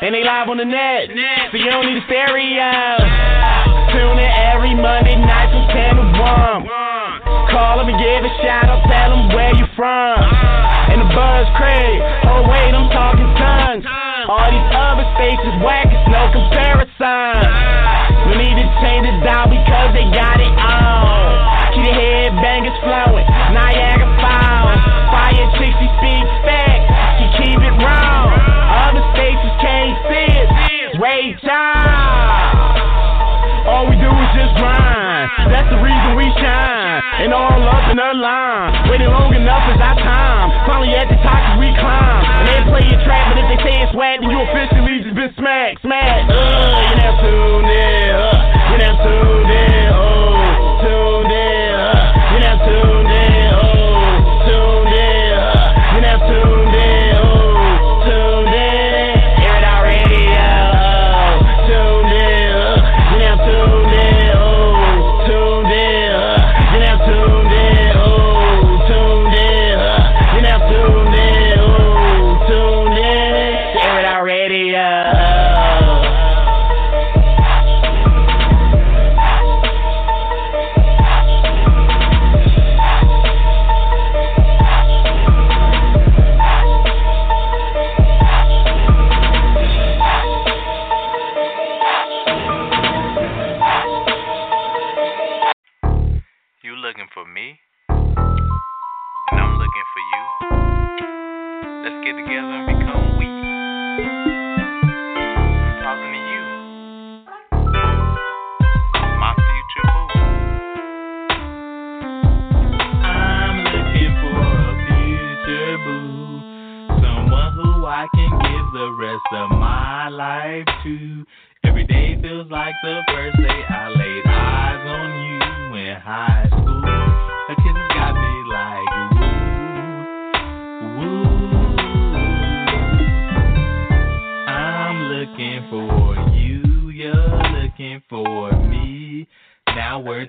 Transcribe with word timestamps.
and 0.00 0.16
they 0.16 0.24
live 0.24 0.48
on 0.48 0.56
the 0.56 0.64
net, 0.64 1.12
so 1.52 1.60
you 1.60 1.68
don't 1.68 1.84
need 1.84 2.00
a 2.00 2.04
stereo. 2.08 2.72
Tune 3.92 4.16
in 4.16 4.32
every 4.48 4.72
Monday 4.72 5.12
night 5.20 5.52
from 5.52 5.64
10 5.68 6.00
to 6.00 6.04
1. 6.16 7.52
Call 7.52 7.76
them 7.76 7.92
and 7.92 8.00
give 8.00 8.24
a 8.24 8.32
shout 8.40 8.64
out, 8.64 8.80
tell 8.88 9.12
them 9.12 9.28
where 9.36 9.52
you 9.52 9.68
from. 9.76 10.16
Uh. 10.16 10.90
And 10.90 11.04
the 11.04 11.08
buzz 11.12 11.46
Craig, 11.52 12.00
oh 12.32 12.48
wait, 12.48 12.72
I'm 12.72 12.88
talking 12.88 13.28
tons. 13.36 13.84
All 14.24 14.48
these 14.48 14.68
other 14.72 15.04
stations 15.20 15.60
whack, 15.60 15.92
it's 15.92 16.08
no 16.08 16.32
comparison. 16.32 16.96
Uh. 16.96 18.30
We 18.32 18.40
need 18.40 18.56
to 18.56 18.66
change 18.80 19.04
it 19.04 19.20
down 19.20 19.52
because 19.52 19.92
they 19.92 20.08
got 20.16 20.40
it 20.40 20.54
on. 20.54 21.76
Keep 21.76 21.84
the 21.84 21.92
headbangers 21.92 22.78
flowing, 22.80 23.26
That's 35.60 35.76
the 35.76 35.84
reason 35.84 36.16
we 36.16 36.24
shine. 36.40 37.04
And 37.20 37.36
all 37.36 37.52
up 37.52 37.92
in 37.92 38.00
the 38.00 38.16
line. 38.16 38.88
Waiting 38.88 39.12
long 39.12 39.28
enough 39.36 39.68
is 39.68 39.76
our 39.76 39.92
time. 39.92 40.48
Finally 40.64 40.96
at 40.96 41.04
the 41.12 41.20
top 41.20 41.36
as 41.36 41.60
we 41.60 41.68
climb. 41.76 42.24
And 42.40 42.48
they 42.48 42.64
play 42.64 42.84
your 42.88 42.96
trap, 43.04 43.28
but 43.28 43.44
if 43.44 43.46
they 43.52 43.60
say 43.68 43.76
it's 43.84 43.92
whack, 43.92 44.24
then 44.24 44.32
you 44.32 44.40
officially 44.40 45.04
just 45.04 45.12
been 45.12 45.28
smacked, 45.36 45.84
smacked. 45.84 46.32
Uh, 46.32 46.80
you 46.80 46.96
now 46.96 47.12
tuned 47.20 47.68
in. 47.68 48.08
Uh, 48.08 48.72
you 48.72 48.76
now 48.80 49.04
tuned 49.04 49.52
in. 49.52 49.79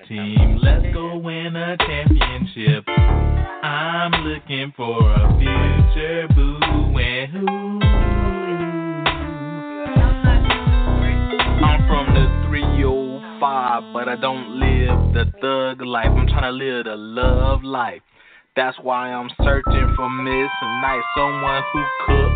Team, 0.08 0.58
let's 0.62 0.84
go 0.92 1.16
win 1.16 1.54
a 1.56 1.76
championship. 1.76 2.84
I'm 2.88 4.12
looking 4.24 4.72
for 4.76 4.98
a 5.12 5.38
future 5.38 6.28
boo 6.34 6.98
and 6.98 7.30
who. 7.30 7.46
I'm 11.64 11.86
from 11.86 12.14
the 12.14 12.48
305, 12.48 13.92
but 13.92 14.08
I 14.08 14.16
don't 14.16 14.58
live 14.58 15.14
the 15.14 15.24
thug 15.40 15.86
life. 15.86 16.06
I'm 16.10 16.26
trying 16.26 16.42
to 16.42 16.50
live 16.50 16.84
the 16.86 16.96
love 16.96 17.62
life. 17.62 18.02
That's 18.56 18.76
why 18.82 19.12
I'm 19.12 19.30
searching 19.42 19.94
for 19.96 20.10
Miss 20.10 20.50
Nice, 20.82 21.02
someone 21.16 21.62
who 21.72 21.84
cook, 22.06 22.32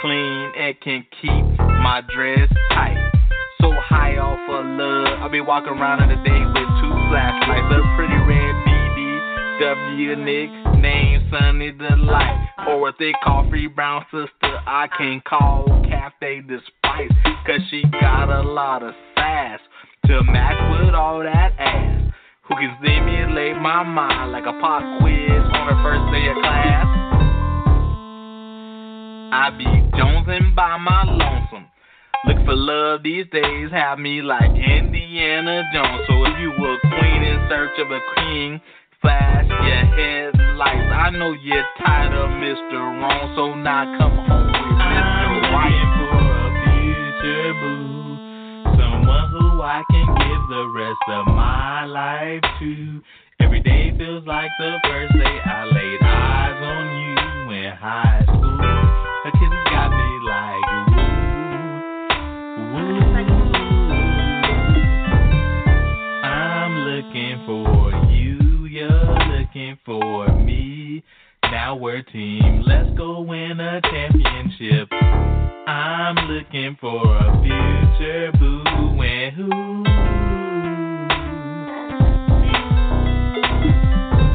clean, 0.00 0.52
and 0.58 0.80
can 0.80 1.06
keep 1.22 1.58
my 1.58 2.02
dress 2.14 2.48
tight. 2.70 3.12
So 3.60 3.72
high 3.72 4.16
off 4.16 4.40
of 4.50 4.66
love, 4.66 5.22
I 5.22 5.28
be 5.28 5.40
walking 5.40 5.72
around 5.72 6.02
in 6.02 6.10
the 6.10 6.28
day 6.28 6.55
flashlights, 7.08 7.70
a 7.74 7.80
pretty 7.96 8.18
red 8.26 8.54
BBW 8.66 8.76
the 10.08 10.16
nickname 10.16 11.28
Sunny 11.30 11.72
Delight, 11.72 12.48
or 12.68 12.80
what 12.80 12.94
they 12.98 13.12
call 13.24 13.48
free 13.48 13.66
brown 13.66 14.04
sister. 14.10 14.28
I 14.66 14.86
can 14.96 15.22
call 15.26 15.64
Cafe 15.88 16.42
the 16.46 16.58
Spice, 16.66 17.10
cause 17.46 17.60
she 17.70 17.82
got 18.00 18.28
a 18.28 18.42
lot 18.42 18.82
of 18.82 18.92
sass 19.14 19.60
to 20.06 20.22
match 20.24 20.84
with 20.84 20.94
all 20.94 21.20
that 21.20 21.52
ass. 21.58 22.12
Who 22.48 22.54
can 22.54 22.76
stimulate 22.80 23.56
my 23.56 23.82
mind 23.82 24.32
like 24.32 24.44
a 24.44 24.52
pop 24.60 25.00
quiz 25.00 25.30
on 25.30 25.74
her 25.74 25.82
first 25.82 26.12
day 26.12 26.28
of 26.28 26.36
class? 26.36 26.86
I 29.32 29.50
be 29.56 29.64
jonesing 29.98 30.54
by 30.54 30.76
my 30.78 31.02
lonesome. 31.04 31.66
Look 32.24 32.38
for 32.44 32.56
love 32.56 33.02
these 33.02 33.26
days, 33.30 33.70
have 33.70 33.98
me 33.98 34.22
like 34.22 34.50
Indiana 34.50 35.62
Jones. 35.72 36.02
So 36.08 36.24
if 36.24 36.38
you 36.40 36.50
were 36.58 36.78
queen 36.82 37.22
in 37.22 37.46
search 37.48 37.78
of 37.78 37.90
a 37.90 38.00
king, 38.16 38.60
flash 39.00 39.46
your 39.46 39.84
headlights. 39.94 40.90
I 40.92 41.10
know 41.10 41.32
you're 41.32 41.64
tired 41.78 42.12
of 42.14 42.30
Mr. 42.42 42.74
Wrong, 42.74 43.32
so 43.36 43.54
now 43.54 43.84
come 43.98 44.16
home 44.26 44.46
with 44.46 44.78
Mr. 44.80 45.52
Right. 45.52 45.86
for 46.10 46.18
a 46.34 46.50
future 46.64 47.52
boo, 47.60 48.16
someone 48.80 49.30
who 49.30 49.62
I 49.62 49.82
can 49.90 50.06
give 50.06 50.48
the 50.50 50.66
rest 50.74 51.04
of 51.08 51.26
my 51.26 51.84
life 51.84 52.42
to. 52.60 53.02
Every 53.40 53.60
day 53.60 53.92
feels 53.96 54.26
like 54.26 54.50
the 54.58 54.78
first 54.84 55.12
day 55.12 55.38
I 55.44 55.64
laid 55.64 56.02
eyes 56.02 56.60
on 56.62 56.84
you 56.98 57.54
in 57.54 57.72
high 57.76 58.22
school. 58.24 58.58
Her 58.58 59.30
kisses 59.30 59.64
got 59.70 59.90
me. 59.90 60.05
I'm 66.24 66.72
looking 66.78 67.42
for 67.46 67.90
you, 68.10 68.66
you're 68.66 69.14
looking 69.38 69.78
for 69.84 70.28
me. 70.38 71.02
Now 71.44 71.76
we're 71.76 72.02
team, 72.02 72.62
let's 72.66 72.90
go 72.96 73.20
win 73.20 73.60
a 73.60 73.80
championship. 73.80 74.88
I'm 75.66 76.16
looking 76.28 76.76
for 76.80 77.02
a 77.16 77.42
future 77.42 78.32
boo 78.38 79.02
and 79.02 79.34
who. 79.34 79.50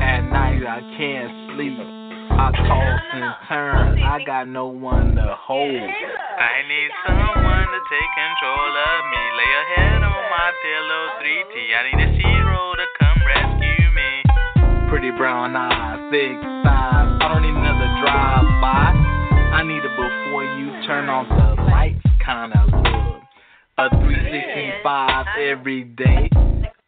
At 0.02 0.22
night 0.30 0.66
I 0.66 0.82
can't 0.98 1.56
sleep. 1.56 2.01
I 2.38 2.52
toss 2.52 3.02
and 3.14 3.34
turn. 3.48 4.04
I 4.04 4.24
got 4.26 4.48
no 4.48 4.68
one 4.68 5.16
to 5.16 5.36
hold. 5.40 5.70
I 5.72 6.64
need 6.68 6.92
someone 7.08 7.68
to 7.68 7.82
take 7.92 8.12
control 8.16 8.72
of 8.72 9.00
me. 9.12 9.24
Lay 9.38 9.50
your 9.52 9.68
head 9.76 10.00
on 10.04 10.24
my 10.32 10.50
pillow, 10.64 11.04
3T. 11.20 11.56
I 11.76 11.82
need 11.92 12.02
a 12.02 12.10
hero 12.16 12.76
to 12.76 12.86
come 13.00 13.20
rescue 13.28 13.90
me. 13.96 14.12
Pretty 14.90 15.12
brown 15.12 15.56
eyes, 15.56 16.12
thick 16.12 16.36
thighs. 16.64 17.20
I 17.22 17.28
don't 17.32 17.42
need 17.44 17.56
another 17.56 17.90
drive 18.02 18.48
by. 18.60 18.96
I 19.56 19.64
need 19.64 19.84
it 19.84 19.96
before 19.96 20.44
you 20.44 20.72
turn 20.88 21.10
on 21.10 21.28
the 21.30 21.62
lights, 21.64 22.02
kinda 22.26 22.66
look. 22.72 23.22
A 23.78 23.90
365 23.90 25.26
every 25.40 25.84
day. 25.84 26.30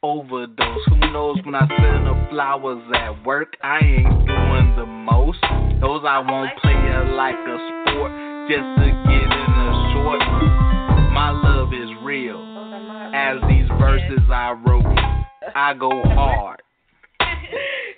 Overdose. 0.04 0.86
Who 0.90 1.00
knows 1.14 1.38
when 1.46 1.56
I 1.56 1.66
send 1.66 2.06
the 2.06 2.28
flowers 2.30 2.84
at 2.94 3.26
work? 3.26 3.56
I 3.64 3.80
ain't 3.80 4.28
doing 4.28 4.76
the 4.76 4.86
most. 4.86 5.40
Those 5.80 6.04
I 6.06 6.20
won't 6.20 6.52
play 6.62 6.76
it 6.76 7.14
like 7.16 7.40
a 7.40 7.58
sport 7.88 8.12
just 8.52 8.68
to 8.84 8.88
get 9.08 9.24
in 9.24 9.54
a 9.64 9.94
short. 9.96 10.20
My 11.14 11.32
love 11.32 11.74
is 11.74 11.90
real. 12.04 12.36
As 13.16 13.38
these 13.48 13.66
verses 13.80 14.20
I 14.30 14.52
wrote, 14.52 14.84
I 15.56 15.74
go 15.74 15.90
hard. 16.04 16.62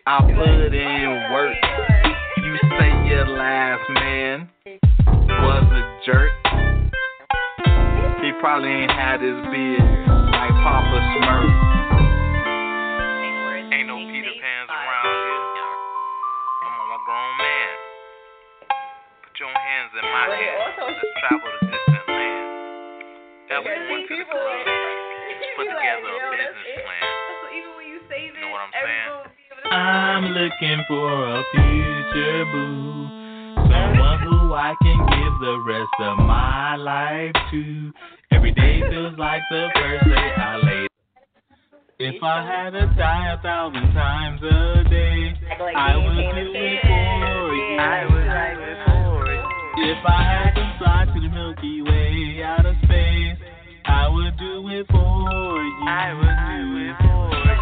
I 0.06 0.20
put 0.22 0.76
in 0.76 1.32
work. 1.34 1.58
You 2.38 2.58
say 2.78 3.10
your 3.10 3.28
last 3.30 3.90
man 3.96 4.50
was 4.68 5.64
a 5.74 6.06
jerk. 6.06 6.32
He 8.22 8.32
probably 8.40 8.70
ain't 8.70 8.92
had 8.92 9.22
his 9.22 9.42
beard 9.50 10.08
like 10.30 10.52
Papa 10.62 11.00
Smurf. 11.18 11.85
Your 19.40 19.52
hands 19.52 19.92
in 19.96 20.06
my 20.06 20.26
hands. 20.32 20.80
Let's 20.80 21.12
travel 21.20 21.50
to 21.50 21.68
distant 21.68 22.08
lands. 22.08 22.50
That 23.52 23.60
was 23.64 23.78
one 23.92 24.04
to 24.08 24.16
the 24.16 24.26
club. 24.32 24.64
Put 25.60 25.68
together 25.76 26.08
a 26.08 26.20
business 26.32 26.70
plan. 26.84 27.04
You 28.16 28.42
know 28.42 28.50
what 28.52 28.62
I'm 28.62 28.72
saying? 28.72 29.12
I'm 29.72 30.26
looking 30.32 30.80
for 30.88 31.10
a 31.10 31.44
future 31.52 32.46
boo. 32.52 33.10
Someone 33.66 34.20
who 34.22 34.54
I 34.54 34.76
can 34.82 35.00
give 35.10 35.36
the 35.42 35.58
rest 35.68 35.90
of 36.00 36.18
my 36.20 36.76
life 36.76 37.34
to. 37.52 37.92
Every 38.32 38.52
day 38.54 38.82
feels 38.90 39.18
like 39.18 39.42
the 39.50 39.68
first 39.76 40.06
day 40.06 40.32
I 40.38 40.56
laid. 40.58 40.90
If 41.98 42.24
I 42.24 42.46
had 42.46 42.70
to 42.72 42.86
die 42.96 43.34
a 43.34 43.42
thousand 43.42 43.92
times 43.94 44.42
a 44.44 44.84
day, 44.90 45.34
I 45.76 45.98
would 45.98 46.16
do 46.16 46.52
it 46.54 46.82
for 46.84 47.54
you. 47.56 47.78
I 47.80 48.06
would 48.06 48.28
like 48.28 48.54
it 48.54 48.58
for 48.58 48.70
you. 48.70 48.75
If 49.78 50.06
I 50.06 50.24
had 50.24 50.56
to 50.56 50.76
fly 50.80 51.06
to 51.14 51.20
the 51.20 51.28
Milky 51.28 51.82
Way 51.82 52.42
out 52.44 52.66
of 52.66 52.76
space, 52.84 53.38
I 53.84 54.08
would 54.08 54.38
do 54.38 54.70
it 54.70 54.88
for 54.88 54.96
you. 54.96 55.86
I 55.86 56.14
would 56.14 56.24
do 56.24 56.78
it 56.80 56.96
for 57.02 57.50
you. 57.50 57.55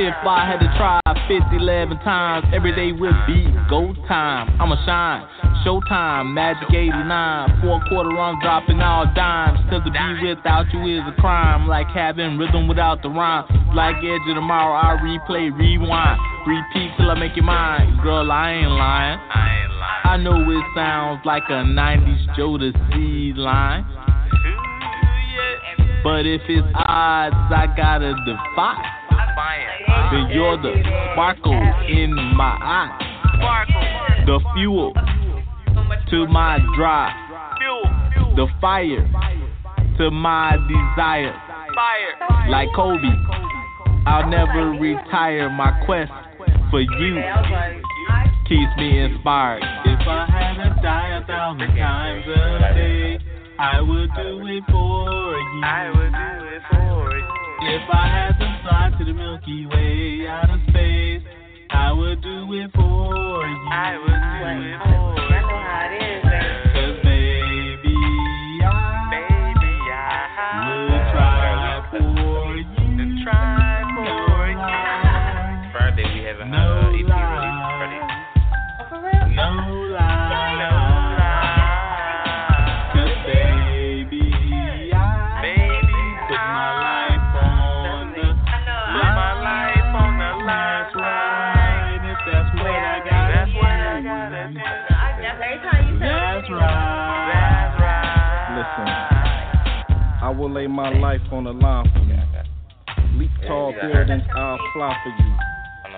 If 0.00 0.16
I 0.24 0.48
had 0.48 0.64
to 0.64 0.70
try 0.80 0.96
50, 1.28 1.60
11 1.60 1.98
times, 2.00 2.46
every 2.56 2.72
day 2.74 2.90
would 2.90 3.12
be 3.26 3.52
go 3.68 3.92
time. 4.08 4.48
I'ma 4.56 4.80
shine. 4.88 5.28
Showtime, 5.60 6.32
Magic 6.32 6.72
89. 6.72 7.60
Four 7.60 7.84
quarter 7.86 8.08
run 8.08 8.40
dropping 8.40 8.80
all 8.80 9.04
dimes. 9.14 9.60
Cause 9.68 9.84
to 9.84 9.90
be 9.90 10.00
without 10.26 10.72
you 10.72 10.80
is 10.88 11.04
a 11.04 11.12
crime. 11.20 11.68
Like 11.68 11.86
having 11.88 12.38
rhythm 12.38 12.66
without 12.66 13.02
the 13.02 13.10
rhyme. 13.10 13.44
Like 13.76 13.96
Edge 13.96 14.24
of 14.26 14.36
Tomorrow, 14.36 14.72
I 14.72 14.96
replay, 15.04 15.52
rewind. 15.52 16.18
Repeat 16.48 16.96
till 16.96 17.10
I 17.10 17.14
make 17.20 17.36
it 17.36 17.44
mine. 17.44 18.00
Girl, 18.02 18.32
I 18.32 18.52
ain't 18.52 18.70
lying. 18.70 19.20
I 19.28 20.16
know 20.16 20.40
it 20.50 20.64
sounds 20.74 21.20
like 21.26 21.44
a 21.50 21.60
90s 21.60 22.38
Jodeci 22.38 23.36
line. 23.36 23.84
But 26.02 26.24
if 26.24 26.40
it's 26.48 26.66
odds, 26.74 27.36
I 27.52 27.66
gotta 27.76 28.14
defy. 28.24 28.99
Then 30.10 30.30
you're 30.32 30.56
the 30.60 30.74
sparkle 31.12 31.52
in 31.88 32.14
my 32.36 32.56
eye. 32.60 32.90
The 34.26 34.40
fuel 34.54 34.92
to 36.10 36.26
my 36.26 36.58
drive. 36.76 37.14
The 38.36 38.46
fire 38.60 39.08
to 39.98 40.10
my 40.10 40.56
desire. 40.68 41.34
Like 42.48 42.68
Kobe, 42.74 43.12
I'll 44.06 44.28
never 44.28 44.70
retire. 44.80 45.48
My 45.50 45.70
quest 45.86 46.10
for 46.70 46.80
you 46.80 47.22
keeps 48.48 48.76
me 48.78 48.98
inspired. 48.98 49.62
If 49.84 50.08
I 50.08 50.26
had 50.26 50.54
to 50.64 50.82
die 50.82 51.20
a 51.22 51.26
thousand 51.26 51.76
times 51.76 52.26
a 52.26 52.74
day, 52.74 53.18
I 53.58 53.80
would 53.80 54.10
do 54.16 54.40
it 54.46 54.64
for 54.70 55.38
you. 55.38 55.62
I 55.62 55.90
would 55.94 56.12
do 56.12 56.46
it 56.48 56.62
for 56.70 57.04
you. 57.04 57.09
If 57.62 57.82
I 57.92 58.08
had 58.08 58.38
to 58.38 58.60
fly 58.62 58.90
to 58.98 59.04
the 59.04 59.12
Milky 59.12 59.66
Way 59.66 60.26
out 60.26 60.48
of 60.48 60.60
space, 60.70 61.22
I 61.70 61.92
would 61.92 62.22
do 62.22 62.52
it 62.54 62.70
for 62.74 62.89
lay 100.60 100.66
my 100.66 100.90
life 100.98 101.20
on 101.32 101.44
the 101.44 101.52
line 101.52 101.88
for 101.92 102.04
you. 102.04 103.18
Leap 103.18 103.30
tall 103.46 103.72
buildings, 103.72 104.22
I'll 104.36 104.58
fly 104.74 104.94
for 105.02 105.08
you. 105.08 105.32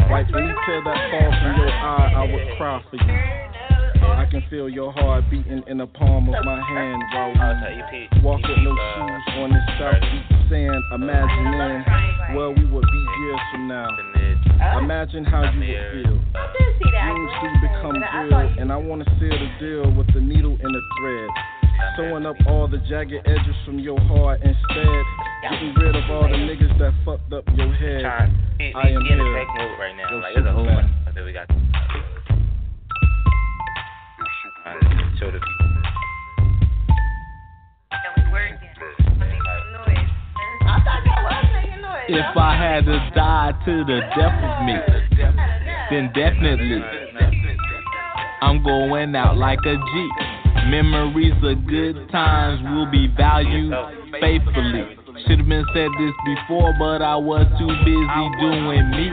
Wipe 0.09 0.29
any 0.29 0.55
tear 0.67 0.83
that 0.85 0.99
falls 1.11 1.35
from 1.43 1.57
your 1.59 1.71
eye, 1.71 2.13
I 2.15 2.23
would 2.31 2.57
cry 2.57 2.83
for 2.89 2.97
you. 2.97 3.19
I 4.03 4.27
can 4.31 4.43
feel 4.51 4.69
your 4.69 4.93
heart 4.93 5.25
beating 5.31 5.65
in 5.67 5.79
the 5.79 5.87
palm 5.87 6.29
of 6.29 6.45
my 6.45 6.61
hand 6.63 7.03
while 7.13 7.33
we 7.33 8.21
walk 8.23 8.41
with 8.43 8.59
no 8.63 8.71
shoes 8.71 9.23
on 9.43 9.51
this 9.51 9.67
south 9.79 10.01
beach 10.01 10.39
sand. 10.49 10.83
Imagining 10.95 11.83
where 12.37 12.51
we 12.51 12.65
would 12.65 12.87
be 12.87 13.07
years 13.21 13.41
from 13.51 13.67
now. 13.67 13.89
Imagine 14.79 15.25
how 15.25 15.43
you 15.51 15.59
would 15.59 16.05
feel. 16.05 16.19
Dreams 16.79 17.33
do 17.43 17.49
become 17.67 17.99
real, 17.99 18.55
and 18.59 18.71
I 18.71 18.77
wanna 18.77 19.05
seal 19.19 19.31
the 19.31 19.51
deal 19.59 19.91
with 19.97 20.07
the 20.15 20.21
needle 20.21 20.53
and 20.53 20.75
the 20.75 20.83
thread. 21.01 21.31
Sewing 21.97 22.25
up 22.25 22.37
all 22.47 22.69
the 22.69 22.79
jagged 22.89 23.13
edges 23.27 23.55
from 23.67 23.79
your 23.79 24.01
heart 24.01 24.41
instead. 24.43 25.03
Getting 25.43 25.75
rid 25.75 25.95
of 25.97 26.11
all 26.11 26.23
the 26.23 26.37
niggas 26.37 26.79
that 26.79 26.93
fucked 27.05 27.33
up 27.33 27.45
your 27.55 27.73
head. 27.75 28.05
I 28.07 28.89
am 28.89 29.05
in 29.07 29.19
the 29.19 29.25
here. 29.25 29.35
back 29.35 29.49
mode 29.57 29.79
right 29.79 29.97
now. 29.97 30.11
Yo, 30.11 30.17
Like 30.19 30.35
there's 30.35 30.47
a 30.47 30.53
whole 30.53 30.65
Superman. 30.65 30.91
bunch 31.05 31.15
that 31.15 31.25
we 31.25 31.33
got. 31.33 31.51
Alright, 34.67 35.19
show 35.19 35.31
the 35.31 35.39
people. 35.39 35.69
If 42.09 42.37
I 42.37 42.57
had 42.57 42.85
to 42.85 43.11
die 43.15 43.53
to 43.65 43.85
the 43.85 44.01
death 44.17 44.45
of 44.45 44.65
me, 44.67 44.75
then 45.91 46.11
definitely 46.15 46.83
I'm 48.43 48.63
going 48.63 49.15
out 49.15 49.37
like 49.37 49.61
a 49.65 49.77
G. 49.77 50.09
Memories 50.69 51.35
of 51.43 51.67
good 51.67 52.09
times 52.11 52.63
will 52.71 52.91
be 52.91 53.09
valued 53.17 53.75
faithfully. 54.21 54.97
Should've 55.27 55.49
been 55.49 55.65
said 55.75 55.91
this 55.99 56.15
before, 56.25 56.75
but 56.79 57.03
I 57.03 57.17
was 57.17 57.47
too 57.59 57.69
busy 57.85 58.25
doing 58.41 58.91
me. 58.91 59.11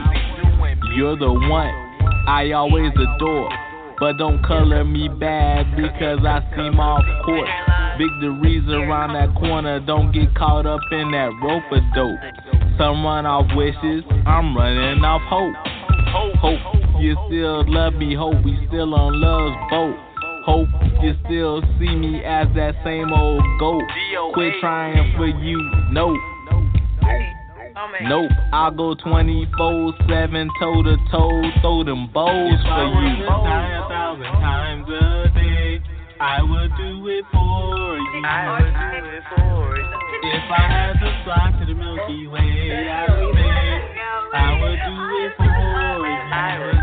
You're 0.96 1.16
the 1.16 1.32
one 1.32 1.74
I 2.26 2.52
always 2.52 2.92
adore. 2.92 3.50
But 3.98 4.16
don't 4.16 4.42
color 4.42 4.82
me 4.84 5.08
bad 5.08 5.76
because 5.76 6.20
I 6.24 6.40
seem 6.56 6.80
off 6.80 7.04
court. 7.26 7.48
Victories 7.98 8.64
around 8.68 9.12
that 9.12 9.38
corner, 9.38 9.78
don't 9.80 10.10
get 10.10 10.34
caught 10.34 10.64
up 10.64 10.80
in 10.90 11.10
that 11.10 11.30
rope 11.42 11.70
of 11.70 11.82
dope. 11.94 12.18
Some 12.78 13.04
run 13.04 13.26
off 13.26 13.44
wishes, 13.54 14.02
I'm 14.24 14.56
running 14.56 15.04
off 15.04 15.20
hope. 15.28 15.54
Hope 16.40 16.60
you 16.98 17.14
still 17.28 17.62
love 17.70 17.94
me, 17.94 18.14
hope 18.14 18.42
we 18.42 18.56
still 18.68 18.94
on 18.94 19.20
love's 19.20 19.56
boat. 19.70 20.09
Hope 20.50 20.68
you 21.00 21.14
still 21.26 21.62
see 21.78 21.94
me 21.94 22.24
as 22.24 22.48
that 22.56 22.74
same 22.82 23.12
old 23.12 23.40
goat. 23.60 23.84
Quit 24.34 24.52
trying 24.60 25.14
for 25.16 25.28
you, 25.28 25.62
nope. 25.92 26.18
Nope, 28.02 28.32
I'll 28.52 28.72
go 28.72 28.96
24 28.96 29.94
7 30.08 30.50
toe 30.58 30.82
to 30.82 30.96
toe, 31.12 31.42
throw 31.60 31.84
them 31.84 32.10
bows 32.12 32.58
for 32.66 32.82
you. 32.98 33.22
a 33.22 33.86
thousand 33.88 34.24
times 34.42 34.88
a 34.88 35.30
day, 35.38 35.80
I 36.18 36.42
would 36.42 36.70
do 36.76 37.06
it 37.06 37.24
for 37.30 37.96
you. 37.96 38.22
I 38.26 38.58
would 38.58 38.74
do 38.74 39.06
it 39.06 39.22
for 39.30 39.76
you. 39.76 39.86
If 40.34 40.50
I 40.50 40.66
had 40.66 40.92
to 40.94 41.22
fly 41.22 41.54
to 41.60 41.64
the 41.64 41.74
Milky 41.78 42.26
Way, 42.26 42.90
I 42.90 43.06
would 43.08 43.38
I 44.34 44.50
would 44.60 44.80
do 44.82 44.96
it 45.26 45.32
for 45.36 46.74
you. 46.74 46.79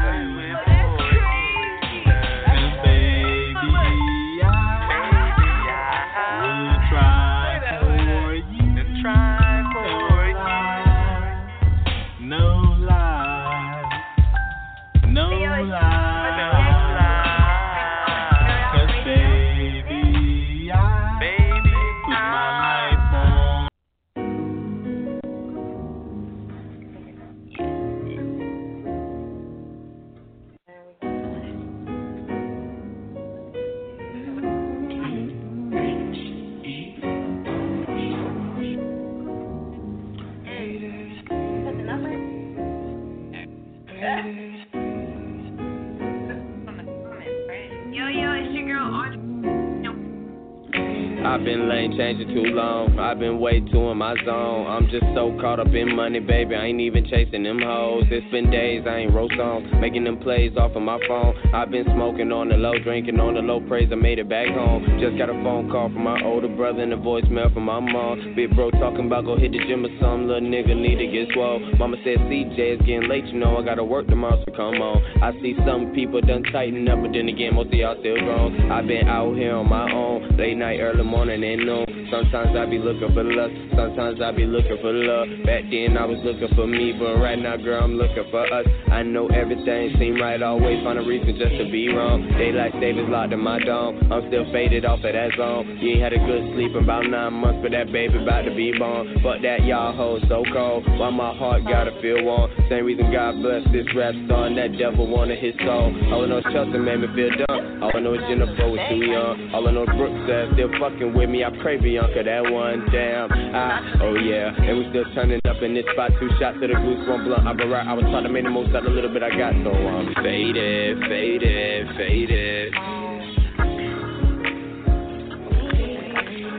I've 53.17 53.21
been 53.21 53.39
way 53.39 53.61
too 53.61 53.89
in 53.89 53.97
my 53.97 54.13
zone. 54.25 54.67
I'm 54.67 54.85
just 54.93 55.05
so 55.15 55.35
caught 55.41 55.59
up 55.59 55.73
in 55.73 55.95
money, 55.95 56.19
baby. 56.19 56.53
I 56.53 56.65
ain't 56.65 56.79
even 56.79 57.03
chasing 57.09 57.41
them 57.41 57.57
hoes. 57.57 58.03
It's 58.11 58.29
been 58.29 58.51
days 58.51 58.85
I 58.85 59.09
ain't 59.09 59.11
wrote 59.11 59.31
songs, 59.35 59.65
making 59.81 60.03
them 60.03 60.19
plays 60.19 60.55
off 60.55 60.75
of 60.75 60.83
my 60.83 60.99
phone. 61.07 61.33
I've 61.51 61.71
been 61.71 61.85
smoking 61.85 62.31
on 62.31 62.49
the 62.49 62.57
low, 62.57 62.77
drinking 62.77 63.19
on 63.19 63.33
the 63.33 63.41
low 63.41 63.59
praise. 63.59 63.89
I 63.91 63.95
made 63.95 64.19
it 64.19 64.29
back 64.29 64.49
home. 64.53 64.85
Just 65.01 65.17
got 65.17 65.31
a 65.31 65.37
phone 65.41 65.65
call 65.71 65.89
from 65.89 66.03
my 66.03 66.21
older 66.21 66.47
brother 66.47 66.83
and 66.85 66.93
a 66.93 66.97
voicemail 66.97 67.51
from 67.55 67.65
my 67.65 67.79
mom. 67.79 68.35
Big 68.35 68.53
bro 68.55 68.69
talking 68.77 69.07
about 69.07 69.25
go 69.25 69.35
hit 69.35 69.51
the 69.51 69.65
gym 69.65 69.81
or 69.81 69.89
something. 69.97 70.29
Little 70.29 70.45
nigga 70.45 70.77
need 70.77 71.01
to 71.01 71.09
get 71.09 71.33
swole. 71.33 71.57
Mama 71.81 71.97
said 72.05 72.21
CJ 72.29 72.77
it's 72.77 72.85
getting 72.85 73.09
late, 73.09 73.25
you 73.33 73.39
know 73.39 73.57
I 73.57 73.65
gotta 73.65 73.83
work 73.83 74.05
tomorrow, 74.05 74.37
so 74.45 74.53
come 74.53 74.77
on. 74.77 75.01
I 75.25 75.33
see 75.41 75.57
some 75.65 75.89
people 75.97 76.21
done 76.21 76.43
tighten 76.53 76.87
up, 76.87 77.01
but 77.01 77.17
then 77.17 77.33
again 77.33 77.55
most 77.55 77.73
of 77.73 77.81
y'all 77.81 77.97
still 77.97 78.21
grown. 78.21 78.69
I've 78.69 78.85
been 78.85 79.09
out 79.09 79.33
here 79.33 79.57
on 79.57 79.67
my 79.67 79.89
own, 79.89 80.16
late 80.37 80.55
night, 80.55 80.79
early 80.79 81.03
morning, 81.03 81.43
and 81.43 81.65
noon. 81.65 82.07
Sometimes 82.11 82.55
I 82.55 82.65
be 82.69 82.77
looking 82.77 83.11
for 83.11 83.23
lust, 83.25 83.53
sometimes 83.75 84.21
I 84.21 84.31
be 84.31 84.45
looking 84.45 84.77
for 84.79 84.93
love. 84.93 85.27
Back 85.43 85.65
then 85.67 85.97
I 85.97 86.05
was 86.05 86.21
looking 86.23 86.47
for 86.55 86.67
me, 86.67 86.93
but 86.93 87.17
right 87.17 87.37
now, 87.37 87.57
girl, 87.57 87.83
I'm 87.83 87.97
looking 87.97 88.23
for 88.31 88.45
us. 88.47 88.65
I 88.87 89.03
know 89.03 89.27
everything 89.27 89.97
seem 89.99 90.15
right, 90.21 90.41
always 90.41 90.81
find 90.85 90.99
a 90.99 91.03
reason 91.03 91.35
just 91.35 91.57
to 91.57 91.65
be 91.67 91.89
wrong. 91.89 92.23
Daylight 92.37 92.71
savings 92.79 93.09
locked 93.09 93.33
in 93.33 93.41
my 93.41 93.59
dome, 93.59 93.99
I'm 94.13 94.29
still 94.29 94.45
faded 94.53 94.85
off 94.85 95.03
of 95.03 95.11
that 95.11 95.35
zone. 95.35 95.81
You 95.81 95.97
ain't 95.97 96.01
had 96.05 96.13
a 96.13 96.21
good 96.21 96.53
sleep 96.55 96.71
in 96.77 96.85
about 96.85 97.09
nine 97.09 97.33
months, 97.33 97.59
but 97.65 97.73
that 97.73 97.91
baby 97.91 98.21
about 98.21 98.47
to 98.47 98.53
be 98.55 98.71
born. 98.77 99.19
Fuck 99.19 99.41
that, 99.41 99.65
y'all 99.65 99.91
hoes 99.91 100.21
so 100.29 100.45
cold, 100.53 100.87
why 100.95 101.09
my 101.09 101.35
heart 101.35 101.65
gotta 101.65 101.91
feel 101.99 102.23
warm. 102.23 102.53
Same 102.69 102.85
reason 102.85 103.11
God 103.11 103.41
bless 103.41 103.65
this 103.73 103.89
rap 103.97 104.13
star, 104.29 104.47
and 104.47 104.55
that 104.55 104.77
devil 104.77 105.09
wanted 105.09 105.41
his 105.43 105.57
soul. 105.65 105.91
All 106.13 106.23
I 106.23 106.27
know 106.29 106.41
Chelsea 106.53 106.77
made 106.77 107.03
me 107.03 107.09
feel 107.11 107.33
dumb. 107.35 107.83
All 107.83 107.91
I 107.91 107.99
know 107.99 108.15
Jennifer 108.15 108.69
was 108.71 108.79
too 108.87 109.03
young. 109.03 109.51
All 109.51 109.67
I 109.67 109.71
know 109.71 109.83
is 109.83 110.26
Brooks 110.27 110.53
still 110.53 110.69
fucking 110.79 111.13
with 111.13 111.29
me. 111.29 111.43
I 111.43 111.49
pray 111.61 111.77
Bianca 111.77 112.23
that 112.23 112.51
one 112.51 112.85
damn. 112.91 113.31
I, 113.31 113.79
ah, 113.79 114.03
oh 114.03 114.15
yeah, 114.15 114.51
and 114.51 114.77
we 114.77 114.85
still 114.89 115.05
turning 115.15 115.39
up 115.47 115.63
in 115.63 115.73
this 115.73 115.85
spot. 115.93 116.11
Two 116.19 116.29
shots 116.39 116.57
to 116.59 116.67
the 116.67 116.75
goose, 116.75 117.07
one 117.07 117.23
blunt. 117.23 117.47
I 117.47 117.53
be 117.53 117.63
right. 117.63 117.87
I 117.87 117.93
was 117.93 118.03
trying 118.11 118.23
to 118.23 118.29
make 118.29 118.43
the 118.43 118.49
most 118.49 118.75
out 118.75 118.83
of 118.83 118.83
the 118.83 118.89
little 118.89 119.13
bit 119.13 119.23
I 119.23 119.29
got, 119.29 119.53
so 119.63 119.71
I'm 119.71 120.13
faded, 120.19 120.99
faded, 121.07 121.87
faded. 121.95 122.73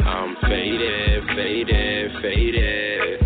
I'm 0.08 0.36
faded, 0.48 1.24
faded, 1.36 2.12
faded. 2.24 3.20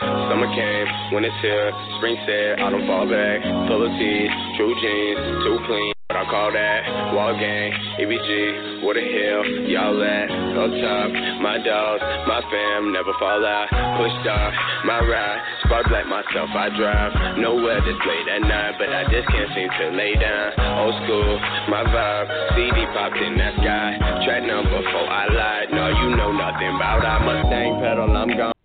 Summer 0.00 0.48
came, 0.56 0.88
when 1.12 1.24
it's 1.24 1.36
here, 1.42 1.72
spring 1.98 2.16
said, 2.24 2.60
I 2.64 2.70
don't 2.70 2.86
fall 2.86 3.04
back. 3.04 3.42
Full 3.68 3.84
of 3.84 3.92
tees, 4.00 4.30
true 4.56 4.72
jeans, 4.80 5.44
too 5.44 5.58
clean. 5.66 5.99
I 6.20 6.28
call 6.28 6.52
that, 6.52 7.16
wall 7.16 7.32
gang, 7.32 7.72
EBG, 7.96 8.84
what 8.84 8.92
the 8.92 9.00
hell, 9.00 9.40
y'all 9.72 10.04
at, 10.04 10.28
up 10.28 10.68
top, 10.68 11.08
my 11.40 11.56
dogs, 11.64 12.04
my 12.28 12.44
fam, 12.44 12.92
never 12.92 13.16
fall 13.16 13.40
out, 13.40 13.72
push 13.96 14.12
off, 14.28 14.52
my 14.84 15.00
ride, 15.00 15.40
spark 15.64 15.88
black 15.88 16.04
myself, 16.04 16.52
I 16.52 16.68
drive, 16.76 17.40
nowhere 17.40 17.80
this 17.80 17.96
late 18.04 18.28
at 18.36 18.44
night, 18.44 18.76
but 18.76 18.92
I 18.92 19.08
just 19.08 19.32
can't 19.32 19.48
seem 19.56 19.72
to 19.72 19.96
lay 19.96 20.12
down, 20.20 20.60
old 20.84 20.92
school, 21.08 21.40
my 21.72 21.88
vibe, 21.88 22.28
CD 22.52 22.84
popped 22.92 23.16
in 23.16 23.40
that 23.40 23.56
sky, 23.56 23.96
track 24.20 24.44
number 24.44 24.76
four, 24.92 25.08
I 25.08 25.24
lied, 25.24 25.72
no, 25.72 25.88
you 25.88 26.20
know 26.20 26.36
nothing 26.36 26.76
about 26.76 27.00
I 27.00 27.16
Mustang 27.24 27.80
pedal, 27.80 28.12
I'm 28.12 28.28
gone. 28.36 28.59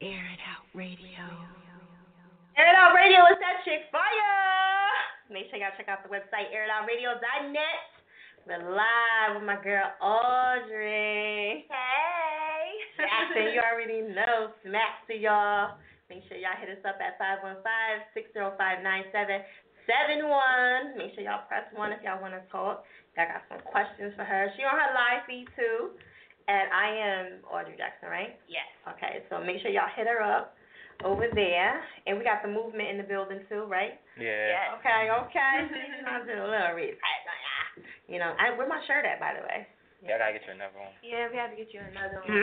Make 5.36 5.51
sure 5.51 5.60
y'all 5.60 5.75
check 5.75 5.92
out 5.92 6.00
the 6.00 6.08
website 6.08 6.48
airitoutradio.net. 6.56 7.84
We're 8.48 8.72
live 8.72 9.36
with 9.36 9.44
my 9.44 9.60
girl 9.60 9.92
Audrey. 10.00 11.68
Hey. 11.68 12.63
Jackson, 12.96 13.51
you 13.51 13.60
already 13.60 14.00
know. 14.15 14.56
Smack 14.63 15.04
to 15.12 15.13
y'all. 15.20 15.75
Make 16.08 16.24
sure 16.32 16.39
y'all 16.39 16.56
hit 16.56 16.72
us 16.72 16.80
up 16.88 17.04
at 17.04 17.20
515-605-9771. 18.15 20.96
Make 20.96 21.12
sure 21.20 21.27
y'all 21.27 21.44
press 21.51 21.68
one 21.75 21.92
if 21.92 22.00
y'all 22.00 22.24
want 22.24 22.32
to 22.32 22.39
talk. 22.48 22.88
Y'all 23.20 23.27
got 23.27 23.44
some 23.51 23.60
questions 23.68 24.15
for 24.15 24.24
her. 24.24 24.48
She 24.56 24.63
on 24.63 24.72
her 24.72 24.92
live 24.96 25.27
feed 25.27 25.51
too. 25.60 26.00
And 26.48 26.72
I 26.72 26.88
am 26.96 27.44
Audrey 27.51 27.75
Jackson, 27.75 28.08
right? 28.08 28.39
Yes. 28.48 28.72
Okay, 28.88 29.27
so 29.27 29.44
make 29.44 29.60
sure 29.60 29.68
y'all 29.68 29.92
hit 30.00 30.08
her 30.08 30.24
up 30.24 30.54
over 31.03 31.27
there. 31.33 31.81
And 32.07 32.17
we 32.17 32.23
got 32.23 32.41
the 32.45 32.51
movement 32.51 32.89
in 32.89 32.97
the 32.97 33.03
building 33.07 33.41
too, 33.49 33.65
right? 33.67 33.99
Yeah. 34.19 34.77
Okay, 34.79 35.09
okay. 35.11 35.55
I'm 36.07 36.25
doing 36.25 36.39
a 36.39 36.47
little 36.47 36.73
research. 36.77 37.01
You 38.07 38.19
know, 38.19 38.31
I 38.37 38.55
where 38.55 38.69
my 38.69 38.79
shirt 38.87 39.03
at 39.03 39.19
by 39.19 39.33
the 39.35 39.43
way? 39.43 39.67
Yeah, 40.05 40.15
I 40.15 40.17
gotta 40.21 40.33
get 40.37 40.45
you 40.45 40.53
another 40.53 40.77
one. 40.77 40.93
Yeah, 41.01 41.25
we 41.33 41.35
have 41.41 41.49
to 41.49 41.57
get 41.57 41.73
you 41.73 41.81
another 41.81 42.21
one. 42.21 42.37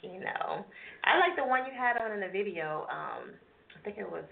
you 0.00 0.18
know. 0.24 0.64
I 1.04 1.20
like 1.20 1.36
the 1.36 1.44
one 1.44 1.68
you 1.68 1.74
had 1.76 2.00
on 2.00 2.16
in 2.16 2.20
the 2.24 2.32
video. 2.32 2.88
Um 2.88 3.36
I 3.76 3.78
think 3.84 4.00
it 4.00 4.08
was 4.08 4.24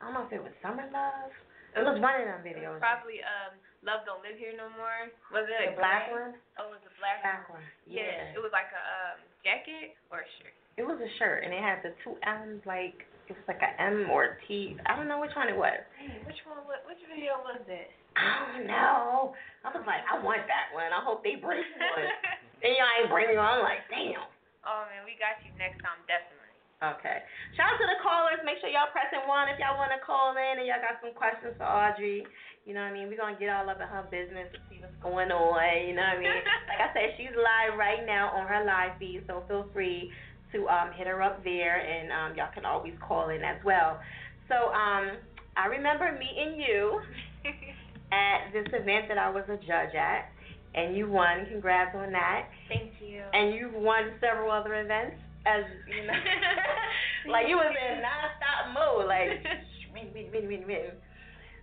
I 0.00 0.08
don't 0.10 0.14
know 0.16 0.24
if 0.26 0.32
it 0.32 0.42
was 0.42 0.50
Summer 0.64 0.88
Love. 0.90 1.30
It 1.76 1.84
was 1.84 1.96
one 2.00 2.16
of 2.18 2.24
them 2.26 2.40
videos. 2.42 2.80
Probably 2.80 3.20
um 3.22 3.54
Love 3.84 4.02
Don't 4.08 4.22
Live 4.24 4.38
Here 4.40 4.56
No 4.56 4.72
More. 4.74 5.12
Was 5.30 5.44
it 5.46 5.74
The 5.74 5.76
black 5.78 6.08
one? 6.10 6.34
Oh, 6.56 6.72
it 6.72 6.80
was 6.80 6.84
a 6.88 6.94
black, 6.98 7.20
Black 7.22 7.44
one. 7.52 7.62
Yeah. 7.84 8.32
Yeah. 8.32 8.36
It 8.38 8.40
was 8.40 8.50
like 8.50 8.72
a 8.72 8.82
um 9.12 9.18
jacket 9.44 9.94
or 10.08 10.24
a 10.24 10.28
shirt. 10.40 10.56
It 10.76 10.84
was 10.88 10.96
a 10.96 11.10
shirt 11.20 11.44
and 11.44 11.52
it 11.52 11.60
had 11.60 11.84
the 11.84 11.92
two 12.00 12.16
M's 12.24 12.64
like 12.64 13.04
it 13.28 13.36
was 13.36 13.46
like 13.46 13.60
a 13.60 13.72
M 13.80 14.08
or 14.08 14.40
T. 14.48 14.76
I 14.88 14.96
don't 14.96 15.06
know 15.06 15.20
which 15.20 15.32
one 15.36 15.48
it 15.48 15.56
was. 15.56 15.78
Dang, 16.00 16.24
which 16.24 16.40
one 16.48 16.64
was 16.64 16.80
which 16.88 17.00
video 17.08 17.40
was 17.44 17.60
it? 17.68 17.92
I 18.16 18.52
don't 18.52 18.68
know. 18.68 19.32
I 19.64 19.72
was 19.72 19.84
like, 19.88 20.04
I 20.04 20.20
want 20.20 20.44
that 20.44 20.68
one. 20.76 20.92
I 20.92 21.00
hope 21.00 21.24
they 21.24 21.40
bring 21.40 21.64
one. 21.64 22.08
and 22.64 22.72
y'all 22.76 22.92
ain't 23.00 23.08
bring 23.08 23.32
me 23.32 23.36
one. 23.40 23.60
I'm 23.60 23.64
like, 23.64 23.84
damn. 23.88 24.26
Oh 24.64 24.84
man, 24.88 25.04
we 25.04 25.16
got 25.20 25.40
you 25.44 25.52
next 25.60 25.80
time 25.80 26.00
definitely. 26.08 26.42
Okay. 26.82 27.22
Shout 27.54 27.72
out 27.72 27.78
to 27.78 27.86
the 27.86 28.00
callers. 28.02 28.42
Make 28.42 28.58
sure 28.58 28.66
y'all 28.66 28.90
pressing 28.90 29.22
one 29.30 29.46
if 29.46 29.56
y'all 29.62 29.78
want 29.78 29.94
to 29.94 30.02
call 30.02 30.34
in 30.34 30.58
and 30.58 30.66
y'all 30.66 30.82
got 30.82 30.98
some 30.98 31.14
questions 31.14 31.54
for 31.54 31.68
Audrey. 31.68 32.26
You 32.66 32.74
know 32.74 32.82
what 32.82 32.90
I 32.90 32.94
mean? 32.94 33.06
We're 33.06 33.22
going 33.22 33.38
to 33.38 33.42
get 33.42 33.54
all 33.54 33.70
up 33.70 33.78
in 33.78 33.86
her 33.86 34.06
business 34.10 34.50
and 34.50 34.62
see 34.66 34.82
what's 34.82 34.98
going 34.98 35.30
on. 35.30 35.62
You 35.86 35.94
know 35.94 36.02
what 36.02 36.18
I 36.18 36.22
mean? 36.22 36.42
like 36.70 36.82
I 36.82 36.90
said, 36.90 37.14
she's 37.14 37.34
live 37.38 37.78
right 37.78 38.02
now 38.02 38.34
on 38.34 38.50
her 38.50 38.66
live 38.66 38.98
feed, 38.98 39.22
so 39.30 39.46
feel 39.46 39.70
free 39.70 40.10
to 40.52 40.68
um, 40.68 40.92
hit 40.96 41.06
her 41.06 41.22
up 41.22 41.42
there, 41.44 41.80
and 41.80 42.12
um, 42.12 42.36
y'all 42.36 42.52
can 42.54 42.64
always 42.64 42.94
call 43.06 43.30
in 43.30 43.42
as 43.42 43.56
well. 43.64 44.00
So 44.48 44.54
um, 44.54 45.16
I 45.56 45.66
remember 45.66 46.12
meeting 46.12 46.60
you 46.60 47.00
at 48.12 48.52
this 48.52 48.66
event 48.72 49.08
that 49.08 49.18
I 49.18 49.30
was 49.30 49.44
a 49.48 49.56
judge 49.56 49.94
at, 49.94 50.30
and 50.74 50.96
you 50.96 51.10
won. 51.10 51.46
Congrats 51.50 51.94
on 51.96 52.12
that. 52.12 52.48
Thank 52.68 52.92
you. 53.00 53.22
And 53.32 53.54
you've 53.54 53.74
won 53.74 54.12
several 54.20 54.50
other 54.50 54.80
events, 54.80 55.16
as 55.46 55.64
you 55.88 56.06
know, 56.06 56.12
like 57.32 57.48
you 57.48 57.56
was 57.56 57.74
in 57.74 58.02
nonstop 58.02 58.74
mode, 58.74 59.06
like 59.08 59.42
win, 59.94 60.12
win, 60.14 60.30
win, 60.32 60.48
win, 60.48 60.66
win. 60.66 60.90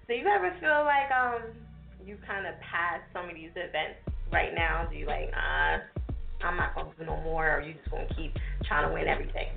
Do 0.07 0.13
you 0.15 0.27
ever 0.27 0.53
feel 0.59 0.85
like 0.85 1.11
um 1.11 1.53
you 2.05 2.17
kind 2.25 2.47
of 2.47 2.55
passed 2.61 3.05
some 3.13 3.29
of 3.29 3.35
these 3.35 3.51
events 3.51 4.01
right 4.31 4.53
now? 4.55 4.87
Do 4.89 4.97
you 4.97 5.05
like, 5.05 5.31
uh, 5.33 5.77
I'm 6.43 6.57
not 6.57 6.75
gonna 6.75 6.89
do 6.97 7.05
no 7.05 7.19
more, 7.21 7.57
or 7.57 7.61
you 7.61 7.73
just 7.73 7.91
gonna 7.91 8.07
keep 8.15 8.35
trying 8.65 8.87
to 8.87 8.93
win 8.93 9.07
everything? 9.07 9.49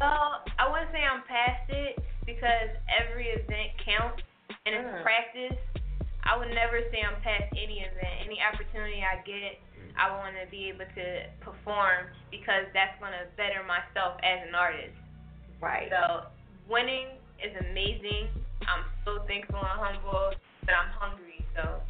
Well, 0.00 0.42
I 0.58 0.68
wouldn't 0.70 0.90
say 0.92 1.02
I'm 1.04 1.22
past 1.28 1.68
it 1.68 1.98
because 2.26 2.70
every 2.90 3.28
event 3.28 3.70
counts 3.84 4.22
and 4.66 4.74
it's 4.74 4.88
Mm. 4.88 5.02
practice. 5.02 5.58
I 6.24 6.36
would 6.36 6.50
never 6.54 6.80
say 6.90 7.02
I'm 7.02 7.20
past 7.22 7.50
any 7.52 7.82
event. 7.82 8.14
Any 8.24 8.40
opportunity 8.42 9.02
I 9.02 9.16
get, 9.22 9.58
I 9.96 10.10
want 10.10 10.36
to 10.38 10.46
be 10.50 10.68
able 10.68 10.86
to 10.86 11.06
perform 11.40 12.06
because 12.30 12.66
that's 12.72 12.98
going 13.00 13.12
to 13.12 13.26
better 13.36 13.62
myself 13.64 14.18
as 14.22 14.46
an 14.46 14.54
artist. 14.54 14.94
Right. 15.60 15.90
So 15.90 16.26
winning 16.68 17.18
is 17.42 17.54
amazing. 17.70 18.30
I'm 18.66 18.84
so 19.04 19.22
thankful 19.26 19.58
and 19.58 19.80
humble, 19.80 20.34
but 20.64 20.74
I'm 20.74 20.90
hungry. 20.94 21.44
So 21.56 21.82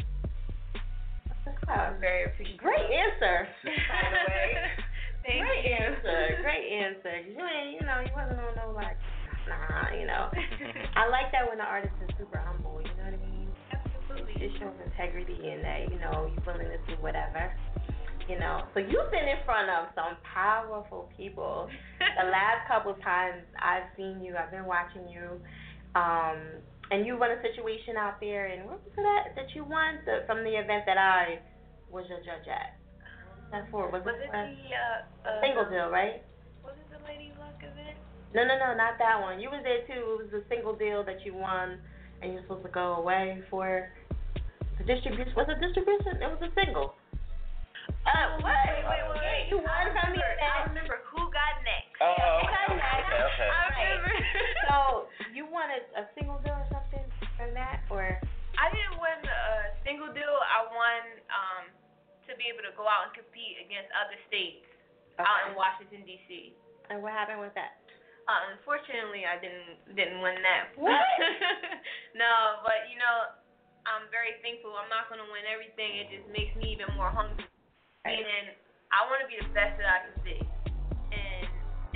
I'm 1.68 2.00
very 2.00 2.26
appreciative. 2.26 2.60
Great 2.60 2.88
answer, 2.90 3.48
by 3.64 4.02
the 4.10 4.22
way. 4.30 4.50
Thank 5.22 5.38
Great 5.46 5.64
you. 5.64 5.74
answer. 5.78 6.18
Great 6.42 6.66
answer. 6.66 7.14
You 7.22 7.38
ain't, 7.38 7.78
you 7.78 7.82
know, 7.86 8.02
you 8.02 8.10
wasn't 8.10 8.42
on 8.42 8.54
no 8.58 8.74
like, 8.74 8.98
nah, 9.46 9.94
you 9.94 10.06
know. 10.06 10.26
I 10.98 11.06
like 11.08 11.30
that 11.30 11.46
when 11.46 11.58
the 11.58 11.64
artist 11.64 11.94
is 12.02 12.10
super 12.18 12.38
humble. 12.42 12.82
You 12.82 12.90
know 12.98 13.06
what 13.06 13.14
I 13.14 13.22
mean? 13.22 13.48
Absolutely. 13.70 14.34
It 14.42 14.50
shows 14.58 14.74
integrity 14.82 15.38
in 15.38 15.62
that. 15.62 15.86
You 15.94 15.98
know, 16.02 16.26
you're 16.26 16.42
willing 16.42 16.66
to 16.74 16.80
do 16.90 16.98
whatever. 17.00 17.54
You 18.28 18.38
know, 18.38 18.62
so 18.74 18.78
you've 18.78 19.10
been 19.10 19.26
in 19.26 19.42
front 19.44 19.66
of 19.70 19.90
some 19.94 20.14
powerful 20.22 21.10
people. 21.16 21.68
the 21.98 22.30
last 22.30 22.66
couple 22.70 22.94
times 23.02 23.42
I've 23.58 23.90
seen 23.96 24.22
you, 24.22 24.34
I've 24.38 24.50
been 24.50 24.64
watching 24.64 25.10
you, 25.10 25.42
um, 25.98 26.38
and 26.90 27.04
you 27.04 27.18
won 27.18 27.30
a 27.34 27.42
situation 27.42 27.98
out 27.98 28.20
there. 28.20 28.46
And 28.46 28.66
what 28.66 28.78
was 28.82 28.94
that 28.94 29.34
that 29.34 29.50
you 29.54 29.64
won 29.64 29.98
the, 30.06 30.22
from 30.26 30.44
the 30.44 30.54
event 30.54 30.86
that 30.86 30.98
I 30.98 31.42
was 31.92 32.08
your 32.08 32.18
judge 32.24 32.48
at? 32.48 32.80
That's 33.52 33.68
for 33.68 33.92
was, 33.92 34.00
Was 34.00 34.16
it 34.16 34.32
it 34.32 34.32
the 34.32 34.56
uh, 34.72 35.28
uh, 35.28 35.40
single 35.44 35.68
deal, 35.68 35.92
right? 35.92 36.24
Was 36.64 36.72
it 36.80 36.88
the 36.88 37.04
Lady 37.04 37.36
Luck 37.36 37.60
event? 37.60 38.00
No, 38.32 38.48
no, 38.48 38.56
no, 38.56 38.72
not 38.72 38.96
that 38.96 39.20
one. 39.20 39.44
You 39.44 39.52
was 39.52 39.60
there 39.60 39.84
too. 39.84 40.00
It 40.00 40.18
was 40.24 40.30
the 40.32 40.42
single 40.48 40.72
deal 40.72 41.04
that 41.04 41.20
you 41.28 41.36
won, 41.36 41.76
and 42.24 42.32
you're 42.32 42.40
supposed 42.48 42.64
to 42.64 42.72
go 42.72 42.96
away 42.96 43.44
for 43.52 43.92
the 44.80 44.84
distribution. 44.88 45.36
Was 45.36 45.52
it 45.52 45.60
distribution? 45.60 46.16
It 46.24 46.32
was 46.32 46.40
a 46.40 46.52
single. 46.56 46.96
Uh, 48.08 48.40
what? 48.40 48.56
Wait, 48.56 48.88
wait, 48.88 49.04
wait, 49.04 49.20
wait. 49.20 49.44
You 49.52 49.60
won 49.60 49.84
from 49.92 50.16
the 50.16 50.24
I 50.24 50.64
remember 50.72 51.04
who 51.12 51.28
got 51.28 51.60
next. 51.60 51.92
Oh, 52.00 52.16
Yeah, 52.16 52.40
okay, 52.40 52.64
okay, 52.72 52.88
okay, 53.04 53.20
okay. 53.36 53.50
I 53.52 53.62
Right. 54.00 54.24
So 54.72 54.76
you 55.36 55.44
won 55.44 55.68
a, 55.68 55.80
a 56.00 56.04
single 56.16 56.40
deal 56.40 56.56
or 56.56 56.66
something 56.72 57.04
from 57.36 57.52
that, 57.52 57.84
or 57.92 58.16
I 58.56 58.72
didn't 58.72 58.96
win 58.96 59.20
a 59.28 59.76
single 59.84 60.08
deal. 60.08 60.34
I 60.40 60.58
won 60.72 61.02
um 61.28 61.64
to 62.32 62.40
be 62.40 62.48
able 62.48 62.64
to 62.64 62.72
go 62.72 62.88
out 62.88 63.06
and 63.08 63.12
compete 63.12 63.60
against 63.60 63.92
other 63.92 64.16
states 64.32 64.64
out 65.20 65.52
in 65.52 65.52
Washington 65.52 66.00
D.C. 66.08 66.56
And 66.88 67.04
what 67.04 67.12
happened 67.12 67.44
with 67.44 67.52
that? 67.54 67.84
Uh, 68.24 68.54
unfortunately, 68.56 69.28
I 69.28 69.36
didn't 69.36 69.98
didn't 69.98 70.24
win 70.24 70.40
that. 70.40 70.72
What? 70.80 71.04
no, 72.22 72.64
but 72.64 72.88
you 72.88 72.96
know, 72.96 73.36
I'm 73.84 74.06
very 74.14 74.38
thankful. 74.40 74.72
I'm 74.78 74.88
not 74.88 75.10
gonna 75.10 75.26
win 75.26 75.44
everything. 75.44 76.00
It 76.00 76.08
just 76.08 76.26
makes 76.30 76.54
me 76.54 76.72
even 76.72 76.88
more 76.94 77.10
hungry. 77.10 77.44
Meaning, 78.06 78.54
I 78.90 79.06
want 79.06 79.22
to 79.22 79.28
be 79.30 79.38
the 79.38 79.50
best 79.54 79.78
that 79.78 79.86
I 79.86 79.98
can 80.06 80.16
be, 80.26 80.38
and 81.14 81.46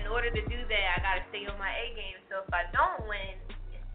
in 0.03 0.07
order 0.11 0.31
to 0.31 0.43
do 0.51 0.59
that, 0.67 0.85
I 0.95 0.97
gotta 1.03 1.25
stay 1.31 1.47
on 1.47 1.59
my 1.59 1.71
A 1.71 1.87
game. 1.95 2.19
So 2.31 2.43
if 2.43 2.51
I 2.51 2.67
don't 2.75 3.07
win, 3.07 3.35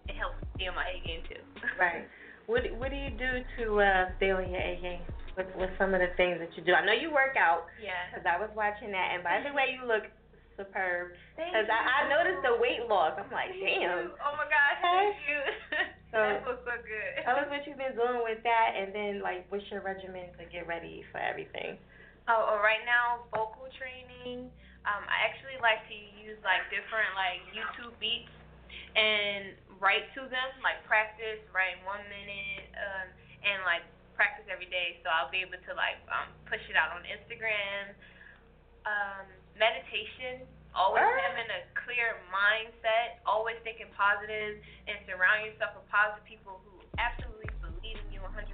it, 0.08 0.16
helps 0.16 0.40
stay 0.56 0.68
on 0.72 0.76
my 0.76 0.88
A 0.88 0.98
game 1.04 1.24
too. 1.28 1.40
Right. 1.80 2.08
What 2.48 2.64
What 2.80 2.92
do 2.92 2.98
you 3.00 3.12
do 3.12 3.44
to 3.60 3.66
uh, 3.80 4.04
stay 4.20 4.32
on 4.32 4.48
your 4.48 4.60
A 4.60 4.80
game? 4.80 5.04
What 5.36 5.48
What's 5.56 5.76
some 5.80 5.94
of 5.96 6.02
the 6.04 6.12
things 6.20 6.40
that 6.40 6.52
you 6.58 6.64
do? 6.64 6.74
I 6.76 6.84
know 6.86 6.94
you 6.96 7.12
work 7.12 7.40
out. 7.40 7.68
Yeah. 7.80 7.96
Because 8.12 8.28
I 8.28 8.36
was 8.40 8.52
watching 8.56 8.92
that, 8.92 9.16
and 9.16 9.24
by 9.24 9.40
the 9.44 9.56
way, 9.56 9.72
you 9.76 9.88
look 9.88 10.04
superb. 10.60 11.16
Thank 11.40 11.56
Because 11.56 11.72
I, 11.72 11.80
I 11.80 12.12
noticed 12.12 12.44
the 12.44 12.60
weight 12.60 12.84
loss. 12.92 13.16
I'm 13.16 13.32
like, 13.32 13.56
Thank 13.56 13.82
damn. 13.82 14.12
you. 14.12 14.20
Oh 14.20 14.34
my 14.36 14.48
gosh, 14.52 14.78
thank 14.84 15.16
you. 15.28 15.42
So- 16.12 16.20
that 16.20 16.44
feels 16.44 16.60
so 16.68 16.76
good. 16.84 17.24
Tell 17.24 17.40
us 17.40 17.48
what 17.48 17.64
you've 17.64 17.80
been 17.80 17.96
doing 17.96 18.20
with 18.28 18.44
that, 18.44 18.76
and 18.76 18.92
then 18.92 19.24
like, 19.24 19.48
what's 19.48 19.64
your 19.72 19.80
regimen 19.80 20.28
to 20.36 20.44
get 20.52 20.68
ready 20.68 21.08
for 21.08 21.24
everything? 21.24 21.80
Oh, 22.28 22.52
oh, 22.52 22.60
right 22.60 22.84
now, 22.84 23.24
vocal 23.32 23.72
training. 23.80 24.52
Um, 24.84 25.04
I 25.08 25.24
actually 25.24 25.56
like 25.64 25.80
to 25.88 25.96
use 26.20 26.36
like 26.44 26.68
different 26.68 27.16
like 27.16 27.40
YouTube 27.56 27.96
beats 28.04 28.28
and 29.00 29.56
write 29.80 30.12
to 30.20 30.28
them, 30.28 30.50
like 30.60 30.84
practice, 30.84 31.40
write 31.56 31.80
one 31.88 32.04
minute, 32.12 32.68
um, 32.76 33.08
and 33.48 33.64
like 33.64 33.88
practice 34.18 34.46
every 34.52 34.68
day. 34.70 35.00
So 35.04 35.10
I'll 35.12 35.32
be 35.32 35.42
able 35.44 35.60
to 35.60 35.72
like 35.76 36.00
um, 36.12 36.30
push 36.48 36.62
it 36.70 36.76
out 36.76 36.94
on 36.96 37.04
Instagram. 37.08 37.96
Um, 38.82 39.30
meditation, 39.60 40.42
always 40.74 41.06
What? 41.06 41.22
having 41.22 41.50
a 41.54 41.62
clear 41.86 42.18
mindset, 42.34 43.22
always 43.30 43.60
thinking 43.62 43.92
positive, 43.94 44.58
and 44.90 44.98
surround 45.06 45.46
yourself 45.46 45.78
with 45.78 45.86
positive 45.92 46.26
people 46.26 46.58
who 46.66 46.82
absolutely 46.98 47.52
believe 47.62 48.00
in 48.02 48.08
you 48.10 48.22
100%. 48.26 48.50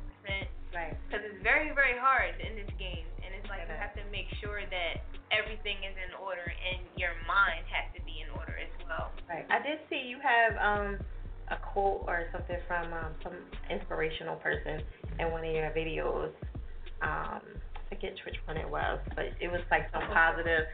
Right. 0.76 1.00
Because 1.08 1.24
it's 1.24 1.40
very, 1.48 1.72
very 1.72 1.96
hard 1.96 2.36
in 2.44 2.60
this 2.60 2.68
game, 2.76 3.08
and 3.24 3.32
it's 3.32 3.48
like 3.48 3.64
you 3.64 3.78
have 3.80 3.96
to 3.96 4.04
make 4.12 4.28
sure 4.44 4.60
that 4.68 5.00
everything 5.32 5.80
is 5.88 5.96
in 5.96 6.12
order, 6.20 6.44
and 6.44 6.84
your 7.00 7.16
mind 7.24 7.64
has 7.72 7.88
to 7.96 8.04
be 8.04 8.20
in 8.20 8.28
order 8.36 8.60
as 8.60 8.74
well. 8.84 9.16
Right. 9.32 9.48
I 9.48 9.64
did 9.64 9.80
see 9.88 10.04
you 10.12 10.20
have 10.20 10.60
um 10.60 11.00
a 11.48 11.56
quote 11.72 12.04
or 12.04 12.28
something 12.36 12.60
from 12.68 12.92
um 12.92 13.16
some 13.24 13.40
inspirational 13.72 14.36
person 14.44 14.84
in 15.20 15.32
one 15.32 15.44
of 15.46 15.52
your 15.52 15.70
videos. 15.72 16.32
Um, 17.02 17.42
I 17.42 17.80
forget 17.90 18.14
which 18.26 18.36
one 18.46 18.58
it 18.58 18.70
was, 18.70 19.00
but 19.16 19.32
it 19.40 19.48
was 19.52 19.62
like 19.72 19.88
some 19.94 20.04
positive. 20.12 20.66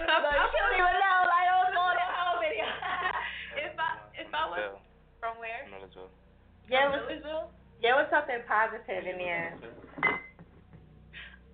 But 0.00 0.08
you 0.08 0.58
don't 0.58 0.74
even 0.80 0.96
know, 0.96 1.18
like 1.28 1.46
I 1.48 1.56
was 1.64 1.74
on 1.76 1.94
that 1.96 2.12
whole 2.16 2.38
video. 2.42 2.64
if 3.64 3.74
I 3.78 3.88
if 4.18 4.28
I 4.34 4.44
was 4.48 4.80
from 5.20 5.36
where? 5.38 5.66
Millersville. 5.70 6.10
yeah, 6.70 6.88
it 6.88 6.90
From 6.90 6.92
was 6.94 7.04
Millersville? 7.22 7.46
yeah, 7.82 7.94
was 8.00 8.08
something 8.10 8.40
positive 8.48 9.04
in 9.06 9.16
there. 9.18 9.54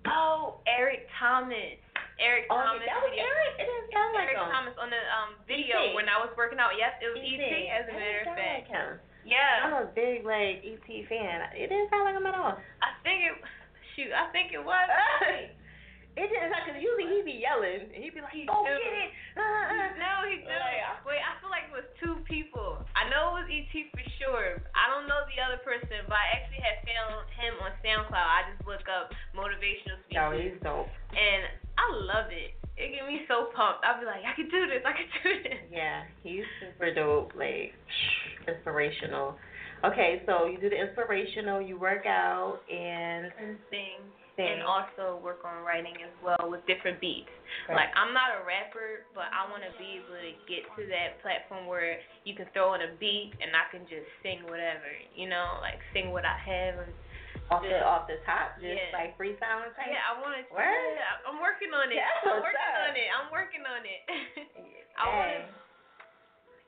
Oh, 0.07 0.61
Eric 0.69 1.09
Thomas. 1.17 1.81
Eric 2.21 2.47
Oh, 2.47 2.55
Thomas. 2.55 2.85
that 2.87 3.01
was 3.03 3.11
video. 3.11 3.25
Eric. 3.27 3.51
It 3.59 3.65
didn't 3.67 3.89
sound 3.91 4.11
like 4.15 4.31
Eric 4.31 4.39
him. 4.39 4.47
Thomas 4.53 4.75
on 4.79 4.87
the 4.93 5.01
um 5.11 5.35
video 5.49 5.91
E.T.. 5.91 5.97
when 5.99 6.07
I 6.07 6.21
was 6.23 6.31
working 6.39 6.61
out. 6.61 6.77
Yep, 6.79 6.93
it 7.03 7.09
was 7.11 7.19
E.T.. 7.19 7.41
ET 7.43 7.83
as 7.83 7.85
a 7.89 7.93
matter 7.93 8.21
of 8.23 8.37
fact. 8.37 8.69
him. 8.71 8.89
Yeah. 9.25 9.65
I'm 9.65 9.73
a 9.83 9.89
big 9.93 10.23
like 10.23 10.61
ET 10.61 10.85
fan. 11.09 11.49
It 11.57 11.67
didn't 11.73 11.89
sound 11.89 12.05
like 12.05 12.15
him 12.15 12.25
at 12.29 12.35
all. 12.37 12.55
I 12.81 12.89
think 13.03 13.25
it. 13.25 13.35
Shoot, 13.97 14.11
I 14.13 14.29
think 14.31 14.53
it 14.53 14.63
was. 14.63 14.87
It 16.15 16.31
didn't 16.31 16.47
sound 16.47 16.63
because 16.63 16.79
usually 16.79 17.11
he 17.11 17.27
be 17.27 17.43
yelling 17.43 17.91
and 17.91 17.99
he'd 17.99 18.15
be 18.15 18.23
like, 18.23 18.31
"Go 18.47 18.63
do. 18.63 18.71
get 18.71 18.95
it!" 19.03 19.11
Uh, 19.35 19.99
No, 19.99 20.23
he 20.23 20.39
did. 20.39 20.47
Like, 20.47 20.79
I- 20.79 21.03
Wait, 21.03 21.19
I 21.19 21.35
feel 21.43 21.51
like 21.51 21.67
it 21.67 21.75
was 21.75 21.83
two 21.99 22.23
people. 22.23 22.79
I 22.95 23.11
know 23.11 23.35
it 23.35 23.43
was 23.43 23.47
ET 23.51 23.73
for 23.91 23.99
sure. 24.15 24.63
I 24.79 24.87
don't 24.87 25.11
know 25.11 25.27
the 25.27 25.43
other 25.43 25.59
person, 25.59 26.07
but 26.07 26.15
I 26.15 26.39
actually 26.39 26.63
had 26.63 26.79
found 26.87 27.27
him 27.35 27.59
on 27.59 27.75
SoundCloud. 27.83 28.15
I 28.15 28.47
just 28.47 28.63
look 28.63 28.87
up 28.87 29.11
motivational 29.35 29.99
Yo, 30.07 30.31
speeches, 30.31 30.55
he's 30.55 30.63
dope. 30.63 30.87
and 31.11 31.51
I 31.75 31.85
love 31.99 32.31
it. 32.31 32.55
It 32.77 32.91
get 32.91 33.07
me 33.07 33.23
so 33.27 33.47
pumped. 33.55 33.83
I'll 33.87 33.99
be 33.99 34.05
like, 34.05 34.23
I 34.27 34.35
can 34.35 34.49
do 34.51 34.67
this. 34.67 34.83
I 34.83 34.91
can 34.91 35.07
do 35.23 35.31
this. 35.47 35.59
Yeah, 35.71 36.03
he's 36.23 36.43
super 36.59 36.93
dope. 36.93 37.31
Like 37.35 37.71
inspirational. 38.47 39.35
Okay, 39.83 40.23
so 40.25 40.45
you 40.47 40.57
do 40.59 40.69
the 40.69 40.79
inspirational, 40.79 41.61
you 41.61 41.77
work 41.77 42.05
out, 42.07 42.59
and 42.71 43.27
And 43.37 43.57
sing. 43.69 44.01
sing. 44.35 44.49
And 44.49 44.63
also 44.63 45.21
work 45.23 45.45
on 45.45 45.63
writing 45.63 45.95
as 46.03 46.11
well 46.19 46.49
with 46.51 46.65
different 46.67 46.99
beats. 46.99 47.31
Right. 47.69 47.87
Like 47.87 47.91
I'm 47.95 48.11
not 48.11 48.35
a 48.35 48.43
rapper, 48.43 49.07
but 49.15 49.31
I 49.31 49.47
want 49.47 49.63
to 49.63 49.71
be 49.79 50.01
able 50.01 50.15
to 50.19 50.31
get 50.49 50.67
to 50.75 50.83
that 50.91 51.21
platform 51.23 51.67
where 51.71 51.99
you 52.27 52.35
can 52.35 52.47
throw 52.51 52.73
in 52.75 52.81
a 52.83 52.91
beat 52.99 53.31
and 53.39 53.55
I 53.55 53.71
can 53.71 53.87
just 53.87 54.07
sing 54.19 54.43
whatever, 54.51 54.89
you 55.15 55.29
know, 55.31 55.59
like 55.63 55.79
sing 55.95 56.11
what 56.11 56.25
I 56.27 56.35
have. 56.35 56.83
And, 56.83 56.91
off 57.53 57.61
the 57.61 57.77
off 57.85 58.09
the 58.09 58.17
top, 58.25 58.57
just 58.57 58.73
Yeah. 58.73 58.89
like 58.95 59.13
freestyling 59.21 59.69
type. 59.77 59.89
yeah, 59.91 60.01
I 60.09 60.17
want 60.17 60.33
to. 60.33 60.41
Word? 60.49 60.65
Yeah, 60.97 61.29
I'm 61.29 61.37
working 61.37 61.69
on 61.73 61.91
it. 61.93 62.01
That's 62.01 62.25
I'm 62.33 62.41
working 62.41 62.57
up. 62.73 62.89
on 62.89 62.95
it. 62.97 63.09
I'm 63.13 63.29
working 63.29 63.63
on 63.65 63.81
it. 63.85 64.01
I 64.97 65.03
want 65.13 65.29
to. 65.29 65.41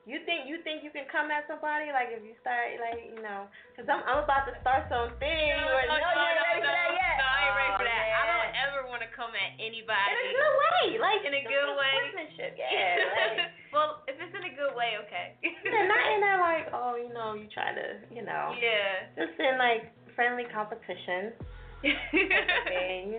You 0.08 0.24
think 0.24 0.48
you 0.48 0.64
think 0.64 0.80
you 0.80 0.88
can 0.88 1.04
come 1.12 1.28
at 1.28 1.44
somebody 1.44 1.92
like 1.92 2.08
if 2.08 2.24
you 2.24 2.32
start 2.40 2.72
like 2.80 3.12
you 3.12 3.20
know? 3.20 3.44
Cause 3.76 3.84
I'm 3.92 4.00
I'm 4.08 4.24
about 4.24 4.48
to 4.48 4.56
start 4.64 4.88
something. 4.88 5.20
No, 5.20 5.68
or, 5.68 5.84
no, 5.84 6.00
no, 6.00 6.08
you 6.16 6.24
ain't 6.32 6.40
no, 6.40 6.44
ready 6.48 6.62
for 6.64 6.72
no, 6.72 6.80
that 6.80 6.90
yet. 6.96 7.14
no, 7.20 7.26
I 7.28 7.38
ain't 7.44 7.56
ready 7.60 7.72
Oh, 7.74 7.76
for 7.76 7.84
that. 7.84 8.04
I 8.08 8.22
don't 8.24 8.52
ever 8.56 8.80
want 8.88 9.02
to 9.04 9.10
come 9.12 9.36
at 9.36 9.60
In 9.60 9.68
anybody. 9.68 10.16
a 10.16 10.32
good 10.32 10.54
way, 10.64 10.84
like 10.96 11.20
In 11.28 11.34
a 11.36 11.44
good 11.44 11.70
way. 11.76 11.92
sportsmanship, 11.92 12.52
Yeah, 12.56 13.04
like 13.20 13.36
well, 13.68 14.00
if 14.08 14.16
it's 14.16 14.32
in 14.32 14.48
a 14.48 14.54
good 14.56 14.72
way, 14.72 14.96
okay. 15.04 15.36
yeah, 15.44 15.84
not 15.84 16.00
in 16.16 16.24
that 16.24 16.38
like 16.40 16.66
oh 16.72 16.96
you 16.96 17.12
know 17.12 17.36
you 17.36 17.44
try 17.52 17.76
to 17.76 18.00
you 18.08 18.24
know 18.24 18.56
Yeah. 18.56 19.12
just 19.12 19.36
in 19.36 19.60
like 19.60 19.92
friendly 20.18 20.50
competition. 20.50 21.30
you 21.86 21.94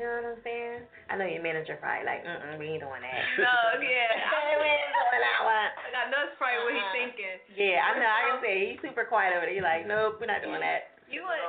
know 0.04 0.20
what 0.20 0.36
I'm 0.36 0.44
saying? 0.44 0.84
I 1.08 1.16
know 1.16 1.24
your 1.24 1.40
manager 1.40 1.80
probably 1.80 2.04
like, 2.04 2.28
mm 2.28 2.28
mm, 2.28 2.56
we 2.60 2.76
ain't 2.76 2.84
doing 2.84 3.00
that. 3.00 3.24
No, 3.40 3.56
yeah. 3.80 4.12
we 4.60 4.68
ain't 4.68 4.92
doing 4.92 5.24
that 5.24 5.40
one. 5.48 5.70
I 5.96 6.12
know 6.12 6.28
that's 6.28 6.36
probably 6.36 6.60
what 6.68 6.76
he's 6.76 6.84
Uh-uh. 6.84 7.00
thinking. 7.00 7.36
Yeah, 7.56 7.88
I 7.88 7.96
know. 7.96 8.04
I 8.04 8.22
can 8.28 8.38
say 8.44 8.54
he's 8.76 8.84
super 8.84 9.08
quiet 9.08 9.32
over 9.32 9.48
there. 9.48 9.56
He's 9.56 9.64
like, 9.64 9.88
nope, 9.88 10.20
we're 10.20 10.28
not 10.28 10.44
doing 10.44 10.60
that. 10.60 11.00
You 11.08 11.24
would 11.24 11.40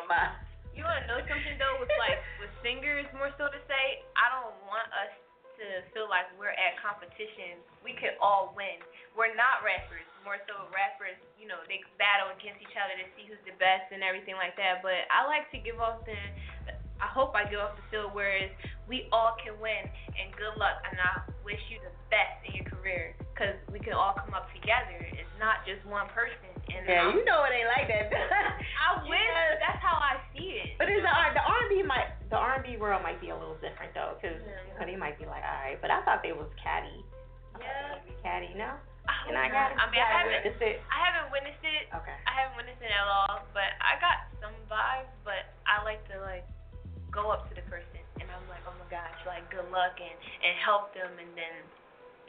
You 0.72 0.86
want 0.86 1.02
to 1.02 1.06
know 1.10 1.18
something 1.26 1.58
though? 1.58 1.82
With 1.82 1.90
like 1.98 2.22
with 2.38 2.54
singers, 2.62 3.10
more 3.18 3.34
so 3.34 3.50
to 3.50 3.60
say, 3.66 3.84
I 4.14 4.30
don't 4.30 4.54
want 4.70 4.86
us 4.94 5.10
to 5.58 5.82
feel 5.90 6.06
like 6.06 6.30
we're 6.38 6.54
at 6.54 6.78
competition. 6.78 7.58
We 7.82 7.98
could 7.98 8.14
all 8.22 8.54
win. 8.54 8.78
We're 9.18 9.34
not 9.34 9.66
rappers. 9.66 10.06
More 10.24 10.36
so, 10.44 10.68
rappers, 10.68 11.16
you 11.40 11.48
know, 11.48 11.56
they 11.66 11.80
battle 11.96 12.28
against 12.36 12.60
each 12.60 12.76
other 12.76 12.92
to 12.94 13.06
see 13.16 13.24
who's 13.24 13.40
the 13.48 13.56
best 13.56 13.88
and 13.90 14.04
everything 14.04 14.36
like 14.36 14.52
that. 14.60 14.84
But 14.84 15.08
I 15.08 15.24
like 15.24 15.48
to 15.50 15.58
give 15.58 15.80
off 15.80 16.04
the, 16.04 16.14
I 17.00 17.08
hope 17.08 17.32
I 17.32 17.48
give 17.48 17.58
off 17.58 17.72
the 17.80 17.84
feel 17.88 18.12
where 18.12 18.52
we 18.84 19.08
all 19.16 19.32
can 19.40 19.56
win 19.58 19.80
and 20.14 20.28
good 20.36 20.54
luck. 20.60 20.76
And 20.92 21.00
I 21.00 21.24
wish 21.40 21.58
you 21.72 21.80
the 21.80 21.90
best 22.12 22.36
in 22.44 22.60
your 22.60 22.68
career 22.68 23.16
because 23.32 23.56
we 23.72 23.80
can 23.80 23.96
all 23.96 24.12
come 24.12 24.36
up 24.36 24.52
together. 24.52 25.00
It's 25.16 25.32
not 25.40 25.64
just 25.64 25.80
one 25.88 26.06
person. 26.12 26.52
And 26.70 26.84
Yeah, 26.86 27.08
I'm- 27.08 27.16
you 27.16 27.24
know 27.24 27.40
it 27.48 27.56
ain't 27.56 27.72
like 27.72 27.88
that. 27.88 28.12
I 28.86 29.00
wish 29.08 29.16
Yes. 29.18 29.58
that's 29.64 29.80
how 29.82 29.96
I 29.98 30.20
see 30.36 30.60
it. 30.62 30.76
But 30.78 30.86
it's 30.92 31.00
the 31.02 31.08
R 31.10 31.32
the 31.34 31.42
R 31.42 31.58
and 31.64 31.70
B 31.72 31.82
might 31.82 32.12
the 32.28 32.36
R 32.38 32.60
and 32.60 32.62
B 32.62 32.76
world 32.76 33.02
might 33.02 33.18
be 33.24 33.32
a 33.32 33.36
little 33.36 33.56
different 33.58 33.90
though, 33.96 34.14
because 34.20 34.38
Yeah. 34.44 34.60
you 34.68 34.72
know, 34.78 34.84
they 34.86 34.94
might 35.00 35.18
be 35.18 35.24
like, 35.26 35.42
all 35.42 35.58
right, 35.64 35.80
but 35.80 35.90
I 35.90 36.04
thought 36.04 36.22
they 36.22 36.36
was 36.36 36.46
catty. 36.62 37.02
Yeah. 37.58 37.98
catty, 38.22 38.52
no? 38.54 38.76
And 39.28 39.36
I 39.38 39.46
got 39.48 39.74
I 39.76 39.84
mean, 39.90 40.02
I 40.02 40.10
haven't. 40.10 40.44
It? 40.46 40.80
I 40.90 40.98
haven't 40.98 41.28
witnessed 41.30 41.64
it. 41.64 41.90
Okay. 41.94 42.16
I 42.26 42.32
haven't 42.34 42.56
witnessed 42.58 42.82
it 42.82 42.92
at 42.92 43.06
all, 43.06 43.46
but 43.54 43.74
I 43.78 43.98
got 43.98 44.26
some 44.42 44.54
vibes. 44.66 45.12
But 45.22 45.50
I 45.66 45.82
like 45.86 46.02
to 46.12 46.20
like 46.22 46.46
go 47.10 47.30
up 47.30 47.50
to 47.50 47.54
the 47.54 47.64
person 47.66 48.00
and 48.22 48.30
I'm 48.30 48.46
like, 48.46 48.62
oh 48.68 48.74
my 48.78 48.88
gosh, 48.90 49.18
like 49.26 49.46
good 49.50 49.66
luck 49.74 49.98
and 49.98 50.16
and 50.16 50.54
help 50.62 50.94
them, 50.94 51.10
and 51.18 51.30
then 51.34 51.54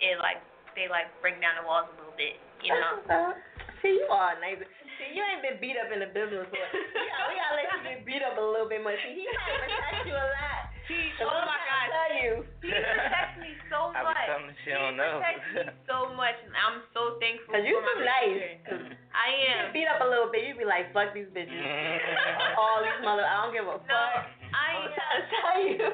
it 0.01 0.17
like 0.21 0.41
they 0.73 0.87
like 0.87 1.09
bring 1.19 1.37
down 1.43 1.59
the 1.59 1.65
walls 1.67 1.89
a 1.91 1.95
little 1.99 2.15
bit, 2.17 2.39
you 2.63 2.73
know. 2.73 3.03
See, 3.81 3.97
you 3.97 4.07
are 4.13 4.37
nice. 4.37 4.61
See, 5.01 5.09
you 5.17 5.21
ain't 5.25 5.41
been 5.41 5.57
beat 5.57 5.75
up 5.81 5.89
in 5.89 5.97
the 6.05 6.09
business. 6.13 6.45
But 6.53 6.61
we, 6.61 7.09
gotta, 7.09 7.25
we 7.25 7.33
gotta 7.41 7.55
let 7.57 7.65
you 7.73 7.79
get 7.89 7.99
beat 8.05 8.21
up 8.21 8.37
a 8.37 8.45
little 8.45 8.69
bit 8.69 8.85
more. 8.85 8.93
See, 9.01 9.17
he 9.17 9.25
might 9.25 9.57
protect 9.65 10.05
you 10.05 10.13
a 10.13 10.27
lot. 10.29 10.61
He, 10.85 10.97
'Cause 11.17 11.29
oh 11.29 11.41
my 11.47 11.55
trying 11.61 11.65
to 11.65 11.71
gosh, 11.71 11.89
Tell 11.91 12.11
you. 12.19 12.33
he 12.61 12.69
protects 12.73 13.37
me 13.39 13.51
so 13.71 13.79
I 13.95 14.01
be 14.01 14.05
much. 14.11 14.25
telling 14.27 14.47
the 14.51 14.55
shit 14.61 14.75
He 14.75 14.75
I 14.75 14.81
don't 14.81 14.97
know. 14.99 15.13
protects 15.23 15.47
me 15.55 15.63
so 15.87 15.97
much, 16.19 16.37
and 16.45 16.53
I'm 16.57 16.77
so 16.91 17.01
thankful. 17.17 17.49
Cause 17.55 17.63
you 17.65 17.75
for 17.79 17.85
my 17.85 17.93
too 17.95 18.05
nice. 18.05 18.27
manager. 18.29 18.53
Cause 18.67 18.81
mm-hmm. 18.91 19.15
I 19.15 19.25
you 19.31 19.41
am. 19.41 19.57
get 19.61 19.73
beat 19.73 19.87
up 19.89 19.99
a 20.03 20.09
little 20.09 20.29
bit, 20.29 20.41
you 20.45 20.53
be 20.59 20.67
like, 20.67 20.91
fuck 20.93 21.15
these 21.15 21.29
bitches. 21.31 21.53
Mm-hmm. 21.55 22.59
All 22.59 22.83
these 22.83 22.99
mother, 23.01 23.23
I 23.25 23.35
don't 23.45 23.53
give 23.55 23.65
a 23.65 23.77
No, 23.77 23.81
fuck. 23.87 24.27
I 24.53 24.67
I'm 24.77 24.85
am. 24.85 24.91
trying 24.93 25.15
to 25.17 25.23
tell 25.31 25.57
you. 25.65 25.87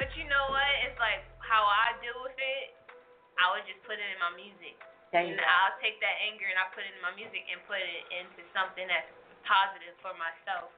But 0.00 0.08
you 0.16 0.24
know 0.32 0.44
what? 0.50 0.70
It's 0.88 0.96
like 0.98 1.20
how 1.44 1.62
I 1.68 1.92
deal 2.00 2.16
with 2.24 2.34
it. 2.38 2.64
I 3.36 3.52
would 3.52 3.66
just 3.68 3.82
put 3.84 4.00
it 4.00 4.06
in 4.08 4.18
my 4.22 4.32
music. 4.38 4.76
There 5.12 5.22
you 5.28 5.36
and 5.36 5.40
go. 5.40 5.44
I'll 5.44 5.76
take 5.84 6.00
that 6.00 6.16
anger 6.24 6.48
and 6.48 6.56
I 6.56 6.66
put 6.72 6.82
it 6.88 6.92
in 6.96 7.00
my 7.04 7.12
music 7.12 7.44
and 7.52 7.60
put 7.68 7.78
it 7.80 8.02
into 8.16 8.40
something 8.56 8.88
that's 8.88 9.08
positive 9.44 9.92
for 10.00 10.16
myself. 10.16 10.72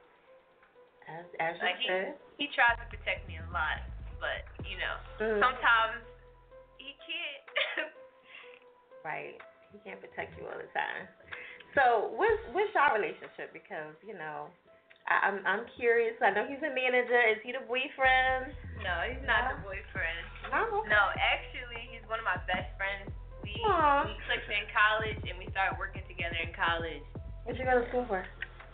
As, 1.07 1.23
as 1.39 1.55
you 1.57 1.63
Like 1.63 1.79
he, 1.79 1.87
said. 1.87 2.13
he 2.41 2.45
tries 2.51 2.75
to 2.81 2.85
protect 2.91 3.23
me 3.29 3.37
a 3.39 3.47
lot, 3.53 3.79
but 4.19 4.43
you 4.67 4.75
know, 4.75 4.95
Mm. 5.23 5.39
sometimes 5.39 6.03
he 6.81 6.93
can't. 7.03 7.89
Right. 9.05 9.37
He 9.69 9.77
can't 9.85 10.01
protect 10.01 10.33
you 10.33 10.49
all 10.49 10.57
the 10.57 10.65
time. 10.73 11.05
So 11.77 12.09
what's 12.17 12.41
what's 12.57 12.73
your 12.73 12.89
relationship? 12.97 13.53
Because, 13.53 13.93
you 14.01 14.17
know, 14.17 14.49
I, 15.05 15.29
I'm 15.29 15.45
I'm 15.45 15.63
curious. 15.77 16.17
I 16.25 16.33
know 16.33 16.41
he's 16.49 16.57
a 16.65 16.73
manager. 16.73 17.21
Is 17.29 17.37
he 17.45 17.53
the 17.53 17.61
boyfriend? 17.69 18.49
no, 18.81 18.93
he's 19.05 19.21
not 19.29 19.53
the 19.53 19.61
boyfriend. 19.61 20.25
No. 20.49 20.81
No, 20.89 21.01
actually, 21.21 21.85
he's 21.93 22.01
one 22.09 22.17
of 22.17 22.25
my 22.25 22.41
best 22.49 22.65
friends. 22.81 23.13
We 23.45 23.53
Aw. 23.61 24.09
we 24.09 24.13
clicked 24.25 24.49
in 24.49 24.65
college 24.73 25.21
and 25.29 25.37
we 25.37 25.45
started 25.53 25.77
working 25.77 26.01
together 26.09 26.35
in 26.41 26.49
college. 26.57 27.05
What 27.45 27.53
you 27.61 27.65
go 27.65 27.77
to 27.79 27.85
school 27.93 28.05
for? 28.09 28.25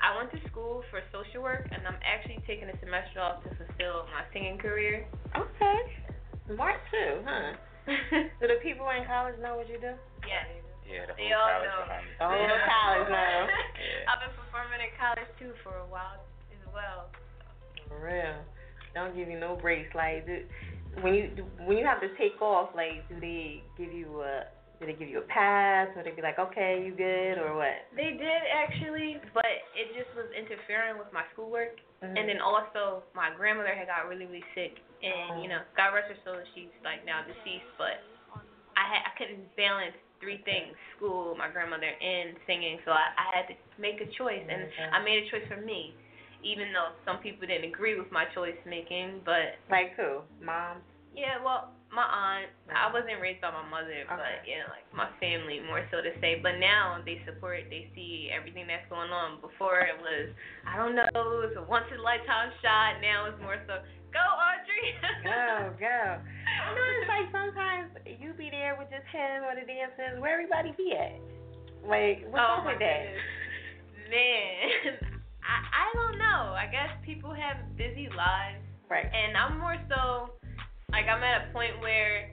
I 0.02 0.16
went 0.18 0.32
to 0.34 0.40
school 0.50 0.82
for 0.90 1.04
social 1.14 1.44
work, 1.46 1.70
and 1.70 1.86
I'm 1.86 2.00
actually 2.02 2.42
taking 2.50 2.66
a 2.72 2.78
semester 2.82 3.22
off 3.22 3.44
to 3.46 3.52
fulfill 3.54 4.08
my 4.10 4.26
singing 4.34 4.58
career. 4.58 5.06
Okay. 5.38 5.78
Smart 6.50 6.80
too, 6.90 7.22
huh? 7.22 7.54
Do 8.42 8.48
the 8.50 8.58
people 8.66 8.88
in 8.96 9.06
college 9.06 9.36
know 9.44 9.60
what 9.62 9.70
you 9.70 9.78
do? 9.78 9.94
yes. 10.26 10.48
Yeah, 10.90 11.06
the 11.08 11.14
They 11.16 11.30
whole 11.32 11.38
all 11.38 11.54
college 11.54 11.70
know. 11.70 12.02
The 12.18 12.26
whole 12.28 12.60
college 12.66 13.10
know. 13.14 13.40
Yeah. 13.78 14.10
I've 14.10 14.20
been 14.26 14.34
performing 14.36 14.82
in 14.82 14.92
college 14.98 15.30
too 15.40 15.54
for 15.64 15.78
a 15.78 15.88
while 15.88 16.20
as 16.52 16.64
well. 16.74 17.08
For 17.88 18.02
real. 18.02 18.42
Don't 18.98 19.16
give 19.16 19.30
you 19.30 19.40
no 19.40 19.56
breaks. 19.56 19.94
Like, 19.96 20.26
do, 20.26 20.44
when 21.02 21.14
you 21.14 21.30
do, 21.36 21.46
when 21.64 21.78
you 21.78 21.86
have 21.86 22.02
to 22.02 22.10
take 22.18 22.42
off, 22.42 22.74
like, 22.76 23.08
do 23.08 23.16
they 23.22 23.62
give 23.78 23.94
you 23.94 24.22
a 24.22 24.50
do 24.82 24.90
they 24.90 24.98
give 24.98 25.14
you 25.14 25.22
a 25.22 25.30
pass, 25.30 25.94
or 25.94 26.02
they 26.02 26.10
be 26.10 26.26
like, 26.26 26.42
okay, 26.42 26.82
you 26.82 26.90
good, 26.98 27.38
or 27.38 27.54
what? 27.54 27.86
They 27.94 28.18
did 28.18 28.42
actually, 28.50 29.22
but 29.30 29.46
it 29.78 29.94
just 29.94 30.10
was 30.18 30.26
interfering 30.34 30.98
with 30.98 31.14
my 31.14 31.22
schoolwork. 31.32 31.78
Mm-hmm. 32.02 32.18
And 32.18 32.26
then 32.26 32.42
also, 32.42 33.06
my 33.14 33.30
grandmother 33.30 33.78
had 33.78 33.86
got 33.86 34.10
really, 34.10 34.26
really 34.26 34.44
sick, 34.58 34.82
and 35.06 35.46
you 35.46 35.48
know, 35.54 35.62
God 35.78 35.94
rest 35.94 36.10
her 36.10 36.18
soul, 36.26 36.42
she's 36.58 36.74
like 36.82 37.06
now 37.06 37.22
deceased. 37.22 37.70
But 37.78 38.02
I 38.74 38.90
had 38.90 39.06
I 39.06 39.14
couldn't 39.22 39.46
balance 39.54 39.94
three 40.18 40.42
things: 40.42 40.74
school, 40.98 41.38
my 41.38 41.54
grandmother, 41.54 41.94
and 41.94 42.34
singing. 42.50 42.82
So 42.82 42.90
I, 42.90 43.14
I 43.14 43.26
had 43.38 43.46
to 43.54 43.56
make 43.78 44.02
a 44.02 44.10
choice, 44.18 44.42
and 44.42 44.66
I 44.90 44.98
made 45.06 45.22
a 45.22 45.30
choice 45.30 45.46
for 45.46 45.62
me, 45.62 45.94
even 46.42 46.74
though 46.74 46.98
some 47.06 47.22
people 47.22 47.46
didn't 47.46 47.70
agree 47.70 48.02
with 48.02 48.10
my 48.10 48.26
choice 48.34 48.58
making. 48.66 49.22
But 49.22 49.62
like 49.70 49.94
who? 49.94 50.26
Mom. 50.42 50.82
yeah, 51.14 51.38
well, 51.38 51.70
my 51.92 52.08
aunt. 52.08 52.50
I 52.72 52.88
mm-hmm. 52.88 52.96
wasn't 52.96 53.20
raised 53.20 53.44
by 53.44 53.52
my 53.52 53.68
mother, 53.68 54.08
but 54.08 54.48
yeah, 54.48 54.66
like 54.72 54.88
my 54.96 55.12
family 55.20 55.60
more 55.60 55.84
so 55.92 56.00
to 56.00 56.12
say. 56.24 56.40
But 56.40 56.58
now 56.58 57.04
they 57.04 57.20
support. 57.28 57.68
They 57.68 57.92
see 57.94 58.32
everything 58.32 58.66
that's 58.66 58.88
going 58.88 59.12
on. 59.12 59.44
Before 59.44 59.84
it 59.84 60.00
was, 60.00 60.32
I 60.64 60.80
don't 60.80 60.96
know, 60.96 61.12
it 61.12 61.52
was 61.52 61.56
a 61.60 61.64
once 61.68 61.92
in 61.92 62.00
a 62.00 62.04
lifetime 62.04 62.56
shot. 62.64 63.04
Now 63.04 63.28
it's 63.28 63.40
more 63.44 63.60
so, 63.68 63.84
go 64.16 64.24
Audrey. 64.24 64.96
Go, 65.22 65.78
go. 65.78 66.02
I 66.18 66.74
know 66.74 66.88
it's 66.98 67.08
like 67.08 67.28
sometimes 67.30 67.94
you 68.06 68.34
be 68.34 68.50
there 68.50 68.76
with 68.80 68.90
just 68.90 69.06
him 69.14 69.46
or 69.46 69.54
the 69.54 69.68
dancers. 69.68 70.20
Where 70.20 70.34
everybody 70.34 70.74
be 70.74 70.98
at? 70.98 71.22
Like, 71.86 72.26
what's 72.32 72.42
oh 72.42 72.62
up 72.62 72.66
with 72.66 72.80
that? 72.80 73.06
man. 74.10 75.00
I 75.42 75.58
I 75.72 75.86
don't 75.96 76.18
know. 76.20 76.54
I 76.54 76.68
guess 76.72 76.92
people 77.06 77.34
have 77.34 77.58
busy 77.78 78.10
lives. 78.16 78.62
Right. 78.90 79.08
And 79.08 79.38
I'm 79.38 79.58
more 79.58 79.78
so 79.88 80.36
like 80.92 81.08
I'm 81.08 81.24
at 81.24 81.50
a 81.50 81.54
point 81.54 81.80
where 81.80 82.32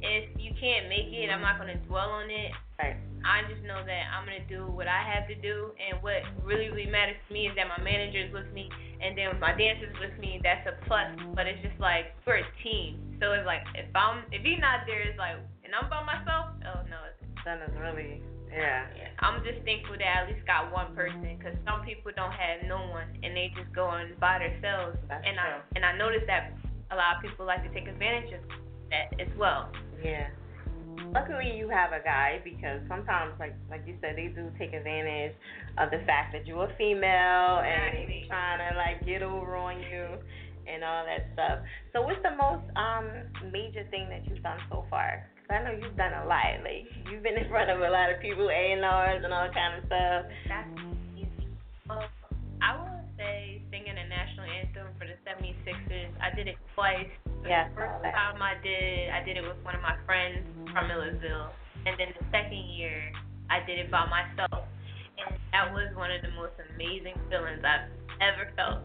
if 0.00 0.30
you 0.38 0.52
can't 0.58 0.88
make 0.88 1.12
it, 1.12 1.28
I'm 1.28 1.42
not 1.42 1.58
gonna 1.58 1.76
dwell 1.86 2.10
on 2.10 2.30
it. 2.30 2.52
Right. 2.78 2.96
I 3.20 3.44
just 3.52 3.60
know 3.68 3.84
that 3.84 4.02
I'm 4.16 4.24
gonna 4.24 4.48
do 4.48 4.64
what 4.72 4.88
I 4.88 5.04
have 5.04 5.28
to 5.28 5.36
do, 5.36 5.76
and 5.76 6.00
what 6.02 6.24
really 6.42 6.70
really 6.70 6.88
matters 6.88 7.20
to 7.28 7.34
me 7.34 7.46
is 7.48 7.54
that 7.56 7.68
my 7.68 7.82
manager 7.84 8.24
is 8.24 8.32
with 8.32 8.48
me, 8.56 8.70
and 9.02 9.16
then 9.16 9.36
my 9.38 9.52
dancers 9.52 9.92
with 10.00 10.16
me. 10.18 10.40
That's 10.42 10.64
a 10.66 10.74
plus. 10.88 11.12
But 11.36 11.46
it's 11.46 11.60
just 11.60 11.78
like 11.78 12.16
we're 12.24 12.40
a 12.40 12.48
team, 12.64 13.18
so 13.20 13.32
it's 13.36 13.44
like 13.44 13.60
if 13.76 13.92
I'm 13.94 14.24
if 14.32 14.40
he's 14.40 14.60
not 14.60 14.88
there, 14.88 15.04
it's 15.04 15.18
like 15.18 15.36
and 15.64 15.76
I'm 15.76 15.90
by 15.92 16.00
myself. 16.02 16.56
Oh 16.64 16.80
no, 16.88 16.96
it's 17.04 17.20
Son 17.44 17.56
is 17.64 17.72
really, 17.80 18.20
yeah. 18.52 18.84
yeah, 18.92 19.08
I'm 19.20 19.40
just 19.40 19.64
thankful 19.64 19.96
that 19.96 20.04
I 20.04 20.16
at 20.24 20.28
least 20.28 20.44
got 20.46 20.68
one 20.72 20.94
person, 20.94 21.24
because 21.40 21.56
some 21.64 21.80
people 21.84 22.12
don't 22.12 22.32
have 22.32 22.68
no 22.68 22.84
one, 22.92 23.08
and 23.22 23.32
they 23.32 23.48
just 23.56 23.72
go 23.72 23.88
on 23.88 24.12
by 24.20 24.44
themselves. 24.44 25.00
That's 25.08 25.24
and 25.24 25.40
I 25.40 25.60
and 25.76 25.84
I 25.84 25.96
noticed 25.96 26.28
that 26.28 26.52
a 26.90 26.96
lot 26.96 27.16
of 27.16 27.22
people 27.22 27.46
like 27.46 27.62
to 27.62 27.72
take 27.72 27.88
advantage 27.88 28.34
of 28.34 28.40
that 28.90 29.20
as 29.20 29.28
well. 29.38 29.70
Yeah. 30.02 30.28
Luckily, 31.14 31.56
you 31.56 31.68
have 31.70 31.92
a 31.92 32.02
guy 32.02 32.40
because 32.44 32.82
sometimes, 32.88 33.34
like 33.38 33.54
like 33.70 33.82
you 33.86 33.96
said, 34.00 34.16
they 34.16 34.28
do 34.28 34.50
take 34.58 34.74
advantage 34.74 35.32
of 35.78 35.90
the 35.90 36.02
fact 36.06 36.32
that 36.34 36.46
you're 36.46 36.66
a 36.66 36.74
female 36.76 37.62
and 37.62 38.06
they 38.06 38.24
trying 38.28 38.58
to 38.58 38.76
like 38.76 39.04
get 39.06 39.22
over 39.22 39.56
on 39.56 39.80
you 39.80 40.06
and 40.68 40.84
all 40.84 41.04
that 41.06 41.30
stuff. 41.34 41.58
So, 41.92 42.02
what's 42.02 42.22
the 42.22 42.34
most 42.36 42.62
um 42.76 43.06
major 43.50 43.86
thing 43.90 44.08
that 44.10 44.26
you've 44.26 44.42
done 44.42 44.58
so 44.68 44.84
far? 44.90 45.26
'Cause 45.46 45.58
I 45.58 45.64
know 45.64 45.72
you've 45.74 45.96
done 45.96 46.12
a 46.12 46.26
lot. 46.26 46.62
Like 46.62 46.86
you've 47.10 47.22
been 47.22 47.38
in 47.38 47.48
front 47.48 47.70
of 47.70 47.80
a 47.80 47.90
lot 47.90 48.10
of 48.10 48.20
people, 48.20 48.50
A 48.50 48.72
and 48.72 48.84
R's 48.84 49.24
and 49.24 49.32
all 49.32 49.48
kind 49.50 49.78
of 49.78 49.86
stuff. 49.86 50.26
That's 50.46 50.68
easy. 51.16 51.48
Well, 51.88 52.04
I 52.62 52.76
would 52.76 53.16
say 53.16 53.62
singing 53.70 53.96
a 53.96 54.06
national 54.06 54.46
anthem 54.46 54.86
the 54.99 54.99
76ers. 55.30 56.10
I 56.20 56.34
did 56.34 56.48
it 56.48 56.56
twice. 56.74 57.06
The 57.42 57.48
Yeah, 57.48 57.68
first 57.74 58.02
saw 58.02 58.10
time 58.10 58.42
I 58.42 58.54
did, 58.62 59.10
I 59.10 59.22
did 59.24 59.36
it 59.38 59.42
with 59.46 59.62
one 59.62 59.74
of 59.74 59.82
my 59.82 59.96
friends 60.06 60.42
from 60.72 60.88
Millersville, 60.88 61.50
and 61.86 61.94
then 61.98 62.12
the 62.18 62.24
second 62.30 62.58
year, 62.76 63.12
I 63.50 63.64
did 63.66 63.78
it 63.78 63.90
by 63.90 64.04
myself, 64.10 64.66
and 65.18 65.38
that 65.52 65.72
was 65.72 65.94
one 65.96 66.10
of 66.10 66.20
the 66.22 66.30
most 66.36 66.52
amazing 66.74 67.14
feelings 67.30 67.62
I've 67.64 67.88
ever 68.20 68.50
felt, 68.56 68.82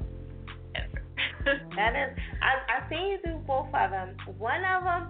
ever. 0.76 1.02
That 1.76 1.94
is, 1.94 2.18
I 2.42 2.52
I 2.86 2.90
seen 2.90 3.08
you 3.12 3.18
do 3.24 3.38
both 3.46 3.68
of 3.74 3.92
them. 3.92 4.16
One 4.38 4.64
of 4.66 4.84
them, 4.84 5.04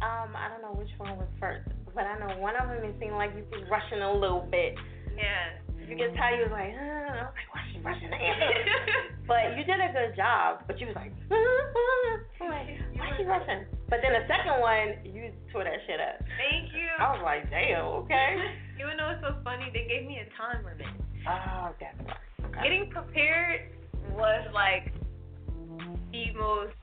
um, 0.00 0.30
I 0.36 0.48
don't 0.48 0.62
know 0.62 0.72
which 0.78 0.90
one 0.98 1.16
was 1.18 1.28
first, 1.40 1.68
but 1.94 2.04
I 2.04 2.18
know 2.18 2.38
one 2.38 2.54
of 2.56 2.68
them 2.68 2.84
it 2.84 2.96
seemed 3.00 3.14
like 3.16 3.32
you 3.36 3.44
was 3.52 3.64
rushing 3.70 4.00
a 4.00 4.12
little 4.12 4.46
bit. 4.50 4.74
yeah. 5.16 5.60
You 5.88 5.96
can 5.96 6.16
tell 6.16 6.32
you 6.32 6.48
was 6.48 6.54
like, 6.54 6.72
I 6.72 7.28
was 7.28 7.34
like, 7.36 7.48
what's 7.52 7.68
she 7.72 7.78
rushing 7.84 8.10
the 8.10 8.16
anthem. 8.16 8.48
but 9.28 9.56
you 9.56 9.64
did 9.68 9.80
a 9.80 9.92
good 9.92 10.16
job. 10.16 10.64
But 10.66 10.80
you 10.80 10.88
was 10.88 10.96
like, 10.96 11.12
I'm 11.28 12.48
like, 12.48 12.68
why 12.96 13.12
she 13.16 13.24
rushing? 13.24 13.68
But 13.88 14.00
then 14.00 14.16
the 14.16 14.24
second 14.24 14.60
one, 14.64 15.04
you 15.04 15.30
tore 15.52 15.64
that 15.64 15.78
shit 15.86 16.00
up. 16.00 16.24
Thank 16.40 16.72
you. 16.72 16.88
I 16.98 17.12
was 17.12 17.22
like, 17.22 17.50
damn, 17.50 17.84
okay. 18.04 18.36
You 18.74 18.90
know 18.96 19.06
what's 19.06 19.22
so 19.22 19.40
funny? 19.44 19.70
They 19.72 19.86
gave 19.86 20.06
me 20.06 20.18
a 20.18 20.26
time 20.36 20.64
limit. 20.64 20.86
Oh, 21.28 21.70
that's. 21.78 21.94
Okay. 22.44 22.62
Getting 22.62 22.90
prepared 22.90 23.70
was 24.10 24.46
like 24.52 24.92
the 26.10 26.32
most. 26.36 26.74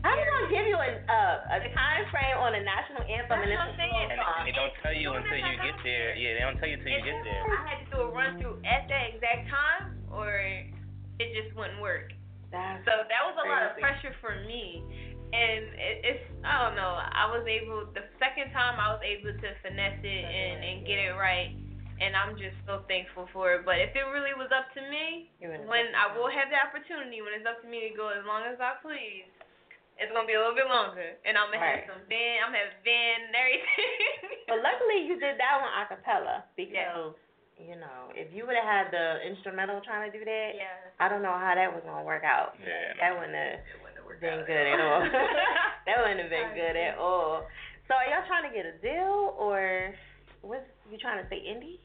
How 0.00 0.16
they 0.16 0.24
gonna 0.24 0.48
give 0.48 0.64
you 0.64 0.80
a 0.80 0.90
uh, 1.04 1.56
a 1.56 1.58
time 1.76 2.08
frame 2.08 2.40
on 2.40 2.56
a 2.56 2.62
national 2.64 3.04
anthem 3.04 3.36
and 3.36 3.52
it's 3.52 3.60
That's 3.60 3.76
what 3.76 3.76
I'm 3.76 3.80
saying. 3.80 4.08
a 4.08 4.16
And 4.16 4.48
they 4.48 4.56
don't 4.56 4.72
tell 4.80 4.96
you 4.96 5.12
until 5.12 5.36
you 5.36 5.56
get 5.60 5.76
there. 5.84 6.16
Yeah, 6.16 6.40
they 6.40 6.42
don't 6.44 6.56
tell 6.56 6.68
you 6.72 6.80
until 6.80 6.92
you 6.92 7.04
get 7.04 7.20
there. 7.20 7.42
I 7.44 7.60
had 7.68 7.78
to 7.84 7.86
do 7.92 7.96
a 8.04 8.08
run 8.08 8.40
through 8.40 8.64
at 8.64 8.88
that 8.88 9.04
exact 9.12 9.52
time, 9.52 10.00
or 10.08 10.40
it 11.20 11.28
just 11.36 11.52
wouldn't 11.52 11.84
work. 11.84 12.16
That's 12.48 12.80
So 12.88 12.92
that 12.96 13.22
was 13.28 13.36
a 13.36 13.46
lot 13.46 13.68
of 13.68 13.76
pressure 13.76 14.16
for 14.24 14.40
me. 14.48 14.80
And 15.30 15.62
it, 15.76 15.96
it's 16.02 16.24
I 16.42 16.64
don't 16.64 16.74
know. 16.80 16.96
I 16.96 17.28
was 17.28 17.44
able 17.44 17.86
the 17.92 18.08
second 18.16 18.56
time 18.56 18.80
I 18.80 18.96
was 18.96 19.04
able 19.04 19.36
to 19.36 19.48
finesse 19.60 20.00
it 20.00 20.24
and 20.26 20.56
and 20.64 20.76
get 20.88 20.96
it 20.96 21.12
right, 21.12 21.54
and 22.00 22.16
I'm 22.16 22.40
just 22.40 22.56
so 22.64 22.88
thankful 22.88 23.28
for 23.36 23.52
it. 23.54 23.68
But 23.68 23.78
if 23.78 23.92
it 23.94 24.02
really 24.10 24.32
was 24.34 24.48
up 24.50 24.72
to 24.74 24.82
me, 24.88 25.28
when 25.68 25.92
I 25.92 26.10
will 26.16 26.32
have 26.32 26.48
the 26.48 26.58
opportunity, 26.58 27.20
when 27.20 27.36
it's 27.36 27.46
up 27.46 27.60
to 27.62 27.68
me 27.68 27.84
to 27.86 27.92
go 27.94 28.10
as 28.10 28.24
long 28.26 28.48
as 28.48 28.58
I 28.58 28.80
please, 28.82 29.28
it's 30.00 30.10
gonna 30.16 30.26
be 30.26 30.34
a 30.34 30.40
little 30.40 30.56
bit 30.56 30.66
longer, 30.66 31.14
and 31.28 31.36
I'm 31.36 31.52
gonna 31.52 31.60
Right. 31.62 31.84
have 31.84 31.92
some 31.92 32.04
band, 32.08 32.36
I'm 32.42 32.50
gonna 32.56 32.64
have 32.64 32.74
band 32.82 33.20
and 33.28 33.34
everything. 33.36 34.40
But 34.50 34.58
luckily 34.66 35.06
you 35.06 35.14
did 35.20 35.38
that 35.38 35.54
one 35.62 35.70
a 35.70 35.82
cappella 35.86 36.36
because 36.56 37.14
you 37.60 37.76
know 37.76 38.10
if 38.16 38.32
you 38.34 38.48
would 38.48 38.56
have 38.56 38.66
had 38.66 38.86
the 38.90 39.20
instrumental 39.28 39.78
trying 39.84 40.10
to 40.10 40.12
do 40.16 40.24
that, 40.24 40.50
yeah. 40.56 40.90
I 40.98 41.06
don't 41.12 41.22
know 41.22 41.36
how 41.36 41.54
that 41.54 41.70
was 41.70 41.84
gonna 41.86 42.02
work 42.02 42.24
out. 42.24 42.56
Yeah. 42.58 42.96
That 43.00 43.14
wouldn't 43.14 43.36
have 43.36 44.18
been 44.18 44.42
good 44.44 44.66
at 44.74 44.80
all. 44.82 45.00
that 45.86 45.96
wouldn't 46.02 46.20
have 46.20 46.32
been 46.34 46.50
good 46.58 46.76
at 46.76 46.98
all. 46.98 47.46
So 47.86 47.94
are 47.94 48.06
y'all 48.10 48.26
trying 48.26 48.48
to 48.48 48.52
get 48.54 48.66
a 48.66 48.74
deal 48.82 49.34
or 49.38 49.94
what's 50.42 50.66
you 50.90 50.98
trying 50.98 51.22
to 51.22 51.28
say 51.30 51.38
indie? 51.46 51.78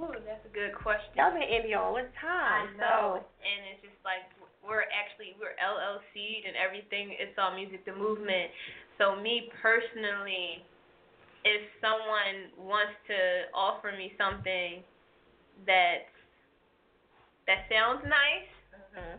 Ooh, 0.00 0.14
that's 0.24 0.40
a 0.46 0.52
good 0.54 0.72
question. 0.78 1.10
Y'all 1.18 1.34
been 1.34 1.42
indie 1.42 1.74
all 1.76 1.94
this 1.94 2.06
I 2.22 2.22
time. 2.22 2.76
know, 2.78 3.18
So 3.18 3.26
and 3.44 3.58
it's 3.74 3.82
just 3.82 3.98
like 4.06 4.24
we're 4.68 4.84
actually 4.92 5.32
we're 5.40 5.56
LLC 5.56 6.44
and 6.44 6.52
everything. 6.54 7.16
It's 7.16 7.34
all 7.40 7.56
music, 7.56 7.88
the 7.88 7.96
movement. 7.96 8.52
So 9.00 9.16
me 9.16 9.48
personally, 9.64 10.60
if 11.48 11.64
someone 11.80 12.52
wants 12.60 12.92
to 13.08 13.48
offer 13.56 13.96
me 13.96 14.12
something 14.20 14.84
that 15.64 16.12
that 17.48 17.64
sounds 17.72 18.04
nice, 18.04 18.52
mhm. 18.92 19.16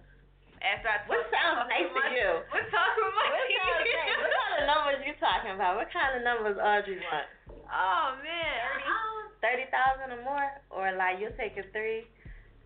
after 0.62 0.88
I 0.88 1.02
talk, 1.02 1.10
what 1.10 1.26
sounds 1.34 1.66
talk 1.66 1.74
nice 1.74 1.90
to 1.90 1.98
my, 1.98 2.14
you? 2.14 2.30
What 2.54 2.64
talk 2.70 2.94
with 2.94 3.10
my 3.18 3.26
What 3.34 3.50
sounds 3.50 3.90
nice? 3.90 4.22
What 4.22 4.30
kind 4.38 4.54
of 4.54 4.64
numbers 4.70 5.02
you 5.02 5.16
talking 5.18 5.54
about? 5.58 5.72
What 5.82 5.90
kind 5.90 6.12
of 6.14 6.22
numbers 6.22 6.58
Audrey 6.62 7.02
want? 7.02 7.28
Oh 7.74 8.22
man, 8.22 8.70
Thirty 9.42 9.66
thousand 9.74 10.14
or 10.14 10.22
more? 10.22 10.52
Or 10.70 10.94
like 10.94 11.18
you'll 11.18 11.34
take 11.40 11.58
a 11.58 11.66
three 11.74 12.06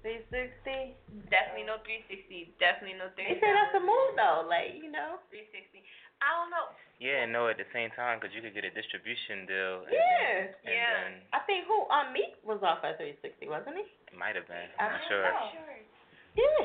three 0.03 0.21
sixty? 0.29 0.93
definitely 1.31 1.65
no 1.65 1.79
360. 1.87 2.53
Definitely 2.59 2.99
no 2.99 3.07
360. 3.15 3.33
They 3.33 3.39
say 3.39 3.51
that's 3.55 3.73
a 3.73 3.81
move 3.81 4.13
though, 4.19 4.43
like, 4.45 4.75
you 4.77 4.91
know. 4.91 5.17
360. 5.31 5.81
I 6.21 6.29
don't 6.39 6.51
know. 6.51 6.67
Yeah, 7.03 7.27
no, 7.27 7.51
at 7.51 7.59
the 7.59 7.67
same 7.75 7.91
time, 7.99 8.19
because 8.21 8.31
you 8.31 8.39
could 8.39 8.55
get 8.55 8.63
a 8.63 8.71
distribution 8.71 9.43
deal. 9.49 9.83
And 9.87 9.91
Yeah. 9.91 10.03
Then, 10.03 10.37
and 10.67 10.75
Yeah. 10.75 10.93
then 10.93 11.11
I 11.35 11.39
think 11.47 11.65
who 11.67 11.83
um 11.91 12.11
Meek 12.15 12.37
was 12.43 12.59
off 12.63 12.83
at 12.85 12.95
three 12.99 13.15
sixty, 13.23 13.47
wasn't 13.49 13.75
he? 13.79 13.87
it 14.11 14.15
might 14.15 14.35
have 14.37 14.47
been. 14.47 14.69
I 14.79 14.87
I'm 14.87 14.91
not 14.91 15.01
don't 15.03 15.09
sure. 15.09 15.23
know. 15.25 15.47
Sure. 15.51 15.79
Yeah. 16.37 16.63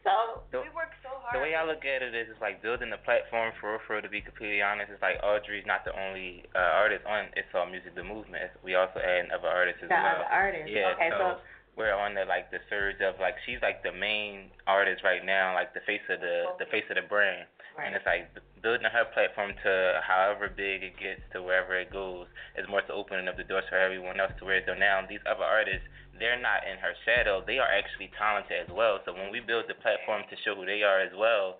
So 0.00 0.40
The, 0.48 0.64
We 0.64 0.72
work 0.72 0.96
so 1.04 1.12
hard. 1.20 1.36
the 1.36 1.44
way 1.44 1.52
I 1.52 1.60
look 1.68 1.84
at 1.84 2.00
it 2.00 2.16
is, 2.16 2.32
it's 2.32 2.40
like 2.40 2.64
building 2.64 2.88
a 2.88 2.96
platform 3.04 3.52
for 3.60 3.76
real, 3.76 3.84
for 3.84 4.00
to 4.00 4.08
be 4.08 4.24
completely 4.24 4.64
honest. 4.64 4.88
It's 4.88 5.02
like 5.04 5.20
Audrey's 5.20 5.66
not 5.68 5.84
the 5.84 5.92
only 5.92 6.48
uh, 6.56 6.80
artist 6.80 7.04
on 7.04 7.28
It's 7.36 7.52
All 7.52 7.68
Music 7.68 7.92
the 7.92 8.00
Movement. 8.02 8.48
It's, 8.48 8.56
we 8.64 8.80
also 8.80 8.96
add 8.96 9.28
other 9.28 9.52
artists 9.52 9.84
as 9.84 9.92
the 9.92 10.00
well. 10.00 10.24
other 10.24 10.30
artist. 10.32 10.72
Yeah, 10.72 10.96
okay, 10.96 11.12
so, 11.12 11.36
so 11.36 11.44
we're 11.76 11.94
on 11.94 12.14
the 12.14 12.24
like 12.24 12.50
the 12.50 12.58
surge 12.68 13.00
of 13.00 13.18
like 13.20 13.34
she's 13.46 13.62
like 13.62 13.82
the 13.82 13.92
main 13.92 14.50
artist 14.66 15.02
right 15.04 15.24
now, 15.24 15.54
like 15.54 15.72
the 15.74 15.84
face 15.86 16.04
of 16.10 16.20
the 16.20 16.52
the 16.58 16.66
face 16.70 16.84
of 16.90 16.96
the 16.96 17.06
brand. 17.06 17.46
right. 17.78 17.86
And 17.86 17.94
it's 17.94 18.04
like 18.06 18.28
building 18.62 18.86
her 18.90 19.06
platform 19.14 19.52
to 19.64 20.00
however 20.04 20.50
big 20.52 20.82
it 20.84 20.96
gets 21.00 21.24
to 21.32 21.42
wherever 21.42 21.78
it 21.78 21.92
goes 21.92 22.26
is 22.58 22.68
more 22.68 22.82
to 22.82 22.92
opening 22.92 23.28
up 23.28 23.36
the 23.36 23.44
doors 23.44 23.64
for 23.68 23.78
everyone 23.78 24.20
else 24.20 24.32
to 24.38 24.44
where 24.44 24.60
so 24.66 24.74
now 24.74 25.00
these 25.08 25.22
other 25.24 25.44
artists 25.44 25.86
they're 26.20 26.40
not 26.40 26.60
in 26.68 26.76
her 26.76 26.92
shadow 27.08 27.40
they 27.46 27.56
are 27.56 27.70
actually 27.72 28.12
talented 28.20 28.60
as 28.60 28.68
well 28.68 29.00
so 29.08 29.16
when 29.16 29.32
we 29.32 29.40
build 29.40 29.64
the 29.68 29.78
platform 29.80 30.20
to 30.28 30.36
show 30.44 30.52
who 30.52 30.68
they 30.68 30.84
are 30.84 31.00
as 31.00 31.12
well 31.16 31.56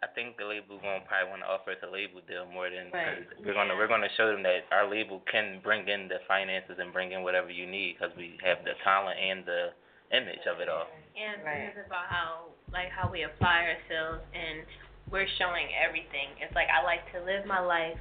I 0.00 0.08
think 0.16 0.40
the 0.40 0.48
label 0.48 0.80
gonna 0.80 1.04
probably 1.04 1.28
want 1.28 1.44
to 1.44 1.48
offer 1.52 1.76
us 1.76 1.82
a 1.84 1.90
label 1.92 2.24
deal 2.24 2.48
more 2.48 2.72
than 2.72 2.88
Right. 2.88 3.20
cause 3.28 3.44
we're 3.44 3.52
gonna 3.52 3.76
we're 3.76 3.86
gonna 3.90 4.08
show 4.16 4.32
them 4.32 4.42
that 4.48 4.64
our 4.72 4.88
label 4.88 5.20
can 5.30 5.60
bring 5.60 5.84
in 5.88 6.08
the 6.08 6.20
finances 6.26 6.80
and 6.80 6.88
bring 6.92 7.12
in 7.12 7.20
whatever 7.22 7.50
you 7.52 7.66
need 7.68 7.98
because 8.00 8.16
we 8.16 8.40
have 8.42 8.64
the 8.64 8.72
talent 8.82 9.20
and 9.20 9.44
the 9.44 9.76
image 10.16 10.40
of 10.48 10.60
it 10.60 10.68
all. 10.72 10.88
And 11.14 11.44
Right. 11.44 11.68
it's 11.68 11.84
about 11.86 12.08
how 12.08 12.48
like 12.72 12.88
how 12.88 13.12
we 13.12 13.24
apply 13.28 13.76
ourselves 13.76 14.24
and 14.32 14.64
we're 15.12 15.28
showing 15.36 15.68
everything. 15.76 16.32
It's 16.40 16.54
like 16.56 16.68
I 16.72 16.80
like 16.82 17.04
to 17.12 17.20
live 17.20 17.44
my 17.44 17.60
life 17.60 17.98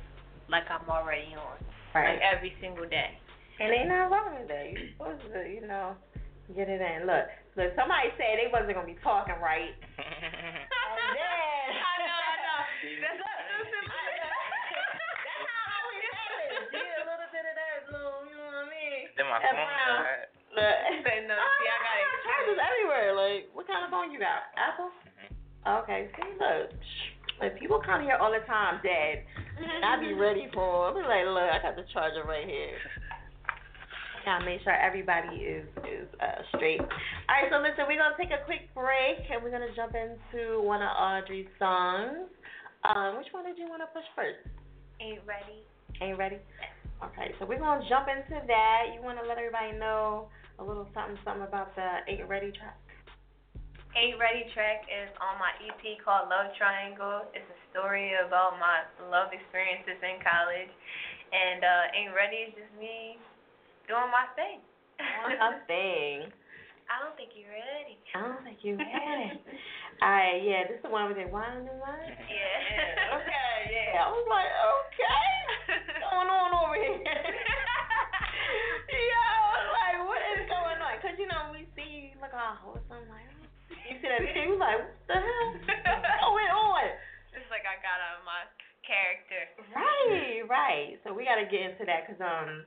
like 0.48 0.72
I'm 0.72 0.88
already 0.90 1.36
on. 1.36 1.60
right. 1.94 2.16
Like 2.16 2.22
every 2.24 2.56
single 2.62 2.88
day. 2.88 3.12
And 3.60 3.74
ain't 3.76 3.90
nothing 3.92 4.12
wrong 4.14 4.40
with 4.40 4.48
that. 4.48 4.72
You 4.72 4.88
supposed 4.96 5.20
to, 5.36 5.44
you 5.52 5.68
know, 5.68 5.98
get 6.56 6.70
it 6.72 6.80
in. 6.80 7.04
Look, 7.06 7.28
look, 7.60 7.76
somebody 7.76 8.08
said 8.16 8.40
they 8.40 8.48
wasn't 8.48 8.72
gonna 8.80 8.88
be 8.88 8.96
talking 9.04 9.36
right. 9.44 9.76
And 11.10 11.80
I 11.80 11.96
know, 12.06 12.20
I 12.20 12.36
know. 12.40 12.62
That's 13.02 13.20
That's 13.20 13.30
how 15.46 15.66
it 15.66 15.72
always 15.80 16.04
happens. 16.14 16.70
You 16.70 16.80
get 16.80 17.02
a 17.02 17.04
little 17.10 17.30
bit 17.34 17.46
of 17.46 17.56
that 17.58 17.90
little, 17.90 18.22
you 18.30 18.36
know 18.38 18.46
what 18.50 18.64
I 18.64 18.66
mean? 18.70 19.10
then 19.18 19.26
my 19.28 19.40
phone 19.42 19.56
died. 19.58 20.28
Look. 20.54 20.78
Say 21.06 21.18
no, 21.30 21.36
oh, 21.38 21.50
see, 21.62 21.70
I 21.70 21.78
got 21.80 21.96
it. 21.98 22.06
chargers 22.26 22.60
everywhere. 22.60 23.14
Like, 23.16 23.44
what 23.54 23.68
kind 23.68 23.86
of 23.86 23.92
phone 23.94 24.12
you 24.12 24.20
got? 24.20 24.50
Apple? 24.58 24.90
Mm-hmm. 24.90 25.78
Okay, 25.86 26.10
see, 26.18 26.30
look. 26.40 26.72
Like, 27.40 27.56
people 27.60 27.80
come 27.80 28.02
here 28.04 28.18
all 28.20 28.32
the 28.36 28.40
time, 28.48 28.80
Dad. 28.84 29.24
And 29.60 29.86
I 29.86 30.00
be 30.00 30.14
ready 30.18 30.48
for 30.54 30.92
them. 30.92 30.98
I 30.98 31.00
be 31.00 31.04
like, 31.08 31.26
look, 31.32 31.48
I 31.48 31.60
got 31.64 31.76
the 31.76 31.84
charger 31.94 32.24
right 32.28 32.46
here. 32.48 32.76
Gotta 34.30 34.46
make 34.46 34.62
sure 34.62 34.78
everybody 34.78 35.42
is 35.42 35.66
is 35.90 36.06
uh, 36.22 36.46
straight. 36.54 36.78
All 36.78 37.34
right, 37.34 37.50
so 37.50 37.58
listen, 37.66 37.90
we're 37.90 37.98
gonna 37.98 38.14
take 38.14 38.30
a 38.30 38.46
quick 38.46 38.70
break 38.78 39.26
and 39.26 39.42
we're 39.42 39.50
gonna 39.50 39.74
jump 39.74 39.98
into 39.98 40.62
one 40.62 40.86
of 40.86 40.94
Audrey's 40.94 41.50
songs. 41.58 42.30
Um, 42.86 43.18
which 43.18 43.34
one 43.34 43.42
did 43.42 43.58
you 43.58 43.66
want 43.66 43.82
to 43.82 43.90
push 43.90 44.06
first? 44.14 44.38
Ain't 45.02 45.26
ready. 45.26 45.66
Ain't 45.98 46.22
ready? 46.22 46.38
Okay, 47.02 47.34
so 47.42 47.50
we're 47.50 47.58
gonna 47.58 47.82
jump 47.90 48.06
into 48.06 48.38
that. 48.46 48.94
You 48.94 49.02
wanna 49.02 49.26
let 49.26 49.42
everybody 49.42 49.74
know 49.82 50.30
a 50.60 50.64
little 50.64 50.86
something 50.94 51.18
something 51.26 51.50
about 51.50 51.74
the 51.74 52.06
Ain't 52.06 52.30
Ready 52.30 52.54
track? 52.54 52.78
Ain't 53.98 54.22
Ready 54.22 54.46
track 54.54 54.86
is 54.94 55.10
on 55.26 55.42
my 55.42 55.58
EP 55.66 55.82
called 56.06 56.30
Love 56.30 56.54
Triangle. 56.54 57.26
It's 57.34 57.50
a 57.50 57.60
story 57.74 58.14
about 58.14 58.62
my 58.62 58.86
love 59.10 59.34
experiences 59.34 59.98
in 59.98 60.22
college. 60.22 60.70
And 61.34 61.66
uh 61.66 61.98
Ain't 61.98 62.14
Ready 62.14 62.46
is 62.46 62.54
just 62.54 62.74
me 62.78 63.18
doing 63.90 64.14
my 64.14 64.30
thing. 64.38 64.62
One 65.02 65.66
thing. 65.66 66.30
I 66.90 66.98
don't 67.06 67.14
think 67.18 67.34
you're 67.38 67.50
ready. 67.50 67.98
I 68.14 68.22
don't 68.22 68.44
think 68.46 68.62
you're 68.62 68.78
ready. 68.78 69.42
Alright, 70.02 70.42
yeah, 70.42 70.66
this 70.66 70.78
is 70.82 70.86
the 70.86 70.90
one 70.90 71.06
with 71.10 71.18
the 71.22 71.30
wine 71.30 71.62
and 71.66 71.70
wine. 71.78 72.14
Yeah. 72.26 73.14
Okay, 73.18 73.58
yeah. 73.70 74.02
I 74.06 74.10
was 74.10 74.26
like, 74.26 74.50
okay, 74.50 75.30
what's 75.70 76.02
going 76.02 76.30
on 76.34 76.50
over 76.50 76.74
here? 76.78 76.98
Yo, 78.90 79.22
I 79.22 79.38
was 79.54 79.70
like, 79.70 80.02
what 80.06 80.22
is 80.34 80.42
going 80.50 80.82
on? 80.82 80.98
Cause 81.02 81.14
you 81.22 81.28
know 81.30 81.54
we 81.54 81.70
see 81.78 82.10
you 82.10 82.18
look 82.18 82.34
all 82.34 82.58
wholesome, 82.58 83.06
like 83.10 83.30
you 83.70 83.98
see 84.02 84.10
that 84.10 84.22
thing, 84.26 84.50
you 84.54 84.58
like, 84.58 84.82
what 84.82 84.98
the 85.10 85.14
hell? 85.18 85.50
What's 85.62 86.26
going 86.26 86.50
on? 86.54 86.86
It's 87.38 87.50
like 87.54 87.66
I 87.70 87.78
got 87.86 88.02
out 88.02 88.18
of 88.22 88.26
my 88.26 88.50
character. 88.82 89.46
Right, 89.78 90.42
right. 90.50 90.98
So 91.06 91.14
we 91.14 91.22
gotta 91.26 91.46
get 91.46 91.62
into 91.70 91.86
that, 91.86 92.10
cause 92.10 92.18
um, 92.18 92.66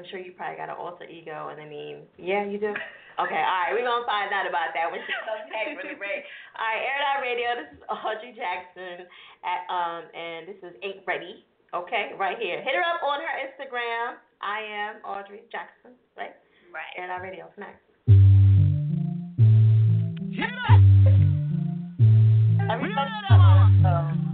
I'm 0.00 0.08
sure 0.08 0.16
you 0.16 0.32
probably 0.32 0.56
got 0.56 0.72
an 0.72 0.80
alter 0.80 1.04
ego, 1.04 1.52
and 1.52 1.60
I 1.60 1.68
mean, 1.68 2.08
yeah, 2.16 2.40
you 2.48 2.56
do. 2.56 2.72
Okay, 2.72 3.36
all 3.44 3.60
right, 3.68 3.76
we're 3.76 3.84
gonna 3.84 4.08
find 4.08 4.32
out 4.32 4.48
about 4.48 4.72
that 4.72 4.88
when 4.88 5.04
she 5.04 5.12
comes 5.28 5.44
back 5.52 5.76
really 5.76 5.92
great. 6.00 6.24
All 6.56 6.64
right, 6.64 6.80
Air 6.80 7.04
Out 7.04 7.20
Radio. 7.20 7.48
This 7.60 7.68
is 7.76 7.84
Audrey 7.84 8.32
Jackson, 8.32 9.04
at 9.44 9.68
um, 9.68 10.08
and 10.16 10.48
this 10.48 10.56
is 10.64 10.72
Ain't 10.80 11.04
Ready. 11.04 11.44
Okay, 11.76 12.16
right 12.16 12.40
here. 12.40 12.64
Hit 12.64 12.72
her 12.72 12.80
up 12.80 13.04
on 13.04 13.20
her 13.20 13.34
Instagram. 13.44 14.16
I 14.40 14.64
am 14.64 15.04
Audrey 15.04 15.44
Jackson. 15.52 15.92
Right. 16.16 16.32
Right. 16.72 16.96
Air 16.96 17.12
Out 17.12 17.20
Radio. 17.20 17.44
It's 17.52 17.60
next. 17.60 17.84
Everybody, 22.72 23.12
so. 23.84 24.20
Look 24.24 24.29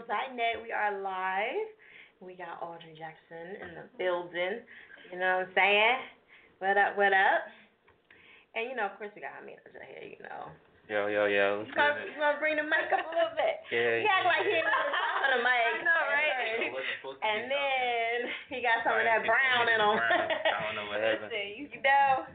airitoutradio.net. 0.00 0.62
We 0.62 0.72
are 0.72 1.00
live. 1.00 1.68
We 2.20 2.34
got 2.36 2.60
Audrey 2.62 2.92
Jackson 2.96 3.56
in 3.60 3.70
the 3.76 3.84
building. 3.96 4.60
You 5.12 5.18
know 5.18 5.44
what 5.44 5.48
I'm 5.48 5.54
saying? 5.56 5.96
What 6.60 6.76
up, 6.76 6.96
what 6.96 7.12
up? 7.12 7.48
And 8.54 8.68
you 8.68 8.76
know, 8.76 8.86
of 8.92 8.98
course 9.00 9.10
we 9.16 9.22
got 9.24 9.32
our 9.40 9.44
manager 9.46 9.80
here, 9.80 10.04
you 10.04 10.20
know. 10.24 10.52
Yo, 10.90 11.06
yo, 11.06 11.30
yo. 11.30 11.62
You 11.64 11.70
gonna, 11.72 12.02
you 12.02 12.18
gonna 12.18 12.42
bring 12.42 12.58
the 12.58 12.66
mic 12.66 12.90
up 12.90 13.06
a 13.06 13.12
little 13.14 13.34
bit? 13.38 13.56
Yeah. 13.70 14.02
He 14.02 14.06
act 14.10 14.26
like 14.26 14.42
he 14.42 14.50
ain't 14.50 14.66
on 14.66 15.30
the 15.38 15.42
mic. 15.46 15.62
I 15.62 15.78
know, 15.86 16.02
right? 16.10 16.34
And 17.22 17.46
then 17.46 18.16
he 18.50 18.58
got 18.58 18.82
some 18.82 18.98
of 18.98 19.06
that 19.06 19.22
brown 19.22 19.70
in 19.70 19.78
him. 19.78 19.94
I 19.94 20.58
don't 20.66 20.74
know 20.74 20.90
what 20.90 20.98
happened. 20.98 21.30
Listen, 21.30 21.54
you, 21.54 21.64
you 21.70 21.78
know, 21.86 22.26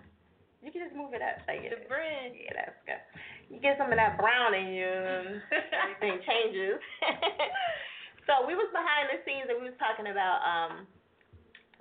you 0.63 0.71
can 0.71 0.79
just 0.87 0.95
move 0.95 1.11
it 1.11 1.19
up. 1.19 1.43
Like 1.43 1.67
The 1.67 1.75
it. 1.83 1.91
brand. 1.91 2.39
Yeah, 2.39 2.55
that's 2.55 2.79
good. 2.87 3.03
You 3.49 3.59
get 3.61 3.77
some 3.77 3.91
of 3.91 3.97
that 3.97 4.17
brown 4.17 4.53
in 4.53 4.73
you, 4.73 4.89
and 4.89 5.41
everything 5.83 6.19
changes. 6.25 6.81
so 8.27 8.45
we 8.47 8.55
was 8.55 8.69
behind 8.73 9.13
the 9.13 9.21
scenes 9.23 9.47
and 9.49 9.61
we 9.61 9.69
was 9.69 9.77
talking 9.77 10.09
about 10.09 10.41
um 10.41 10.87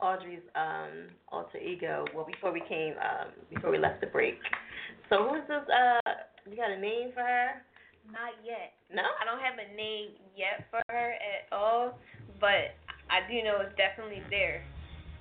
Audrey's 0.01 0.45
um 0.55 1.09
alter 1.29 1.59
ego. 1.59 2.05
Well, 2.15 2.27
before 2.27 2.53
we 2.53 2.63
came, 2.69 2.95
um 3.01 3.33
before 3.49 3.71
we 3.71 3.79
left 3.79 4.01
the 4.01 4.09
break. 4.09 4.39
So 5.09 5.29
who's 5.29 5.45
this? 5.49 5.65
Uh, 5.69 6.01
you 6.49 6.57
got 6.57 6.71
a 6.71 6.81
name 6.81 7.13
for 7.15 7.25
her? 7.25 7.65
Not 8.13 8.37
yet. 8.45 8.77
No. 8.93 9.05
I 9.17 9.25
don't 9.25 9.41
have 9.41 9.57
a 9.57 9.69
name 9.77 10.13
yet 10.37 10.69
for 10.69 10.83
her 10.93 11.17
at 11.17 11.49
all, 11.53 11.97
but 12.41 12.77
I 13.09 13.25
do 13.29 13.41
know 13.41 13.65
it's 13.65 13.77
definitely 13.81 14.21
there. 14.29 14.61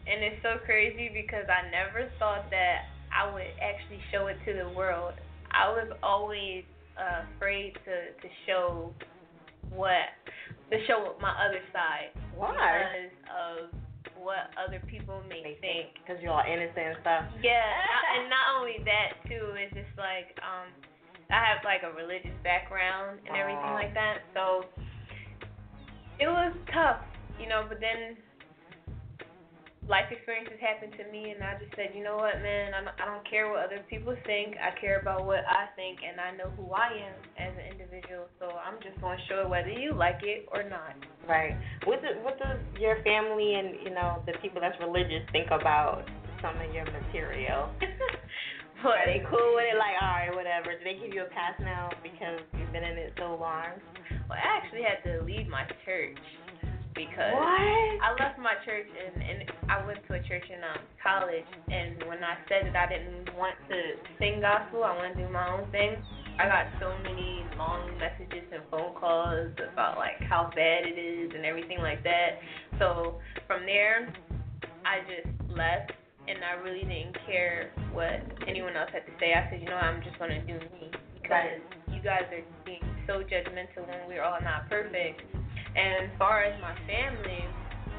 And 0.03 0.19
it's 0.19 0.43
so 0.43 0.59
crazy 0.65 1.07
because 1.13 1.47
I 1.47 1.71
never 1.71 2.11
thought 2.19 2.51
that 2.51 2.91
I 3.07 3.31
would 3.31 3.47
actually 3.63 4.03
show 4.11 4.27
it 4.27 4.35
to 4.43 4.51
the 4.51 4.67
world. 4.75 5.15
I 5.53 5.69
was 5.69 5.89
always 6.01 6.63
uh, 6.97 7.25
afraid 7.35 7.73
to 7.85 7.95
to 8.21 8.27
show 8.45 8.93
what 9.69 10.13
to 10.71 10.77
show 10.87 11.15
my 11.21 11.33
other 11.45 11.61
side 11.71 12.13
Why? 12.35 12.53
because 12.53 13.13
of 13.29 13.57
what 14.23 14.49
other 14.55 14.81
people 14.87 15.21
may 15.27 15.57
think. 15.59 15.99
Because 15.99 16.21
you're 16.21 16.31
all 16.31 16.45
innocent 16.47 16.95
and 16.95 16.97
stuff. 17.01 17.23
Yeah, 17.43 17.61
and 18.17 18.29
not 18.29 18.57
only 18.57 18.79
that 18.85 19.19
too. 19.27 19.53
It's 19.59 19.73
just 19.73 19.93
like 19.97 20.31
um, 20.39 20.71
I 21.29 21.43
have 21.43 21.61
like 21.65 21.83
a 21.83 21.91
religious 21.93 22.35
background 22.43 23.19
and 23.27 23.35
everything 23.35 23.73
like 23.75 23.93
that, 23.93 24.23
so 24.33 24.65
it 26.19 26.27
was 26.27 26.53
tough, 26.71 27.01
you 27.39 27.47
know. 27.49 27.65
But 27.67 27.79
then 27.81 28.17
life 29.89 30.07
experiences 30.11 30.55
happened 30.63 30.95
to 30.95 31.05
me, 31.11 31.35
and 31.35 31.43
I 31.43 31.59
just 31.59 31.75
said, 31.75 31.91
you 31.91 32.03
know 32.03 32.15
what, 32.15 32.39
man, 32.39 32.71
I 32.73 32.83
don't, 32.83 32.95
I 32.95 33.05
don't 33.05 33.25
care 33.27 33.51
what 33.51 33.67
other 33.67 33.83
people 33.89 34.15
think. 34.25 34.55
I 34.55 34.71
care 34.79 34.99
about 34.99 35.25
what 35.25 35.43
I 35.43 35.67
think, 35.75 35.99
and 35.99 36.19
I 36.19 36.31
know 36.35 36.51
who 36.55 36.71
I 36.71 36.91
am 36.95 37.17
as 37.35 37.53
an 37.59 37.67
individual. 37.75 38.31
So 38.39 38.47
I'm 38.55 38.79
just 38.79 38.99
gonna 39.01 39.19
show 39.27 39.43
it 39.43 39.49
whether 39.49 39.71
you 39.71 39.93
like 39.93 40.23
it 40.23 40.47
or 40.51 40.63
not. 40.63 40.95
Right. 41.27 41.55
What 41.83 42.01
does 42.01 42.15
what 42.23 42.39
does 42.39 42.59
your 42.79 43.03
family 43.03 43.55
and 43.55 43.75
you 43.83 43.91
know 43.91 44.23
the 44.25 44.33
people 44.41 44.61
that's 44.61 44.79
religious 44.79 45.23
think 45.31 45.51
about 45.51 46.07
some 46.41 46.55
of 46.59 46.73
your 46.73 46.85
material? 46.87 47.67
Are 48.83 49.07
they 49.07 49.23
cool 49.31 49.55
with 49.55 49.63
it? 49.71 49.79
Like, 49.79 49.95
all 49.95 50.11
right, 50.11 50.35
whatever. 50.35 50.75
Do 50.75 50.83
they 50.83 50.99
give 50.99 51.15
you 51.15 51.23
a 51.23 51.31
pass 51.31 51.55
now 51.61 51.87
because 52.03 52.43
you've 52.59 52.71
been 52.75 52.83
in 52.83 52.99
it 52.99 53.13
so 53.15 53.39
long? 53.39 53.79
Well, 54.27 54.35
I 54.35 54.59
actually 54.59 54.83
had 54.83 54.99
to 55.07 55.23
leave 55.23 55.47
my 55.47 55.63
church 55.87 56.19
because 56.95 57.33
What? 57.33 58.01
I 58.01 58.15
left 58.19 58.37
my 58.37 58.53
church 58.65 58.87
and 58.87 59.21
and 59.21 59.51
I 59.69 59.85
went 59.85 59.99
to 60.07 60.13
a 60.13 60.21
church 60.23 60.45
in 60.49 60.63
um 60.63 60.81
college 61.01 61.47
and 61.67 62.03
when 62.05 62.23
I 62.23 62.37
said 62.47 62.69
that 62.73 62.75
I 62.75 62.87
didn't 62.87 63.33
want 63.35 63.55
to 63.69 63.77
sing 64.19 64.41
gospel, 64.41 64.83
I 64.83 64.95
want 64.95 65.17
to 65.17 65.25
do 65.25 65.29
my 65.31 65.49
own 65.49 65.69
thing. 65.71 65.97
I 66.39 66.47
got 66.49 66.65
so 66.79 66.93
many 67.03 67.45
long 67.57 67.93
messages 67.97 68.45
and 68.51 68.63
phone 68.71 68.95
calls 68.95 69.53
about 69.71 69.97
like 69.97 70.17
how 70.27 70.49
bad 70.55 70.85
it 70.85 70.97
is 70.97 71.31
and 71.35 71.45
everything 71.45 71.79
like 71.79 72.03
that. 72.03 72.41
So 72.79 73.19
from 73.45 73.65
there, 73.65 74.11
I 74.85 75.05
just 75.05 75.29
left 75.53 75.93
and 76.27 76.39
I 76.43 76.53
really 76.63 76.81
didn't 76.81 77.17
care 77.27 77.71
what 77.91 78.23
anyone 78.47 78.75
else 78.75 78.89
had 78.93 79.05
to 79.05 79.11
say. 79.19 79.33
I 79.33 79.49
said, 79.49 79.61
you 79.61 79.67
know, 79.67 79.75
what, 79.75 79.83
I'm 79.83 80.01
just 80.03 80.17
gonna 80.17 80.41
do 80.41 80.57
me 80.73 80.89
because 81.21 81.61
you 81.91 82.01
guys 82.01 82.23
are 82.31 82.43
being 82.65 82.83
so 83.07 83.21
judgmental 83.21 83.87
when 83.87 84.07
we're 84.07 84.23
all 84.23 84.39
not 84.41 84.69
perfect. 84.69 85.21
And 85.75 86.05
as 86.05 86.11
far 86.21 86.43
as 86.45 86.53
my 86.61 86.73
family, 86.85 87.41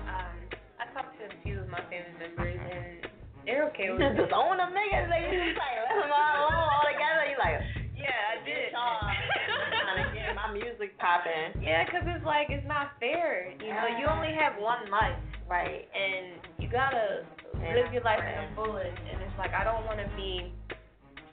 um, 0.06 0.34
I 0.78 0.84
talked 0.94 1.18
to 1.18 1.26
a 1.26 1.34
few 1.42 1.58
of 1.60 1.68
my 1.68 1.82
family 1.90 2.14
members 2.22 2.58
and 2.60 3.10
they're 3.44 3.66
okay 3.74 3.90
with 3.90 4.00
just 4.04 4.14
it. 4.18 4.30
disown 4.30 4.56
them 4.62 4.70
niggas. 4.72 5.08
They 5.10 5.22
just 5.26 5.58
like 5.58 5.76
let 5.82 5.94
them 5.98 6.12
all 6.14 6.34
alone 6.48 6.70
all 6.70 6.86
together. 6.86 7.24
You 7.28 7.38
like, 7.42 7.58
Yeah, 7.98 8.14
I 8.14 8.36
did. 8.46 8.70
trying 8.74 10.00
to 10.06 10.14
get 10.14 10.32
my 10.38 10.48
music 10.54 10.94
popping. 11.02 11.58
Yeah, 11.62 11.82
'cause 11.90 12.06
it's 12.06 12.24
like 12.24 12.48
it's 12.50 12.66
not 12.66 12.94
fair. 13.02 13.50
You 13.58 13.74
know, 13.74 13.86
you 13.98 14.06
only 14.06 14.32
have 14.38 14.54
one 14.58 14.86
life, 14.90 15.18
Right. 15.50 15.86
and 15.92 16.40
you 16.62 16.70
gotta 16.70 17.26
And 17.58 17.74
live 17.74 17.92
your 17.92 18.02
life 18.06 18.22
to 18.22 18.30
friends. 18.30 18.50
the 18.50 18.54
fullest. 18.54 18.98
And 19.12 19.18
it's 19.22 19.36
like 19.38 19.52
I 19.52 19.62
don't 19.66 19.84
want 19.84 19.98
to 19.98 20.08
be, 20.16 20.54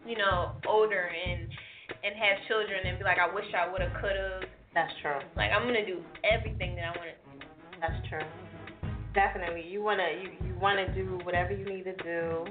you 0.06 0.18
know, 0.18 0.58
older 0.68 1.06
and 1.06 1.48
and 2.04 2.16
have 2.18 2.42
children 2.50 2.88
and 2.88 2.98
be 2.98 3.04
like, 3.06 3.20
I 3.22 3.30
wish 3.30 3.46
I 3.54 3.70
would 3.72 3.82
have, 3.82 3.94
could 4.02 4.16
have. 4.18 4.44
That's 4.74 4.91
true. 5.01 5.19
Like 5.36 5.51
I'm 5.51 5.65
gonna 5.67 5.86
do 5.86 5.99
everything 6.24 6.76
that 6.76 6.86
I 6.86 6.97
want 6.97 7.09
to. 7.11 7.47
That's 7.80 8.07
true. 8.07 8.24
Definitely. 9.13 9.67
You 9.67 9.84
wanna 9.84 10.07
you, 10.22 10.47
you 10.47 10.55
wanna 10.59 10.93
do 10.93 11.19
whatever 11.24 11.51
you 11.51 11.65
need 11.65 11.84
to 11.84 11.95
do 12.03 12.45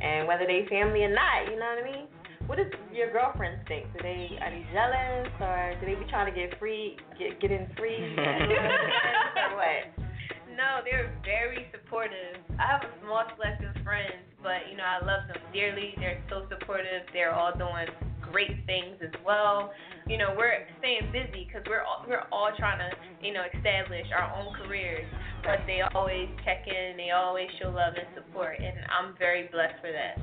and 0.00 0.28
whether 0.28 0.46
they 0.46 0.66
family 0.68 1.02
or 1.02 1.12
not, 1.12 1.50
you 1.50 1.58
know 1.58 1.66
what 1.74 1.84
I 1.84 1.90
mean? 1.90 2.06
What 2.46 2.58
does 2.58 2.70
your 2.94 3.10
girlfriends 3.10 3.66
think? 3.66 3.90
Do 3.92 3.98
they 4.02 4.38
are 4.40 4.50
they 4.50 4.64
jealous 4.70 5.32
or 5.40 5.74
do 5.80 5.86
they 5.86 5.98
be 5.98 6.08
trying 6.08 6.32
to 6.32 6.36
get 6.38 6.58
free 6.58 6.96
get 7.18 7.40
get 7.40 7.50
in 7.50 7.66
free 7.76 8.14
or 8.18 9.50
what? 9.58 10.06
No, 10.54 10.80
they're 10.86 11.12
very 11.24 11.66
supportive. 11.74 12.40
I 12.58 12.78
have 12.78 12.82
a 12.86 12.92
small 13.02 13.24
select 13.34 13.60
of 13.66 13.74
friends, 13.82 14.24
but 14.42 14.70
you 14.70 14.76
know 14.78 14.86
I 14.86 15.04
love 15.04 15.26
them 15.26 15.42
dearly. 15.52 15.94
They're 15.98 16.22
so 16.30 16.46
supportive. 16.48 17.02
They're 17.12 17.34
all 17.34 17.52
doing 17.52 17.90
great 18.36 18.60
things 18.68 19.00
as 19.00 19.16
well. 19.24 19.72
You 20.04 20.20
know 20.20 20.36
we're 20.36 20.68
staying 20.76 21.08
busy 21.08 21.48
because 21.48 21.64
we're 21.64 21.80
all, 21.80 22.04
we're 22.04 22.28
all 22.28 22.52
trying 22.58 22.84
to 22.84 22.92
you 23.24 23.32
know 23.32 23.48
establish 23.48 24.04
our 24.12 24.28
own 24.36 24.52
careers. 24.60 25.08
But 25.40 25.64
they 25.64 25.80
always 25.80 26.28
check 26.44 26.68
in. 26.68 27.00
They 27.00 27.16
always 27.16 27.48
show 27.56 27.72
love 27.72 27.96
and 27.96 28.04
support, 28.12 28.60
and 28.60 28.76
I'm 28.92 29.16
very 29.16 29.48
blessed 29.48 29.80
for 29.80 29.88
that. 29.88 30.20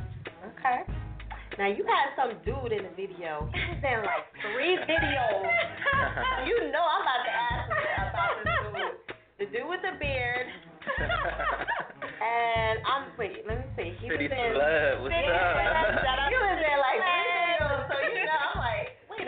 Okay. 0.53 0.86
Now 1.57 1.74
you 1.74 1.82
had 1.89 2.14
some 2.14 2.38
dude 2.45 2.78
in 2.78 2.86
the 2.86 2.93
video. 2.93 3.49
He's 3.49 3.82
in 3.82 3.99
like 4.05 4.30
three 4.45 4.78
videos. 4.89 5.49
you 6.45 6.70
know 6.70 6.86
I'm 6.86 7.01
about 7.01 7.22
to 7.26 7.34
ask 7.34 7.66
you 7.74 7.97
about 8.14 8.34
this 8.45 8.61
dude. 8.78 8.93
The 9.41 9.45
dude 9.57 9.66
with 9.66 9.82
the 9.82 9.97
beard. 9.97 10.45
and 12.24 12.78
I'm 12.86 13.03
wait, 13.18 13.43
let 13.47 13.57
me 13.59 13.66
see. 13.76 13.89
He 13.99 14.07
City 14.11 14.28
was 14.28 14.38
in 14.38 14.51
Flood, 14.53 15.01
what's 15.01 15.16
City 15.16 15.32
up? 15.32 15.55
Flood. 15.57 16.20
He 16.30 16.36
was 16.38 16.59
in 16.61 16.78
like 16.80 16.92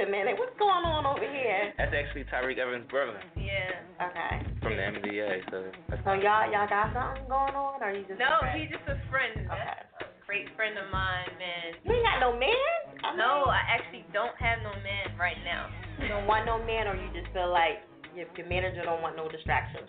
a 0.06 0.12
minute, 0.12 0.38
what's 0.38 0.53
going 0.62 0.86
on 0.86 1.06
over 1.10 1.26
here? 1.26 1.74
That's 1.78 1.91
actually 1.93 2.24
Tyreke 2.30 2.62
Evans' 2.62 2.86
brother 2.89 3.18
Yeah. 3.36 3.74
Okay. 3.97 4.34
from 4.62 4.78
the 4.78 4.84
NBA. 5.01 5.49
So 5.49 5.66
that's 5.89 6.01
So 6.06 6.14
y'all 6.14 6.45
y'all 6.53 6.70
got 6.70 6.93
something 6.93 7.26
going 7.26 7.58
on 7.58 7.82
or 7.82 7.89
you 7.91 8.06
just 8.06 8.22
No, 8.22 8.38
he's 8.53 8.70
just 8.70 8.86
a 8.86 8.97
friend. 9.10 9.49
That's 9.49 10.06
a 10.06 10.10
great 10.30 10.47
friend 10.56 10.78
of 10.78 10.88
mine, 10.93 11.34
man. 11.41 11.78
You 11.82 11.93
ain't 11.97 12.06
got 12.06 12.22
no 12.22 12.38
man? 12.38 12.53
I 13.01 13.12
mean, 13.14 13.20
No, 13.22 13.49
I 13.49 13.62
actually 13.66 14.06
don't 14.14 14.34
have 14.38 14.62
no 14.62 14.74
man 14.86 15.18
right 15.18 15.38
now. 15.43 15.70
You 16.01 16.08
don't 16.12 16.28
want 16.28 16.45
no 16.45 16.60
man, 16.62 16.88
or 16.91 16.95
you 16.97 17.08
just 17.16 17.32
feel 17.34 17.47
like 17.49 17.82
your, 18.14 18.28
your 18.36 18.47
manager 18.47 18.84
don't 18.84 19.01
want 19.01 19.16
no 19.16 19.30
distractions. 19.30 19.88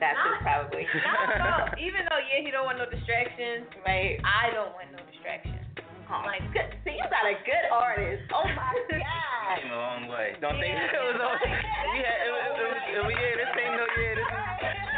That's 0.00 0.18
it, 0.18 0.34
Not- 0.34 0.42
probably. 0.42 0.82
No, 0.82 1.14
no. 1.38 1.54
Even 1.78 2.02
though 2.10 2.18
yeah, 2.26 2.42
he 2.42 2.50
don't 2.50 2.66
want 2.66 2.78
no 2.78 2.90
distractions, 2.90 3.70
right. 3.86 4.18
I 4.26 4.50
don't 4.52 4.74
want 4.74 4.90
no 4.92 4.98
distractions. 5.08 5.62
Oh, 6.12 6.22
Like 6.28 6.44
good. 6.52 6.68
See, 6.84 6.92
you 6.92 7.06
got 7.08 7.24
a 7.24 7.34
good 7.42 7.66
artist. 7.72 8.22
Oh 8.36 8.44
my 8.52 8.68
god. 8.92 9.56
came 9.56 9.72
a 9.72 9.76
long 9.80 10.08
way. 10.12 10.36
Don't 10.44 10.60
think 10.60 10.76
Yeah. 10.76 10.92
it 11.00 11.04
was 11.08 11.20
on. 11.24 11.36
We 11.40 11.98
had, 12.04 12.18
it, 12.20 12.32
was- 12.32 12.52
it, 12.52 12.66
was, 12.68 12.82
it, 12.84 13.00
was- 13.00 13.16
yeah, 13.16 13.32
this 13.40 13.50
ain't 13.56 13.74
no, 13.80 13.84
yeah, 13.96 14.14
this 14.20 14.28
is, 14.28 14.40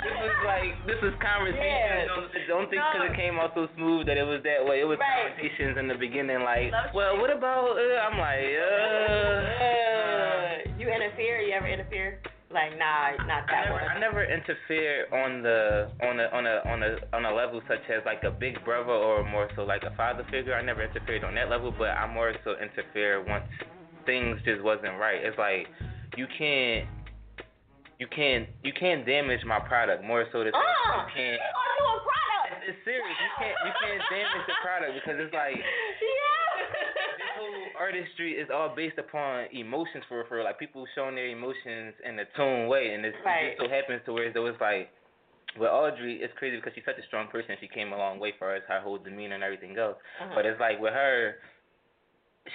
this 0.04 0.16
was 0.20 0.36
like, 0.44 0.72
this 0.90 0.98
was 1.06 1.14
conversation. 1.22 1.62
Yeah. 1.64 2.10
Don't, 2.10 2.26
don't 2.50 2.66
think 2.70 2.82
because 2.82 3.06
No. 3.06 3.12
it 3.12 3.16
came 3.16 3.38
out 3.38 3.54
so 3.54 3.70
smooth 3.78 4.06
that 4.10 4.18
it 4.18 4.26
was 4.26 4.42
that 4.42 4.60
way. 4.66 4.82
It 4.82 4.88
was 4.90 4.98
Right. 4.98 5.30
conversations 5.32 5.78
in 5.78 5.86
the 5.86 5.94
beginning, 5.96 6.42
like, 6.42 6.74
Love 6.74 6.90
well, 6.94 7.14
what 7.22 7.30
about? 7.30 7.78
Uh, 7.78 8.02
I'm 8.04 8.18
like, 8.18 8.50
uh. 8.58 9.54
Uh, 9.64 10.74
you 10.78 10.90
interfere? 10.90 11.40
You 11.40 11.54
ever 11.54 11.68
interfere? 11.70 12.18
Like, 12.54 12.78
nah, 12.78 13.18
not 13.26 13.50
I 13.50 13.50
that 13.50 13.64
never, 13.66 13.72
one. 13.74 13.82
I 13.90 13.98
never 13.98 14.22
interfere 14.22 15.10
on 15.10 15.42
the 15.42 15.90
on 16.06 16.20
a 16.22 16.26
on 16.30 16.46
a 16.46 16.56
on 16.70 16.78
a 16.86 16.92
on 17.12 17.24
a 17.26 17.34
level 17.34 17.60
such 17.66 17.82
as 17.90 18.00
like 18.06 18.22
a 18.22 18.30
big 18.30 18.64
brother 18.64 18.92
or 18.94 19.26
more 19.28 19.50
so 19.56 19.64
like 19.64 19.82
a 19.82 19.90
father 19.96 20.24
figure. 20.30 20.54
I 20.54 20.62
never 20.62 20.84
interfered 20.86 21.24
on 21.24 21.34
that 21.34 21.50
level, 21.50 21.74
but 21.76 21.90
I 21.98 22.06
more 22.06 22.32
so 22.44 22.54
interfere 22.62 23.24
once 23.26 23.44
things 24.06 24.38
just 24.44 24.62
wasn't 24.62 24.94
right. 25.02 25.18
It's 25.18 25.36
like 25.36 25.66
you 26.16 26.26
can't 26.38 26.86
you 27.98 28.06
can't 28.06 28.46
you 28.62 28.72
can't 28.72 29.04
damage 29.04 29.42
my 29.44 29.58
product 29.58 30.04
more 30.04 30.24
so 30.30 30.44
say 30.44 30.50
Uh, 30.54 30.54
you 30.54 31.10
can't 31.10 31.40
you 31.42 31.58
are 31.58 31.74
doing 31.74 32.00
product. 32.06 32.70
it's 32.70 32.78
serious. 32.86 33.18
You 33.18 33.30
can't 33.34 33.56
you 33.66 33.72
can't 33.82 34.02
damage 34.14 34.46
the 34.46 34.56
product 34.62 34.92
because 34.94 35.18
it's 35.18 35.34
like 35.34 35.58
yeah. 35.58 36.33
Artistry 37.78 38.32
is 38.32 38.48
all 38.52 38.74
based 38.74 38.98
upon 38.98 39.46
emotions 39.52 40.04
for 40.08 40.24
for 40.28 40.42
like 40.42 40.58
people 40.58 40.86
showing 40.94 41.14
their 41.14 41.28
emotions 41.28 41.94
in 42.04 42.18
a 42.18 42.24
tune 42.36 42.68
way, 42.68 42.94
and 42.94 43.04
it's, 43.04 43.16
Right. 43.24 43.44
it 43.44 43.56
just 43.58 43.62
so 43.62 43.68
happens 43.74 44.02
to 44.06 44.12
where 44.12 44.32
though 44.32 44.46
it's 44.46 44.60
like. 44.60 44.90
With 45.56 45.70
Audrey, 45.70 46.18
it's 46.20 46.34
crazy 46.36 46.56
because 46.56 46.72
she's 46.74 46.82
such 46.84 46.98
a 46.98 47.06
strong 47.06 47.28
person. 47.28 47.54
She 47.60 47.68
came 47.68 47.92
a 47.92 47.96
long 47.96 48.18
way 48.18 48.32
for 48.40 48.56
us, 48.56 48.62
her 48.66 48.80
whole 48.80 48.98
demeanor 48.98 49.36
and 49.36 49.44
everything 49.44 49.78
else. 49.78 49.94
Uh-huh. 50.20 50.32
But 50.34 50.46
it's 50.46 50.58
like 50.58 50.80
with 50.80 50.92
her, 50.92 51.36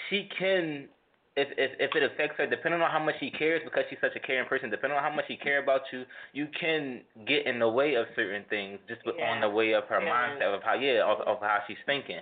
she 0.09 0.28
can 0.38 0.89
if 1.38 1.47
if 1.57 1.72
if 1.80 1.95
it 1.95 2.03
affects 2.03 2.36
her, 2.38 2.45
depending 2.47 2.82
on 2.82 2.91
how 2.91 2.99
much 2.99 3.15
she 3.22 3.32
cares, 3.32 3.61
because 3.63 3.86
she's 3.89 3.99
such 4.01 4.15
a 4.15 4.20
caring 4.20 4.47
person, 4.49 4.70
depending 4.70 4.97
on 4.97 5.03
how 5.03 5.15
much 5.15 5.26
she 5.30 5.38
care 5.38 5.63
about 5.63 5.82
you, 5.93 6.03
you 6.34 6.47
can 6.59 6.99
get 7.26 7.45
in 7.45 7.59
the 7.59 7.70
way 7.70 7.95
of 7.95 8.05
certain 8.15 8.43
things 8.49 8.80
just 8.89 8.99
on 9.07 9.39
the 9.39 9.49
way 9.49 9.72
of 9.74 9.86
her 9.86 10.01
Yeah. 10.03 10.11
mindset 10.11 10.53
of 10.53 10.61
how 10.63 10.74
yeah 10.74 11.01
of 11.01 11.22
of 11.22 11.39
how 11.39 11.59
she's 11.67 11.80
thinking. 11.86 12.20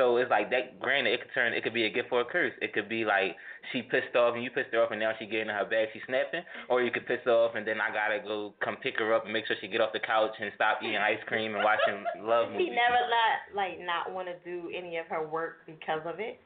So 0.00 0.16
it's 0.16 0.30
like 0.32 0.48
that. 0.48 0.80
Granted, 0.80 1.12
it 1.12 1.20
could 1.20 1.34
turn. 1.36 1.52
It 1.52 1.62
could 1.62 1.76
be 1.76 1.84
a 1.84 1.92
gift 1.92 2.08
or 2.10 2.22
a 2.22 2.24
curse. 2.24 2.56
It 2.62 2.72
could 2.72 2.88
be 2.88 3.04
like 3.04 3.36
she 3.70 3.82
pissed 3.82 4.16
off 4.16 4.32
and 4.32 4.42
you 4.42 4.48
pissed 4.48 4.72
her 4.72 4.80
off, 4.80 4.90
and 4.90 4.98
now 4.98 5.12
she 5.18 5.26
getting 5.26 5.52
in 5.52 5.54
her 5.54 5.68
bag, 5.68 5.92
she 5.92 6.00
snapping. 6.08 6.40
Or 6.70 6.80
you 6.80 6.90
could 6.90 7.04
piss 7.04 7.20
her 7.28 7.36
off 7.36 7.52
and 7.54 7.68
then 7.68 7.84
I 7.84 7.92
gotta 7.92 8.24
go 8.24 8.54
come 8.64 8.80
pick 8.80 8.96
her 8.96 9.12
up 9.12 9.24
and 9.24 9.32
make 9.32 9.46
sure 9.46 9.56
she 9.60 9.68
get 9.68 9.82
off 9.82 9.92
the 9.92 10.00
couch 10.00 10.32
and 10.40 10.50
stop 10.54 10.80
eating 10.82 10.96
ice 10.96 11.20
cream 11.26 11.54
and 11.54 11.62
watching 11.62 12.00
love 12.24 12.48
movies. 12.52 12.72
He 12.72 12.72
never 12.72 12.96
let 13.12 13.52
like 13.52 13.76
not 13.84 14.08
want 14.08 14.28
to 14.32 14.40
do 14.40 14.72
any 14.72 14.96
of 14.96 15.04
her 15.12 15.28
work 15.28 15.68
because 15.68 16.00
of 16.06 16.16
it. 16.16 16.40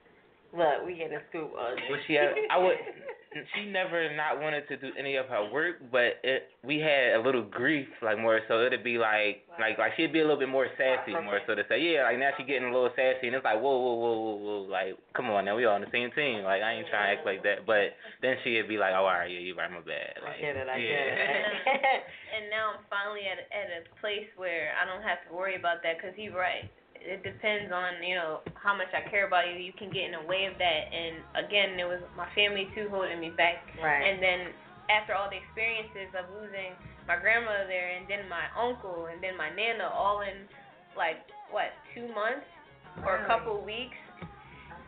Look, 0.57 0.87
we 0.87 0.95
getting 0.95 1.19
a 1.19 1.23
scoop. 1.31 1.51
Uh, 1.59 1.75
Well, 1.91 2.01
she 2.07 2.15
had, 2.15 2.31
I 2.51 2.59
would. 2.59 2.77
She 3.35 3.67
never 3.67 4.15
not 4.15 4.39
wanted 4.39 4.69
to 4.69 4.77
do 4.77 4.95
any 4.95 5.17
of 5.17 5.27
her 5.27 5.51
work, 5.51 5.83
but 5.91 6.23
it 6.23 6.55
we 6.63 6.79
had 6.79 7.19
a 7.19 7.21
little 7.21 7.43
grief, 7.43 7.89
like 8.01 8.15
more 8.15 8.39
so 8.47 8.63
it'd 8.63 8.85
be 8.85 8.97
like 8.97 9.43
like 9.59 9.75
like 9.77 9.91
she'd 9.97 10.13
be 10.13 10.21
a 10.21 10.23
little 10.23 10.39
bit 10.39 10.49
more 10.49 10.69
sassy, 10.79 11.11
more 11.11 11.41
so 11.43 11.57
to 11.59 11.67
say, 11.67 11.83
yeah, 11.83 12.07
like 12.07 12.23
now 12.23 12.31
she 12.39 12.45
getting 12.47 12.71
a 12.71 12.73
little 12.73 12.95
sassy, 12.95 13.27
and 13.27 13.35
it's 13.35 13.43
like 13.43 13.59
whoa 13.59 13.75
whoa 13.75 13.95
whoa 13.99 14.15
whoa 14.15 14.37
whoa, 14.39 14.59
like 14.71 14.95
come 15.19 15.31
on 15.31 15.45
now 15.45 15.57
we 15.57 15.65
all 15.67 15.75
on 15.75 15.81
the 15.81 15.91
same 15.91 16.15
team, 16.15 16.47
like 16.47 16.63
I 16.63 16.79
ain't 16.79 16.87
trying 16.87 17.11
to 17.11 17.19
act 17.19 17.27
like 17.27 17.43
that, 17.43 17.67
but 17.67 17.99
then 18.23 18.39
she'd 18.45 18.71
be 18.71 18.79
like, 18.79 18.95
oh 18.95 19.03
all 19.03 19.19
right, 19.19 19.27
yeah, 19.27 19.43
you 19.43 19.59
right, 19.59 19.67
my 19.67 19.83
bad, 19.83 20.15
I 20.23 20.39
get 20.39 20.55
it. 20.55 20.71
I 20.71 20.79
yeah. 20.79 20.87
get 20.87 21.11
it. 21.11 22.03
and 22.39 22.47
now 22.55 22.79
I'm 22.79 22.87
finally 22.87 23.27
at 23.27 23.51
at 23.51 23.83
a 23.83 23.91
place 23.99 24.31
where 24.39 24.79
I 24.79 24.87
don't 24.87 25.03
have 25.03 25.27
to 25.27 25.35
worry 25.35 25.59
about 25.59 25.83
that 25.83 25.99
because 25.99 26.15
he's 26.15 26.31
right. 26.31 26.71
It 27.05 27.21
depends 27.21 27.69
on 27.69 28.01
you 28.01 28.17
know 28.17 28.41
how 28.57 28.73
much 28.73 28.89
I 28.97 29.05
care 29.13 29.29
about 29.29 29.53
you. 29.53 29.61
You 29.61 29.77
can 29.77 29.93
get 29.93 30.09
in 30.09 30.17
the 30.17 30.25
way 30.25 30.49
of 30.49 30.57
that, 30.57 30.83
and 30.89 31.21
again, 31.37 31.77
it 31.77 31.85
was 31.85 32.01
my 32.17 32.27
family 32.33 32.67
too 32.75 32.89
holding 32.89 33.21
me 33.21 33.29
back. 33.29 33.61
Right. 33.77 34.01
And 34.01 34.23
then 34.23 34.57
after 34.89 35.13
all 35.13 35.29
the 35.29 35.37
experiences 35.37 36.13
of 36.17 36.29
losing 36.33 36.73
my 37.05 37.21
grandmother 37.21 37.69
there, 37.69 37.93
and 37.93 38.09
then 38.09 38.25
my 38.33 38.49
uncle, 38.57 39.13
and 39.13 39.21
then 39.21 39.37
my 39.37 39.53
nana, 39.53 39.93
all 39.93 40.25
in 40.25 40.49
like 40.97 41.21
what 41.53 41.77
two 41.93 42.09
months 42.17 42.49
or 43.05 43.21
a 43.21 43.27
couple 43.29 43.61
weeks, 43.61 44.01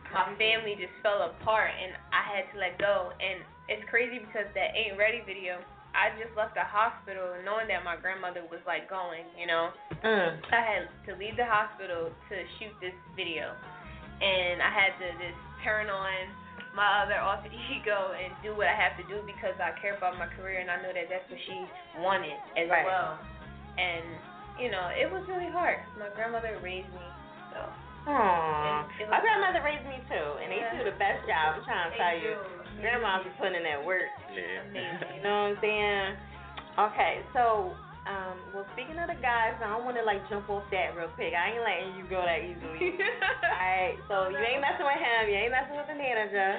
my 0.09 0.25
family 0.41 0.73
just 0.79 0.93
fell 1.03 1.21
apart, 1.21 1.69
and 1.69 1.93
I 2.09 2.23
had 2.25 2.49
to 2.53 2.55
let 2.57 2.81
go. 2.81 3.13
And 3.21 3.45
it's 3.69 3.83
crazy 3.89 4.19
because 4.19 4.49
that 4.57 4.73
ain't 4.73 4.97
ready 4.97 5.21
video. 5.21 5.61
I 5.97 6.13
just 6.21 6.29
left 6.37 6.53
the 6.53 6.61
hospital 6.61 7.33
knowing 7.41 7.65
that 7.73 7.81
my 7.81 7.97
grandmother 7.97 8.45
was 8.53 8.61
like 8.69 8.85
going, 8.85 9.25
you 9.33 9.49
know. 9.49 9.73
Mm. 10.05 10.37
I 10.53 10.61
had 10.61 10.83
to 11.09 11.17
leave 11.17 11.33
the 11.41 11.49
hospital 11.49 12.13
to 12.13 12.35
shoot 12.61 12.69
this 12.77 12.93
video, 13.17 13.49
and 14.21 14.61
I 14.61 14.69
had 14.69 14.93
to 15.01 15.07
just 15.17 15.39
turn 15.65 15.89
on 15.89 16.13
my 16.77 17.01
other 17.01 17.17
alter 17.17 17.49
ego 17.73 18.13
and 18.13 18.29
do 18.45 18.53
what 18.53 18.69
I 18.69 18.77
have 18.77 18.93
to 19.01 19.05
do 19.09 19.25
because 19.25 19.57
I 19.57 19.73
care 19.81 19.97
about 19.97 20.21
my 20.21 20.29
career 20.37 20.61
and 20.61 20.69
I 20.69 20.77
know 20.85 20.93
that 20.93 21.09
that's 21.09 21.25
what 21.33 21.41
she 21.49 21.57
wanted 21.97 22.37
as 22.53 22.69
Right. 22.69 22.85
well. 22.85 23.17
And 23.81 24.05
you 24.61 24.69
know, 24.69 24.89
it 24.93 25.09
was 25.09 25.25
really 25.29 25.49
hard. 25.49 25.81
My 25.97 26.09
grandmother 26.13 26.57
raised 26.61 26.89
me, 26.93 27.05
so. 27.53 27.61
Aww. 28.09 28.85
My 29.09 29.19
grandmother 29.19 29.61
raised 29.65 29.83
me 29.85 29.97
too, 30.07 30.27
and 30.41 30.47
they 30.49 30.61
do 30.77 30.85
the 30.87 30.95
best 30.97 31.25
job. 31.27 31.59
I'm 31.59 31.65
trying 31.67 31.89
to 31.89 31.93
They 31.93 31.99
tell 31.99 32.17
you, 32.17 32.33
do. 32.37 32.66
Grandma 32.79 33.23
be 33.23 33.29
putting 33.37 33.57
in 33.57 33.63
that 33.63 33.81
work. 33.83 34.09
Yeah. 34.31 35.17
You 35.17 35.21
know 35.23 35.51
what 35.51 35.57
I'm 35.57 35.59
saying? 35.61 36.15
Okay, 36.77 37.13
so 37.33 37.73
um, 38.07 38.39
well, 38.55 38.63
speaking 38.71 38.95
of 39.03 39.11
the 39.11 39.19
guys, 39.19 39.59
I 39.59 39.67
don't 39.67 39.83
want 39.83 39.99
to 39.99 40.05
like 40.07 40.23
jump 40.31 40.47
off 40.47 40.63
that 40.71 40.95
real 40.95 41.11
quick. 41.19 41.35
I 41.35 41.51
ain't 41.51 41.63
letting 41.65 41.91
you 41.99 42.07
go 42.07 42.23
that 42.23 42.39
easily. 42.39 42.95
Alright, 43.43 43.99
so 44.07 44.31
you 44.31 44.39
ain't 44.39 44.63
messing 44.63 44.87
with 44.87 44.95
him. 44.95 45.27
You 45.27 45.35
ain't 45.35 45.51
messing 45.51 45.75
with 45.75 45.91
the 45.91 45.97
manager. 45.99 46.55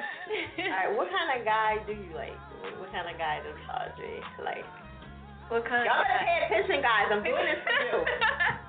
Alright, 0.60 0.92
what 0.92 1.08
kind 1.08 1.28
of 1.32 1.48
guy 1.48 1.80
do 1.88 1.96
you 1.96 2.12
like? 2.12 2.36
What, 2.60 2.84
what 2.84 2.90
kind 2.92 3.08
of 3.08 3.16
guy 3.16 3.40
does 3.40 3.56
Audrey 3.64 4.20
like? 4.44 4.66
What 5.48 5.64
kind 5.64 5.88
Y'all 5.88 6.04
of 6.04 6.04
better 6.04 6.28
pay 6.28 6.38
attention, 6.44 6.84
guys. 6.84 7.08
I'm 7.08 7.24
doing 7.24 7.46
this 7.48 7.60
for 7.64 7.76
you. 7.80 7.98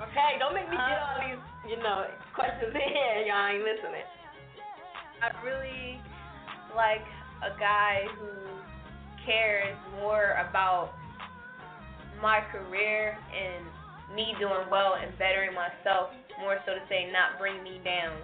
Okay, 0.10 0.41
don't 0.41 0.56
make 0.58 0.66
me 0.66 0.74
get 0.74 0.97
all 1.06 1.22
these, 1.22 1.43
you 1.70 1.78
know, 1.84 2.08
questions 2.34 2.74
in 2.74 2.82
here. 2.82 3.30
Y'all 3.30 3.45
ain't 3.45 3.62
listening. 3.62 4.08
I 5.22 5.30
really 5.45 6.02
like 6.74 7.06
a 7.46 7.52
guy 7.60 8.06
who 8.20 8.30
cares 9.26 9.76
more 10.00 10.36
about 10.50 10.92
my 12.22 12.42
career 12.52 13.16
and 13.32 13.64
me 14.16 14.34
doing 14.40 14.68
well 14.72 14.98
and 15.00 15.12
bettering 15.18 15.54
myself, 15.54 16.12
more 16.42 16.58
so 16.66 16.74
to 16.76 16.84
say 16.90 17.08
not 17.12 17.38
bring 17.40 17.62
me 17.64 17.80
down. 17.86 18.16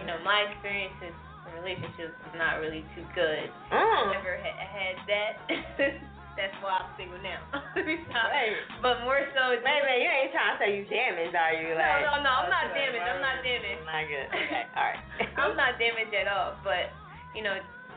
You 0.00 0.06
know, 0.08 0.16
my 0.24 0.48
experiences 0.48 1.12
in 1.12 1.50
relationships 1.60 2.16
is 2.16 2.34
not 2.40 2.56
really 2.64 2.80
too 2.96 3.04
good. 3.12 3.52
Mm. 3.68 4.16
Never 4.16 4.40
ha- 4.40 4.64
had 4.64 4.96
that. 5.04 5.32
That's 6.40 6.56
why 6.64 6.82
I'm 6.82 6.88
single 6.98 7.20
now. 7.20 7.38
Right. 7.84 8.56
But 8.80 9.04
more 9.04 9.22
so, 9.36 9.52
Wait 9.54 9.60
minute, 9.62 10.00
you 10.02 10.08
ain't 10.08 10.32
trying 10.32 10.56
to 10.56 10.58
say 10.58 10.68
you 10.72 10.84
damaged, 10.88 11.36
are 11.36 11.52
you? 11.54 11.76
No, 11.76 11.84
Like, 11.84 12.02
no, 12.02 12.12
no, 12.24 12.30
I'm 12.42 12.50
not 12.50 12.72
damaged. 12.72 13.04
I'm 13.04 13.20
not 13.20 13.38
damaged. 13.44 13.82
Not 13.84 14.04
good. 14.08 14.26
Okay, 14.32 14.64
all 14.78 14.88
right. 14.88 15.02
I'm 15.36 15.54
not 15.54 15.76
damaged 15.78 16.14
at 16.16 16.26
all, 16.26 16.56
but 16.64 16.90
you 17.36 17.42
know, 17.44 17.54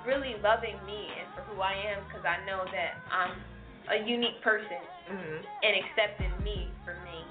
really 0.07 0.39
loving 0.41 0.79
me 0.87 1.11
and 1.19 1.27
for 1.35 1.43
who 1.51 1.59
I 1.61 1.75
am, 1.91 1.99
because 2.07 2.23
I 2.23 2.39
know 2.47 2.63
that 2.71 3.03
I'm 3.11 3.35
a 3.91 3.97
unique 4.07 4.39
person 4.41 4.79
Mhm. 5.11 5.43
and 5.63 5.73
accepting 5.83 6.31
me 6.43 6.71
for 6.83 6.95
me, 7.03 7.23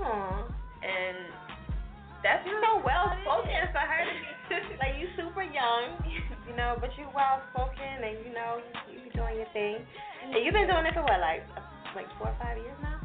Aw. 0.00 0.42
and 0.82 1.16
that's 2.22 2.46
You're 2.46 2.62
so 2.62 2.78
well 2.86 3.10
spoken 3.22 3.68
for 3.74 3.78
her 3.82 4.02
to 4.50 4.68
be 4.68 4.76
like 4.78 4.96
you 4.98 5.10
super 5.16 5.42
young, 5.42 5.98
you 6.48 6.54
know, 6.56 6.78
but 6.80 6.96
you 6.96 7.06
well 7.14 7.42
spoken 7.52 8.02
and 8.02 8.24
you 8.26 8.32
know 8.32 8.62
you 8.90 8.98
be 9.00 9.10
doing 9.10 9.36
your 9.36 9.46
thing. 9.52 9.76
And 10.22 10.34
you've 10.44 10.54
been 10.54 10.66
doing 10.66 10.86
it 10.86 10.94
for 10.94 11.02
what, 11.02 11.20
like 11.20 11.42
like 11.94 12.06
four 12.18 12.28
or 12.28 12.36
five 12.40 12.56
years 12.58 12.76
now? 12.82 12.95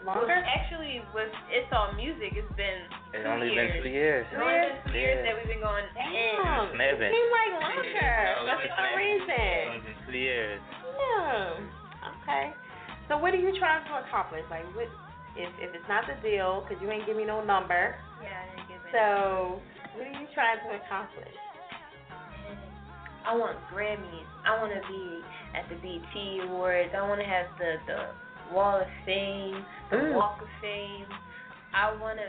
Well, 0.00 0.24
actually, 0.24 1.04
with 1.12 1.28
it's 1.52 1.68
all 1.76 1.92
music. 1.92 2.32
It's 2.32 2.48
been 2.56 2.88
It's 3.12 3.20
two 3.20 3.28
only 3.28 3.52
years. 3.52 3.68
been 3.68 3.82
two 3.84 3.92
years. 3.92 4.24
It's 4.32 4.40
only 4.40 4.56
been 4.56 4.80
two 4.88 4.96
years 4.96 5.16
Yeah. 5.20 5.24
that 5.28 5.34
we've 5.36 5.50
been 5.52 5.60
going. 5.60 5.84
Damn. 5.92 6.72
It's 6.72 6.78
never. 6.80 7.04
It 7.04 7.12
seemed 7.12 7.32
like 7.36 7.50
longer 7.60 7.84
Yeah, 7.84 8.40
for 8.40 8.64
it's 8.64 8.74
some 8.80 8.92
reason. 8.96 9.28
It's 9.28 9.68
only 9.68 9.84
been 9.84 9.98
two 10.08 10.16
years. 10.18 10.60
Yeah. 10.88 12.08
Okay. 12.24 12.44
So 13.12 13.18
what 13.20 13.34
are 13.36 13.42
you 13.44 13.52
trying 13.60 13.84
to 13.84 13.92
accomplish? 14.08 14.44
Like, 14.48 14.64
what 14.72 14.88
if 15.36 15.50
if 15.60 15.70
it's 15.76 15.88
not 15.88 16.08
the 16.08 16.16
deal? 16.24 16.64
Cause 16.64 16.80
you 16.80 16.88
ain't 16.90 17.04
give 17.04 17.16
me 17.20 17.24
no 17.28 17.44
number. 17.44 17.94
Yeah, 18.24 18.40
I 18.40 18.56
didn't 18.56 18.68
give 18.72 18.80
it. 18.80 18.92
So 18.96 19.60
what 20.00 20.06
are 20.08 20.16
you 20.16 20.26
trying 20.32 20.64
to 20.64 20.80
accomplish? 20.80 21.34
I 23.28 23.36
want 23.36 23.58
Grammys. 23.68 24.24
I 24.48 24.56
want 24.64 24.72
to 24.72 24.80
be 24.88 25.20
at 25.52 25.68
the 25.68 25.76
BET 25.84 26.48
Awards. 26.48 26.88
I 26.96 27.04
want 27.04 27.20
to 27.20 27.28
have 27.28 27.52
the 27.60 27.76
the 27.84 27.98
Wall 28.52 28.80
of 28.80 28.86
Fame, 29.06 29.64
the 29.90 29.96
Mm. 29.96 30.14
Walk 30.14 30.40
of 30.42 30.48
Fame. 30.60 31.06
I 31.74 31.92
want 31.94 32.18
to 32.18 32.26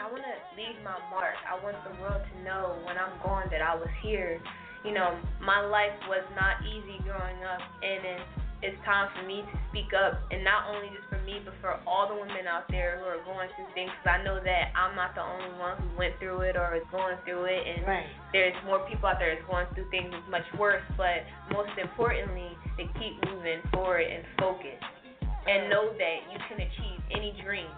I 0.00 0.08
want 0.08 0.24
to 0.24 0.36
leave 0.56 0.80
my 0.82 0.96
mark. 1.12 1.36
I 1.44 1.60
want 1.62 1.76
the 1.84 1.92
world 2.00 2.22
to 2.24 2.36
know 2.40 2.72
when 2.88 2.96
I'm 2.96 3.12
gone 3.22 3.50
that 3.52 3.60
I 3.60 3.74
was 3.74 3.90
here. 4.00 4.40
You 4.82 4.92
know, 4.96 5.12
my 5.44 5.60
life 5.60 5.92
was 6.08 6.24
not 6.34 6.64
easy 6.64 6.96
growing 7.04 7.44
up, 7.44 7.60
and 7.84 8.00
it's 8.06 8.30
it's 8.62 8.76
time 8.84 9.08
for 9.16 9.24
me 9.24 9.40
to 9.40 9.54
speak 9.72 9.92
up, 9.96 10.20
and 10.30 10.44
not 10.44 10.68
only 10.68 10.88
just 10.92 11.08
for 11.08 11.16
me, 11.24 11.40
but 11.44 11.52
for 11.60 11.80
all 11.88 12.08
the 12.08 12.14
women 12.14 12.44
out 12.48 12.68
there 12.68 13.00
who 13.00 13.08
are 13.08 13.20
going 13.24 13.48
through 13.56 13.68
things. 13.72 13.88
Because 14.00 14.20
I 14.20 14.24
know 14.24 14.36
that 14.40 14.72
I'm 14.76 14.96
not 14.96 15.14
the 15.16 15.24
only 15.24 15.52
one 15.56 15.76
who 15.80 15.88
went 15.96 16.16
through 16.20 16.40
it 16.48 16.56
or 16.56 16.76
is 16.76 16.84
going 16.92 17.16
through 17.24 17.44
it, 17.48 17.60
and 17.66 17.86
Right. 17.88 18.06
there's 18.32 18.56
more 18.64 18.80
people 18.88 19.08
out 19.08 19.18
there 19.18 19.34
that's 19.34 19.46
going 19.48 19.66
through 19.74 19.88
things 19.90 20.12
much 20.28 20.44
worse, 20.60 20.84
but 20.96 21.24
most 21.52 21.72
importantly, 21.78 22.56
to 22.76 22.84
keep 23.00 23.16
moving 23.28 23.60
forward 23.72 24.04
and 24.04 24.24
focus. 24.38 24.80
And 25.48 25.70
know 25.72 25.88
that 25.96 26.18
you 26.28 26.38
can 26.48 26.60
achieve 26.60 27.00
any 27.10 27.32
dream, 27.42 27.70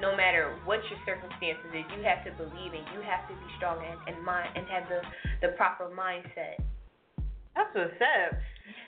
no 0.00 0.16
matter 0.16 0.56
what 0.64 0.80
your 0.88 0.98
circumstances 1.04 1.68
is. 1.74 1.84
You 1.92 2.00
have 2.08 2.24
to 2.24 2.32
believe 2.40 2.72
and 2.72 2.84
you 2.96 3.04
have 3.04 3.28
to 3.28 3.34
be 3.36 3.48
strong 3.60 3.76
and, 3.84 3.98
and 4.08 4.16
mind 4.24 4.56
and 4.56 4.64
have 4.72 4.88
the, 4.88 5.00
the 5.44 5.52
proper 5.60 5.92
mindset. 5.92 6.56
That's 7.54 7.68
what's 7.76 7.98
up. 8.00 8.30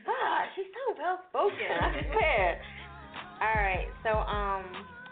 Ah, 0.09 0.49
she's 0.57 0.71
so 0.73 0.97
well 0.97 1.19
spoken. 1.29 1.69
I 1.71 1.93
swear. 2.09 2.49
All 3.45 3.57
right. 3.59 3.89
So, 4.07 4.11
um, 4.25 4.65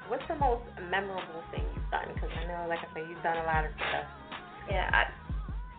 what's 0.08 0.24
the 0.30 0.38
most 0.38 0.64
memorable 0.88 1.42
thing 1.52 1.66
you've 1.76 1.90
done? 1.92 2.08
Because 2.14 2.30
I 2.40 2.46
know, 2.48 2.66
like 2.70 2.80
I 2.80 2.88
said, 2.94 3.04
you've 3.10 3.22
done 3.26 3.36
a 3.42 3.46
lot 3.46 3.66
of 3.66 3.72
stuff. 3.76 4.06
Yeah, 4.70 4.86
I, 4.94 5.10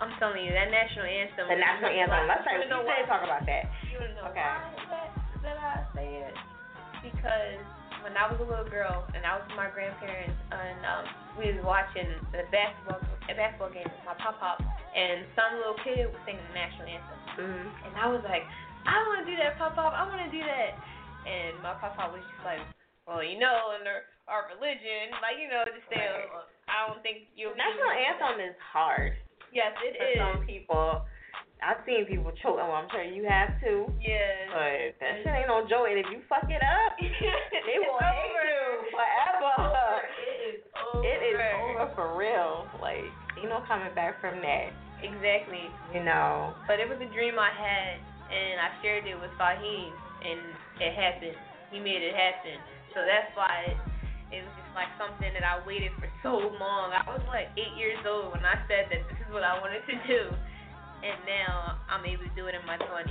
I'm 0.03 0.11
telling 0.19 0.43
you, 0.43 0.51
that 0.51 0.67
national 0.67 1.07
anthem. 1.07 1.47
The 1.47 1.57
national 1.57 1.91
anthem. 1.99 2.27
Let's 2.27 2.43
say 2.43 2.59
You 2.59 2.67
we 2.67 2.69
know 2.69 2.83
say 2.83 3.01
why? 3.01 3.07
talk 3.07 3.23
about 3.23 3.43
that. 3.47 3.63
You 3.87 3.99
know 4.19 4.29
Okay. 4.29 4.43
why 4.43 4.80
Because 7.21 7.61
when 8.01 8.17
I 8.17 8.25
was 8.25 8.41
a 8.41 8.47
little 8.49 8.65
girl 8.65 9.05
and 9.13 9.21
I 9.21 9.37
was 9.37 9.45
with 9.45 9.53
my 9.53 9.69
grandparents 9.69 10.33
and 10.49 10.81
um, 10.81 11.05
we 11.37 11.53
was 11.53 11.61
watching 11.61 12.09
the 12.33 12.49
basketball 12.49 12.97
a 13.29 13.33
basketball 13.37 13.69
game 13.69 13.85
with 13.85 14.01
my 14.09 14.17
pop 14.17 14.41
pop 14.41 14.57
and 14.57 15.23
some 15.37 15.61
little 15.61 15.77
kid 15.85 16.09
was 16.09 16.17
singing 16.25 16.41
the 16.49 16.57
national 16.57 16.89
anthem 16.89 17.19
Mm-hmm. 17.31 17.87
and 17.87 17.93
I 17.95 18.11
was 18.11 18.19
like, 18.27 18.43
I 18.83 18.97
want 19.07 19.23
to 19.23 19.27
do 19.29 19.37
that, 19.39 19.55
pop 19.55 19.71
pop. 19.77 19.95
I 19.95 20.03
want 20.03 20.19
to 20.19 20.31
do 20.35 20.43
that. 20.43 20.75
And 21.23 21.55
my 21.63 21.77
pop 21.79 21.95
pop 21.95 22.11
was 22.11 22.19
just 22.27 22.43
like, 22.43 22.59
well, 23.07 23.23
you 23.23 23.39
know, 23.39 23.71
under 23.71 24.03
our 24.27 24.51
religion, 24.51 25.15
like 25.23 25.39
you 25.39 25.47
know, 25.47 25.63
just 25.63 25.85
say, 25.87 26.01
Right. 26.01 26.27
I 26.67 26.89
don't 26.91 26.99
think 27.05 27.29
you'll. 27.39 27.55
National 27.55 27.87
anthem 27.93 28.43
is 28.43 28.57
hard 28.59 29.15
Yes, 29.55 29.71
it 29.79 29.95
for 29.95 30.07
is. 30.11 30.17
some 30.19 30.39
people. 30.43 31.07
I've 31.61 31.81
seen 31.85 32.09
people 32.09 32.33
choke. 32.41 32.57
Well, 32.57 32.73
I'm 32.73 32.89
sure 32.89 33.05
you 33.05 33.21
have 33.29 33.53
too. 33.61 33.85
Yeah. 34.01 34.49
But 34.49 34.97
that 34.97 35.11
shit 35.21 35.29
ain't 35.29 35.45
no 35.49 35.61
joke. 35.69 35.85
And 35.93 36.01
if 36.01 36.09
you 36.09 36.25
fuck 36.25 36.49
it 36.49 36.61
up, 36.61 36.97
they 36.99 37.77
will 37.77 38.01
It's 38.01 38.09
hate 38.09 38.33
over. 38.33 38.45
you 38.49 38.65
forever. 38.89 39.53
It 40.17 40.37
is 40.57 40.59
over. 40.73 41.05
It 41.05 41.21
is 41.21 41.37
over 41.37 41.85
for 41.93 42.07
real. 42.17 42.65
Like, 42.81 43.05
ain't 43.37 43.49
no 43.53 43.61
coming 43.69 43.93
back 43.93 44.17
from 44.17 44.41
that. 44.41 44.73
Exactly. 45.05 45.69
You 45.93 46.01
know. 46.01 46.53
But 46.65 46.81
it 46.81 46.89
was 46.89 46.97
a 46.97 47.09
dream 47.13 47.37
I 47.37 47.53
had, 47.53 48.01
and 48.33 48.57
I 48.57 48.69
shared 48.81 49.05
it 49.05 49.17
with 49.21 49.29
Fahim, 49.37 49.93
and 50.25 50.41
it 50.81 50.93
happened. 50.97 51.37
He 51.69 51.77
made 51.77 52.01
it 52.01 52.17
happen. 52.17 52.57
So 52.97 53.05
that's 53.05 53.29
why 53.37 53.69
it, 53.69 53.77
it 54.33 54.41
was 54.43 54.53
just 54.57 54.73
like 54.73 54.89
something 54.97 55.29
that 55.31 55.45
I 55.45 55.61
waited 55.65 55.93
for 56.01 56.09
so 56.25 56.51
long. 56.57 56.89
I 56.91 57.05
was 57.05 57.21
like 57.29 57.53
eight 57.55 57.73
years 57.77 58.01
old 58.03 58.33
when 58.33 58.43
I 58.45 58.57
said 58.65 58.89
that 58.89 59.01
this 59.09 59.19
is 59.21 59.29
what 59.33 59.45
I 59.45 59.55
wanted 59.61 59.85
to 59.87 59.95
do, 60.09 60.21
and 61.03 61.17
now 61.25 61.77
I'm 61.89 62.05
able 62.05 62.23
to 62.23 62.35
do 62.35 62.47
it 62.47 62.55
in 62.55 62.63
my 62.65 62.77
20s. 62.77 63.09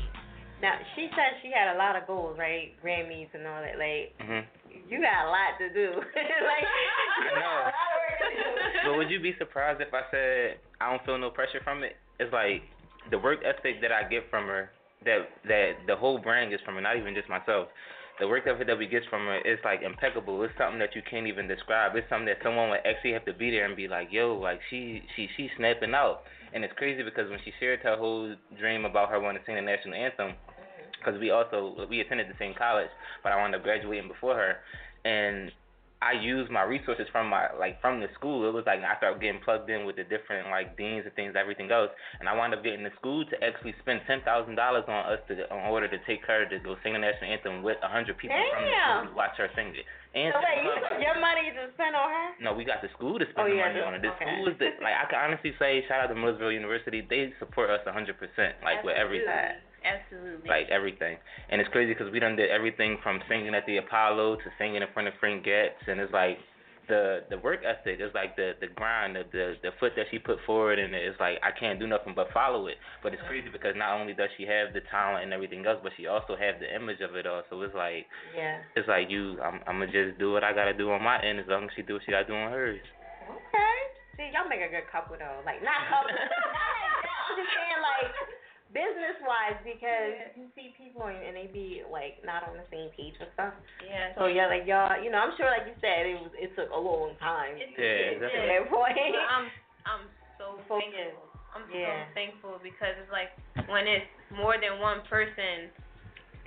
Now 0.63 0.77
she 0.95 1.09
said 1.17 1.41
she 1.43 1.51
had 1.51 1.75
a 1.75 1.79
lot 1.79 1.97
of 1.97 2.07
goals, 2.07 2.37
right? 2.39 2.73
Grammys 2.85 3.29
and 3.33 3.47
all 3.47 3.63
that. 3.63 3.79
Like, 3.81 4.13
Mhm. 4.21 4.45
you 4.89 5.01
got 5.01 5.27
a 5.27 5.31
lot 5.31 5.57
to 5.59 5.69
do. 5.73 5.89
like, 5.97 6.67
you 7.17 7.25
got 7.25 7.37
I 7.37 7.41
know. 7.41 7.57
a 7.65 7.73
lot 7.73 7.91
of 7.91 8.01
work 8.05 8.19
to 8.21 8.29
do. 8.37 8.89
But 8.91 8.97
would 8.97 9.11
you 9.11 9.21
be 9.21 9.35
surprised 9.39 9.81
if 9.81 9.93
I 9.95 10.03
said 10.11 10.59
I 10.81 10.91
don't 10.91 11.05
feel 11.05 11.17
no 11.19 11.31
pressure 11.31 11.61
from 11.65 11.83
it? 11.83 11.97
It's 12.19 12.33
like 12.33 12.63
the 13.11 13.19
work 13.19 13.41
ethic 13.45 13.81
that 13.81 13.93
I 13.93 14.05
get 14.05 14.29
from 14.31 14.47
her, 14.49 14.71
that 15.05 15.29
that 15.49 15.73
the 15.87 15.97
whole 15.97 16.19
brand 16.19 16.51
gets 16.51 16.63
from 16.63 16.75
her, 16.77 16.81
not 16.83 16.97
even 16.97 17.15
just 17.15 17.29
myself. 17.29 17.69
The 18.21 18.29
work 18.29 18.47
ethic 18.47 18.67
that 18.67 18.77
we 18.77 18.87
get 18.87 19.03
from 19.09 19.25
her 19.25 19.39
is 19.41 19.59
like 19.65 19.81
impeccable. 19.81 20.43
It's 20.45 20.53
something 20.59 20.79
that 20.79 20.95
you 20.95 21.01
can't 21.11 21.27
even 21.27 21.49
describe. 21.49 21.97
It's 21.97 22.07
something 22.11 22.27
that 22.27 22.37
someone 22.45 22.69
would 22.69 22.85
actually 22.85 23.13
have 23.15 23.25
to 23.25 23.33
be 23.33 23.51
there 23.51 23.65
and 23.65 23.75
be 23.75 23.89
like, 23.89 24.09
yo, 24.13 24.35
like 24.37 24.61
she 24.69 25.03
she 25.17 25.27
she's 25.39 25.49
snapping 25.57 25.95
out. 25.95 26.25
And 26.53 26.65
it's 26.65 26.75
crazy 26.77 27.03
because 27.03 27.31
when 27.31 27.39
she 27.45 27.53
shared 27.61 27.81
her 27.81 27.97
whole 27.97 28.35
dream 28.59 28.85
about 28.85 29.11
her 29.11 29.21
wanting 29.21 29.41
to 29.41 29.47
sing 29.47 29.55
the 29.55 29.63
national 29.63 29.95
anthem, 29.95 30.35
because 30.99 31.19
we 31.19 31.31
also 31.31 31.87
we 31.89 32.01
attended 32.01 32.29
the 32.29 32.39
same 32.39 32.55
college, 32.55 32.91
but 33.23 33.33
I 33.33 33.37
wound 33.37 33.55
up 33.55 33.63
graduating 33.63 34.09
before 34.09 34.35
her, 34.35 34.57
and 35.05 35.53
I 36.01 36.17
used 36.17 36.49
my 36.51 36.65
resources 36.65 37.05
from 37.13 37.29
my 37.29 37.53
like 37.61 37.77
from 37.85 38.01
the 38.01 38.09
school. 38.17 38.49
It 38.49 38.57
was 38.57 38.65
like 38.65 38.81
I 38.81 38.97
started 38.97 39.21
getting 39.21 39.41
plugged 39.45 39.69
in 39.69 39.85
with 39.85 39.97
the 40.01 40.05
different 40.09 40.49
like 40.49 40.73
deans 40.81 41.05
and 41.05 41.13
things, 41.13 41.37
everything 41.37 41.69
else, 41.71 41.93
and 42.21 42.29
I 42.29 42.33
wound 42.33 42.57
up 42.57 42.65
getting 42.65 42.81
the 42.83 42.95
school 42.97 43.21
to 43.29 43.37
actually 43.45 43.77
spend 43.85 44.01
ten 44.09 44.25
thousand 44.25 44.57
dollars 44.57 44.89
on 44.89 45.13
us 45.13 45.21
to 45.29 45.37
in 45.37 45.61
order 45.69 45.89
to 45.93 45.99
take 46.09 46.25
her 46.25 46.49
to 46.49 46.57
go 46.65 46.77
sing 46.81 46.97
the 46.97 47.05
national 47.05 47.29
anthem 47.37 47.61
with 47.63 47.77
a 47.85 47.89
hundred 47.93 48.17
people 48.17 48.33
from 48.33 48.65
the 48.65 48.73
school 48.73 49.13
to 49.13 49.17
watch 49.17 49.37
her 49.37 49.53
sing 49.53 49.77
it. 49.77 49.85
And 50.17 50.33
So 50.35 50.41
wait, 50.41 50.65
you, 50.65 50.73
uh, 50.73 50.99
your 51.05 51.21
money 51.21 51.53
is 51.53 51.55
spent 51.77 51.95
on 51.95 52.09
her? 52.09 52.29
no, 52.43 52.57
we 52.57 52.65
got 52.65 52.81
the 52.81 52.89
school 52.97 53.21
to 53.21 53.27
spend 53.31 53.47
Oh, 53.47 53.51
the 53.53 53.61
yeah, 53.61 53.69
money 53.69 53.81
on 53.85 53.93
it. 53.95 54.03
The 54.03 54.11
okay. 54.17 54.25
school 54.25 54.49
is 54.49 54.57
the 54.57 54.73
like 54.81 54.97
I 54.97 55.05
can 55.05 55.21
honestly 55.21 55.53
say 55.61 55.85
shout 55.85 56.01
out 56.01 56.09
to 56.09 56.17
Millersville 56.17 56.51
University. 56.51 57.05
They 57.05 57.37
support 57.39 57.69
us 57.69 57.85
a 57.85 57.93
hundred 57.93 58.17
percent, 58.17 58.57
like 58.65 58.81
with 58.83 58.97
everything 58.97 59.29
Absolutely. 59.85 60.49
like 60.49 60.69
everything. 60.71 61.17
And 61.51 61.61
it's 61.61 61.71
crazy 61.71 61.93
because 61.95 62.13
we 62.13 62.21
done 62.21 62.37
did 62.37 62.51
everything 62.51 62.99
from 63.03 63.21
singing 63.29 63.55
at 63.55 63.65
the 63.67 63.79
Apollo 63.79 64.37
to 64.37 64.49
singing 64.59 64.83
in 64.83 64.89
front 64.93 65.09
of 65.09 65.15
Frank 65.21 65.45
Getz, 65.45 65.81
and 65.87 66.01
it's 66.01 66.13
like 66.13 66.39
the 66.89 67.23
the 67.31 67.39
work 67.39 67.61
ethic 67.63 68.01
is 68.03 68.11
like 68.15 68.35
the 68.35 68.53
the 68.61 68.67
grind, 68.75 69.15
the 69.15 69.23
the, 69.31 69.55
the 69.63 69.71
foot 69.79 69.93
that 69.97 70.07
she 70.11 70.19
put 70.19 70.39
forward, 70.45 70.79
and 70.79 70.93
it's 70.95 71.19
like 71.21 71.39
I 71.43 71.53
can't 71.55 71.79
do 71.79 71.87
nothing 71.87 72.15
but 72.17 72.29
follow 72.35 72.67
it. 72.67 72.77
But 73.03 73.15
it's 73.15 73.23
crazy 73.29 73.49
because 73.49 73.75
not 73.77 73.95
only 74.01 74.13
does 74.13 74.29
she 74.37 74.45
have 74.45 74.75
the 74.75 74.81
talent 74.91 75.23
and 75.25 75.33
everything 75.33 75.65
else, 75.65 75.79
but 75.83 75.93
she 75.97 76.07
also 76.09 76.35
has 76.37 76.59
the 76.59 76.67
image 76.67 77.01
of 77.01 77.15
it 77.15 77.27
all. 77.27 77.43
So 77.49 77.61
it's 77.63 77.75
like 77.75 78.07
Yeah. 78.35 78.59
it's 78.75 78.89
like 78.89 79.09
you, 79.09 79.39
I'm 79.41 79.61
I'm 79.71 79.79
gonna 79.79 79.93
just 79.93 80.19
do 80.19 80.33
what 80.33 80.43
I 80.43 80.53
gotta 80.53 80.75
do 80.75 80.91
on 80.91 81.03
my 81.03 81.23
end 81.23 81.39
as 81.39 81.47
long 81.49 81.65
as 81.65 81.71
she 81.77 81.83
do 81.83 81.95
what 81.95 82.03
she 82.05 82.11
gotta 82.13 82.27
do 82.27 82.35
on 82.35 82.51
hers. 82.51 82.83
Okay. 83.31 83.77
See, 84.19 84.29
y'all 84.35 84.51
make 84.51 84.61
a 84.61 84.69
good 84.69 84.91
couple 84.91 85.15
though. 85.17 85.41
Like 85.47 85.63
not 85.63 85.87
couple. 85.89 86.11
not 86.11 86.27
like 86.27 86.95
that. 87.07 87.19
I'm 87.31 87.37
just 87.39 87.55
saying 87.55 87.81
like 87.87 88.11
business 88.71 89.19
wise 89.27 89.59
because 89.67 90.15
you 90.39 90.47
see 90.55 90.71
people 90.79 91.11
and, 91.11 91.19
and 91.19 91.35
they 91.35 91.51
be 91.51 91.83
like 91.91 92.23
not 92.23 92.47
on 92.47 92.55
the 92.55 92.67
same 92.71 92.91
page 92.95 93.19
and 93.19 93.31
stuff. 93.35 93.55
Yeah. 93.83 94.15
So 94.15 94.31
yeah, 94.31 94.47
like 94.47 94.65
y'all, 94.67 94.95
you 95.03 95.11
know, 95.11 95.19
I'm 95.19 95.35
sure 95.35 95.51
like 95.51 95.67
you 95.67 95.75
said, 95.83 96.07
it 96.07 96.19
was 96.19 96.33
it 96.39 96.51
took 96.55 96.71
a 96.71 96.79
long 96.79 97.19
time. 97.19 97.59
It 97.59 97.75
to 97.75 97.83
Yeah, 97.83 98.15
get 98.15 98.23
to 98.23 98.27
definitely. 98.31 98.51
that 98.55 98.65
point. 98.71 98.97
But 99.15 99.27
I'm 99.27 99.47
I'm 99.87 100.05
so 100.39 100.47
Focused. 100.71 100.95
thankful. 100.95 101.27
I'm 101.51 101.67
Yeah. 101.67 102.07
so 102.07 102.15
thankful 102.15 102.55
because 102.63 102.95
it's 103.03 103.11
like 103.11 103.35
when 103.67 103.91
it's 103.91 104.07
more 104.31 104.55
than 104.55 104.79
one 104.79 105.03
person 105.11 105.71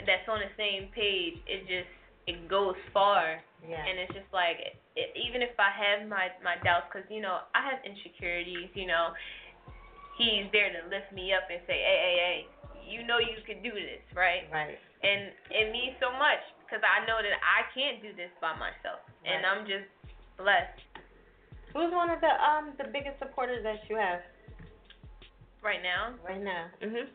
that's 0.08 0.26
on 0.32 0.40
the 0.40 0.52
same 0.56 0.90
page, 0.96 1.38
it 1.46 1.68
just 1.68 1.92
it 2.28 2.48
goes 2.48 2.80
far. 2.96 3.44
Yeah. 3.64 3.80
And 3.84 3.96
it's 4.00 4.12
just 4.16 4.28
like 4.36 4.60
it, 4.96 5.12
even 5.16 5.44
if 5.44 5.56
I 5.60 5.72
have 5.72 6.08
my 6.08 6.32
my 6.44 6.56
doubts, 6.64 6.88
because 6.92 7.08
you 7.12 7.20
know 7.24 7.44
I 7.56 7.64
have 7.68 7.80
insecurities. 7.84 8.72
You 8.76 8.88
know, 8.88 9.12
he's 10.18 10.46
there 10.52 10.70
to 10.70 10.82
lift 10.90 11.12
me 11.14 11.34
up 11.34 11.48
and 11.50 11.62
say, 11.66 11.80
hey, 11.82 11.98
hey, 12.02 12.16
hey, 12.18 12.38
you 12.86 13.06
know 13.08 13.18
you 13.18 13.40
can 13.46 13.64
do 13.64 13.72
this, 13.72 14.04
right? 14.16 14.46
Right. 14.52 14.78
And 15.04 15.32
it 15.52 15.72
means 15.72 15.96
so 16.00 16.12
much 16.12 16.42
because 16.64 16.84
I 16.84 17.06
know 17.06 17.20
that 17.20 17.36
I 17.44 17.68
can't 17.76 18.02
do 18.02 18.12
this 18.16 18.32
by 18.40 18.54
myself, 18.56 19.04
and 19.24 19.46
I'm 19.46 19.66
just 19.68 19.88
blessed 20.38 20.80
Who's 21.74 21.90
one 21.92 22.10
of 22.14 22.22
the 22.22 22.30
um 22.30 22.78
the 22.78 22.86
biggest 22.94 23.18
supporters 23.18 23.64
that 23.66 23.82
you 23.90 23.98
have 23.98 24.22
right 25.66 25.82
now. 25.82 26.14
right 26.22 26.42
now? 26.42 26.70
Mhm. 26.82 27.10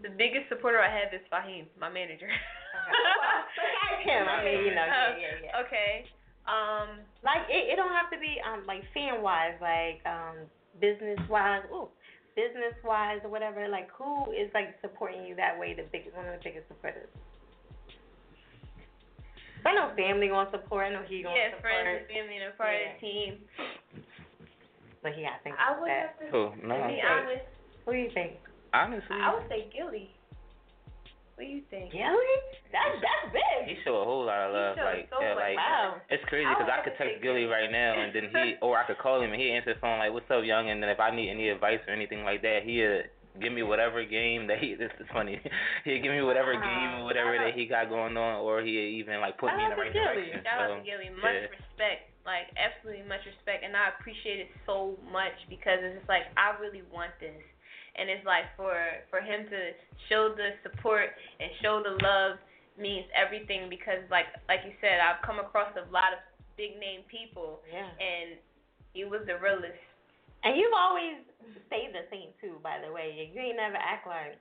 The 0.00 0.08
biggest 0.16 0.48
supporter 0.48 0.80
I 0.80 0.88
have 0.88 1.12
is 1.12 1.20
Fahim, 1.30 1.66
my 1.78 1.88
manager. 1.90 2.30
Besides 2.32 4.02
him, 4.08 4.24
I 4.28 4.44
mean, 4.44 4.64
you 4.64 4.72
know, 4.74 4.86
yeah, 4.88 5.16
yeah, 5.20 5.34
yeah. 5.44 5.60
Okay. 5.66 6.06
Um, 6.48 7.04
Like 7.22 7.44
it, 7.50 7.72
it 7.72 7.76
don't 7.76 7.92
have 7.92 8.08
to 8.10 8.18
be 8.18 8.40
um 8.40 8.64
like 8.66 8.82
fan 8.94 9.20
wise, 9.22 9.54
like 9.60 10.00
um 10.08 10.48
business 10.80 11.18
wise, 11.28 11.62
ooh, 11.70 11.88
business 12.38 12.78
wise 12.86 13.18
or 13.26 13.30
whatever. 13.30 13.66
Like 13.66 13.90
who 13.90 14.30
is 14.30 14.46
like 14.54 14.78
supporting 14.80 15.26
you 15.26 15.34
that 15.34 15.58
way? 15.58 15.74
The 15.74 15.90
biggest 15.90 16.14
one 16.14 16.30
of 16.30 16.38
the 16.38 16.42
biggest 16.46 16.70
supporters. 16.70 17.10
I 19.66 19.74
know 19.74 19.90
family 19.98 20.30
gonna 20.30 20.48
support. 20.54 20.86
I 20.86 20.94
know 20.94 21.02
he 21.10 21.26
gonna 21.26 21.34
yeah, 21.34 21.50
support. 21.58 21.66
friends 21.66 21.98
and 21.98 22.06
family 22.06 22.38
and 22.38 22.54
a 22.54 22.56
part 22.56 22.78
of 22.78 22.94
the 22.94 22.96
team. 23.02 23.30
But 25.02 25.14
he 25.18 25.22
got 25.26 25.38
to 25.38 25.42
think 25.42 25.54
I 25.58 25.74
about 25.74 25.82
would 25.82 25.90
that. 25.90 26.14
have 26.14 26.18
to, 26.18 26.26
Who? 26.30 26.42
No, 26.62 26.74
to 26.78 26.86
be 26.90 27.02
I'm 27.02 27.26
honest, 27.26 27.46
Who 27.86 27.92
do 27.92 27.98
you 27.98 28.10
think? 28.14 28.38
Honestly, 28.74 29.18
I 29.18 29.34
would 29.34 29.46
say 29.50 29.66
Gilly. 29.74 30.14
What 31.38 31.46
do 31.46 31.54
you 31.54 31.62
think? 31.70 31.94
Gilly? 31.94 32.34
That's 32.74 32.98
that's 32.98 33.30
big. 33.30 33.70
he 33.70 33.78
show 33.86 34.02
a 34.02 34.04
whole 34.04 34.26
lot 34.26 34.50
of 34.50 34.58
love. 34.58 34.74
Like, 34.74 35.06
so 35.06 35.22
yeah, 35.22 35.38
like 35.38 35.54
Wow. 35.54 36.02
It's 36.10 36.24
crazy 36.26 36.50
because 36.50 36.66
would 36.66 36.74
I 36.74 36.82
could 36.82 36.98
text 36.98 37.22
Gilly 37.22 37.46
Gilly. 37.46 37.54
right 37.54 37.70
now 37.70 37.94
and 37.94 38.10
then 38.10 38.26
he, 38.26 38.58
or 38.66 38.74
I 38.74 38.82
could 38.90 38.98
call 38.98 39.22
him 39.22 39.30
and 39.30 39.38
he 39.40 39.54
answer 39.54 39.72
the 39.74 39.78
phone 39.78 40.02
like, 40.02 40.10
"What's 40.10 40.26
up, 40.34 40.42
young?" 40.42 40.66
And 40.66 40.82
then 40.82 40.90
if 40.90 40.98
I 40.98 41.14
need 41.14 41.30
any 41.30 41.46
advice 41.54 41.78
or 41.86 41.94
anything 41.94 42.26
like 42.26 42.42
that, 42.42 42.66
he'd 42.66 43.06
give 43.38 43.54
me 43.54 43.62
whatever 43.62 44.02
game 44.02 44.50
that 44.50 44.58
he. 44.58 44.74
This 44.82 44.90
is 44.98 45.06
funny. 45.14 45.38
He'd 45.86 46.02
give 46.02 46.10
me 46.10 46.26
whatever 46.26 46.58
Wow. 46.58 46.66
game 46.66 46.90
or 46.98 47.04
whatever 47.06 47.38
that 47.38 47.54
he 47.54 47.70
got 47.70 47.86
going 47.86 48.18
on, 48.18 48.42
or 48.42 48.58
he 48.66 48.98
even 48.98 49.22
like 49.22 49.38
put 49.38 49.54
me 49.54 49.62
in 49.62 49.70
the 49.70 49.78
Shout 49.78 49.78
out 49.78 49.86
right 49.86 49.94
Gilly. 49.94 50.26
direction. 50.26 50.42
Shout 50.42 50.58
out 50.58 50.74
to 50.74 50.82
Gilly. 50.82 51.08
Much 51.22 51.38
yeah. 51.38 51.54
respect. 51.54 52.02
Like, 52.26 52.50
absolutely 52.60 53.08
much 53.08 53.24
respect. 53.24 53.64
And 53.64 53.72
I 53.72 53.88
appreciate 53.96 54.42
it 54.44 54.50
so 54.68 54.98
much 55.08 55.32
because 55.48 55.80
it's 55.80 55.96
just 56.02 56.10
like, 56.12 56.28
I 56.36 56.52
really 56.60 56.82
want 56.92 57.14
this. 57.24 57.40
And 57.98 58.08
it's 58.08 58.24
like, 58.24 58.46
for 58.56 58.78
for 59.10 59.20
him 59.20 59.50
to 59.50 59.60
show 60.08 60.30
the 60.34 60.54
support 60.62 61.10
and 61.40 61.50
show 61.60 61.82
the 61.82 61.98
love 62.02 62.38
means 62.78 63.06
everything 63.10 63.66
because, 63.68 64.06
like 64.10 64.30
like 64.46 64.62
you 64.64 64.72
said, 64.80 65.02
I've 65.02 65.18
come 65.26 65.42
across 65.42 65.74
a 65.74 65.84
lot 65.90 66.14
of 66.14 66.22
big 66.56 66.78
name 66.78 67.02
people, 67.10 67.60
Yeah. 67.66 67.90
and 67.90 68.38
he 68.94 69.04
was 69.04 69.22
the 69.26 69.34
realest. 69.38 69.78
And 70.46 70.54
you've 70.54 70.74
always 70.74 71.18
stayed 71.66 71.90
the 71.90 72.06
same 72.10 72.30
too, 72.40 72.62
by 72.62 72.78
the 72.78 72.90
way. 72.94 73.30
You 73.34 73.40
ain't 73.42 73.58
never 73.58 73.74
act 73.74 74.06
like, 74.06 74.38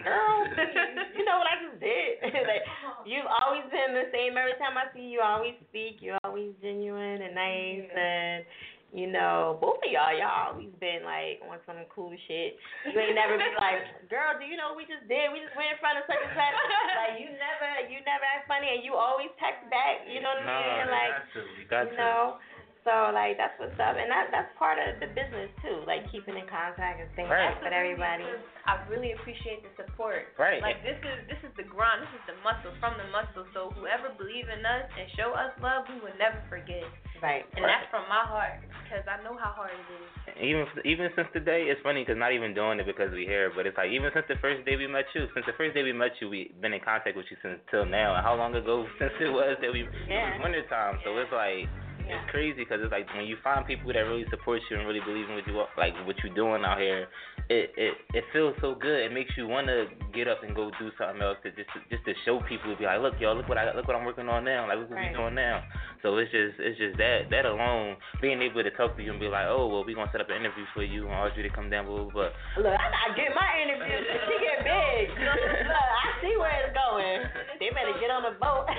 girl, 0.00 0.48
you 1.16 1.24
know 1.28 1.36
what 1.36 1.48
I 1.52 1.56
just 1.68 1.80
did. 1.80 2.32
like, 2.48 2.64
you've 3.04 3.28
always 3.28 3.64
been 3.68 3.92
the 3.92 4.08
same. 4.12 4.36
Every 4.40 4.56
time 4.56 4.80
I 4.80 4.88
see 4.96 5.12
you, 5.12 5.20
always 5.20 5.54
speak. 5.68 6.00
You're 6.00 6.20
always 6.24 6.56
genuine 6.62 7.20
and 7.20 7.34
nice, 7.36 7.88
and 7.92 8.44
you 8.90 9.06
know, 9.06 9.54
both 9.62 9.78
of 9.78 9.90
y'all, 9.90 10.10
y'all 10.10 10.50
always 10.50 10.74
been 10.82 11.06
like 11.06 11.38
on 11.46 11.62
some 11.62 11.86
cool 11.94 12.10
shit. 12.26 12.58
You 12.90 12.98
ain't 12.98 13.14
never 13.14 13.38
been 13.38 13.54
like, 13.62 13.86
girl, 14.12 14.34
do 14.34 14.42
you 14.42 14.58
know 14.58 14.74
what 14.74 14.82
we 14.82 14.86
just 14.90 15.06
did? 15.06 15.30
We 15.30 15.38
just 15.38 15.54
went 15.54 15.70
in 15.70 15.78
front 15.78 16.02
of 16.02 16.10
such 16.10 16.18
and 16.18 16.34
such. 16.34 16.56
like 16.98 17.22
you 17.22 17.30
never, 17.30 17.68
you 17.86 18.02
never 18.02 18.26
act 18.26 18.50
funny, 18.50 18.66
and 18.66 18.82
you 18.82 18.98
always 18.98 19.30
text 19.38 19.62
back. 19.70 20.02
You 20.10 20.18
know 20.18 20.34
what 20.34 20.42
I 20.42 20.58
mean? 20.58 20.74
you 20.74 20.86
Like, 20.90 21.14
you 21.38 21.64
got 21.70 21.86
you 21.86 21.94
to. 22.02 22.42
Know. 22.84 23.08
So 23.10 23.14
like 23.14 23.36
that's 23.36 23.54
what's 23.60 23.76
up, 23.78 23.96
and 24.00 24.08
that 24.10 24.28
that's 24.32 24.50
part 24.58 24.78
of 24.80 24.96
the 25.00 25.08
business 25.12 25.52
too, 25.60 25.84
like 25.86 26.08
keeping 26.10 26.36
in 26.36 26.46
contact 26.48 27.00
and 27.00 27.08
staying 27.14 27.28
Right. 27.28 27.52
right. 27.52 27.62
with 27.62 27.72
everybody. 27.72 28.24
I 28.66 28.80
really 28.88 29.12
appreciate 29.12 29.60
the 29.64 29.72
support. 29.76 30.32
Right. 30.38 30.62
Like 30.62 30.80
this 30.82 30.96
is 31.02 31.18
this 31.28 31.40
is 31.44 31.52
the 31.56 31.66
grind. 31.66 32.02
This 32.08 32.14
is 32.20 32.24
the 32.32 32.36
muscle 32.40 32.72
from 32.80 32.96
the 32.96 33.06
muscle. 33.12 33.44
So 33.52 33.70
whoever 33.76 34.10
believe 34.16 34.48
in 34.48 34.64
us 34.64 34.86
and 34.96 35.06
show 35.16 35.32
us 35.36 35.52
love, 35.60 35.84
we 35.92 36.00
will 36.00 36.16
never 36.18 36.40
forget. 36.48 36.84
Right. 37.20 37.44
And 37.52 37.64
that's 37.68 37.84
from 37.92 38.08
my 38.08 38.24
heart 38.24 38.64
because 38.88 39.04
I 39.04 39.20
know 39.20 39.36
how 39.36 39.52
hard 39.52 39.76
it 39.76 39.88
is. 39.92 40.08
Even 40.40 40.64
even 40.88 41.06
since 41.16 41.28
the 41.36 41.40
day, 41.42 41.68
it's 41.68 41.80
funny 41.84 42.00
because 42.00 42.16
not 42.16 42.32
even 42.32 42.56
doing 42.56 42.80
it 42.80 42.86
because 42.88 43.12
we 43.12 43.28
here, 43.28 43.52
but 43.52 43.68
it's 43.68 43.76
like 43.76 43.92
even 43.92 44.08
since 44.16 44.24
the 44.28 44.40
first 44.40 44.64
day 44.64 44.76
we 44.80 44.88
met 44.88 45.04
you, 45.12 45.28
since 45.36 45.44
the 45.44 45.52
first 45.60 45.76
day 45.76 45.82
we 45.84 45.92
met 45.92 46.16
you, 46.20 46.28
we've 46.32 46.52
been 46.64 46.72
in 46.72 46.80
contact 46.80 47.16
with 47.16 47.26
you 47.28 47.36
since 47.44 47.60
till 47.68 47.84
now. 47.84 48.16
And 48.16 48.24
how 48.24 48.34
long 48.36 48.54
ago 48.56 48.86
since 48.98 49.12
it 49.20 49.28
was 49.28 49.56
that 49.60 49.68
we 49.72 49.84
Yeah. 50.08 50.32
it 50.32 50.40
was 50.40 50.48
winter 50.48 50.64
time, 50.72 50.96
so 51.04 51.12
it's 51.20 51.32
like 51.32 51.68
it's 52.12 52.30
crazy 52.30 52.58
because 52.64 52.80
it's 52.82 52.92
like 52.92 53.06
when 53.14 53.24
you 53.26 53.36
find 53.42 53.66
people 53.66 53.92
that 53.92 54.00
really 54.00 54.26
support 54.30 54.60
you 54.70 54.78
and 54.78 54.86
really 54.86 55.00
believe 55.00 55.28
in 55.28 55.34
what 55.36 55.46
you 55.46 55.54
like 55.78 55.94
what 56.06 56.16
you're 56.22 56.34
doing 56.34 56.64
out 56.64 56.78
here, 56.78 57.08
it 57.48 57.70
it 57.76 57.94
it 58.14 58.24
feels 58.32 58.54
so 58.60 58.74
good. 58.74 59.00
It 59.06 59.12
makes 59.12 59.30
you 59.36 59.46
want 59.46 59.66
to 59.68 59.86
get 60.12 60.28
up 60.28 60.42
and 60.42 60.54
go 60.54 60.70
do 60.78 60.90
something 60.98 61.22
else 61.22 61.38
to 61.44 61.50
just 61.52 61.68
to, 61.74 61.80
just 61.94 62.04
to 62.06 62.12
show 62.24 62.40
people, 62.48 62.72
to 62.72 62.76
be 62.78 62.84
like, 62.84 63.00
look, 63.00 63.14
yo, 63.20 63.32
look 63.32 63.48
what 63.48 63.58
I 63.58 63.74
look 63.74 63.86
what 63.86 63.96
I'm 63.96 64.04
working 64.04 64.28
on 64.28 64.44
now, 64.44 64.68
like 64.68 64.78
look 64.78 64.90
what 64.90 64.96
Right. 64.96 65.12
we 65.12 65.16
doing 65.16 65.34
now. 65.34 65.62
So 66.02 66.16
it's 66.18 66.30
just 66.32 66.56
it's 66.58 66.78
just 66.78 66.96
that 66.98 67.28
that 67.30 67.44
alone, 67.44 67.96
being 68.20 68.40
able 68.42 68.62
to 68.62 68.70
talk 68.72 68.96
to 68.96 69.02
you 69.02 69.10
and 69.12 69.20
be 69.20 69.28
like, 69.28 69.46
oh 69.48 69.66
well, 69.68 69.84
we 69.84 69.94
gonna 69.94 70.10
set 70.12 70.20
up 70.20 70.30
an 70.30 70.36
interview 70.40 70.64
for 70.74 70.82
you 70.82 71.04
and 71.06 71.14
Audrey 71.14 71.42
to 71.44 71.50
come 71.50 71.68
down, 71.70 71.86
blah 71.86 72.04
blah 72.04 72.12
blah. 72.12 72.30
Look, 72.56 72.72
I'm 72.72 72.92
not 72.92 73.12
getting 73.16 73.36
my 73.36 73.50
interview. 73.60 73.96
she 74.26 74.34
get 74.40 74.64
big. 74.64 75.08
Look, 75.20 75.90
I 75.92 76.08
see 76.24 76.34
where 76.40 76.54
it's 76.64 76.72
going. 76.76 77.20
They 77.60 77.68
better 77.70 77.96
get 78.00 78.10
on 78.10 78.22
the 78.24 78.34
boat. 78.40 78.66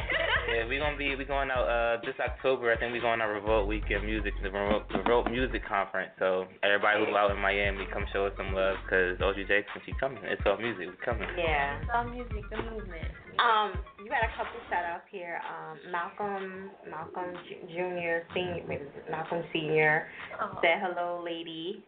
Yeah, 0.51 0.67
we 0.67 0.79
gonna 0.79 0.97
be 0.97 1.15
we 1.15 1.23
going 1.23 1.47
out 1.49 1.63
uh 1.63 2.01
this 2.03 2.17
October. 2.19 2.73
I 2.73 2.77
think 2.77 2.91
we 2.91 2.99
going 2.99 3.21
out 3.21 3.29
Revolt 3.31 3.67
Weekend 3.69 4.03
Music, 4.03 4.33
the 4.43 4.49
Revolt, 4.51 4.83
Revolt 4.91 5.31
Music 5.31 5.61
Conference. 5.63 6.11
So 6.19 6.43
everybody 6.61 6.99
who's 6.99 7.15
out 7.15 7.31
in 7.31 7.37
Miami, 7.39 7.87
come 7.93 8.03
show 8.11 8.25
us 8.25 8.33
some 8.35 8.51
love 8.51 8.75
because 8.83 9.15
Audrey 9.21 9.45
Jackson, 9.47 9.79
she 9.85 9.93
coming. 10.01 10.19
It's 10.27 10.41
all 10.43 10.57
music, 10.57 10.89
we 10.91 10.97
coming. 11.05 11.29
yeah. 11.37 11.79
It's 11.79 11.91
all 11.93 12.03
music, 12.09 12.43
the 12.51 12.57
movement. 12.67 13.07
Um, 13.39 13.79
you 14.03 14.09
got 14.11 14.27
a 14.27 14.31
couple 14.35 14.59
shout 14.67 14.83
outs 14.83 15.07
here. 15.09 15.39
Um, 15.45 15.77
Malcolm, 15.87 16.69
Malcolm 16.89 17.10
J- 17.13 17.61
Jr. 17.73 18.25
Senior, 18.33 18.63
wait, 18.67 18.81
is 18.81 18.87
it 18.95 19.09
Malcolm 19.11 19.43
Senior 19.53 20.07
Oh. 20.41 20.57
said 20.61 20.79
hello, 20.81 21.21
lady. 21.23 21.83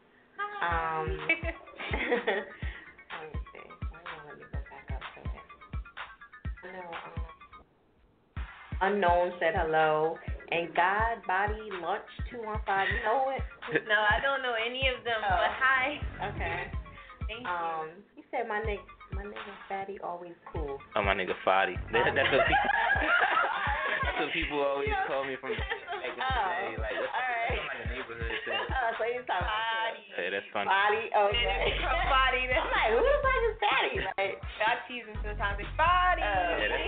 Um, 0.62 1.08
let 1.28 1.40
me 3.24 3.40
see. 3.52 3.68
Why 3.90 4.00
don't 4.04 4.26
let 4.28 4.38
me 4.38 4.44
go 4.52 4.60
back 4.70 4.88
up 4.94 5.02
to 5.02 5.20
it? 5.22 5.46
I. 6.64 6.88
Um, 8.84 8.94
unknown 8.94 9.32
said 9.40 9.54
hello, 9.56 10.18
and 10.52 10.74
God 10.76 11.24
Body 11.28 11.70
Lunch 11.82 12.04
two 12.32 12.42
one 12.44 12.60
five. 12.66 12.88
You 12.90 13.04
know 13.04 13.30
it? 13.32 13.84
no, 13.88 13.96
I 13.96 14.20
don't 14.22 14.42
know 14.44 14.54
any 14.60 14.88
of 14.88 15.04
them, 15.04 15.22
Oh. 15.24 15.30
but 15.30 15.52
hi. 15.60 16.00
Okay. 16.36 16.72
Thank 17.28 17.48
Um, 17.48 17.88
he 18.16 18.24
said 18.32 18.48
my 18.48 18.60
nigga, 18.60 18.84
my 19.16 19.24
nigga 19.24 19.54
Fatty 19.70 19.98
always 20.04 20.36
cool. 20.52 20.78
Oh 20.96 21.02
my 21.04 21.14
nigga 21.16 21.34
Fadi. 21.48 21.76
That, 21.92 22.12
that's 22.16 22.32
what 22.32 22.44
people. 22.48 22.70
that's 23.00 23.73
what 24.24 24.32
people 24.34 24.60
always 24.64 24.90
call 25.06 25.28
me 25.28 25.36
from 25.38 25.52
back 25.60 25.68
in 26.08 26.16
the 26.16 26.24
day. 26.24 26.80
Like 26.80 26.96
that's 26.96 27.12
alright. 27.12 27.60
like 27.68 27.82
a 27.84 27.88
neighborhood 27.92 28.36
thing. 28.48 28.64
Oh, 28.84 28.90
so 29.00 29.04
he's 29.08 29.24
talking 29.28 29.48
about 29.48 29.96
Yeah, 30.20 30.30
that's 30.32 30.50
funny. 30.52 30.68
Body, 30.68 31.04
okay. 31.12 31.56
Body. 32.12 32.42
I'm 32.52 32.68
like, 32.72 32.90
who 32.92 33.00
the 33.04 33.16
fuck 33.24 33.42
is 33.48 33.56
Fatty? 33.64 33.94
Like, 34.20 34.36
I 34.64 34.72
tease 34.88 35.08
him 35.08 35.18
sometimes. 35.24 35.58
It's 35.60 35.72
body. 35.80 36.22
Yeah, 36.24 36.68
that's 36.68 36.88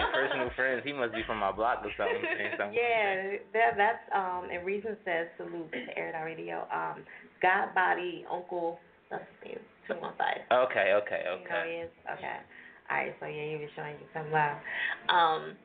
like 0.00 0.12
personal 0.12 0.50
friends. 0.56 0.80
He 0.84 0.92
must 0.92 1.12
be 1.12 1.22
from 1.28 1.38
my 1.40 1.52
block 1.52 1.84
or 1.84 1.92
something. 1.96 2.20
something. 2.56 2.72
yeah, 2.76 3.40
that 3.52 3.76
that's 3.76 4.04
um. 4.16 4.48
And 4.52 4.64
Reason 4.64 4.96
says 5.04 5.28
salute 5.36 5.68
to 5.72 5.80
Air 5.96 6.12
It 6.12 6.24
Radio. 6.24 6.64
Um, 6.72 7.04
God 7.44 7.72
Body 7.76 8.24
Uncle. 8.30 8.80
That's 9.10 9.24
his 9.44 9.60
name. 9.60 9.62
Two 9.86 10.00
one 10.00 10.16
five. 10.16 10.40
Okay, 10.48 10.96
okay, 11.04 11.20
You 11.28 11.44
know 11.44 11.44
okay. 11.44 11.62
he 11.68 11.74
is? 11.84 11.92
Okay. 12.16 12.38
Alright, 12.90 13.14
so 13.20 13.26
yeah, 13.28 13.48
he 13.52 13.56
was 13.60 13.68
showing 13.76 13.96
you 14.00 14.08
some 14.12 14.28
love. 14.32 14.56
Um, 15.08 15.56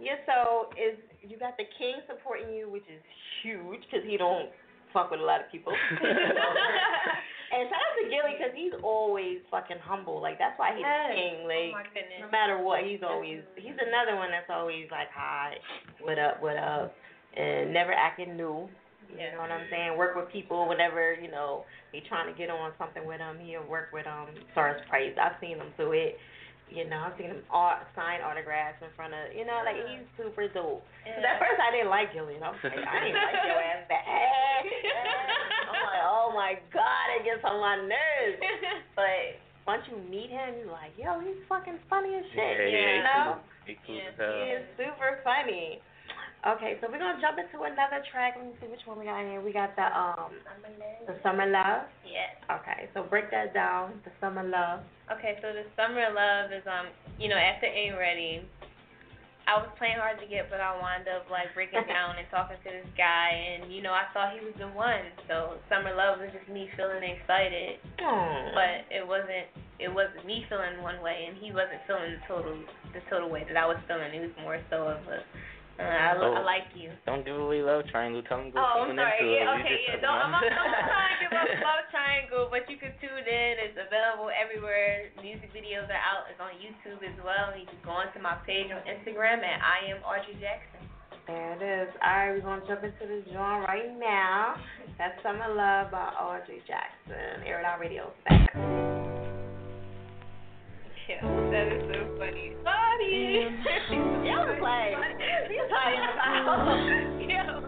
yeah, 0.00 0.20
so 0.26 0.68
is 0.76 0.98
you 1.22 1.38
got 1.38 1.56
the 1.56 1.64
king 1.78 2.00
supporting 2.06 2.52
you, 2.54 2.68
which 2.70 2.84
is 2.86 3.00
huge 3.42 3.80
because 3.88 4.04
he 4.06 4.16
don't 4.16 4.50
fuck 4.92 5.10
with 5.10 5.20
a 5.20 5.24
lot 5.24 5.40
of 5.40 5.50
people. 5.50 5.72
and 7.52 7.68
shout 7.68 7.80
out 7.80 7.94
to 8.00 8.04
Gilly 8.08 8.36
because 8.36 8.52
he's 8.54 8.72
always 8.82 9.38
fucking 9.50 9.80
humble. 9.80 10.20
Like 10.20 10.38
that's 10.38 10.58
why 10.58 10.72
he's 10.76 10.84
Yes. 10.84 11.12
king. 11.14 11.34
Oh 11.44 11.48
Like 11.48 11.72
my 11.72 11.84
no 12.20 12.30
matter 12.30 12.58
what, 12.60 12.84
he's 12.84 13.00
always 13.02 13.40
he's 13.56 13.76
another 13.76 14.16
one 14.16 14.30
that's 14.30 14.50
always 14.50 14.88
like 14.90 15.08
hi, 15.14 15.56
what 16.00 16.18
up, 16.18 16.42
what 16.42 16.56
up, 16.56 16.94
and 17.36 17.72
never 17.72 17.92
acting 17.92 18.36
new. 18.36 18.68
You 19.06 19.22
know 19.32 19.38
what 19.38 19.52
I'm 19.54 19.66
saying? 19.70 19.96
Work 19.96 20.16
with 20.16 20.28
people 20.32 20.68
whenever 20.68 21.14
you 21.14 21.30
know 21.30 21.64
they 21.92 22.02
trying 22.08 22.32
to 22.32 22.36
get 22.36 22.50
on 22.50 22.72
something 22.76 23.06
with 23.06 23.20
him. 23.20 23.38
He'll 23.38 23.64
work 23.66 23.90
with 23.92 24.06
um 24.06 24.28
Stars 24.52 24.82
Price. 24.88 25.14
I've 25.20 25.38
seen 25.40 25.56
him 25.58 25.72
do 25.78 25.92
it. 25.92 26.16
You 26.66 26.82
know, 26.90 26.98
I've 27.06 27.14
seen 27.16 27.30
him 27.30 27.46
art, 27.48 27.86
sign 27.94 28.20
autographs 28.26 28.82
in 28.82 28.90
front 28.98 29.14
of 29.14 29.30
you 29.32 29.46
know 29.46 29.62
like 29.62 29.78
he's 29.86 30.02
super 30.18 30.50
dope. 30.50 30.82
'Cause 31.06 31.22
at 31.22 31.38
first 31.38 31.62
I 31.62 31.70
didn't 31.70 31.90
like 31.94 32.10
Gillian. 32.12 32.42
I 32.42 32.50
was 32.50 32.58
like, 32.64 32.74
I 32.74 32.98
didn't 33.06 33.22
like 33.22 33.38
your 33.46 33.62
ass 33.62 33.86
back. 33.86 34.02
I'm 35.70 35.78
like, 35.86 36.02
oh 36.02 36.32
my 36.34 36.58
god, 36.74 37.06
it 37.16 37.22
gets 37.24 37.44
on 37.46 37.60
my 37.62 37.76
nerves. 37.86 38.42
But 38.98 39.38
once 39.66 39.86
you 39.86 39.96
meet 40.10 40.30
him, 40.30 40.58
you're 40.58 40.72
like, 40.74 40.90
yo, 40.98 41.20
he's 41.22 41.38
fucking 41.48 41.78
funny 41.88 42.18
as 42.18 42.26
shit. 42.34 42.38
Yeah, 42.38 42.66
yeah, 42.66 42.66
you 42.66 42.98
he 42.98 43.02
know? 43.06 43.22
cool. 43.24 43.38
He 43.66 43.72
cool 43.86 43.96
Yeah, 43.98 44.10
as 44.10 44.16
hell. 44.18 44.34
He 44.34 44.42
is 44.58 44.64
super 44.74 45.10
funny. 45.22 45.78
Okay, 46.46 46.78
so 46.78 46.86
we're 46.86 47.02
gonna 47.02 47.18
jump 47.18 47.42
into 47.42 47.58
another 47.66 48.06
track. 48.14 48.38
Let 48.38 48.46
me 48.46 48.54
see 48.62 48.70
which 48.70 48.86
one 48.86 48.98
we 49.02 49.06
got 49.10 49.18
in 49.18 49.34
here. 49.34 49.42
We 49.42 49.50
got 49.52 49.74
the 49.74 49.82
um 49.90 50.30
the 51.06 51.18
Summer 51.22 51.46
Love. 51.50 51.90
Yes. 52.06 52.38
Okay, 52.46 52.86
so 52.94 53.02
break 53.02 53.30
that 53.34 53.50
down. 53.52 53.98
The 54.06 54.14
Summer 54.22 54.46
Love. 54.46 54.86
Okay, 55.10 55.38
so 55.42 55.50
the 55.50 55.66
summer 55.74 56.06
love 56.14 56.50
is 56.50 56.62
um, 56.66 56.90
you 57.18 57.26
know, 57.30 57.38
after 57.38 57.66
Ain't 57.66 57.94
Ready, 57.98 58.42
I 59.46 59.54
was 59.58 59.70
playing 59.78 59.98
hard 60.02 60.18
to 60.18 60.26
get, 60.26 60.50
but 60.50 60.58
I 60.58 60.74
wound 60.74 61.06
up 61.06 61.30
like 61.30 61.54
breaking 61.54 61.86
down 61.90 62.18
and 62.18 62.26
talking 62.30 62.58
to 62.62 62.70
this 62.70 62.90
guy, 62.98 63.30
and 63.34 63.70
you 63.70 63.82
know, 63.82 63.94
I 63.94 64.06
thought 64.14 64.34
he 64.34 64.42
was 64.42 64.54
the 64.58 64.70
one. 64.70 65.02
So 65.30 65.58
summer 65.70 65.94
love 65.94 66.18
was 66.22 66.30
just 66.34 66.46
me 66.50 66.70
feeling 66.78 67.02
excited, 67.02 67.82
Hmm. 67.98 68.54
but 68.54 68.86
it 68.90 69.02
wasn't. 69.02 69.50
It 69.78 69.92
wasn't 69.92 70.24
me 70.24 70.46
feeling 70.48 70.80
one 70.80 71.02
way, 71.02 71.28
and 71.28 71.36
he 71.36 71.50
wasn't 71.52 71.82
feeling 71.86 72.16
the 72.18 72.22
total 72.26 72.54
the 72.94 73.02
total 73.10 73.30
way 73.30 73.42
that 73.46 73.58
I 73.58 73.66
was 73.66 73.78
feeling. 73.86 74.14
It 74.14 74.30
was 74.30 74.36
more 74.42 74.58
so 74.70 74.88
of 74.90 75.02
a, 75.10 75.20
uh, 75.78 75.84
I, 75.84 76.12
I 76.12 76.18
Oh. 76.18 76.40
like 76.44 76.68
you. 76.74 76.90
Don't 77.04 77.24
give 77.24 77.36
away 77.36 77.60
love 77.62 77.84
triangle. 77.92 78.22
Tell 78.24 78.40
him 78.40 78.50
go 78.50 78.58
Oh, 78.60 78.86
tune 78.88 78.96
sorry. 78.96 79.12
into 79.20 79.28
it. 79.28 79.36
Yeah, 79.36 79.44
You 79.44 79.60
okay, 79.60 79.78
yeah. 79.86 80.00
Don't, 80.00 80.16
I'm 80.18 80.32
one. 80.32 80.44
not, 80.48 80.56
I'm 80.56 80.88
trying 80.88 81.12
to 81.12 81.18
give 81.20 81.32
up 81.36 81.48
Love 81.68 81.84
Triangle, 81.92 82.44
but 82.50 82.64
you 82.70 82.76
can 82.80 82.92
tune 83.00 83.26
in. 83.28 83.52
It's 83.60 83.76
available 83.78 84.30
everywhere. 84.32 85.12
Music 85.20 85.52
videos 85.52 85.86
are 85.92 86.00
out. 86.02 86.26
It's 86.32 86.40
on 86.40 86.56
YouTube 86.60 87.00
as 87.04 87.16
well. 87.24 87.52
You 87.52 87.66
can 87.68 87.78
go 87.84 87.92
onto 87.92 88.18
my 88.20 88.36
page 88.48 88.72
on 88.72 88.80
Instagram 88.88 89.44
at 89.44 89.60
I 89.60 89.90
am 89.92 90.00
Audrey 90.06 90.36
Jackson. 90.40 90.86
There 91.26 91.52
it 91.58 91.62
is. 91.62 91.90
Alright, 92.00 92.38
we're 92.38 92.40
gonna 92.46 92.64
jump 92.68 92.84
into 92.84 93.04
this 93.04 93.24
joint 93.34 93.66
right 93.66 93.90
now. 93.98 94.56
That's 94.96 95.20
Summer 95.22 95.52
Love 95.52 95.90
by 95.90 96.08
Audrey 96.16 96.62
Jackson. 96.66 97.42
Air 97.44 97.60
It 97.60 97.64
Out 97.66 97.80
Radio. 97.80 98.12
Back. 98.28 99.05
Yeah, 101.06 101.22
that 101.22 101.70
is 101.70 101.86
so 101.86 102.02
funny. 102.18 102.58
Sorry. 102.66 103.38
You 103.38 103.46
was 104.42 104.58
like, 104.58 104.90
you 105.46 105.62
talking 105.70 106.02
about? 106.10 106.82
Yeah. 107.22 107.62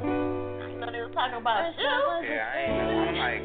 You 0.00 0.80
know 0.80 0.88
they 0.88 1.04
was 1.04 1.12
talking 1.12 1.44
about 1.44 1.76
you. 1.76 1.84
Yeah, 2.24 2.48
I 2.48 2.64
ain't 2.64 2.80
know. 2.80 3.04
I'm 3.04 3.20
like. 3.20 3.44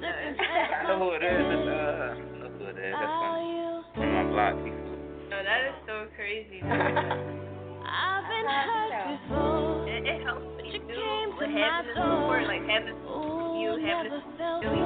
I 0.00 0.84
know 0.92 1.00
who 1.00 1.16
it 1.16 1.24
is. 1.24 1.40
It's, 1.40 1.72
uh, 1.72 2.12
I 2.12 2.36
know 2.36 2.52
who 2.52 2.68
it 2.68 2.76
is. 2.76 2.92
That's 2.92 3.16
funny. 3.16 3.80
From 3.96 4.12
my 4.12 4.24
block. 4.28 4.60
He. 4.60 4.76
No, 5.32 5.40
that 5.40 5.60
is 5.72 5.76
so 5.88 6.04
crazy. 6.20 6.60
I've 6.60 8.24
been 8.28 8.44
hurt 8.44 8.92
before. 9.08 9.88
It, 9.88 10.04
it 10.04 10.20
helps 10.20 10.44
when 10.52 10.68
you 10.68 10.84
do 10.84 11.00
with 11.32 11.48
having 11.48 11.96
the 11.96 12.04
support, 12.04 12.44
like 12.44 12.60
having 12.68 12.92
you, 12.92 13.72
having 13.88 14.12
the 14.12 14.20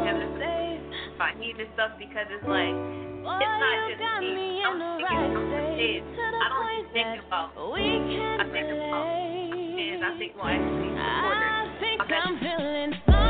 having 0.06 0.30
the 0.30 0.38
I 1.20 1.34
need 1.38 1.56
this 1.56 1.68
stuff 1.74 1.92
because 1.98 2.26
it's 2.30 2.42
like 2.46 2.74
it's 2.74 3.56
not 3.62 3.76
just 3.88 4.02
me. 4.20 4.62
I'm 4.66 4.78
thinking 4.98 5.30
about 5.30 5.46
the 5.46 5.62
kids. 5.78 6.10
I 6.10 6.46
don't 6.50 6.92
think 6.92 7.22
about. 7.26 7.54
I 7.54 8.44
think 8.50 8.70
about 8.74 9.24
and 9.94 10.04
I 10.04 10.18
think 10.18 10.34
well 10.36 10.46
actually. 10.46 10.90
I'm 10.98 11.34
I'm 12.00 12.38
actually 12.38 12.38
feeling 12.40 13.23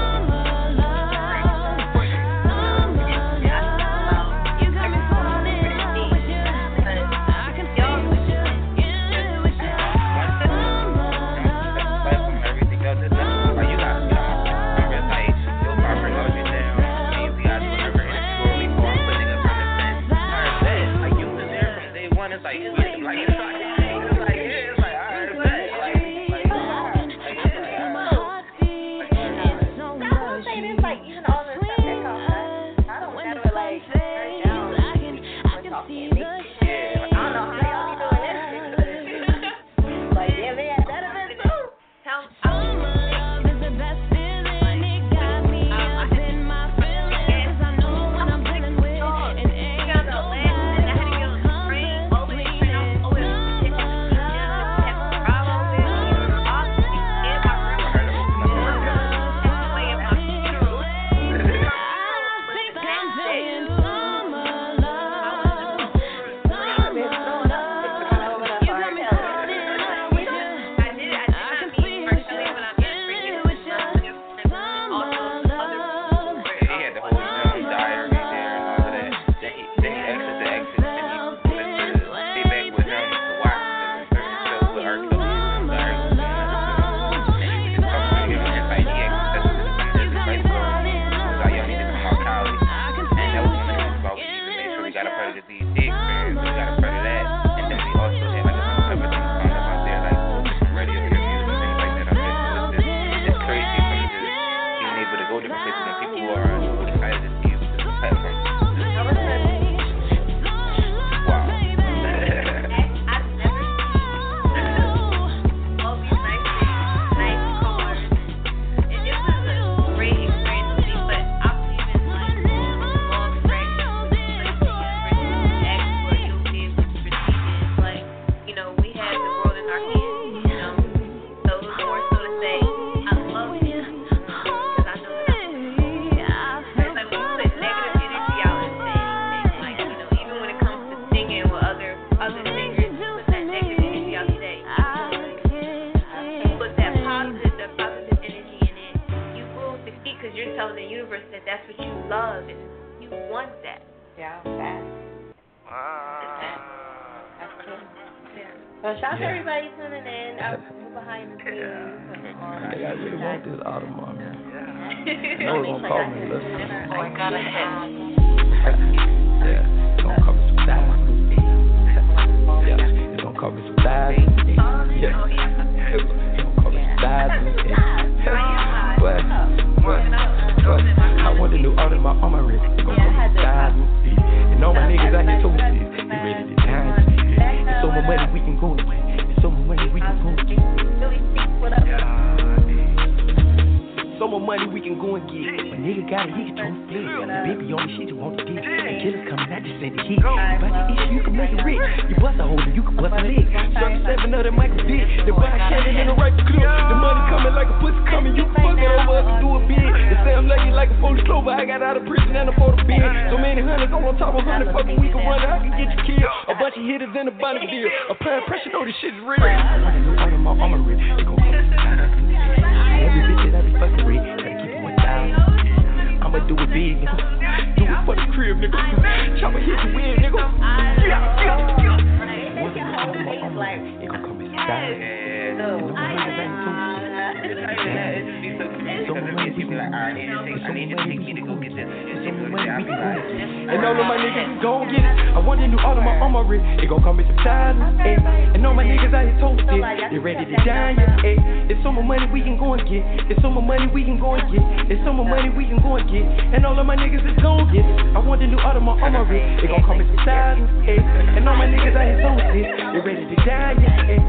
On. 246.44 246.60
It 246.78 246.92
gon' 246.92 247.00
come 247.00 247.16
with 247.16 247.26
some 247.26 247.40
thousands, 247.40 247.96
ayy. 248.04 248.20
And 248.54 248.60
all 248.66 248.76
my 248.76 248.84
niggas 248.84 249.16
out 249.16 249.24
here 249.24 249.32
toasted. 249.40 249.80
They 250.12 250.20
ready 250.20 250.44
to 250.44 250.56
die, 250.60 250.92
yeah, 250.92 251.24
ayy. 251.24 251.72
It's 251.72 251.80
so 251.80 251.88
much 251.90 252.04
money 252.04 252.28
we 252.28 252.44
can 252.44 252.60
go 252.60 252.76
and 252.76 252.84
get. 252.84 253.00
It's 253.32 253.40
so 253.40 253.48
much 253.48 253.64
money 253.64 253.88
we 253.88 254.04
can 254.04 254.20
go 254.20 254.36
and 254.36 254.44
get. 254.52 254.60
It's 254.92 255.00
so 255.08 255.12
much 255.16 255.24
money 255.24 255.48
we 255.48 255.64
can 255.64 255.80
go 255.80 255.96
and 255.96 256.04
get. 256.04 256.20
And 256.52 256.68
all 256.68 256.76
of 256.76 256.84
my 256.84 256.96
niggas 257.00 257.24
is 257.24 257.32
gon' 257.40 257.64
get. 257.72 257.88
I 258.12 258.20
want 258.20 258.44
the 258.44 258.46
new 258.46 258.60
Audemars 258.60 259.00
on 259.00 259.16
my 259.16 259.24
wrist. 259.24 259.64
It 259.64 259.72
gon' 259.72 259.80
come 259.88 259.98
with 259.98 260.08
some 260.12 260.20
thousands, 260.28 260.68
ayy. 260.84 261.00
And 261.00 261.48
all 261.48 261.56
my 261.56 261.64
niggas 261.64 261.96
out 261.96 262.04
here 262.04 262.20
toasted. 262.20 262.68
They 262.92 263.00
ready 263.00 263.24
to 263.24 263.36
die, 263.40 263.72
yeah, 263.80 264.12
ayy. 264.12 264.20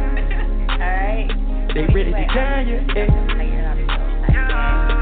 Alright. 0.72 1.28
They 1.76 1.84
ready 1.92 2.16
to 2.16 2.26
die, 2.32 2.64
yeah, 2.64 2.96
ayy. 2.96 3.12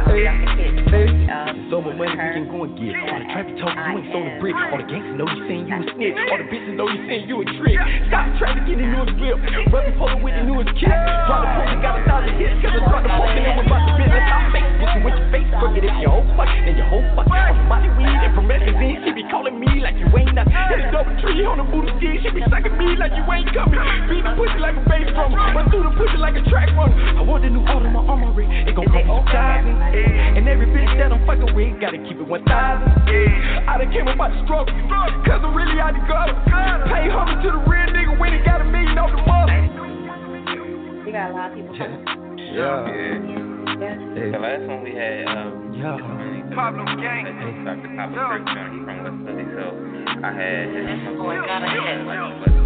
Hey, 0.03 0.29
hey. 0.57 1.25
So 1.27 1.42
much 1.81 1.97
money 1.97 2.11
we 2.13 2.29
can 2.35 2.45
go 2.51 2.67
and 2.67 2.73
get. 2.75 2.93
All 2.93 3.19
the 3.21 3.27
traffic 3.33 3.55
talk, 3.57 3.73
you 3.73 3.97
ain't 3.97 4.09
sold 4.11 4.27
a 4.27 4.33
brick. 4.37 4.55
All 4.57 4.77
the 4.77 4.87
gangsters 4.89 5.15
know 5.17 5.27
you 5.29 5.41
saying 5.47 5.65
you 5.65 5.77
a 5.77 5.85
snitch. 5.93 6.17
All 6.29 6.37
the 6.37 6.47
bitches 6.51 6.73
know 6.75 6.87
you 6.89 6.99
saying 7.07 7.25
you 7.29 7.35
a 7.41 7.45
trick. 7.57 7.77
Stop 8.09 8.25
trying 8.37 8.57
to 8.59 8.63
get 8.67 8.77
the 8.77 8.87
newest 8.89 9.13
grip. 9.17 9.37
Rub 9.71 9.83
the 9.87 9.93
polo 9.97 10.17
with 10.21 10.33
the 10.35 10.43
newest 10.43 10.73
kick. 10.77 10.91
Drop 10.91 11.41
the 11.41 11.49
poker, 11.55 11.77
got 11.79 11.93
a 11.97 12.01
thousand 12.03 12.35
hits. 12.37 12.57
Cause 12.61 12.73
I 12.75 12.79
drop 12.83 13.01
the 13.01 13.11
poker, 13.13 13.39
and 13.39 13.55
we're 13.57 13.65
about 13.65 13.81
to 13.87 13.93
business. 13.95 14.25
I'm 14.27 14.45
Facebook 14.53 14.97
with 15.05 15.15
your 15.17 15.29
face, 15.31 15.49
crooked. 15.57 15.83
It's 15.87 15.97
your 16.03 16.11
whole 16.11 16.27
fuck, 16.35 16.51
and 16.51 16.75
your 16.75 16.89
whole 16.91 17.05
fuck. 17.15 17.27
On 17.31 17.55
body 17.71 17.89
weed 17.95 18.19
and 18.19 18.33
from 18.35 18.45
magazine, 18.51 18.99
she 19.05 19.09
be 19.15 19.23
calling 19.31 19.55
me 19.55 19.79
like 19.79 19.95
you 19.95 20.09
ain't 20.11 20.35
nothing. 20.35 20.53
Hit 20.53 20.83
a 20.83 20.91
double 20.91 21.15
tree 21.23 21.47
on 21.47 21.57
the 21.61 21.65
booty 21.69 21.93
ski, 21.97 22.19
she 22.19 22.29
be 22.35 22.43
sucking 22.51 22.75
me 22.75 22.97
like 22.99 23.15
you 23.15 23.23
ain't 23.31 23.47
coming. 23.55 23.79
Beat 24.11 24.23
the 24.25 24.33
pussy 24.35 24.59
like 24.59 24.75
a 24.75 24.83
bass 24.83 25.07
drum, 25.15 25.31
run 25.31 25.65
through 25.71 25.87
the 25.87 25.93
pussy 25.95 26.17
like 26.19 26.35
a 26.35 26.43
track 26.51 26.67
runner. 26.75 26.97
I 27.17 27.21
want 27.23 27.43
the 27.45 27.49
new 27.49 27.63
on 27.63 27.87
my 27.93 28.03
armory. 28.03 28.47
It 28.67 28.75
gon' 28.75 28.89
with 28.91 29.07
thousands, 29.31 29.79
yeah. 29.95 30.37
And 30.37 30.43
every 30.49 30.67
bitch 30.67 30.91
that 30.99 31.15
I'm 31.15 31.23
fucking 31.23 31.55
with, 31.55 31.62
gotta 31.79 31.97
keep 32.03 32.17
it 32.19 32.27
1,000, 32.27 32.47
yeah. 32.49 33.69
I 33.69 33.77
done 33.77 33.91
came 33.91 34.07
up 34.07 34.19
out 34.19 34.31
the 34.31 34.43
struggle, 34.43 34.73
cause 35.23 35.41
I'm 35.43 35.55
really 35.55 35.79
out 35.79 35.93
the 35.93 36.03
gutter. 36.07 36.35
Pay 36.89 37.09
homage 37.09 37.43
to 37.43 37.51
the 37.51 37.61
real 37.69 37.89
nigga 37.93 38.19
when 38.19 38.33
he 38.33 38.39
got 38.43 38.61
a 38.61 38.65
million 38.65 38.97
off 38.97 39.11
the 39.11 39.21
mother. 39.23 39.59
You 41.05 41.11
got 41.11 41.31
a 41.31 41.33
lot 41.33 41.51
of 41.51 41.57
people 41.57 41.77
coming. 41.77 42.03
Yeah. 42.53 43.42
Yeah. 43.63 44.35
The 44.35 44.39
last 44.43 44.67
one 44.67 44.83
we 44.83 44.91
had, 44.91 45.23
um, 45.23 45.71
yeah. 45.71 45.95
Problem 46.51 46.83
Gang. 46.99 47.31
Dr. 47.63 47.95
Papa 47.95 48.43
Christian 48.43 48.83
from 48.83 48.97
West 49.07 49.19
Philly, 49.23 49.47
so 49.55 49.65
I 50.19 50.31
had 50.35 50.67
his 50.67 51.15
Boy, 51.15 51.39
got 51.47 51.63
a 51.63 51.69
hit. 51.71 52.03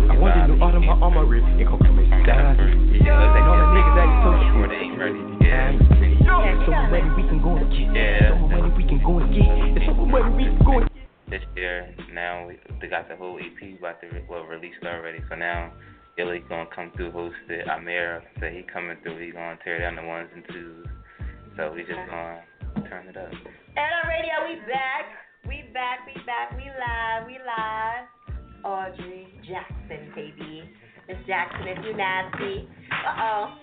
I 0.10 0.18
want 0.18 0.34
the 0.34 0.50
new 0.50 0.58
Audemars 0.58 1.02
on 1.02 1.14
my 1.14 1.22
wrist. 1.22 1.46
It 1.62 1.70
gon' 1.70 1.78
come 1.78 2.02
with 2.02 2.10
some 2.10 2.26
thousands, 2.26 2.98
yeah. 2.98 3.14
And 3.14 3.46
all 3.46 3.62
the 3.62 3.70
niggas 3.78 3.94
that 3.94 4.08
you 4.10 4.18
told 4.26 4.42
before 4.42 4.68
they 4.74 4.82
ain't 4.90 4.98
ready. 4.98 5.22
Yeah. 5.46 5.78
So 6.26 6.74
much 6.74 6.90
money 6.90 7.10
we 7.14 7.24
can 7.30 7.40
go 7.46 7.52
and 7.56 7.70
get. 7.70 7.94
Yeah. 7.94 8.34
So 8.34 8.42
much 8.42 8.58
money 8.58 8.74
we 8.74 8.84
can 8.90 9.00
go 9.06 9.14
and 9.22 9.30
get. 9.30 9.78
It's 9.78 9.86
so 9.86 9.94
much 9.94 10.10
money 10.10 10.34
we 10.34 10.44
can 10.50 10.66
go 10.66 10.82
and 10.82 10.90
This 11.30 11.46
year, 11.54 11.94
now 12.10 12.50
we 12.50 12.58
they 12.82 12.90
got 12.90 13.06
the 13.06 13.16
whole 13.16 13.38
EP 13.38 13.78
about 13.78 14.02
to 14.02 14.08
re- 14.10 14.26
well 14.26 14.50
released 14.50 14.82
already. 14.82 15.22
So 15.30 15.38
now 15.38 15.72
Illy 16.18 16.44
gonna 16.50 16.70
come 16.74 16.92
through 16.96 17.12
hosted. 17.12 17.70
Amir 17.70 18.24
said 18.40 18.54
he 18.54 18.64
coming 18.64 18.98
through. 19.04 19.24
He 19.24 19.32
gonna 19.32 19.58
tear 19.64 19.80
down 19.80 19.96
the 19.96 20.04
ones 20.04 20.30
and 20.34 20.44
twos. 20.50 20.88
So 21.56 21.72
we 21.74 21.82
just 21.82 22.02
gonna 22.10 22.42
turn 22.90 23.08
it 23.08 23.18
up. 23.18 23.30
And 23.30 23.90
on 23.94 24.10
radio, 24.10 24.50
we 24.50 24.56
back. 24.66 25.06
We 25.48 25.64
back, 25.74 26.00
we 26.06 26.14
back, 26.26 26.52
we 26.58 26.66
live, 26.66 27.28
we 27.28 27.38
live. 27.40 28.04
Audrey 28.66 29.32
Jackson, 29.48 30.12
baby. 30.14 30.68
Miss 31.08 31.18
Jackson, 31.26 31.64
if 31.68 31.78
you 31.86 31.96
nasty. 31.96 32.68
Uh-oh. 32.92 33.56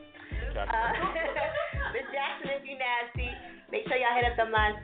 Uh, 0.56 0.64
Miss 1.92 2.06
Jackson, 2.08 2.56
if 2.56 2.64
you 2.64 2.78
nasty. 2.78 3.28
Make 3.72 3.88
sure 3.88 3.96
y'all 3.96 4.14
hit 4.14 4.26
up 4.30 4.36
them 4.36 4.52
lines 4.52 4.76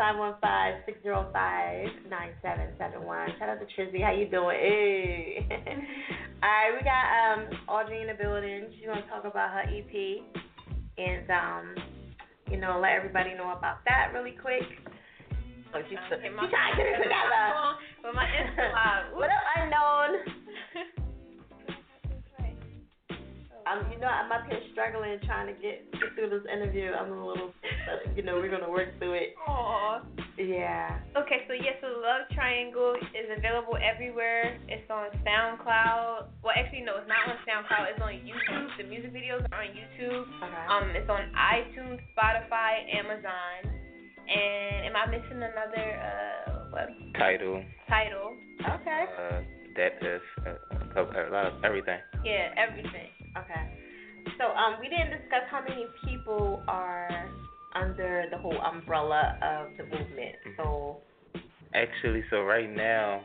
515-605-9771. 0.89 3.39
Shout 3.39 3.49
out 3.49 3.61
to 3.61 3.67
Trizzy. 3.77 4.03
How 4.03 4.13
you 4.13 4.27
doing? 4.29 4.57
Hey. 4.57 5.47
All 6.43 6.49
right, 6.49 6.73
we 6.73 6.81
got 6.83 7.05
um 7.21 7.47
Audrey 7.69 8.01
in 8.01 8.07
the 8.09 8.15
building. 8.15 8.73
She's 8.77 8.87
gonna 8.87 9.07
talk 9.07 9.25
about 9.25 9.53
her 9.53 9.63
EP 9.69 10.23
and 10.99 11.31
um, 11.31 11.75
you 12.51 12.57
know, 12.57 12.81
let 12.81 12.93
everybody 12.93 13.35
know 13.35 13.51
about 13.57 13.85
that 13.87 14.11
really 14.13 14.33
quick. 14.33 14.63
Oh, 15.73 15.81
she's, 15.89 15.97
she's 16.11 16.19
trying 16.19 16.33
to 16.33 16.77
get 16.77 16.87
it 16.87 16.97
together. 17.05 17.77
I'm 24.21 24.31
up 24.33 24.45
here 24.53 24.61
struggling 24.73 25.17
trying 25.25 25.49
to 25.49 25.57
get, 25.57 25.89
get 25.97 26.13
through 26.13 26.29
this 26.29 26.45
interview. 26.53 26.93
I'm 26.93 27.11
a 27.13 27.27
little, 27.27 27.57
you 28.17 28.23
know, 28.23 28.37
we're 28.37 28.53
gonna 28.53 28.69
work 28.69 28.93
through 28.99 29.15
it. 29.15 29.33
Aww. 29.49 30.05
Yeah. 30.37 31.01
Okay, 31.17 31.49
so 31.49 31.57
yes, 31.57 31.81
the 31.81 31.89
Love 31.89 32.29
Triangle 32.37 32.97
is 33.17 33.33
available 33.33 33.81
everywhere. 33.81 34.61
It's 34.69 34.85
on 34.91 35.09
SoundCloud. 35.25 36.29
Well, 36.45 36.53
actually, 36.53 36.85
no, 36.85 37.01
it's 37.01 37.09
not 37.09 37.33
on 37.33 37.41
SoundCloud. 37.49 37.97
It's 37.97 38.03
on 38.05 38.13
YouTube. 38.21 38.69
The 38.77 38.85
music 38.85 39.13
videos 39.13 39.41
are 39.53 39.65
on 39.65 39.73
YouTube. 39.73 40.25
Okay. 40.45 40.65
Um, 40.69 40.93
it's 40.93 41.09
on 41.09 41.33
iTunes, 41.33 42.01
Spotify, 42.13 42.85
Amazon. 42.93 43.73
And 44.29 44.87
am 44.87 44.97
I 44.97 45.11
missing 45.11 45.41
another 45.41 45.87
uh 45.97 46.53
what 46.71 46.89
Title. 47.19 47.65
title? 47.89 48.37
Okay. 48.61 49.05
Uh, 49.19 49.41
that 49.77 49.97
is 50.05 50.21
uh, 50.47 51.01
a 51.01 51.03
a 51.03 51.33
lot 51.33 51.47
of 51.47 51.65
everything. 51.65 51.99
Yeah, 52.25 52.53
everything. 52.57 53.09
Okay. 53.37 53.90
So, 54.41 54.47
um, 54.57 54.81
we 54.81 54.89
didn't 54.89 55.11
discuss 55.11 55.45
how 55.51 55.61
many 55.61 55.85
people 56.03 56.63
are 56.67 57.29
under 57.75 58.25
the 58.31 58.39
whole 58.39 58.57
umbrella 58.59 59.37
of 59.43 59.77
the 59.77 59.85
movement. 59.85 60.37
So, 60.57 60.97
Actually, 61.75 62.25
so 62.31 62.43
right 62.43 62.69
now 62.69 63.23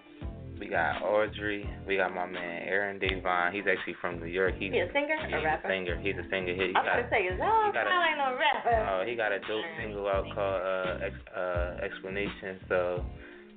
we 0.59 0.68
got 0.68 1.01
Audrey. 1.01 1.68
We 1.88 1.97
got 1.97 2.13
my 2.13 2.28
man 2.28 2.61
Aaron 2.68 2.99
Devon. 2.99 3.51
He's 3.53 3.63
actually 3.66 3.95
from 3.99 4.20
New 4.20 4.28
York. 4.28 4.53
He's 4.59 4.72
he 4.72 4.80
a 4.80 4.91
singer, 4.93 5.18
he's 5.26 5.34
a 5.34 5.41
rapper. 5.43 5.68
a 5.68 5.72
singer. 5.72 5.97
He's 5.99 6.16
a 6.16 6.30
singer. 6.30 6.53
He, 6.53 6.70
he 6.70 6.76
I 6.76 6.80
was 6.80 6.86
got 6.86 6.95
gonna 6.95 7.09
say, 7.09 7.24
is 7.26 7.39
that 7.39 7.66
he 7.66 7.72
got 7.74 7.88
a- 7.88 7.89
sound 7.89 8.03
like 8.05 8.18
no 8.22 8.38
rapper? 8.38 8.78
Uh, 8.86 9.05
he 9.07 9.16
got 9.16 9.32
a 9.32 9.39
dope 9.39 9.66
single 9.82 10.07
out 10.07 10.26
called 10.36 10.61
uh, 10.61 11.05
Ex- 11.09 11.28
uh, 11.36 11.84
Explanation, 11.84 12.59
so 12.70 13.03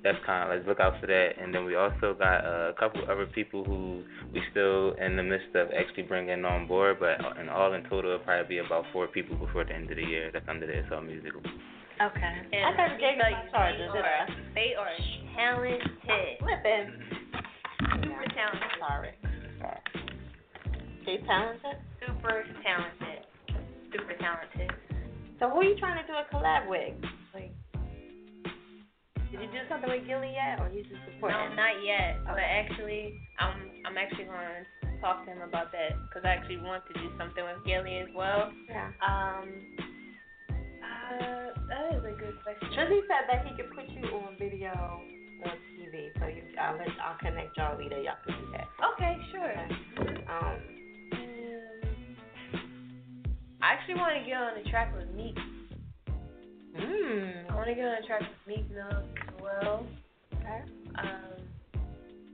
that's 0.03 0.17
kind 0.25 0.43
of 0.43 0.57
like 0.57 0.67
look 0.67 0.79
out 0.79 0.99
for 1.01 1.07
that. 1.07 1.31
And 1.41 1.53
then 1.53 1.65
we 1.65 1.75
also 1.75 2.15
got 2.17 2.45
uh, 2.45 2.71
a 2.71 2.75
couple 2.79 3.01
other 3.09 3.25
people 3.25 3.63
who 3.63 4.03
we 4.33 4.41
still 4.51 4.93
in 4.93 5.15
the 5.15 5.23
midst 5.23 5.55
of 5.55 5.69
actually 5.75 6.03
bringing 6.03 6.45
on 6.45 6.67
board, 6.67 6.97
but 6.99 7.19
in 7.39 7.49
all 7.49 7.73
in 7.73 7.83
total, 7.83 8.13
it'll 8.13 8.19
probably 8.19 8.47
be 8.47 8.57
about 8.59 8.85
four 8.93 9.07
people 9.07 9.35
before 9.35 9.65
the 9.65 9.73
end 9.73 9.89
of 9.89 9.97
the 9.97 10.03
year 10.03 10.29
that's 10.31 10.47
under 10.47 10.65
the 10.65 10.83
SL 10.87 11.03
Musical. 11.03 11.41
Okay. 11.99 12.35
And 12.53 12.63
I 12.63 12.71
thought 12.77 12.95
you 12.95 12.99
gave 12.99 13.17
me 13.19 13.23
like, 13.27 13.43
my 13.43 13.51
charger, 13.51 13.87
they 13.87 13.91
did 13.91 14.05
I? 14.05 14.15
are, 14.15 14.27
they 14.55 14.71
are 14.79 14.95
talented. 15.35 16.39
Flipping. 16.39 16.87
Super 17.99 18.25
talented. 18.31 18.71
Sorry. 18.79 19.11
They 21.05 21.17
talented? 21.27 21.75
Super 21.99 22.45
talented. 22.63 23.25
Super 23.91 24.13
talented. 24.19 24.71
So 25.39 25.49
who 25.49 25.59
are 25.59 25.63
you 25.63 25.77
trying 25.77 25.99
to 25.99 26.07
do 26.07 26.13
a 26.13 26.23
collab 26.33 26.69
with? 26.69 26.95
Like, 29.29 29.41
did 29.41 29.53
you 29.53 29.61
do 29.61 29.61
something 29.69 29.89
with 29.89 30.07
Gilly 30.07 30.33
yet, 30.33 30.59
or 30.59 30.69
you 30.73 30.81
just 30.83 31.01
supporting? 31.05 31.37
No, 31.37 31.55
not 31.55 31.83
yet. 31.85 32.17
But 32.25 32.41
actually, 32.41 33.13
I'm 33.37 33.69
I'm 33.85 33.97
actually 33.97 34.25
going 34.25 34.65
to 34.65 35.01
talk 35.01 35.25
to 35.25 35.31
him 35.31 35.41
about 35.41 35.71
that 35.71 35.93
because 36.09 36.25
I 36.25 36.29
actually 36.29 36.61
want 36.61 36.83
to 36.87 36.93
do 36.93 37.09
something 37.17 37.43
with 37.43 37.63
Gilly 37.65 37.97
as 37.97 38.09
well. 38.15 38.51
Yeah. 38.67 38.89
Um, 39.05 39.47
uh, 40.49 41.53
that 41.69 41.93
is 41.93 42.03
a 42.05 42.15
good 42.17 42.41
question. 42.43 42.69
Drizzy 42.73 43.01
said 43.05 43.29
that 43.29 43.45
he 43.45 43.55
could 43.55 43.69
put 43.73 43.85
you 43.89 44.03
on 44.17 44.35
video 44.37 44.73
on 45.45 45.55
TV, 45.77 46.09
so 46.19 46.27
you, 46.27 46.43
I'll 46.59 46.77
let, 46.77 46.87
I'll 47.01 47.17
connect 47.19 47.55
y'all 47.57 47.77
later. 47.77 48.01
Y'all 48.01 48.17
can 48.25 48.33
do 48.33 48.51
that. 48.53 48.67
Okay, 48.93 49.17
sure. 49.31 49.55
Um, 50.29 50.57
I 53.61 53.73
actually 53.73 53.95
want 53.95 54.17
to 54.17 54.25
get 54.25 54.37
on 54.37 54.51
the 54.61 54.69
track 54.69 54.95
with 54.95 55.09
Meek. 55.15 55.35
Mm, 56.79 57.51
I 57.51 57.55
want 57.55 57.67
to 57.67 57.75
get 57.75 57.85
on 57.85 57.95
the 58.01 58.07
track 58.07 58.21
with 58.21 58.47
Meek 58.47 58.69
Mill 58.71 58.87
as 58.87 59.41
well. 59.41 59.85
okay. 60.35 60.61
Um, 60.97 61.39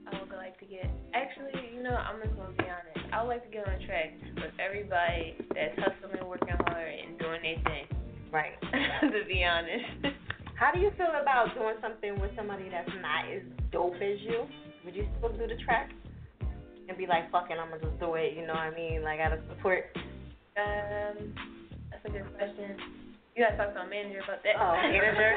I 0.06 0.20
would 0.20 0.30
like 0.36 0.58
to 0.60 0.66
get. 0.66 0.90
Actually, 1.14 1.74
you 1.74 1.82
know, 1.82 1.94
I'm 1.94 2.22
just 2.22 2.36
gonna 2.36 2.54
be 2.56 2.64
honest. 2.64 3.12
I 3.12 3.22
would 3.22 3.28
like 3.28 3.44
to 3.44 3.50
get 3.50 3.66
on 3.66 3.74
a 3.74 3.86
track 3.86 4.14
with 4.36 4.54
everybody 4.62 5.34
that's 5.54 5.74
hustling, 5.78 6.28
working 6.28 6.54
hard, 6.66 6.94
and 6.94 7.18
doing 7.18 7.42
their 7.42 7.58
thing. 7.64 7.86
Right. 8.32 8.54
to 9.00 9.24
be 9.26 9.44
honest. 9.44 10.14
How 10.56 10.72
do 10.72 10.80
you 10.80 10.90
feel 10.96 11.12
about 11.20 11.54
doing 11.54 11.76
something 11.82 12.18
with 12.20 12.30
somebody 12.34 12.68
that's 12.70 12.88
not 13.02 13.28
as 13.28 13.42
dope 13.72 13.96
as 13.96 14.18
you? 14.20 14.46
Would 14.84 14.94
you 14.94 15.06
still 15.18 15.32
do 15.32 15.46
the 15.46 15.60
track? 15.64 15.90
And 16.88 16.96
be 16.96 17.06
like, 17.06 17.30
fuck 17.30 17.50
it, 17.50 17.58
I'm 17.58 17.68
gonna 17.68 17.82
just 17.82 17.98
do 17.98 18.14
it, 18.14 18.34
you 18.34 18.46
know 18.46 18.54
what 18.54 18.70
I 18.70 18.74
mean? 18.74 19.02
Like, 19.02 19.20
out 19.20 19.32
of 19.32 19.40
support. 19.50 19.90
Um, 20.56 21.34
that's 21.90 22.04
a 22.06 22.10
good 22.10 22.24
question. 22.38 22.76
You 23.36 23.44
gotta 23.44 23.60
talk 23.60 23.76
to 23.76 23.84
my 23.84 23.92
manager 23.92 24.24
about 24.24 24.40
that. 24.48 24.56
Oh, 24.56 24.72
manager? 24.88 25.36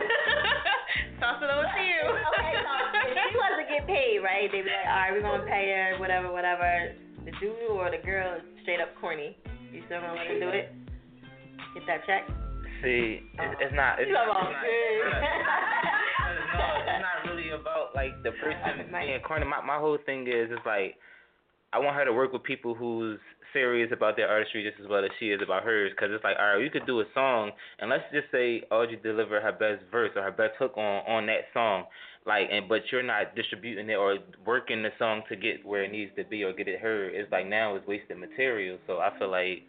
Toss 1.20 1.44
it 1.44 1.52
over 1.52 1.68
to 1.68 1.84
you. 1.84 2.00
okay, 2.08 2.56
so 2.56 2.72
if 3.12 3.20
she 3.28 3.36
was 3.36 3.54
to 3.60 3.68
get 3.68 3.84
paid, 3.84 4.24
right? 4.24 4.48
They'd 4.48 4.64
be 4.64 4.72
like, 4.72 4.88
all 4.88 4.96
right, 5.04 5.12
we're 5.12 5.20
gonna 5.20 5.44
pay 5.44 5.68
her, 5.76 6.00
whatever, 6.00 6.32
whatever. 6.32 6.96
The 7.28 7.36
dude 7.44 7.60
or 7.76 7.92
the 7.92 8.00
girl 8.00 8.40
is 8.40 8.44
straight 8.64 8.80
up 8.80 8.96
corny. 9.04 9.36
You 9.76 9.84
still 9.92 10.00
gonna 10.00 10.16
let 10.16 10.32
her 10.32 10.40
do 10.40 10.48
it? 10.48 10.72
Get 11.76 11.84
that 11.92 12.08
check? 12.08 12.24
See, 12.80 13.20
it's, 13.20 13.36
oh. 13.36 13.68
it's 13.68 13.76
not. 13.76 14.00
It's, 14.00 14.08
You 14.08 14.16
not, 14.16 14.32
talking 14.32 14.48
it's 14.48 15.04
about 15.04 15.20
not, 15.20 16.56
no, 16.56 16.72
it's 16.80 17.04
not 17.04 17.18
really 17.28 17.52
about 17.52 17.92
like 18.00 18.16
the 18.24 18.32
person 18.40 18.88
being 18.96 19.20
corny. 19.28 19.44
My 19.44 19.60
my 19.60 19.76
whole 19.76 20.00
thing 20.08 20.24
is, 20.24 20.48
it's 20.56 20.64
like 20.64 20.96
I 21.72 21.80
want 21.80 21.96
her 21.96 22.06
to 22.06 22.14
work 22.14 22.34
with 22.34 22.44
people 22.44 22.74
who's 22.74 23.20
serious 23.54 23.92
about 23.92 24.16
their 24.16 24.28
artistry 24.28 24.64
just 24.64 24.82
as 24.82 24.88
well 24.90 25.04
as 25.04 25.12
she 25.20 25.30
is 25.30 25.42
about 25.44 25.64
hers. 25.64 25.92
Cause 26.00 26.10
it's 26.12 26.24
like, 26.24 26.38
all 26.40 26.56
right, 26.56 26.64
you 26.64 26.70
could 26.70 26.86
do 26.86 27.00
a 27.02 27.06
song, 27.14 27.52
and 27.80 27.90
let's 27.90 28.04
just 28.12 28.28
say 28.32 28.64
Audrey 28.72 29.00
delivered 29.02 29.42
her 29.42 29.52
best 29.52 29.90
verse 29.92 30.12
or 30.16 30.24
her 30.24 30.32
best 30.32 30.54
hook 30.58 30.74
on 30.78 31.04
on 31.08 31.26
that 31.28 31.46
song, 31.54 31.86
like, 32.26 32.48
and 32.52 32.68
but 32.68 32.82
you're 32.92 33.04
not 33.04 33.36
distributing 33.36 33.90
it 33.90 33.96
or 33.96 34.18
working 34.46 34.84
the 34.84 34.90
song 34.98 35.22
to 35.30 35.36
get 35.36 35.66
where 35.66 35.84
it 35.84 35.92
needs 35.92 36.12
to 36.18 36.24
be 36.26 36.44
or 36.44 36.54
get 36.54 36.68
it 36.68 36.80
heard. 36.80 37.14
It's 37.14 37.32
like 37.32 37.48
now 37.48 37.76
it's 37.76 37.88
wasted 37.88 38.18
material. 38.18 38.78
So 38.88 38.98
I 38.98 39.18
feel 39.18 39.30
like. 39.30 39.64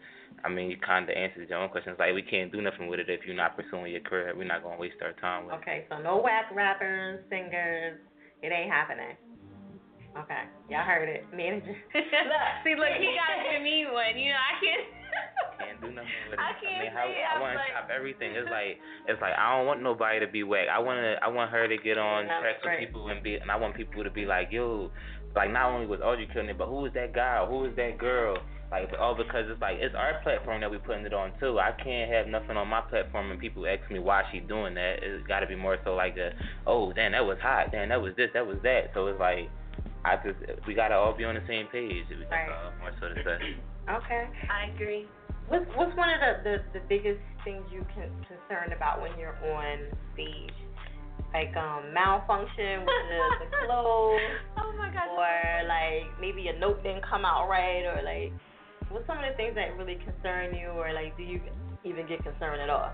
I 0.45 0.49
mean, 0.49 0.71
you 0.71 0.77
kind 0.77 1.09
of 1.09 1.13
answered 1.13 1.49
your 1.49 1.59
own 1.59 1.67
questions. 1.67 1.97
Like, 1.99 2.15
we 2.15 2.21
can't 2.21 2.53
do 2.53 2.61
nothing 2.61 2.87
with 2.87 3.01
it 3.01 3.09
if 3.09 3.19
you're 3.27 3.35
not 3.35 3.57
pursuing 3.57 3.91
your 3.91 3.99
career. 3.99 4.33
We're 4.33 4.45
not 4.45 4.63
gonna 4.63 4.79
waste 4.79 4.95
our 5.03 5.11
time 5.19 5.45
with 5.45 5.55
it. 5.55 5.57
Okay, 5.57 5.85
so 5.89 6.01
no 6.01 6.21
whack 6.23 6.45
rappers, 6.55 7.19
singers. 7.29 7.99
It 8.41 8.53
ain't 8.53 8.71
happening. 8.71 9.17
Okay, 10.11 10.43
y'all 10.67 10.83
heard 10.83 11.07
it. 11.07 11.23
Manager. 11.31 11.71
See, 12.63 12.75
look, 12.75 12.91
he 12.99 13.15
got 13.15 13.31
to 13.47 13.59
me 13.63 13.87
one. 13.87 14.19
You 14.19 14.35
know, 14.35 14.43
I 14.43 14.53
can't. 14.59 14.83
can't 15.55 15.79
do 15.79 15.87
nothing 15.95 16.19
with 16.27 16.35
it. 16.35 16.39
I 16.43 16.51
can't 16.59 16.83
mean, 16.83 16.91
how, 16.91 17.07
say 17.07 17.23
I 17.23 17.35
I'm 17.35 17.41
want 17.41 17.53
to 17.55 17.63
like- 17.63 17.71
stop 17.71 17.87
everything. 17.87 18.35
It's 18.35 18.51
like 18.51 18.75
it's 19.07 19.21
like 19.23 19.31
I 19.39 19.55
don't 19.55 19.67
want 19.67 19.79
nobody 19.81 20.19
to 20.19 20.27
be 20.27 20.43
whack. 20.43 20.67
I 20.67 20.79
want 20.83 20.99
to 20.99 21.15
I 21.23 21.31
want 21.31 21.47
her 21.51 21.63
to 21.67 21.77
get 21.79 21.97
on 21.97 22.27
That's 22.27 22.43
tracks 22.43 22.59
with 22.59 22.79
people 22.83 23.07
and 23.07 23.23
be 23.23 23.35
and 23.39 23.47
I 23.49 23.55
want 23.55 23.75
people 23.75 24.03
to 24.03 24.11
be 24.11 24.25
like, 24.27 24.51
yo, 24.51 24.91
like 25.35 25.47
not 25.51 25.71
only 25.71 25.87
was 25.87 26.01
Audrey 26.03 26.27
killing 26.27 26.49
it, 26.51 26.57
but 26.59 26.67
who 26.67 26.83
is 26.85 26.93
that 26.93 27.15
guy? 27.15 27.39
Or 27.39 27.47
who 27.47 27.63
is 27.71 27.75
that 27.79 27.95
girl? 27.97 28.35
Like 28.69 28.91
all 28.99 29.15
because 29.15 29.47
it's 29.47 29.61
like 29.63 29.79
it's 29.79 29.95
our 29.95 30.19
platform 30.23 30.59
that 30.59 30.71
we 30.71 30.77
putting 30.79 31.05
it 31.07 31.13
on 31.15 31.31
too. 31.39 31.55
I 31.59 31.71
can't 31.71 32.11
have 32.11 32.27
nothing 32.27 32.59
on 32.59 32.67
my 32.67 32.81
platform 32.81 33.31
and 33.31 33.39
people 33.39 33.63
ask 33.65 33.89
me 33.89 33.99
why 33.99 34.23
she 34.31 34.39
doing 34.43 34.75
that. 34.75 34.99
It's 35.03 35.25
got 35.25 35.39
to 35.39 35.47
be 35.47 35.55
more 35.55 35.77
so 35.85 35.95
like 35.95 36.17
a, 36.19 36.31
oh 36.67 36.91
damn 36.91 37.13
that 37.13 37.23
was 37.23 37.37
hot, 37.41 37.71
damn 37.71 37.87
that 37.89 38.01
was 38.01 38.11
this, 38.17 38.27
that 38.33 38.45
was 38.45 38.57
that. 38.63 38.91
So 38.93 39.07
it's 39.07 39.19
like. 39.19 39.47
I 40.03 40.15
just 40.17 40.39
we 40.67 40.73
gotta 40.73 40.95
all 40.95 41.13
be 41.15 41.23
on 41.25 41.35
the 41.35 41.45
same 41.47 41.67
page. 41.67 42.05
That's 42.09 42.31
Right. 42.31 42.49
all 42.49 42.73
more 42.79 42.91
so 42.99 43.09
to 43.09 43.15
say. 43.23 43.37
Okay. 43.89 44.29
I 44.47 44.69
agree. 44.75 45.07
What's 45.49 45.65
what's 45.75 45.91
one 45.97 46.07
of 46.13 46.21
the, 46.21 46.31
the, 46.45 46.79
the 46.79 46.85
biggest 46.87 47.19
things 47.43 47.65
you 47.73 47.83
can 47.97 48.07
concerned 48.29 48.71
about 48.71 49.01
when 49.01 49.09
you're 49.19 49.35
on 49.57 49.89
stage? 50.13 50.53
Like 51.33 51.51
um 51.57 51.91
malfunction 51.91 52.85
with 52.85 53.01
the, 53.09 53.19
the 53.41 53.47
clothes, 53.65 54.37
Oh 54.55 54.71
my 54.77 54.93
gosh. 54.93 55.09
or 55.11 55.67
like 55.67 56.07
maybe 56.21 56.47
a 56.47 56.59
note 56.59 56.83
didn't 56.83 57.03
come 57.03 57.25
out 57.25 57.49
right, 57.49 57.83
or 57.83 58.05
like 58.05 58.31
what's 58.93 59.05
some 59.07 59.17
of 59.17 59.25
the 59.25 59.35
things 59.35 59.55
that 59.55 59.75
really 59.75 59.97
concern 60.05 60.53
you, 60.55 60.69
or 60.77 60.93
like 60.93 61.17
do 61.17 61.23
you 61.23 61.41
even 61.83 62.07
get 62.07 62.23
concerned 62.23 62.61
at 62.61 62.69
all? 62.69 62.91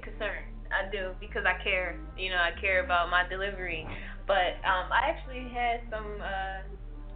concerned. 0.00 0.48
I 0.72 0.88
do 0.90 1.12
because 1.20 1.44
I 1.44 1.62
care. 1.62 2.00
You 2.16 2.30
know, 2.30 2.40
I 2.40 2.58
care 2.58 2.82
about 2.84 3.10
my 3.10 3.28
delivery. 3.28 3.86
But 4.26 4.58
um, 4.64 4.86
I 4.92 5.10
actually 5.10 5.48
had 5.50 5.82
some, 5.90 6.06
uh, 6.22 6.62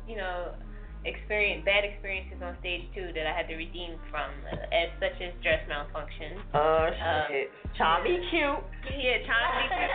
you 0.09 0.17
know, 0.17 0.55
experience 1.07 1.63
bad 1.65 1.87
experiences 1.87 2.43
on 2.43 2.59
stage 2.59 2.83
too 2.91 3.15
that 3.15 3.27
I 3.31 3.33
had 3.37 3.47
to 3.47 3.55
redeem 3.55 3.95
from, 4.11 4.27
uh, 4.51 4.75
as 4.75 4.91
such 4.99 5.15
as 5.23 5.31
dress 5.39 5.63
malfunction. 5.71 6.43
Oh 6.55 6.91
Um, 6.91 7.31
shit, 7.31 7.47
trying 7.79 8.03
to 8.03 8.11
be 8.11 8.19
cute. 8.27 8.59
Yeah, 8.91 9.23
trying 9.23 9.47
to 9.47 9.55
be 9.55 9.67
cute. 9.71 9.95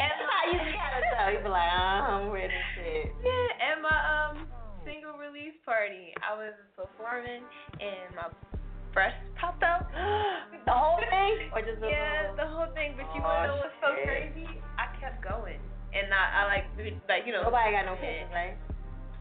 That's 0.00 0.22
how 0.24 0.42
you 0.48 0.58
gotta 0.72 1.00
tell. 1.12 1.28
You 1.28 1.38
be 1.44 1.50
like, 1.52 1.68
uh, 1.68 2.08
I'm 2.08 2.32
this 2.32 2.52
shit. 2.72 3.12
Yeah, 3.20 3.68
at 3.68 3.76
my 3.84 3.96
um 4.00 4.48
single 4.88 5.18
release 5.20 5.58
party, 5.68 6.16
I 6.24 6.32
was 6.38 6.54
performing 6.72 7.44
and 7.76 8.08
my 8.16 8.32
breast 8.96 9.18
popped 9.36 9.60
out. 9.60 9.92
the 10.64 10.72
whole 10.72 11.04
thing, 11.04 11.52
or 11.52 11.60
just 11.60 11.84
yeah, 11.84 12.32
the 12.32 12.48
whole 12.48 12.72
thing. 12.72 12.96
But 12.96 13.12
you 13.12 13.20
Oh, 13.20 13.44
know 13.44 13.60
what's 13.60 13.76
so 13.84 13.92
crazy? 14.08 14.48
I 14.80 14.88
kept 15.04 15.20
going, 15.20 15.60
and 15.94 16.10
I, 16.10 16.24
I 16.32 16.42
like 16.46 16.66
like 17.08 17.22
you 17.26 17.32
know. 17.32 17.46
Nobody 17.46 17.72
got 17.72 17.86
no 17.86 17.96
yeah. 18.00 18.26
right? 18.32 18.56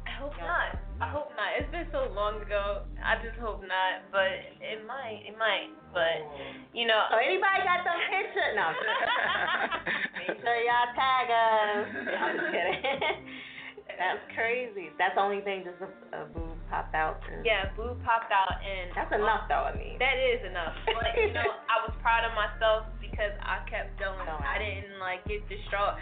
I 0.06 0.14
hope 0.22 0.38
not. 0.38 0.78
I 1.02 1.10
hope 1.12 1.34
not. 1.36 1.50
It's 1.60 1.68
been 1.74 1.90
so 1.92 2.08
long 2.16 2.40
ago. 2.40 2.88
I 3.04 3.20
just 3.20 3.36
hope 3.42 3.60
not. 3.66 4.06
But 4.14 4.32
it 4.64 4.86
might. 4.88 5.26
It 5.28 5.36
might. 5.36 5.74
But 5.92 6.24
you 6.72 6.88
know. 6.88 7.10
So 7.12 7.20
anybody 7.20 7.66
got 7.66 7.84
some 7.84 8.00
pictures? 8.08 8.54
No. 8.56 8.68
Make 10.24 10.40
sure 10.40 10.56
y'all 10.64 10.92
tag 10.96 11.28
us. 11.28 11.86
I'm 12.22 12.34
just 12.38 12.50
kidding. 12.54 12.82
That's 13.96 14.24
crazy. 14.36 14.92
That's 15.00 15.16
the 15.16 15.24
only 15.24 15.40
thing, 15.40 15.64
just 15.64 15.80
a, 15.80 15.88
a 16.20 16.28
boob 16.28 16.52
popped 16.68 16.92
out. 16.92 17.24
And 17.32 17.48
Yeah, 17.48 17.72
boob 17.80 17.96
popped 18.04 18.28
out, 18.28 18.60
and 18.60 18.92
That's 18.92 19.14
enough, 19.16 19.48
though. 19.48 19.72
I 19.72 19.72
mean. 19.72 19.96
That 20.04 20.20
is 20.20 20.44
enough. 20.44 20.76
But 20.84 21.16
you 21.16 21.32
know, 21.32 21.48
I 21.72 21.80
was 21.88 21.96
proud 22.04 22.28
of 22.28 22.36
myself 22.36 22.92
because 23.00 23.32
I 23.40 23.64
kept 23.72 23.96
going. 23.96 24.20
Going. 24.20 24.44
I 24.44 24.60
didn't 24.60 25.00
like 25.00 25.24
get 25.24 25.48
distraught 25.48 25.96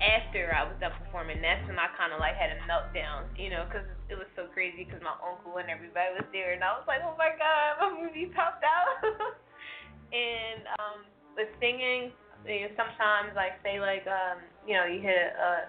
after 0.00 0.48
I 0.56 0.64
was 0.64 0.76
done 0.80 0.96
performing. 0.96 1.44
That's 1.44 1.60
when 1.68 1.76
I 1.76 1.92
kind 1.94 2.16
of 2.16 2.18
like 2.20 2.34
had 2.36 2.56
a 2.56 2.58
meltdown, 2.64 3.28
you 3.36 3.52
know, 3.52 3.68
because 3.68 3.84
it 4.08 4.16
was 4.16 4.28
so 4.32 4.48
crazy 4.52 4.88
because 4.88 5.04
my 5.04 5.14
uncle 5.20 5.60
and 5.60 5.68
everybody 5.68 6.16
was 6.16 6.26
there, 6.32 6.56
and 6.56 6.64
I 6.64 6.72
was 6.76 6.88
like, 6.88 7.04
oh 7.04 7.14
my 7.20 7.36
god, 7.36 7.68
my 7.80 7.88
movie 7.92 8.32
popped 8.32 8.64
out. 8.64 8.96
and 10.12 10.64
um, 10.80 11.04
with 11.36 11.52
singing, 11.60 12.10
you 12.48 12.66
know, 12.66 12.72
sometimes 12.80 13.36
like 13.36 13.60
say 13.60 13.76
like 13.78 14.08
um, 14.08 14.40
you 14.64 14.72
know, 14.74 14.88
you 14.88 15.04
hit 15.04 15.16
a, 15.36 15.68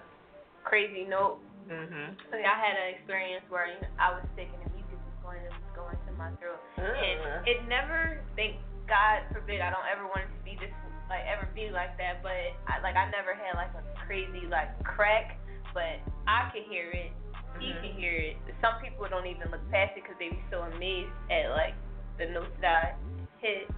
crazy 0.64 1.04
note. 1.04 1.38
Mhm. 1.62 2.18
Like, 2.34 2.42
I 2.42 2.58
had 2.58 2.74
an 2.74 2.88
experience 2.98 3.46
where 3.46 3.70
you 3.70 3.78
know, 3.78 3.92
I 4.00 4.18
was 4.18 4.26
sick 4.34 4.50
and 4.50 4.60
the 4.66 4.70
mucus 4.74 4.98
was 4.98 5.18
going 5.22 5.40
to 5.46 5.52
going 5.78 5.94
to 6.08 6.10
my 6.18 6.32
throat, 6.42 6.58
Ugh. 6.80 6.84
and 6.88 7.46
it 7.46 7.62
never. 7.70 8.18
Thank 8.34 8.58
God 8.90 9.22
forbid 9.30 9.62
I 9.62 9.70
don't 9.70 9.86
ever 9.86 10.04
want 10.10 10.26
it 10.26 10.32
to 10.34 10.42
be 10.42 10.58
this 10.58 10.74
like 11.12 11.28
ever 11.28 11.44
be 11.52 11.68
like 11.68 12.00
that. 12.00 12.24
But 12.24 12.56
I 12.64 12.80
like 12.80 12.96
I 12.96 13.12
never 13.12 13.36
had 13.36 13.52
like 13.60 13.72
a 13.76 13.84
crazy 14.08 14.48
like 14.48 14.72
crack, 14.88 15.36
but 15.76 16.00
I 16.24 16.48
could 16.48 16.64
hear 16.64 16.88
it. 16.88 17.12
He 17.60 17.68
Mhm. 17.76 17.80
can 17.84 17.92
hear 18.00 18.16
it. 18.32 18.36
Some 18.64 18.80
people 18.80 19.04
don't 19.12 19.28
even 19.28 19.52
look 19.52 19.60
past 19.68 19.92
it 19.92 20.02
because 20.02 20.16
they 20.16 20.32
be 20.32 20.40
so 20.48 20.64
amazed 20.72 21.12
at 21.28 21.52
like 21.52 21.76
the 22.16 22.32
notes 22.32 22.56
that 22.64 22.96
I 22.96 22.96
hit. 23.44 23.68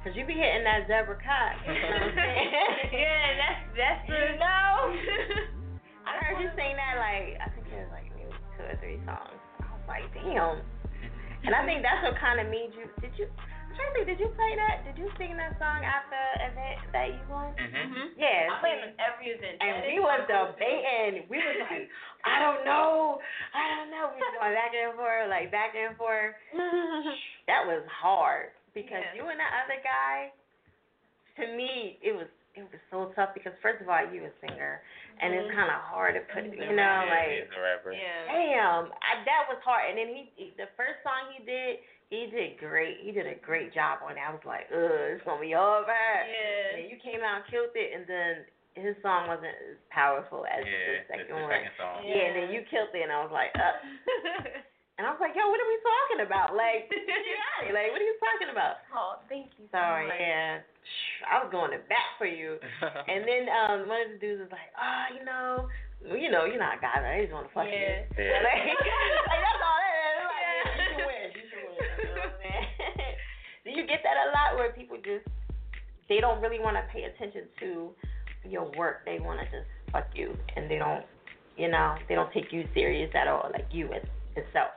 Cause 0.00 0.14
you 0.16 0.24
be 0.24 0.32
hitting 0.38 0.62
that 0.64 0.86
zebra 0.88 1.18
cock. 1.20 1.58
You 1.68 1.74
know 1.74 1.90
what 1.92 2.02
I'm 2.08 2.14
saying? 2.16 2.50
yeah, 3.04 3.24
that's 3.36 3.60
that's 3.76 4.02
the 4.08 4.16
You 4.16 4.38
know. 4.40 4.72
I 6.08 6.10
heard 6.24 6.40
you 6.40 6.48
sing 6.56 6.72
that 6.80 6.96
like 6.96 7.36
I 7.44 7.46
think 7.52 7.68
it 7.68 7.76
was 7.84 7.92
like 7.92 8.08
maybe 8.16 8.32
two 8.56 8.64
or 8.64 8.76
three 8.80 8.96
songs. 9.04 9.36
I 9.60 9.68
was 9.76 9.84
like, 9.90 10.06
damn. 10.16 10.64
And 11.44 11.52
I 11.54 11.62
think 11.68 11.82
that's 11.84 12.00
what 12.02 12.16
kind 12.18 12.40
of 12.40 12.48
made 12.48 12.72
you. 12.74 12.88
Did 13.02 13.12
you? 13.20 13.26
I'm 13.78 13.94
Tracy, 13.94 14.10
did 14.10 14.18
you 14.18 14.28
play 14.34 14.52
that? 14.58 14.82
Did 14.84 14.98
you 14.98 15.06
sing 15.18 15.38
that 15.38 15.54
song 15.62 15.86
after 15.86 16.18
event 16.42 16.78
that 16.92 17.08
you 17.14 17.22
won? 17.30 17.54
Mhm. 17.54 18.10
Yeah. 18.18 18.50
I 18.50 18.58
play 18.60 18.74
them 18.74 18.94
every 18.98 19.30
event. 19.38 19.62
And 19.62 19.86
we 19.86 19.94
is 19.94 20.02
was 20.02 20.26
my 20.26 20.50
debating. 20.50 21.26
We 21.30 21.38
was 21.38 21.56
like, 21.70 21.86
I 22.26 22.38
don't 22.42 22.64
know. 22.66 23.22
I 23.54 23.62
don't 23.78 23.90
know. 23.94 24.10
We 24.14 24.18
was 24.18 24.34
going 24.34 24.54
back 24.54 24.72
and 24.74 24.94
forth, 24.98 25.26
like 25.30 25.48
back 25.54 25.72
and 25.78 25.94
forth. 25.96 26.34
that 27.46 27.62
was 27.66 27.82
hard 27.86 28.50
because 28.74 29.02
Yeah. 29.14 29.14
you 29.14 29.24
and 29.30 29.38
the 29.38 29.50
other 29.62 29.78
guy, 29.86 30.32
to 31.38 31.42
me, 31.54 31.98
it 32.02 32.12
was 32.12 32.26
it 32.58 32.66
was 32.66 32.82
so 32.90 33.14
tough 33.14 33.30
because 33.38 33.54
first 33.62 33.78
of 33.78 33.86
all, 33.86 34.02
you 34.10 34.26
a 34.26 34.34
singer, 34.42 34.82
and 35.22 35.30
it's 35.30 35.46
kind 35.54 35.70
of 35.70 35.78
hard 35.78 36.18
to 36.18 36.22
put, 36.34 36.42
you 36.42 36.74
know, 36.74 37.06
Yeah, 37.06 37.06
like 37.06 37.30
he's 37.46 37.54
a 37.54 37.60
rapper. 37.62 37.94
Yeah. 37.94 38.26
damn, 38.26 38.90
I, 38.98 39.22
that 39.22 39.46
was 39.46 39.62
hard. 39.62 39.86
And 39.86 39.94
then 39.94 40.10
he, 40.10 40.26
he, 40.34 40.50
the 40.58 40.66
first 40.74 40.98
song 41.06 41.30
he 41.38 41.38
did, 41.46 41.78
he 42.10 42.26
did 42.32 42.56
great. 42.58 42.98
He 43.04 43.12
did 43.12 43.26
a 43.26 43.36
great 43.44 43.72
job 43.74 44.00
on 44.04 44.16
it. 44.16 44.22
I 44.24 44.32
was 44.32 44.44
like, 44.48 44.66
ugh, 44.72 45.12
it's 45.16 45.24
gonna 45.24 45.40
be 45.40 45.54
over. 45.54 45.92
And 45.92 46.28
Yeah. 46.28 46.76
then 46.80 46.84
you 46.90 46.96
came 47.02 47.20
out 47.20 47.44
and 47.44 47.46
killed 47.52 47.72
it, 47.76 47.92
and 47.92 48.04
then 48.08 48.32
his 48.78 48.94
song 49.02 49.26
wasn't 49.28 49.52
as 49.68 49.76
powerful 49.90 50.46
as 50.46 50.62
Yeah, 50.64 50.72
the 50.72 50.94
the, 50.96 51.06
second 51.10 51.26
the 51.28 51.42
one. 51.42 51.50
second 51.50 51.74
song. 51.76 51.96
Yeah. 52.06 52.24
and 52.30 52.32
then 52.38 52.46
you 52.54 52.62
killed 52.70 52.94
it, 52.94 53.02
and 53.02 53.12
I 53.12 53.20
was 53.22 53.32
like, 53.32 53.52
uh. 53.56 53.76
And 54.98 55.06
I 55.06 55.14
was 55.14 55.22
like, 55.22 55.30
yo, 55.38 55.46
what 55.46 55.62
are 55.62 55.70
we 55.70 55.78
talking 55.86 56.26
about? 56.26 56.58
Like, 56.58 56.90
yeah, 56.90 57.70
like, 57.70 57.94
what 57.94 58.02
are 58.02 58.08
you 58.10 58.18
talking 58.18 58.50
about? 58.50 58.82
oh, 58.90 59.22
thank 59.30 59.46
you. 59.54 59.70
Sorry, 59.70 60.10
so 60.10 60.14
yeah, 60.18 60.58
I 61.30 61.38
was 61.38 61.54
going 61.54 61.70
to 61.70 61.78
bat 61.86 62.18
for 62.18 62.26
you. 62.26 62.58
And 63.06 63.22
then 63.22 63.46
um, 63.46 63.86
one 63.86 64.02
of 64.02 64.10
the 64.10 64.18
dudes 64.18 64.42
was 64.42 64.50
like, 64.50 64.74
oh, 64.74 65.04
you 65.14 65.22
know, 65.22 65.70
you 66.02 66.34
know, 66.34 66.50
you're 66.50 66.58
not 66.58 66.78
a 66.78 66.82
guy, 66.82 66.98
right? 66.98 67.22
I 67.22 67.22
just 67.22 67.30
want 67.30 67.46
to 67.46 67.54
fuck 67.54 67.70
you. 67.70 67.78
Yeah. 67.78 68.10
Yeah. 68.18 68.42
Like, 68.42 68.74
like, 68.74 69.38
that's 69.46 69.62
all 69.62 69.78
that 69.78 69.97
get 73.88 74.00
that 74.04 74.16
a 74.20 74.28
lot 74.36 74.56
where 74.60 74.70
people 74.72 74.96
just 74.98 75.26
they 76.08 76.20
don't 76.20 76.40
really 76.40 76.60
want 76.60 76.76
to 76.76 76.84
pay 76.92 77.04
attention 77.04 77.44
to 77.60 77.90
your 78.48 78.70
work? 78.76 79.04
They 79.04 79.18
want 79.18 79.40
to 79.40 79.46
just 79.46 79.68
fuck 79.92 80.06
you, 80.14 80.36
and 80.56 80.70
they 80.70 80.78
don't, 80.78 81.04
you 81.56 81.68
know, 81.68 81.96
they 82.08 82.14
don't 82.14 82.32
take 82.32 82.52
you 82.52 82.68
serious 82.74 83.10
at 83.14 83.26
all, 83.28 83.48
like 83.52 83.66
you 83.72 83.92
as 83.92 84.02
itself. 84.36 84.70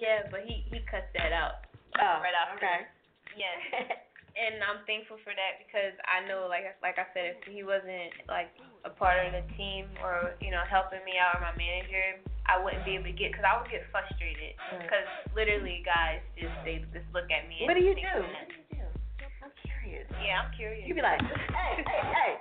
Yeah, 0.00 0.28
but 0.30 0.40
he 0.46 0.64
he 0.70 0.80
cuts 0.90 1.08
that 1.14 1.32
out. 1.32 1.64
Oh, 2.00 2.20
Right 2.22 2.32
after. 2.32 2.56
okay. 2.64 2.86
Yeah. 3.36 3.96
and 4.36 4.62
I'm 4.62 4.86
thankful 4.86 5.18
for 5.22 5.34
that 5.34 5.62
because 5.62 5.94
I 6.06 6.26
know, 6.26 6.46
like 6.46 6.66
like 6.82 6.98
I 6.98 7.06
said, 7.14 7.36
if 7.36 7.42
he 7.46 7.62
wasn't 7.62 8.14
like 8.30 8.50
a 8.84 8.90
part 8.90 9.26
of 9.26 9.34
the 9.34 9.44
team 9.56 9.90
or 10.02 10.34
you 10.40 10.50
know 10.50 10.62
helping 10.68 11.02
me 11.04 11.18
out 11.18 11.38
or 11.38 11.42
my 11.42 11.54
manager, 11.56 12.22
I 12.46 12.62
wouldn't 12.62 12.84
be 12.84 12.94
able 12.94 13.10
to 13.10 13.16
get 13.16 13.32
because 13.32 13.46
I 13.46 13.58
would 13.58 13.70
get 13.70 13.86
frustrated 13.90 14.54
because 14.82 15.08
literally 15.34 15.82
guys 15.82 16.22
just 16.38 16.54
they 16.64 16.82
just 16.94 17.08
look 17.14 17.28
at 17.30 17.46
me. 17.50 17.66
What 17.66 17.76
and 17.76 17.82
do 17.82 17.84
you 17.86 17.96
do? 17.98 18.02
that- 18.02 18.79
curious. 19.80 20.06
Yeah, 20.22 20.44
I'm 20.44 20.52
curious. 20.54 20.84
You 20.86 20.94
be 20.94 21.02
like, 21.02 21.20
hey, 21.20 21.82
hey, 21.82 22.02
hey, 22.12 22.32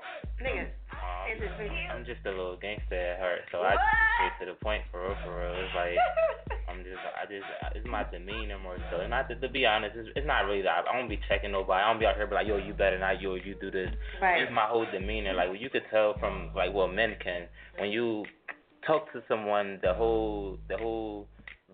nigga. 0.44 0.64
Um, 1.00 1.32
Is 1.32 1.40
it 1.42 1.52
for 1.56 1.64
you? 1.64 1.86
I'm 1.88 2.06
just 2.06 2.24
a 2.26 2.30
little 2.30 2.58
gangster 2.58 2.96
at 2.96 3.20
heart, 3.20 3.40
so 3.52 3.64
I 3.64 3.80
just 3.80 4.04
straight 4.20 4.36
to 4.44 4.46
the 4.52 4.58
point 4.60 4.84
for 4.92 5.08
real, 5.08 5.16
for 5.24 5.32
real. 5.40 5.56
It's 5.56 5.76
like 5.76 5.96
I'm 6.70 6.84
just, 6.84 7.00
I 7.16 7.24
just, 7.26 7.48
it's 7.76 7.88
my 7.88 8.04
demeanor 8.12 8.60
more 8.60 8.78
so. 8.92 9.00
And 9.00 9.10
not 9.10 9.30
to, 9.30 9.36
to 9.40 9.50
be 9.50 9.66
honest, 9.66 9.96
it's, 9.96 10.10
it's 10.16 10.28
not 10.28 10.44
really 10.46 10.62
that. 10.64 10.86
I 10.90 10.98
don't 10.98 11.10
be 11.10 11.20
checking 11.30 11.52
nobody. 11.52 11.82
I 11.82 11.88
don't 11.88 12.00
be 12.00 12.06
out 12.06 12.16
here 12.16 12.28
be 12.28 12.36
like, 12.36 12.48
yo, 12.48 12.58
you 12.58 12.74
better 12.74 13.00
not, 13.00 13.22
yo, 13.22 13.36
you 13.36 13.56
do 13.56 13.72
this. 13.72 13.90
Right. 14.22 14.44
It's 14.44 14.52
my 14.52 14.68
whole 14.68 14.86
demeanor. 14.92 15.34
Like 15.34 15.50
well, 15.50 15.62
you 15.62 15.70
could 15.70 15.88
tell 15.90 16.18
from 16.20 16.52
like 16.56 16.74
what 16.74 16.92
men 16.94 17.16
can 17.24 17.48
when 17.78 17.90
you 17.90 18.26
talk 18.86 19.12
to 19.14 19.22
someone, 19.28 19.80
the 19.82 19.94
whole, 19.94 20.58
the 20.68 20.78
whole 20.78 21.28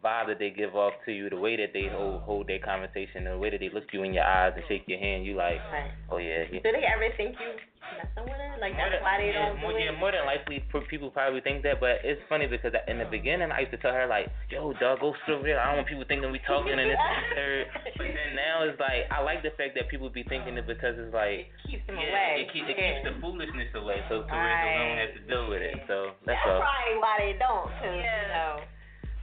vibe 0.06 0.28
that 0.30 0.38
they 0.38 0.52
give 0.52 0.76
off 0.76 0.94
to 1.06 1.12
you, 1.12 1.30
the 1.30 1.36
way 1.42 1.56
that 1.58 1.74
they 1.74 1.90
hold 1.90 2.22
hold 2.22 2.46
their 2.48 2.60
conversation, 2.62 3.26
the 3.26 3.38
way 3.38 3.50
that 3.50 3.60
they 3.60 3.70
look 3.74 3.90
you 3.92 4.04
in 4.04 4.14
your 4.14 4.24
eyes 4.24 4.54
and 4.56 4.64
shake 4.70 4.84
your 4.86 5.00
hand, 5.00 5.26
you 5.26 5.34
like, 5.34 5.58
Right. 5.74 5.90
oh 6.12 6.18
yeah, 6.22 6.46
he, 6.46 6.60
Do 6.60 6.70
they 6.72 6.86
ever 6.86 7.10
think 7.18 7.34
you 7.42 7.58
messing 7.98 8.24
with 8.30 8.38
it? 8.38 8.62
Like 8.62 8.74
more 8.78 8.88
that's 8.88 9.02
than- 9.02 9.04
why 9.04 9.18
they 9.20 9.34
yeah, 9.34 9.50
don't 9.52 9.60
more, 9.60 9.74
do 9.74 9.80
yeah, 9.82 9.92
it? 9.92 10.00
more 10.00 10.12
than 10.14 10.26
likely, 10.26 10.64
p- 10.72 10.88
people 10.90 11.10
probably 11.12 11.42
think 11.42 11.62
that, 11.68 11.80
but 11.82 12.00
it's 12.06 12.22
funny 12.30 12.48
because 12.48 12.72
in 12.88 12.98
the 13.02 13.08
oh. 13.08 13.12
beginning, 13.12 13.52
I 13.52 13.66
used 13.68 13.74
to 13.76 13.82
tell 13.82 13.92
her 13.94 14.08
like, 14.08 14.30
"Yo, 14.50 14.72
dog, 14.80 15.02
go 15.02 15.12
sit 15.26 15.36
over 15.36 15.44
there. 15.44 15.60
I 15.60 15.68
don't 15.74 15.84
want 15.84 15.90
people 15.92 16.06
thinking 16.08 16.32
we 16.32 16.40
talking 16.48 16.72
and 16.78 16.88
this 16.88 16.96
and 17.02 17.26
third. 17.36 17.66
But 18.00 18.08
then 18.16 18.32
now 18.38 18.64
it's 18.64 18.80
like, 18.80 19.10
I 19.12 19.20
like 19.26 19.44
the 19.44 19.52
fact 19.60 19.76
that 19.76 19.90
people 19.92 20.08
be 20.10 20.24
thinking 20.24 20.56
it 20.58 20.66
because 20.66 20.96
it's 20.98 21.14
like, 21.14 21.52
Keeps 21.68 21.84
them 21.90 21.98
yeah, 22.00 22.10
away. 22.10 22.46
it, 22.46 22.54
keep, 22.56 22.64
it 22.70 22.78
yeah. 22.80 23.02
keeps 23.02 23.04
the 23.10 23.14
foolishness 23.22 23.70
away, 23.76 24.00
so 24.08 24.24
to 24.24 24.34
where 24.34 24.56
so 24.56 24.66
they 24.66 24.78
don't 24.80 25.02
have 25.02 25.14
to 25.18 25.24
deal 25.28 25.46
with 25.52 25.62
it. 25.66 25.78
So 25.90 25.98
that's 26.26 26.38
That's 26.40 26.46
all. 26.48 26.62
probably 26.64 26.96
why 27.04 27.16
they 27.22 27.34
don't, 27.42 27.68
cause 27.82 27.92
you 27.92 28.02
Yeah. 28.02 28.34
know, 28.34 28.52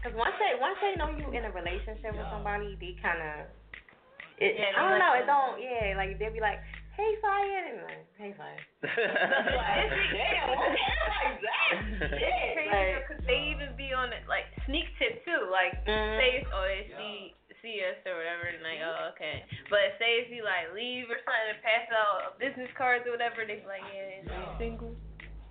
cause 0.02 0.12
once 0.18 0.34
they 0.42 0.58
once 0.58 0.78
they 0.82 0.94
know 0.98 1.10
you 1.14 1.30
in 1.32 1.46
a 1.46 1.52
relationship 1.54 2.12
with 2.12 2.28
somebody, 2.30 2.76
they 2.78 2.94
kind 3.00 3.22
of, 3.22 3.46
it. 4.38 4.58
Yeah, 4.58 4.74
I 4.76 4.80
don't 4.90 4.98
know. 4.98 5.12
It 5.14 5.26
don't. 5.26 5.56
Yeah, 5.62 5.94
like 5.96 6.18
they'll 6.18 6.34
be 6.34 6.42
like, 6.42 6.58
hey, 6.98 7.14
Fire, 7.22 7.62
and 7.70 7.86
like, 7.86 8.04
hey, 8.18 8.32
Fire. 8.34 8.60
Damn, 8.82 10.50
okay, 10.58 10.90
like 11.06 11.38
that. 11.40 11.70
It's 12.10 12.54
crazy 12.58 12.68
like, 12.68 13.06
because 13.06 13.22
they 13.26 13.38
even 13.54 13.72
be 13.78 13.94
on 13.94 14.10
it 14.12 14.26
like 14.26 14.50
sneak 14.66 14.90
tip 14.98 15.22
too. 15.24 15.46
Like 15.50 15.78
Mhm. 15.86 16.18
say 16.18 16.32
oh 16.50 16.64
they 16.66 16.82
see 16.98 17.14
see 17.62 17.78
us 17.86 17.94
or 18.10 18.18
whatever 18.18 18.50
and 18.50 18.58
like 18.66 18.82
oh 18.82 19.14
okay. 19.14 19.46
But 19.70 19.94
say 20.02 20.18
if 20.26 20.34
you 20.34 20.42
like 20.42 20.74
leave 20.74 21.06
or 21.06 21.18
something 21.22 21.54
and 21.54 21.62
pass 21.62 21.86
out 21.94 22.34
business 22.42 22.70
cards 22.74 23.06
or 23.06 23.14
whatever, 23.14 23.46
they 23.46 23.62
be 23.62 23.68
like 23.70 23.86
yeah, 23.94 24.18
is 24.18 24.26
you 24.26 24.46
single? 24.58 24.94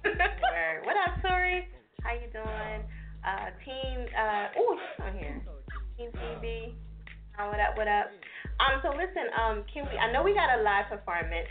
What 0.04 0.98
up, 0.98 1.22
Tori? 1.24 1.70
How 2.04 2.14
you 2.18 2.28
doing? 2.34 2.82
Uh, 3.22 3.54
team. 3.62 3.98
Uh, 4.18 4.48
oh, 4.58 4.78
she's 4.78 5.06
on 5.06 5.14
here. 5.18 5.42
Team 5.98 6.10
TB. 6.10 6.74
Uh, 7.38 7.48
what 7.48 7.60
up? 7.62 7.78
What 7.78 7.88
up? 7.88 8.10
Um. 8.58 8.82
So 8.82 8.90
listen. 8.98 9.30
Um. 9.38 9.64
Can 9.70 9.86
we? 9.86 9.98
I 9.98 10.12
know 10.12 10.24
we 10.24 10.34
got 10.34 10.58
a 10.58 10.62
live 10.66 10.90
performance 10.90 11.50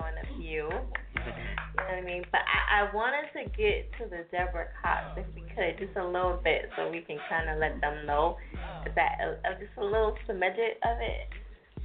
on 0.00 0.12
a 0.20 0.26
few. 0.36 0.68
You 0.68 1.80
know 1.80 1.88
what 1.88 1.98
I 1.98 2.04
mean? 2.04 2.24
But 2.30 2.44
I, 2.44 2.84
I 2.84 2.94
wanted 2.94 3.32
to 3.32 3.48
get 3.56 3.88
to 3.96 4.04
the 4.12 4.28
Deborah 4.28 4.68
Cox 4.82 5.16
if 5.16 5.26
we 5.34 5.42
could, 5.56 5.80
just 5.80 5.96
a 5.96 6.04
little 6.04 6.38
bit, 6.42 6.68
so 6.76 6.90
we 6.90 7.00
can 7.00 7.18
kind 7.28 7.48
of 7.48 7.58
let 7.58 7.80
them 7.80 8.04
know 8.06 8.36
that 8.84 9.12
uh, 9.24 9.40
uh, 9.48 9.56
just 9.56 9.72
a 9.78 9.84
little 9.84 10.14
smidget 10.28 10.78
of 10.84 11.00
it. 11.00 11.32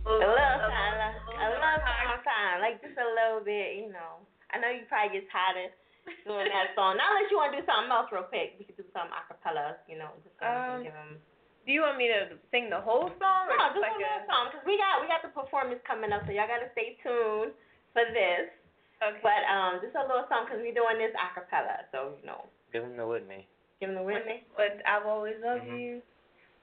A 0.04 0.12
little 0.12 0.28
time, 0.28 0.96
a 1.36 1.48
little 1.48 1.80
time, 1.84 2.20
time, 2.24 2.58
like 2.64 2.82
just 2.82 2.96
a 2.98 3.08
little 3.16 3.44
bit, 3.44 3.80
you 3.80 3.92
know. 3.92 4.24
I 4.52 4.58
know 4.58 4.72
you 4.72 4.88
probably 4.90 5.20
get 5.22 5.30
tired 5.30 5.70
of 5.70 5.72
doing 6.26 6.48
that 6.50 6.74
song. 6.76 6.98
Not 6.98 7.12
unless 7.16 7.30
you 7.32 7.38
want 7.38 7.52
to 7.54 7.62
do 7.62 7.66
something 7.68 7.92
else 7.92 8.10
real 8.12 8.26
quick. 8.28 8.56
We 8.58 8.66
could 8.66 8.78
do 8.80 8.86
something 8.92 9.14
a 9.14 9.22
cappella, 9.28 9.78
you 9.88 9.98
know, 10.00 10.12
just 10.24 10.36
so 10.40 10.46
Um, 10.48 10.84
give 10.84 10.94
them. 10.94 11.18
Do 11.68 11.70
you 11.76 11.82
want 11.86 11.98
me 12.02 12.08
to 12.10 12.40
sing 12.50 12.70
the 12.72 12.82
whole 12.82 13.12
song 13.22 13.44
or 13.52 13.58
No, 13.58 13.70
just 13.74 13.78
just 13.78 13.86
like 13.86 13.94
a 13.94 14.02
a? 14.02 14.06
little 14.06 14.26
song, 14.32 14.44
cause 14.50 14.64
we 14.66 14.80
got 14.80 15.04
we 15.04 15.08
got 15.12 15.22
the 15.22 15.30
performance 15.36 15.78
coming 15.86 16.10
up, 16.10 16.26
so 16.26 16.32
y'all 16.34 16.50
gotta 16.50 16.72
stay 16.74 16.98
tuned 17.06 17.54
for 17.94 18.06
this. 18.16 18.50
Okay. 19.04 19.22
But 19.22 19.42
um, 19.48 19.78
just 19.84 19.94
a 19.94 20.02
little 20.08 20.26
song, 20.32 20.50
cause 20.50 20.58
we're 20.60 20.74
doing 20.74 20.98
this 20.98 21.14
a 21.14 21.28
cappella, 21.38 21.86
so 21.94 22.16
you 22.18 22.26
know, 22.26 22.48
Give 22.74 22.82
him 22.84 22.98
the 22.98 23.06
Whitney. 23.06 23.46
give 23.80 23.90
them 23.94 24.00
the 24.02 24.06
Whitney. 24.08 24.44
But 24.58 24.82
I've 24.88 25.06
always 25.06 25.36
loved 25.44 25.68
Mhm. 25.70 25.78
you. 25.80 25.94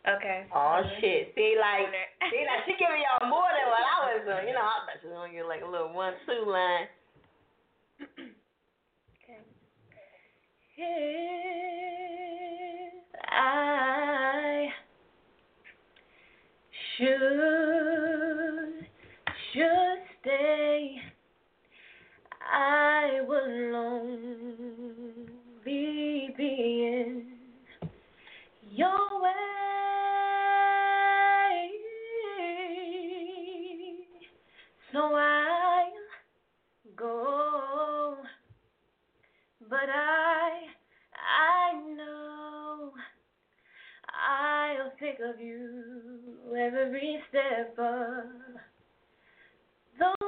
Okay. 0.07 0.47
Oh 0.55 0.83
shit! 0.99 1.35
See, 1.35 1.55
like, 1.59 1.87
see, 2.31 2.43
like 2.47 2.63
she 2.67 2.75
giving 2.79 3.03
y'all 3.03 3.27
more 3.29 3.47
than 3.55 3.67
what 3.71 3.83
I 3.87 3.97
was 4.11 4.23
doing. 4.27 4.49
You 4.49 4.55
know, 4.55 4.63
I 4.67 4.87
bet 4.91 4.99
she's 5.03 5.11
gonna 5.11 5.31
get 5.33 5.47
like 5.47 5.63
a 5.63 5.71
little 5.71 5.93
one, 5.93 6.15
two 6.27 6.45
line. 6.47 6.87
If 10.79 10.85
I 13.31 14.69
should 16.99 17.07
should 19.55 20.03
stay, 20.21 20.97
I 22.43 23.21
would 23.27 23.75
only 23.75 25.31
be 25.65 26.35
in 26.37 27.25
your 28.71 29.23
way. 29.23 29.31
So 34.93 34.99
I'll 35.15 35.93
go, 36.99 38.17
but 39.71 39.89
I 39.89 40.26
I 40.26 40.26
I'll 45.19 45.33
think 45.33 45.35
of 45.35 45.41
you 45.41 45.65
every 46.57 47.21
step 47.29 47.79
of 47.79 48.25
the 49.99 50.05
way. 50.05 50.27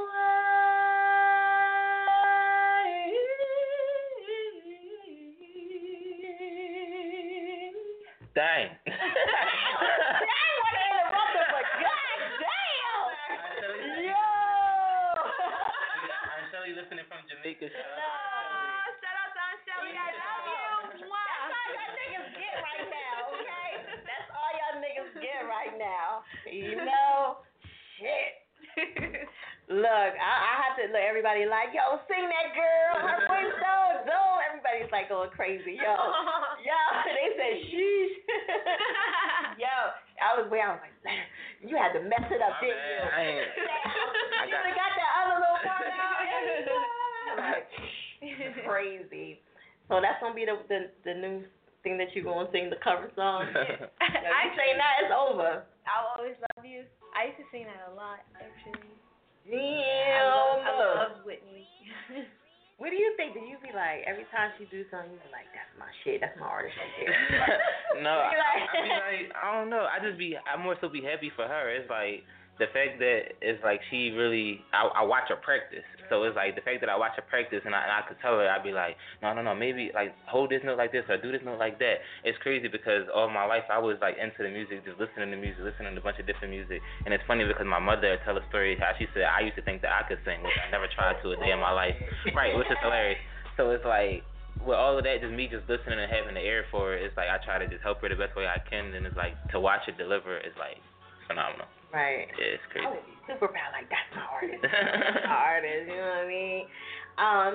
Dang. 8.34 8.68
I 8.86 8.92
ain't 10.78 11.10
want 11.10 11.32
to 11.34 11.42
but 11.52 11.66
goddamn! 11.84 13.08
Yo! 14.04 14.14
I'm 16.32 16.44
Shelly 16.52 16.72
listening 16.72 17.04
from 17.08 17.20
Jamaica. 17.28 17.66
Shout 17.68 17.82
out. 17.82 17.98
Oh, 17.98 18.88
shout 19.02 19.16
out 19.20 19.30
to 19.34 19.40
Aunt 19.42 19.60
Shelly, 19.66 19.92
I 19.96 20.16
love 20.16 20.44
you. 20.48 20.68
That's 20.88 21.50
all 21.52 21.68
y'all 21.76 21.92
niggas 21.92 22.32
get 22.36 22.54
right 22.62 22.88
now, 22.88 23.28
okay? 23.36 23.70
That's 24.06 24.28
all 24.32 24.52
y'all 24.56 24.80
niggas 24.80 25.12
get 25.20 25.44
right 25.48 25.74
now. 25.78 26.22
You 26.50 26.76
know, 26.84 27.38
shit. 27.98 28.48
Look, 29.68 30.12
I, 30.16 30.32
I 30.48 30.52
have 30.64 30.74
to 30.80 30.84
look. 30.92 31.00
Everybody 31.04 31.44
like, 31.48 31.72
yo, 31.76 32.00
sing 32.08 32.24
that 32.28 32.48
girl. 32.56 32.92
Her 33.04 33.18
voice 33.30 33.52
so 33.60 33.74
dope. 34.08 34.40
Everybody's 34.48 34.90
like 34.92 35.08
going 35.12 35.30
crazy, 35.32 35.76
yo, 35.78 35.94
yo. 36.68 36.80
They 37.06 37.28
said 37.36 37.54
sheesh. 37.70 38.14
yo, 39.62 39.74
I 40.18 40.28
was 40.40 40.50
where 40.50 40.64
I 40.66 40.74
was 40.76 40.82
like, 40.82 40.96
man, 41.06 41.22
you 41.62 41.76
had 41.78 41.92
to 41.94 42.02
mess 42.02 42.26
it 42.32 42.40
up, 42.42 42.58
My 42.58 42.64
didn't 42.64 42.80
bad. 42.80 42.90
you? 42.90 43.02
I 43.06 43.20
ain't- 43.22 43.54
I 44.38 44.44
you 44.46 44.52
got- 44.54 44.62
only 44.64 44.74
got 44.78 44.92
that 44.96 45.10
other 45.22 45.36
little 45.42 45.60
part 45.66 45.86
out. 45.90 46.16
like, 47.38 47.66
crazy. 48.66 49.40
So 49.88 50.00
that's 50.02 50.20
gonna 50.20 50.34
be 50.34 50.44
the 50.44 50.58
the, 50.68 50.80
the 51.04 51.14
new 51.14 51.44
thing 51.82 51.96
that 51.98 52.12
you're 52.14 52.24
gonna 52.26 52.48
sing 52.52 52.70
the 52.70 52.76
cover 52.82 53.10
song. 53.16 53.46
I 53.54 54.50
say 54.58 54.74
that 54.76 54.92
it's 55.04 55.14
over. 55.14 55.64
I'll 55.88 56.18
always 56.18 56.36
love 56.54 56.64
you. 56.66 56.84
I 57.16 57.30
used 57.32 57.38
to 57.40 57.46
sing 57.50 57.64
that 57.64 57.88
a 57.90 57.94
lot, 57.94 58.20
actually. 58.36 58.90
I 59.46 59.50
Damn. 59.50 60.26
love, 60.34 60.60
I 60.66 60.72
love 60.74 61.14
Whitney. 61.24 61.66
What 62.78 62.94
do 62.94 62.96
you 62.96 63.10
think? 63.18 63.34
Do 63.34 63.42
you 63.42 63.58
be 63.58 63.74
like 63.74 64.06
every 64.06 64.22
time 64.30 64.54
she 64.54 64.62
do 64.70 64.86
something, 64.86 65.10
you 65.10 65.18
be 65.18 65.34
like, 65.34 65.50
"That's 65.50 65.74
my 65.82 65.90
shit. 66.06 66.22
That's 66.22 66.38
my 66.38 66.46
artist 66.46 66.78
right 66.78 66.94
there." 66.94 67.10
no, 68.06 68.22
I, 68.22 68.30
You 68.30 68.38
I 68.38 68.78
be 68.86 68.94
like, 68.94 69.26
I 69.34 69.50
don't 69.50 69.66
know. 69.66 69.90
I 69.90 69.98
just 69.98 70.14
be, 70.14 70.38
I 70.38 70.54
more 70.54 70.78
so 70.78 70.86
be 70.86 71.02
happy 71.02 71.26
for 71.34 71.42
her. 71.42 71.74
It's 71.74 71.90
like 71.90 72.22
the 72.58 72.66
fact 72.74 72.98
that 72.98 73.38
it's 73.38 73.62
like 73.62 73.78
she 73.90 74.10
really, 74.10 74.60
I, 74.74 75.02
I 75.02 75.02
watch 75.06 75.30
her 75.30 75.38
practice. 75.38 75.86
So 76.10 76.24
it's 76.26 76.34
like 76.34 76.58
the 76.58 76.64
fact 76.66 76.82
that 76.82 76.90
I 76.90 76.98
watch 76.98 77.14
her 77.14 77.26
practice 77.26 77.62
and 77.62 77.74
I, 77.74 77.86
and 77.86 77.92
I 77.94 78.02
could 78.02 78.18
tell 78.18 78.34
her, 78.34 78.50
I'd 78.50 78.66
be 78.66 78.74
like, 78.74 78.98
no, 79.22 79.30
no, 79.30 79.42
no, 79.42 79.54
maybe 79.54 79.94
like 79.94 80.10
hold 80.26 80.50
this 80.50 80.64
note 80.66 80.78
like 80.78 80.90
this 80.90 81.06
or 81.06 81.20
do 81.22 81.30
this 81.30 81.44
note 81.46 81.62
like 81.62 81.78
that. 81.78 82.02
It's 82.26 82.38
crazy 82.42 82.66
because 82.66 83.06
all 83.14 83.30
my 83.30 83.46
life 83.46 83.68
I 83.70 83.78
was 83.78 83.96
like 84.02 84.18
into 84.18 84.42
the 84.42 84.50
music, 84.50 84.82
just 84.82 84.98
listening 84.98 85.30
to 85.30 85.38
music, 85.38 85.62
listening 85.62 85.94
to 85.94 86.00
a 86.00 86.04
bunch 86.04 86.18
of 86.18 86.26
different 86.26 86.50
music. 86.50 86.82
And 87.06 87.14
it's 87.14 87.22
funny 87.30 87.46
because 87.46 87.66
my 87.68 87.78
mother 87.78 88.18
tell 88.26 88.34
a 88.34 88.44
story 88.50 88.74
how 88.74 88.90
she 88.98 89.06
said 89.14 89.30
I 89.30 89.46
used 89.46 89.56
to 89.56 89.64
think 89.64 89.82
that 89.86 89.94
I 89.94 90.02
could 90.10 90.18
sing, 90.26 90.42
which 90.42 90.58
I 90.58 90.66
never 90.74 90.90
tried 90.90 91.22
to 91.22 91.32
a 91.32 91.38
day 91.38 91.54
in 91.54 91.62
my 91.62 91.70
life. 91.70 91.94
Right, 92.34 92.56
which 92.56 92.66
is 92.66 92.78
hilarious. 92.82 93.22
So 93.54 93.70
it's 93.70 93.86
like 93.86 94.26
with 94.66 94.74
all 94.74 94.98
of 94.98 95.04
that, 95.04 95.22
just 95.22 95.30
me 95.30 95.46
just 95.46 95.68
listening 95.70 96.02
and 96.02 96.10
having 96.10 96.34
the 96.34 96.42
ear 96.42 96.66
for 96.70 96.94
it, 96.94 97.06
it's 97.06 97.14
like 97.14 97.30
I 97.30 97.38
try 97.44 97.62
to 97.62 97.68
just 97.70 97.82
help 97.86 98.02
her 98.02 98.08
the 98.08 98.18
best 98.18 98.34
way 98.34 98.46
I 98.50 98.58
can, 98.58 98.90
and 98.94 99.06
it's 99.06 99.16
like 99.16 99.38
to 99.54 99.60
watch 99.60 99.86
it 99.86 99.94
deliver 99.98 100.38
is 100.38 100.54
like 100.58 100.82
phenomenal. 101.28 101.70
Right. 101.92 102.28
Yeah, 102.36 102.54
it's 102.56 102.62
I 102.68 102.72
crazy. 102.72 102.88
would 102.92 103.06
be 103.08 103.16
super 103.26 103.48
proud. 103.48 103.72
Like 103.72 103.88
that's 103.88 104.10
my 104.12 104.24
artist. 104.28 104.60
That's 104.64 105.24
my 105.24 105.40
artist. 105.56 105.84
You 105.88 105.96
know 105.96 106.12
what 106.20 106.24
I 106.24 106.28
mean? 106.28 106.60
Um. 107.16 107.54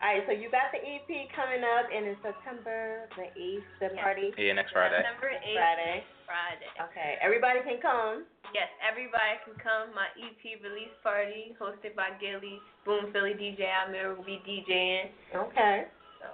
All 0.00 0.08
right. 0.12 0.24
So 0.28 0.32
you 0.32 0.48
got 0.52 0.72
the 0.72 0.80
EP 0.80 1.08
coming 1.36 1.60
up, 1.64 1.88
and 1.92 2.08
in 2.08 2.16
September 2.24 3.08
the 3.20 3.28
eighth, 3.36 3.68
the 3.80 3.92
Yes. 3.92 4.00
party. 4.00 4.28
Yeah, 4.36 4.52
next 4.56 4.72
Friday. 4.72 4.96
September 5.00 5.28
8th, 5.32 5.56
Friday. 5.56 5.96
Friday. 6.28 6.68
Okay. 6.88 7.10
Everybody 7.20 7.60
can 7.64 7.80
come. 7.80 8.24
Yes, 8.56 8.68
everybody 8.80 9.40
can 9.44 9.56
come. 9.60 9.92
My 9.96 10.08
EP 10.20 10.40
release 10.64 10.92
party 11.04 11.52
hosted 11.60 11.92
by 11.96 12.12
Gilly, 12.20 12.60
Boom 12.84 13.12
Philly 13.12 13.32
DJ 13.36 13.68
I 13.68 13.88
Amir 13.88 14.14
will 14.16 14.24
be 14.24 14.40
DJing. 14.44 15.12
Okay. 15.36 15.88
So 16.20 16.28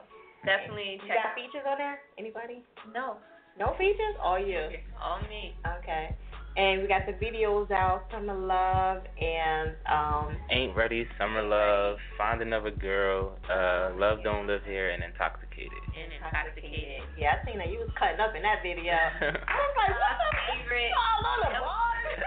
definitely 0.46 0.98
You 1.02 1.08
check. 1.10 1.22
got 1.22 1.34
features 1.34 1.66
on 1.66 1.78
there? 1.78 2.02
Anybody? 2.18 2.62
No, 2.94 3.18
No 3.58 3.74
features? 3.78 4.14
All 4.22 4.38
you. 4.38 4.58
all 5.02 5.18
me. 5.30 5.54
Okay. 5.82 6.14
And 6.56 6.82
we 6.82 6.88
got 6.88 7.08
the 7.08 7.16
videos 7.16 7.70
out, 7.70 8.04
Summer 8.12 8.36
Love 8.36 9.00
and 9.16 9.72
um 9.88 10.36
Ain't 10.50 10.76
ready, 10.76 11.08
summer 11.16 11.40
love, 11.40 11.96
find 12.18 12.42
another 12.42 12.70
girl, 12.70 13.38
uh, 13.48 13.96
love 13.96 14.20
don't 14.22 14.46
live 14.46 14.60
here, 14.68 14.90
and 14.90 15.02
intoxicated. 15.02 15.72
And 15.96 16.12
intoxicated. 16.12 17.08
Yeah, 17.16 17.40
I 17.40 17.46
seen 17.48 17.56
that 17.56 17.72
you 17.72 17.80
was 17.80 17.88
cutting 17.96 18.20
up 18.20 18.36
in 18.36 18.42
that 18.44 18.60
video. 18.60 18.92
I 18.92 19.32
was 19.32 19.74
like, 19.80 19.96
what's 19.96 20.20
up? 20.20 20.34
Favorite. 20.52 20.92
All 20.92 21.24
on 21.24 21.38
the 21.40 21.60
bars. 21.64 22.20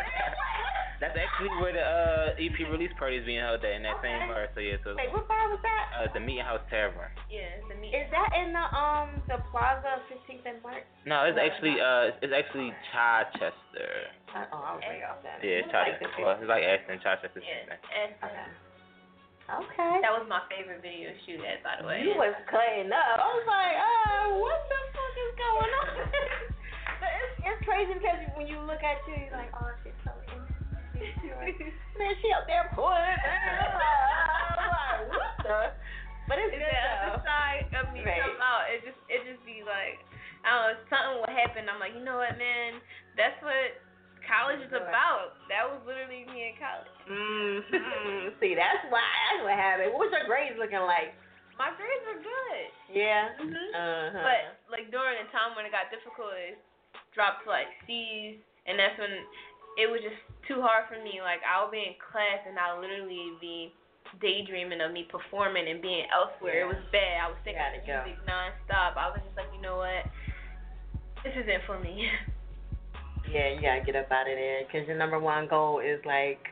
That's 1.01 1.17
actually 1.21 1.53
where 1.61 1.75
the 1.75 1.85
uh, 1.85 2.14
EP 2.39 2.55
release 2.71 2.91
party 2.99 3.17
is 3.17 3.25
being 3.25 3.39
held 3.41 3.61
there 3.61 3.73
in 3.73 3.83
that 3.83 3.99
Okay. 3.99 4.11
same 4.11 4.27
bar. 4.29 4.47
So 4.53 4.59
yeah, 4.59 4.77
so 4.83 4.95
Wait, 4.95 5.11
what 5.11 5.27
bar 5.27 5.49
was 5.49 5.59
that? 5.63 5.83
uh, 5.95 6.07
the 6.13 6.19
Meeting 6.19 6.43
House 6.45 6.61
Tavern. 6.69 7.09
Yeah, 7.31 7.59
it's 7.59 7.67
the 7.67 7.75
meet. 7.79 7.93
Is 7.95 8.07
that 8.11 8.29
in 8.37 8.53
the 8.53 8.65
um 8.75 9.21
the 9.27 9.39
Plaza 9.51 10.01
15th 10.11 10.45
and 10.45 10.59
Mark? 10.63 10.83
No, 11.05 11.23
it's 11.25 11.37
actually 11.39 11.79
uh, 11.79 12.15
it's 12.21 12.33
actually 12.35 12.71
Chichester. 12.91 14.13
Uh, 14.31 14.45
oh, 14.51 14.61
I 14.63 14.71
was 14.75 14.83
way 14.83 14.99
off 15.07 15.23
that. 15.23 15.39
Yeah, 15.43 15.63
it's 15.63 15.71
Chichester. 15.71 16.07
the 16.11 16.23
Well, 16.23 16.37
it's 16.39 16.49
like 16.49 16.63
Ashton, 16.63 16.99
Chichester. 16.99 17.39
Yeah, 17.41 17.75
same 17.91 18.13
thing. 18.19 18.35
and 18.35 18.51
Okay. 19.45 20.01
that 20.01 20.09
was 20.09 20.25
my 20.25 20.41
favorite 20.49 20.81
video 20.81 21.13
shoot 21.21 21.37
at, 21.45 21.61
by 21.61 21.77
the 21.77 21.85
way. 21.85 22.01
You 22.01 22.17
was 22.17 22.33
cutting 22.49 22.89
up. 22.89 23.21
I 23.21 23.29
was 23.29 23.45
like, 23.45 23.77
uh, 23.77 24.25
what 24.41 24.57
the 24.65 24.79
fuck 24.89 25.15
is 25.21 25.33
going 25.37 25.71
on? 25.85 25.89
but 26.99 27.11
it's 27.13 27.33
it's 27.45 27.61
crazy 27.61 27.93
because 27.93 28.17
when 28.33 28.49
you 28.49 28.57
look 28.65 28.81
at 28.81 29.05
you, 29.05 29.13
you're 29.13 29.37
like, 29.37 29.53
oh, 29.53 29.69
she's 29.85 29.93
so 30.01 30.17
Man, 31.99 32.11
she 32.21 32.27
up 32.35 32.47
there 32.47 32.71
pulling. 32.75 32.95
I'm 32.95 34.57
like, 34.67 35.03
what 35.11 35.31
the? 35.43 35.59
But 36.25 36.41
it's 36.41 36.57
It's 36.57 36.57
good 36.57 36.73
the 36.73 36.89
other 37.05 37.21
side 37.21 37.69
of 37.77 37.93
me 37.93 38.01
Right. 38.01 38.17
come 38.23 38.41
out. 38.41 38.65
It 38.73 38.81
just 38.81 38.97
it 39.11 39.21
just 39.29 39.41
be 39.45 39.61
like 39.61 40.01
I 40.41 40.49
don't 40.49 40.61
know, 40.61 40.73
something 40.89 41.15
would 41.21 41.33
happen. 41.33 41.65
I'm 41.69 41.77
like, 41.81 41.93
you 41.97 42.01
know 42.05 42.17
what, 42.21 42.37
man? 42.37 42.77
That's 43.17 43.37
what 43.45 43.77
college 44.25 44.61
is 44.61 44.73
about. 44.73 45.37
That 45.53 45.65
was 45.69 45.81
literally 45.85 46.25
me 46.29 46.53
in 46.53 46.55
college. 46.57 46.89
Mm-hmm. 47.05 48.37
See, 48.41 48.53
that's 48.57 48.81
why 48.89 49.05
that's 49.05 49.41
what 49.45 49.53
happened. 49.57 49.93
What 49.93 50.09
was 50.09 50.13
your 50.13 50.25
grades 50.25 50.57
looking 50.57 50.81
like? 50.85 51.13
My 51.61 51.71
grades 51.77 52.03
were 52.09 52.19
good. 52.25 52.63
Yeah. 52.91 53.31
Mhm. 53.39 53.53
Uh-huh. 53.53 54.21
But 54.25 54.41
like 54.73 54.89
during 54.89 55.21
the 55.21 55.29
time 55.31 55.53
when 55.53 55.63
it 55.69 55.71
got 55.73 55.93
difficult, 55.93 56.33
it 56.35 56.57
dropped 57.13 57.45
to 57.45 57.53
like 57.53 57.69
C's, 57.85 58.41
and 58.65 58.75
that's 58.81 58.97
when 58.97 59.13
it 59.77 59.87
was 59.91 59.99
just 60.01 60.19
too 60.47 60.61
hard 60.61 60.87
for 60.87 60.99
me. 61.03 61.19
Like 61.19 61.43
I 61.43 61.63
would 61.63 61.71
be 61.71 61.83
in 61.83 61.95
class 61.99 62.43
and 62.47 62.57
I 62.59 62.73
would 62.73 62.83
literally 62.83 63.35
be 63.39 63.73
daydreaming 64.21 64.81
of 64.81 64.91
me 64.91 65.07
performing 65.11 65.67
and 65.67 65.81
being 65.81 66.07
elsewhere. 66.13 66.63
It 66.63 66.69
was 66.71 66.83
bad. 66.91 67.19
I 67.23 67.27
was 67.27 67.39
thinking 67.43 67.61
of 67.61 67.83
go. 67.83 68.03
music 68.05 68.21
nonstop. 68.23 68.95
I 68.95 69.11
was 69.11 69.19
just 69.23 69.35
like, 69.35 69.51
you 69.51 69.61
know 69.61 69.77
what? 69.81 70.07
This 71.23 71.33
isn't 71.35 71.63
for 71.65 71.79
me. 71.79 72.07
Yeah, 73.25 73.49
you 73.49 73.61
gotta 73.61 73.81
get 73.81 73.95
up 73.95 74.11
out 74.11 74.29
of 74.29 74.37
there 74.37 74.61
because 74.65 74.87
your 74.87 74.97
number 74.97 75.17
one 75.17 75.47
goal 75.47 75.79
is 75.79 75.99
like, 76.05 76.45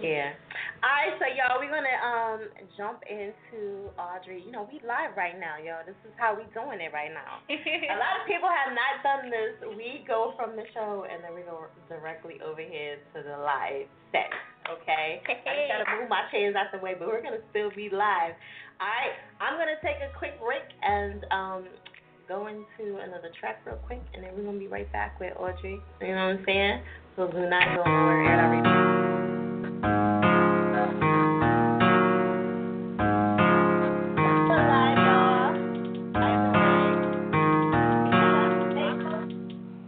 yeah. 0.00 0.34
All 0.78 0.94
right, 0.94 1.14
so 1.18 1.26
y'all, 1.34 1.58
we're 1.58 1.74
gonna 1.74 1.98
um 1.98 2.40
jump 2.78 3.02
into 3.10 3.90
Audrey. 3.98 4.42
You 4.46 4.54
know, 4.54 4.70
we 4.70 4.78
live 4.86 5.18
right 5.18 5.34
now, 5.34 5.58
y'all. 5.58 5.82
This 5.82 5.98
is 6.06 6.14
how 6.14 6.38
we 6.38 6.46
doing 6.54 6.78
it 6.78 6.94
right 6.94 7.10
now. 7.10 7.42
A 7.50 7.98
lot 7.98 8.22
of 8.22 8.30
people 8.30 8.46
have 8.46 8.70
not 8.70 9.02
done 9.02 9.26
this. 9.26 9.58
We 9.74 10.06
go 10.06 10.38
from 10.38 10.54
the 10.54 10.62
show 10.70 11.02
and 11.10 11.18
then 11.22 11.34
we 11.34 11.42
go 11.42 11.66
directly 11.90 12.38
over 12.46 12.62
here 12.62 13.02
to 13.14 13.18
the 13.26 13.36
live 13.42 13.90
set. 14.14 14.30
Okay. 14.70 15.18
I 15.26 15.34
just 15.34 15.66
gotta 15.66 15.88
move 15.98 16.06
my 16.06 16.30
chairs 16.30 16.54
out 16.54 16.70
the 16.70 16.78
way, 16.78 16.94
but 16.94 17.10
we're 17.10 17.22
gonna 17.22 17.42
still 17.50 17.74
be 17.74 17.90
live. 17.90 18.38
All 18.78 18.86
right. 18.86 19.18
I'm 19.42 19.58
gonna 19.58 19.82
take 19.82 19.98
a 19.98 20.14
quick 20.14 20.38
break 20.38 20.62
and 20.82 21.26
um 21.34 21.66
go 22.30 22.46
into 22.46 23.02
another 23.02 23.34
track 23.40 23.66
real 23.66 23.82
quick, 23.86 24.02
and 24.14 24.22
then 24.22 24.30
we're 24.36 24.44
gonna 24.44 24.62
be 24.62 24.70
right 24.70 24.90
back 24.92 25.18
with 25.18 25.34
Audrey. 25.34 25.82
You 26.00 26.14
know 26.14 26.30
what 26.30 26.38
I'm 26.38 26.44
saying? 26.46 26.82
So 27.16 27.26
do 27.26 27.50
not 27.50 27.66
go 27.74 27.82
nowhere. 27.82 28.77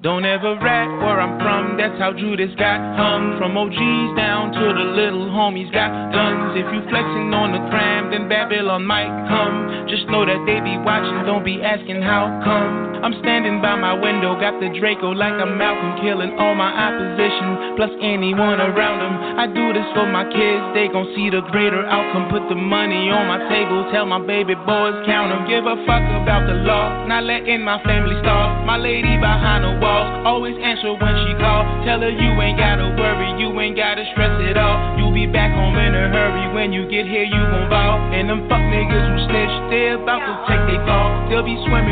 Don't 0.03 0.25
ever 0.25 0.57
rat 0.57 0.89
where 1.05 1.21
I'm 1.21 1.37
from, 1.45 1.77
that's 1.77 2.01
how 2.01 2.15
Judas 2.17 2.49
got 2.57 2.81
hung. 2.97 3.37
From 3.37 3.53
OGs 3.53 4.17
down 4.17 4.49
to 4.49 4.73
the 4.73 4.87
little 4.97 5.29
homies 5.29 5.71
got 5.77 5.93
guns. 6.09 6.57
If 6.57 6.65
you 6.73 6.81
flexing 6.89 7.29
on 7.37 7.53
the 7.53 7.61
gram, 7.69 8.11
then 8.11 8.27
Babylon 8.27 8.87
might 8.87 9.13
come. 9.29 9.85
Just 9.93 10.09
know 10.09 10.25
that 10.25 10.41
they 10.49 10.57
be 10.65 10.81
watching, 10.81 11.21
don't 11.29 11.45
be 11.45 11.61
asking 11.61 12.01
how 12.01 12.33
come. 12.41 12.90
I'm 13.01 13.15
standing 13.23 13.63
by 13.63 13.77
my 13.77 13.95
window, 13.95 14.35
got 14.35 14.59
the 14.59 14.69
Draco 14.75 15.15
like 15.15 15.39
I'm 15.39 15.57
Malcolm, 15.57 16.03
killing 16.03 16.35
all 16.37 16.55
my 16.59 16.69
opposition, 16.69 17.77
plus 17.79 17.93
anyone 18.03 18.61
around 18.61 18.99
them. 18.99 19.15
I 19.39 19.47
do 19.47 19.73
this 19.73 19.87
for 19.95 20.11
my 20.11 20.27
kids, 20.27 20.63
they 20.75 20.91
gon' 20.91 21.07
see 21.15 21.31
the 21.31 21.41
greater 21.55 21.87
outcome. 21.87 22.29
Put 22.29 22.49
the 22.51 22.59
money 22.59 23.09
on 23.09 23.31
my 23.31 23.41
table, 23.49 23.89
tell 23.93 24.05
my 24.05 24.21
baby 24.21 24.55
boys 24.67 24.99
count 25.07 25.21
count 25.21 25.33
'em. 25.33 25.47
Give 25.49 25.67
a 25.67 25.77
fuck 25.85 26.05
about 26.23 26.47
the 26.47 26.55
law, 26.55 27.05
not 27.07 27.25
letting 27.25 27.63
my 27.63 27.79
family 27.81 28.17
starve. 28.21 28.65
My 28.65 28.77
lady 28.77 29.17
behind 29.17 29.65
the 29.65 29.75
walls, 29.83 30.09
always 30.25 30.57
answer 30.59 30.95
when 30.95 31.15
she 31.27 31.35
call. 31.35 31.65
Tell 31.85 32.01
her 32.01 32.09
you 32.09 32.31
ain't 32.41 32.59
gotta 32.59 32.95
worry, 32.97 33.31
you 33.41 33.49
ain't 33.61 33.77
gotta 33.77 34.05
stress 34.13 34.41
it 34.41 34.57
all. 34.57 34.77
You'll 34.99 35.13
be 35.13 35.27
back 35.27 35.53
home 35.53 35.77
in 35.77 35.95
a 35.95 36.09
hurry. 36.09 36.55
When 36.55 36.73
you 36.73 36.87
get 36.87 37.07
here, 37.07 37.25
you 37.25 37.43
gon' 37.53 37.69
ball. 37.69 37.99
And 38.15 38.29
them 38.31 38.49
fuck 38.49 38.61
niggas 38.61 39.07
who 39.11 39.19
snitch, 39.27 39.55
they 39.71 39.89
about 39.91 40.23
to 40.29 40.35
take 40.49 40.65
they 40.71 40.79
fall. 40.87 41.09
They'll 41.29 41.43
be 41.43 41.59
swimming 41.67 41.90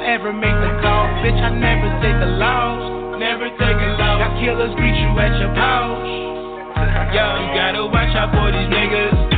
I 0.00 0.14
ever 0.14 0.32
make 0.32 0.56
the 0.56 0.80
call. 0.80 1.04
Bitch, 1.20 1.36
I 1.36 1.52
never 1.52 1.92
take 2.00 2.16
the 2.16 2.32
loss, 2.40 3.20
never 3.20 3.50
take 3.50 3.76
a 3.76 3.88
loss. 4.00 4.16
Got 4.16 4.40
killers 4.40 4.74
greet 4.74 4.96
you 4.96 5.12
at 5.20 5.38
your 5.38 5.52
pouch. 5.52 6.08
Yo, 7.12 7.24
you 7.44 7.48
gotta 7.52 7.84
watch 7.84 8.16
out 8.16 8.32
for 8.32 8.48
these 8.50 8.68
niggas. 8.72 9.29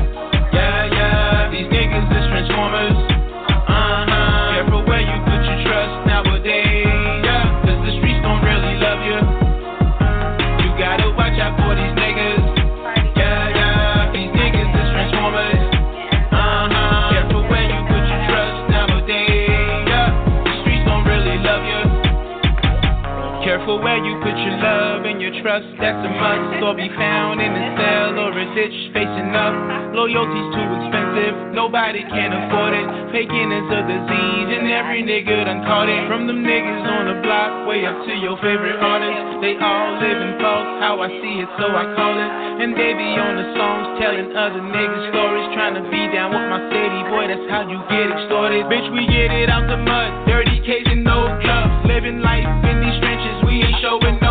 Put 24.23 24.39
your 24.39 24.57
love 24.63 25.03
and 25.05 25.19
your 25.19 25.35
trust, 25.43 25.67
that's 25.83 25.99
a 25.99 26.11
must. 26.15 26.63
Or 26.63 26.75
be 26.79 26.87
found 26.95 27.43
in 27.43 27.51
a 27.51 27.65
cell 27.75 28.15
or 28.23 28.31
a 28.31 28.47
ditch 28.55 28.79
facing 28.95 29.35
up. 29.35 29.55
Loyalty's 29.93 30.49
too 30.55 30.69
expensive, 30.79 31.53
nobody 31.53 32.07
can 32.07 32.31
afford 32.33 32.73
it. 32.73 32.87
Faking 33.13 33.51
is 33.53 33.69
a 33.69 33.83
disease, 33.85 34.49
and 34.57 34.71
every 34.73 35.05
nigga 35.05 35.45
done 35.45 35.67
caught 35.69 35.91
it. 35.91 36.09
From 36.09 36.25
them 36.25 36.41
niggas 36.47 36.87
on 36.87 37.13
the 37.13 37.19
block, 37.21 37.69
way 37.69 37.85
up 37.85 37.99
to 38.07 38.15
your 38.17 38.39
favorite 38.41 38.79
artists. 38.81 39.43
They 39.45 39.59
all 39.59 40.01
live 40.01 40.19
in 40.23 40.33
false, 40.41 40.71
how 40.81 41.03
I 41.03 41.11
see 41.21 41.45
it, 41.45 41.51
so 41.61 41.67
I 41.69 41.85
call 41.93 42.15
it. 42.17 42.31
And 42.63 42.73
they 42.73 42.95
be 42.95 43.11
on 43.21 43.37
the 43.37 43.49
songs 43.59 44.01
telling 44.01 44.33
other 44.33 44.63
niggas 44.63 45.13
stories, 45.13 45.47
trying 45.53 45.77
to 45.77 45.85
be 45.93 46.09
down 46.15 46.33
with 46.33 46.47
my 46.49 46.63
city. 46.73 47.01
Boy, 47.13 47.27
that's 47.29 47.49
how 47.53 47.69
you 47.69 47.83
get 47.91 48.09
extorted. 48.09 48.65
Bitch, 48.71 48.89
we 48.95 49.05
get 49.11 49.29
it 49.29 49.51
out 49.51 49.69
the 49.69 49.77
mud, 49.77 50.25
dirty 50.25 50.63
case 50.65 50.87
and 50.89 51.05
no 51.05 51.29
gloves. 51.43 51.85
Living 51.85 52.25
life 52.25 52.49
in 52.65 52.81
these 52.81 52.97
trenches, 53.03 53.32
showing 53.83 54.22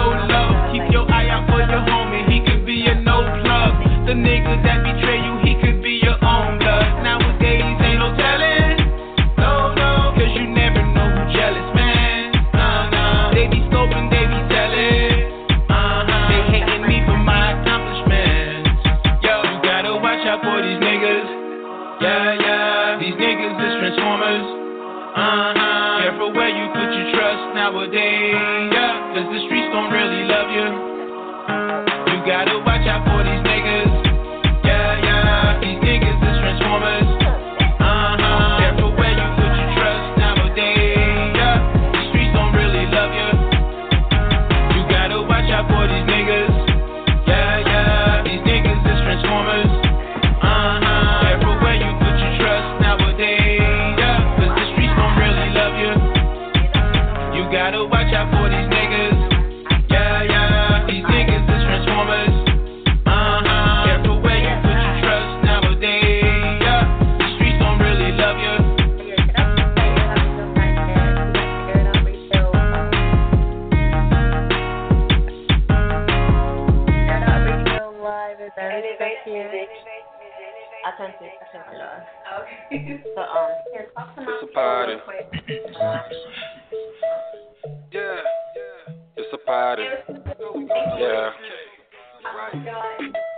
Yeah, 90.11 91.31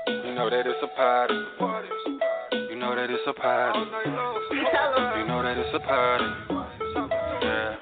you 0.07 0.33
know 0.33 0.49
that 0.49 0.65
it's 0.65 0.81
a 0.81 0.87
party. 0.95 1.33
You 2.69 2.75
know 2.75 2.95
that 2.95 3.09
it's 3.11 3.21
a 3.27 3.33
party. 3.33 3.79
You 3.79 5.27
know 5.27 5.43
that 5.43 5.57
it's 5.57 5.75
a 5.75 5.79
party. 5.79 6.25
Yeah. 7.43 7.75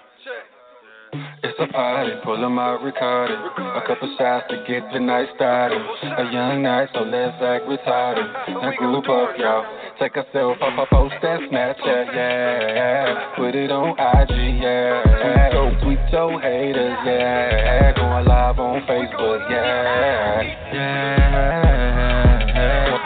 It's 1.43 1.59
a 1.59 1.67
party, 1.71 2.11
pulling 2.23 2.51
my 2.53 2.71
Ricardo. 2.81 3.33
A 3.33 3.81
couple 3.87 4.13
shots 4.17 4.47
to 4.49 4.63
get 4.67 4.83
the 4.91 4.99
night 4.99 5.29
started. 5.35 5.81
A 6.17 6.31
young 6.31 6.61
night, 6.63 6.89
so 6.93 7.01
let's 7.01 7.41
act 7.41 7.65
retarded. 7.65 8.27
Now 8.49 8.75
group 8.77 9.07
up, 9.07 9.37
y'all. 9.37 9.65
Take 9.99 10.15
a 10.15 10.23
selfie, 10.33 10.79
up, 10.79 10.89
post 10.89 11.13
that 11.21 11.39
Snapchat, 11.41 12.15
yeah. 12.15 13.35
Put 13.35 13.53
it 13.55 13.71
on 13.71 13.91
IG, 13.91 14.61
yeah. 14.61 15.51
Go 15.53 15.71
tweet 15.83 15.99
your 16.11 16.41
haters, 16.41 16.97
yeah. 17.05 17.91
Going 17.95 18.25
live 18.25 18.59
on 18.59 18.81
Facebook, 18.87 19.49
yeah. 19.49 20.41
Yeah. 20.73 21.11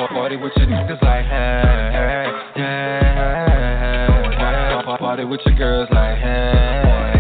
Party 0.09 0.37
with 0.37 0.53
your 0.55 0.67
niggas 0.67 1.01
like, 1.01 1.25
hey, 1.25 2.31
yeah. 2.55 2.95
Party 4.97 5.25
with 5.25 5.41
your 5.45 5.55
girls 5.57 5.89
like, 5.91 6.17
hey. 6.17 7.13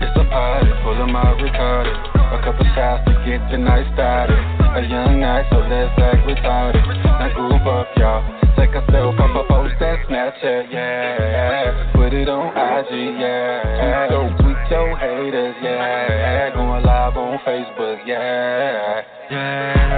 It's 0.00 0.16
a 0.16 0.24
party, 0.30 0.70
pulling 0.82 1.12
my 1.12 1.32
Ricardo. 1.32 1.90
A 1.90 2.40
couple 2.42 2.64
shots 2.74 3.04
to 3.06 3.12
get 3.26 3.40
the 3.50 3.58
night 3.58 3.86
started. 3.92 4.38
A 4.38 4.82
young 4.88 5.20
night, 5.20 5.46
so 5.50 5.58
let's 5.58 5.92
act 6.00 6.26
retarded. 6.26 6.86
Now 7.04 7.28
group 7.34 7.66
up, 7.66 7.88
y'all. 7.96 8.49
Take 8.70 8.86
a 8.86 8.92
selfie, 8.92 9.36
up, 9.36 9.48
post 9.48 9.74
that 9.80 9.98
Snapchat, 10.06 10.70
yeah. 10.70 11.90
Put 11.92 12.12
it 12.14 12.28
on 12.28 12.54
IG, 12.54 13.18
yeah. 13.18 14.06
Tweet 14.38 14.56
your 14.70 14.96
haters, 14.96 15.56
yeah. 15.60 16.54
Going 16.54 16.84
live 16.84 17.16
on 17.16 17.38
Facebook, 17.40 17.98
yeah. 18.06 19.02
Yeah. 19.28 19.90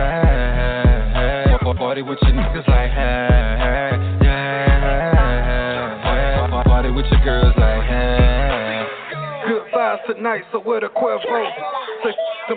Party 1.76 2.00
with 2.00 2.18
your 2.22 2.32
niggas 2.32 2.66
like, 2.68 2.92
hey, 2.92 3.90
yeah. 4.22 5.02
Party 6.64 6.90
with 6.92 7.06
your 7.10 7.20
girls 7.24 7.54
like, 7.58 7.84
hey. 7.84 8.86
Good 9.48 9.64
vibes 9.74 10.06
tonight, 10.06 10.44
so 10.50 10.60
where 10.60 10.80
the 10.80 10.88
Cuervo? 10.88 11.91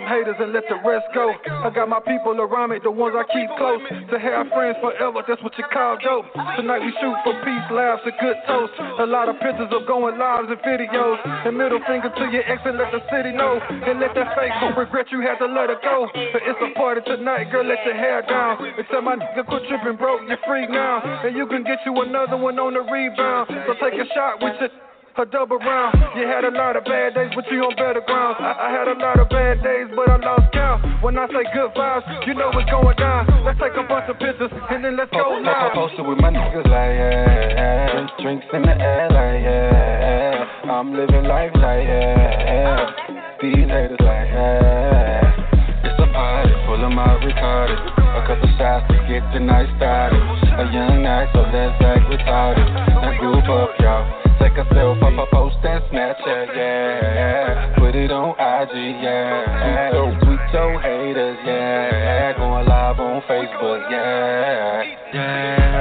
Haters 0.06 0.38
and 0.38 0.54
let 0.54 0.62
the 0.70 0.78
rest 0.86 1.10
go. 1.10 1.34
I 1.66 1.70
got 1.74 1.90
my 1.90 1.98
people 1.98 2.38
around 2.38 2.70
me, 2.70 2.78
the 2.78 2.90
ones 2.90 3.18
I 3.18 3.26
keep 3.26 3.50
close. 3.58 3.82
To 3.90 4.16
have 4.22 4.46
friends 4.54 4.78
forever, 4.78 5.26
that's 5.26 5.42
what 5.42 5.58
you 5.58 5.66
call 5.74 5.98
dope. 5.98 6.30
Tonight 6.54 6.86
we 6.86 6.94
shoot 7.02 7.16
for 7.26 7.34
peace, 7.42 7.66
laughs, 7.74 8.06
and 8.06 8.14
good 8.22 8.38
toast. 8.46 8.72
A 9.02 9.06
lot 9.06 9.26
of 9.28 9.34
pictures 9.42 9.66
of 9.74 9.82
going 9.90 10.14
lives 10.14 10.46
and 10.46 10.62
videos. 10.62 11.18
And 11.26 11.58
middle 11.58 11.82
finger 11.90 12.06
to 12.06 12.24
your 12.30 12.46
ex 12.46 12.62
and 12.64 12.78
let 12.78 12.94
the 12.94 13.02
city 13.10 13.34
know. 13.34 13.58
And 13.58 13.98
let 13.98 14.14
that 14.14 14.38
fake 14.38 14.54
regret 14.78 15.10
you 15.10 15.20
had 15.26 15.42
to 15.42 15.50
let 15.50 15.74
her 15.74 15.80
go. 15.82 16.06
But 16.32 16.42
it's 16.46 16.60
a 16.62 16.70
party 16.78 17.02
tonight, 17.02 17.50
girl, 17.50 17.66
let 17.66 17.82
your 17.82 17.98
hair 17.98 18.22
down. 18.22 18.62
And 18.62 18.86
tell 18.90 19.02
my 19.02 19.16
nigga 19.18 19.42
quit 19.46 19.66
tripping, 19.66 19.98
bro, 19.98 20.22
you're 20.22 20.38
free 20.46 20.70
now. 20.70 21.02
And 21.26 21.36
you 21.36 21.46
can 21.46 21.64
get 21.64 21.82
you 21.84 21.92
another 22.02 22.36
one 22.36 22.58
on 22.58 22.74
the 22.74 22.84
rebound. 22.86 23.50
So 23.66 23.74
take 23.82 23.98
a 23.98 24.06
shot 24.14 24.38
with 24.38 24.54
your 24.60 24.70
a 25.18 25.24
double 25.24 25.56
round. 25.56 25.96
You 26.14 26.28
had 26.28 26.44
a 26.44 26.52
lot 26.52 26.76
of 26.76 26.84
bad 26.84 27.14
days, 27.14 27.32
but 27.34 27.44
you 27.50 27.64
on 27.64 27.72
better 27.76 28.04
grounds. 28.04 28.36
I, 28.36 28.68
I 28.68 28.68
had 28.68 28.84
a 28.88 28.96
lot 29.00 29.16
of 29.18 29.28
bad 29.32 29.62
days, 29.64 29.88
but 29.96 30.08
I 30.12 30.16
lost 30.20 30.52
count. 30.52 30.84
When 31.02 31.16
I 31.16 31.24
say 31.28 31.40
good 31.56 31.72
vibes, 31.72 32.04
you 32.26 32.34
know 32.34 32.52
what's 32.52 32.68
going 32.68 32.96
down. 32.96 33.24
Let's 33.44 33.56
take 33.56 33.72
a 33.80 33.86
bunch 33.88 34.12
of 34.12 34.20
pictures 34.20 34.52
and 34.52 34.84
then 34.84 34.96
let's 34.96 35.08
go 35.12 35.40
live. 35.40 35.72
Posted 35.72 36.04
with 36.04 36.20
my 36.20 36.28
niggas 36.28 36.68
like 36.68 36.92
yeah, 37.00 37.96
Just 37.96 38.12
drinks 38.20 38.44
in 38.52 38.62
the 38.62 38.76
air 38.76 39.08
like 39.08 39.40
yeah. 39.40 40.68
I'm 40.68 40.92
living 40.92 41.24
life 41.24 41.52
like 41.56 41.88
yeah. 41.88 43.40
These 43.40 43.68
haters 43.72 44.00
like 44.04 44.28
yeah. 44.36 45.80
It's 45.80 45.96
a 45.96 46.08
party, 46.12 46.52
full 46.68 46.84
of 46.84 46.92
my 46.92 47.16
Ricardo. 47.24 47.72
A 47.72 48.20
couple 48.28 48.52
shots 48.60 48.84
to 48.92 49.00
get 49.08 49.24
the 49.32 49.40
night 49.40 49.68
started. 49.80 50.20
A 50.60 50.64
young 50.72 51.00
night, 51.00 51.32
so 51.32 51.40
let's 51.40 51.72
act 51.80 52.04
retarded. 52.12 52.68
Now 53.00 53.16
group 53.16 53.48
up, 53.48 53.72
y'all. 53.80 54.25
Take 54.38 54.56
a 54.58 54.64
selfie, 54.74 55.18
up, 55.18 55.30
post 55.30 55.56
that 55.62 55.82
Snapchat, 55.90 56.56
yeah. 56.56 57.74
Put 57.78 57.94
it 57.94 58.10
on 58.10 58.30
IG, 58.30 59.02
yeah. 59.02 59.90
Tweet 60.22 60.40
your 60.52 60.80
haters, 60.80 61.38
yeah. 61.44 62.32
Going 62.36 62.66
live 62.66 63.00
on 63.00 63.22
Facebook, 63.22 63.90
yeah. 63.90 64.82
Yeah. 65.14 65.76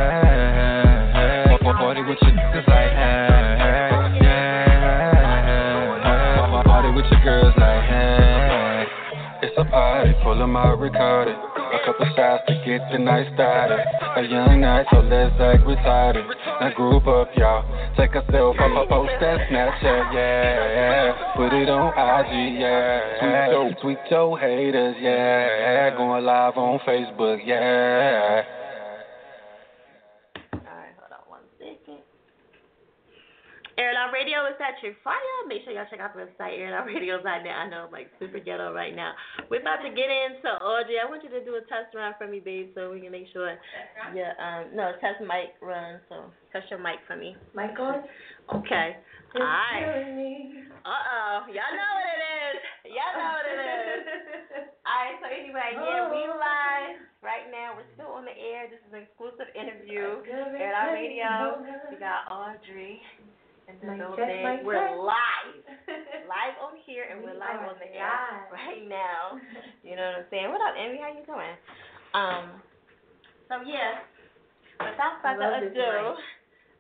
Party 1.76 2.02
with 2.02 2.18
your 2.22 2.32
niggas 2.32 2.68
like, 2.68 2.92
hey, 2.92 4.20
yeah. 4.24 5.04
Party 6.66 6.90
with 6.96 7.06
your 7.12 7.22
girls 7.24 7.54
like, 7.58 7.84
hey. 7.84 8.86
It's 9.44 9.58
a 9.58 9.66
party 9.66 10.14
full 10.24 10.42
of 10.42 10.50
my 10.50 10.70
Ricardo. 10.72 11.65
A 11.86 11.94
couple 11.94 12.08
shots 12.16 12.44
to 12.48 12.56
get 12.66 12.82
the 12.92 12.98
night 12.98 13.28
started. 13.36 13.78
A 14.18 14.24
young 14.24 14.62
night, 14.62 14.88
so 14.90 15.02
let's 15.02 15.40
act 15.40 15.62
retarded. 15.66 16.26
Now 16.60 16.74
group 16.74 17.06
up, 17.06 17.30
y'all. 17.38 17.62
Take 17.96 18.16
a 18.16 18.24
selfie, 18.24 18.82
up, 18.82 18.90
post 18.90 19.12
that 19.22 19.38
Snapchat, 19.52 20.12
yeah. 20.12 21.36
Put 21.36 21.54
it 21.54 21.70
on 21.70 21.94
IG, 21.94 22.60
yeah. 22.60 23.54
Tweet, 23.54 23.78
tweet 23.82 23.98
your 24.10 24.40
haters, 24.40 24.96
yeah. 25.00 25.96
Going 25.96 26.26
live 26.26 26.58
on 26.58 26.80
Facebook, 26.88 27.46
yeah. 27.46 28.65
I'm 33.76 34.14
Radio 34.16 34.48
is 34.48 34.56
that 34.60 34.80
your 34.80 34.96
fire. 35.04 35.20
Make 35.52 35.68
sure 35.68 35.76
y'all 35.76 35.88
check 35.92 36.00
out 36.00 36.16
the 36.16 36.24
website, 36.24 36.56
airitoutradio.net. 36.56 37.52
I 37.52 37.68
know 37.68 37.88
I'm 37.88 37.92
like 37.92 38.08
super 38.20 38.40
ghetto 38.40 38.72
right 38.72 38.96
now. 38.96 39.12
We're 39.52 39.60
about 39.60 39.84
to 39.84 39.92
get 39.92 40.08
into 40.08 40.48
Audrey. 40.64 40.96
I 40.96 41.10
want 41.10 41.24
you 41.24 41.30
to 41.36 41.44
do 41.44 41.60
a 41.60 41.64
test 41.68 41.92
run 41.92 42.16
for 42.18 42.28
me, 42.28 42.40
babe, 42.40 42.72
so 42.72 42.96
we 42.96 43.02
can 43.04 43.12
make 43.12 43.28
sure. 43.36 43.60
Yeah, 44.16 44.32
um, 44.40 44.72
no, 44.72 44.96
test 45.04 45.20
mic 45.20 45.60
run. 45.60 46.00
So 46.08 46.32
test 46.56 46.72
your 46.72 46.80
mic 46.80 47.04
for 47.04 47.20
me. 47.20 47.36
Mic 47.52 47.76
on? 47.76 48.08
Okay. 48.64 48.96
All 49.36 49.44
right. 49.44 49.84
Uh 50.86 50.88
oh. 50.88 51.38
Y'all 51.52 51.74
know 51.76 51.92
what 52.00 52.08
it 52.08 52.22
is. 52.24 52.56
Y'all 52.96 53.16
know 53.20 53.32
what 53.36 53.48
it 53.52 53.60
is. 53.60 54.02
All 54.88 55.00
right. 55.04 55.20
So 55.20 55.28
anyway, 55.28 55.76
yeah, 55.76 56.08
we 56.08 56.24
live 56.24 56.96
right 57.20 57.52
now. 57.52 57.76
We're 57.76 57.92
still 58.00 58.16
on 58.16 58.24
the 58.24 58.38
air. 58.40 58.72
This 58.72 58.80
is 58.88 58.94
an 58.96 59.04
exclusive 59.04 59.52
interview 59.52 60.24
at 60.32 60.72
our 60.80 60.96
radio. 60.96 61.60
We 61.92 62.00
got 62.00 62.32
Audrey 62.32 63.04
in 63.68 63.76
the 63.82 63.88
Mic 63.88 63.98
check, 63.98 64.16
building. 64.18 64.66
We're 64.66 64.78
check. 64.78 64.98
live, 65.02 65.56
live 66.34 66.56
on 66.62 66.74
here, 66.86 67.06
and 67.10 67.22
we're 67.26 67.38
live 67.38 67.66
on 67.66 67.78
the 67.82 67.90
air 67.90 68.50
right 68.54 68.86
now. 68.88 69.38
You 69.86 69.94
know 69.94 70.18
what 70.18 70.26
I'm 70.26 70.30
saying? 70.34 70.50
What 70.50 70.66
up, 70.66 70.74
Amy? 70.74 70.98
How 70.98 71.14
you 71.14 71.22
doing? 71.30 71.56
Um. 72.18 72.58
So 73.46 73.62
yeah. 73.62 74.02
Without 74.82 75.22
further 75.22 75.46
love 75.46 75.62
ado. 75.62 75.78
mic. 75.78 76.18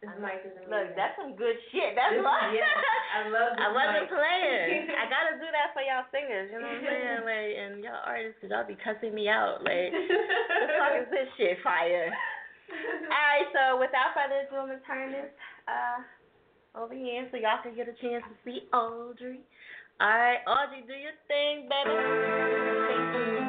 This 0.02 0.10
mic 0.18 0.42
is 0.42 0.54
amazing. 0.58 0.74
Look, 0.74 0.88
that's 0.98 1.14
some 1.22 1.38
good 1.38 1.54
shit. 1.70 1.94
That's 1.94 2.18
why. 2.18 2.50
yeah, 2.58 2.66
I 3.14 3.30
love 3.30 3.54
I 3.62 3.70
wasn't 3.70 4.10
mic. 4.10 4.18
playing. 4.18 4.90
I 4.90 5.06
gotta 5.06 5.38
do 5.38 5.46
that 5.54 5.70
for 5.78 5.86
y'all 5.86 6.10
singers. 6.10 6.50
You 6.50 6.58
know 6.58 6.66
what 6.66 6.82
I'm 6.82 6.90
saying? 6.90 7.22
Like, 7.30 7.52
and 7.62 7.74
y'all 7.86 8.02
artists, 8.10 8.42
cause 8.42 8.50
y'all 8.50 8.66
be 8.66 8.78
cussing 8.82 9.14
me 9.14 9.30
out. 9.30 9.62
Like, 9.62 9.94
the 9.94 10.68
fuck 10.82 10.94
is 11.06 11.10
this 11.14 11.30
shit 11.38 11.62
fire? 11.62 12.10
All 12.10 13.22
right. 13.30 13.46
So 13.54 13.78
without 13.78 14.18
further 14.18 14.50
ado, 14.50 14.66
I'm 14.66 14.70
gonna 14.74 14.82
turn 14.90 15.14
this 15.14 15.30
uh 15.70 16.02
over 16.78 16.94
here 16.94 17.28
so 17.32 17.38
y'all 17.38 17.62
can 17.64 17.76
get 17.76 17.88
a 17.88 17.94
chance 18.02 18.24
to 18.28 18.36
see 18.44 18.68
Audrey. 18.74 19.40
All 20.00 20.08
right, 20.08 20.40
Audrey, 20.48 20.84
do 20.88 20.94
your 20.94 21.14
thing, 21.28 21.70
It's 22.92 23.45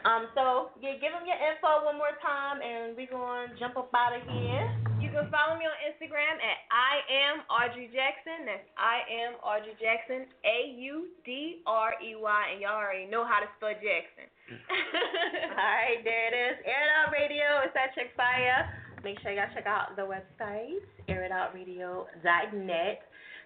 Um, 0.06 0.27
so 0.34 0.69
yeah, 0.82 0.98
give 1.02 1.14
them 1.14 1.26
your 1.26 1.38
info 1.38 1.86
one 1.86 1.98
more 1.98 2.14
time, 2.22 2.61
and 2.61 2.98
we're 2.98 3.10
gonna 3.10 3.53
jump 3.60 3.77
up 3.77 3.90
out 3.94 4.15
of 4.15 4.22
here. 4.30 4.65
You 5.02 5.10
can 5.14 5.30
follow 5.30 5.57
me 5.57 5.65
on 5.65 5.77
Instagram 5.86 6.41
at 6.41 6.57
I 6.73 7.06
am 7.10 7.45
Audrey 7.49 7.90
Jackson. 7.94 8.45
That's 8.45 8.65
I 8.77 9.06
am 9.06 9.38
Audrey 9.41 9.76
Jackson. 9.77 10.26
A 10.45 10.73
U 10.77 11.10
D 11.26 11.61
R 11.65 11.94
E 12.02 12.15
Y, 12.18 12.44
and 12.53 12.61
y'all 12.61 12.77
already 12.77 13.06
know 13.06 13.26
how 13.26 13.40
to 13.40 13.49
spell 13.57 13.73
Jackson. 13.77 14.27
All 14.53 15.57
right, 15.57 16.02
there 16.07 16.27
it 16.30 16.36
is. 16.38 16.57
Air 16.65 16.86
It 16.86 16.91
Out 16.94 17.14
Radio. 17.14 17.61
It's 17.65 17.73
that 17.73 17.94
chick 17.98 18.14
fire. 18.18 18.69
Make 19.06 19.19
sure 19.22 19.32
y'all 19.32 19.49
check 19.53 19.68
out 19.68 19.95
the 19.95 20.02
website, 20.02 20.82
airitoutradio.net. 21.06 22.98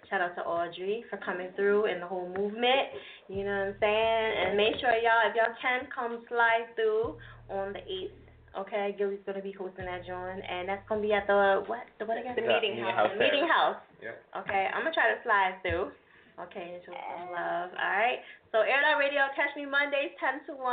Shout 0.10 0.22
out 0.22 0.34
to 0.36 0.42
Audrey 0.42 1.06
for 1.10 1.18
coming 1.18 1.50
through 1.56 1.86
and 1.86 2.02
the 2.02 2.08
whole 2.08 2.28
movement. 2.34 2.90
You 3.30 3.46
know 3.46 3.70
what 3.70 3.78
I'm 3.78 3.80
saying? 3.80 4.30
And 4.42 4.58
make 4.58 4.74
sure 4.82 4.90
y'all, 4.98 5.22
if 5.30 5.38
y'all 5.38 5.54
can, 5.62 5.86
come 5.94 6.26
slide 6.28 6.74
through 6.74 7.16
on 7.50 7.74
the 7.74 7.80
8th. 7.86 8.18
Okay, 8.66 8.96
Gilly's 8.98 9.22
gonna 9.30 9.46
be 9.46 9.54
hosting 9.54 9.86
that 9.86 10.02
joint, 10.10 10.42
and 10.42 10.66
that's 10.68 10.82
gonna 10.90 11.06
be 11.06 11.14
at 11.14 11.30
the 11.30 11.62
what? 11.70 11.86
The 12.02 12.06
what 12.10 12.18
again? 12.18 12.34
The 12.34 12.42
meeting 12.42 12.82
house. 12.82 13.14
The 13.14 13.22
meeting 13.22 13.46
house. 13.46 13.78
Yep. 14.02 14.18
Okay, 14.42 14.66
I'm 14.74 14.82
gonna 14.82 14.98
try 14.98 15.14
to 15.14 15.22
slide 15.22 15.62
through. 15.62 15.94
Okay, 16.42 16.74
and 16.74 16.82
show 16.82 16.98
some 16.98 17.30
love. 17.30 17.70
All 17.78 17.94
right. 17.94 18.18
So 18.50 18.66
Air 18.66 18.82
Radio, 18.98 19.30
catch 19.38 19.54
me 19.54 19.70
Mondays, 19.70 20.18
10 20.18 20.50
to 20.50 20.58
1. 20.58 20.66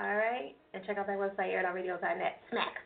All 0.00 0.16
right, 0.16 0.56
and 0.72 0.80
check 0.88 0.96
out 0.96 1.06
that 1.06 1.20
website, 1.20 1.52
airitoutradio.net. 1.52 2.40
Smack. 2.48 2.80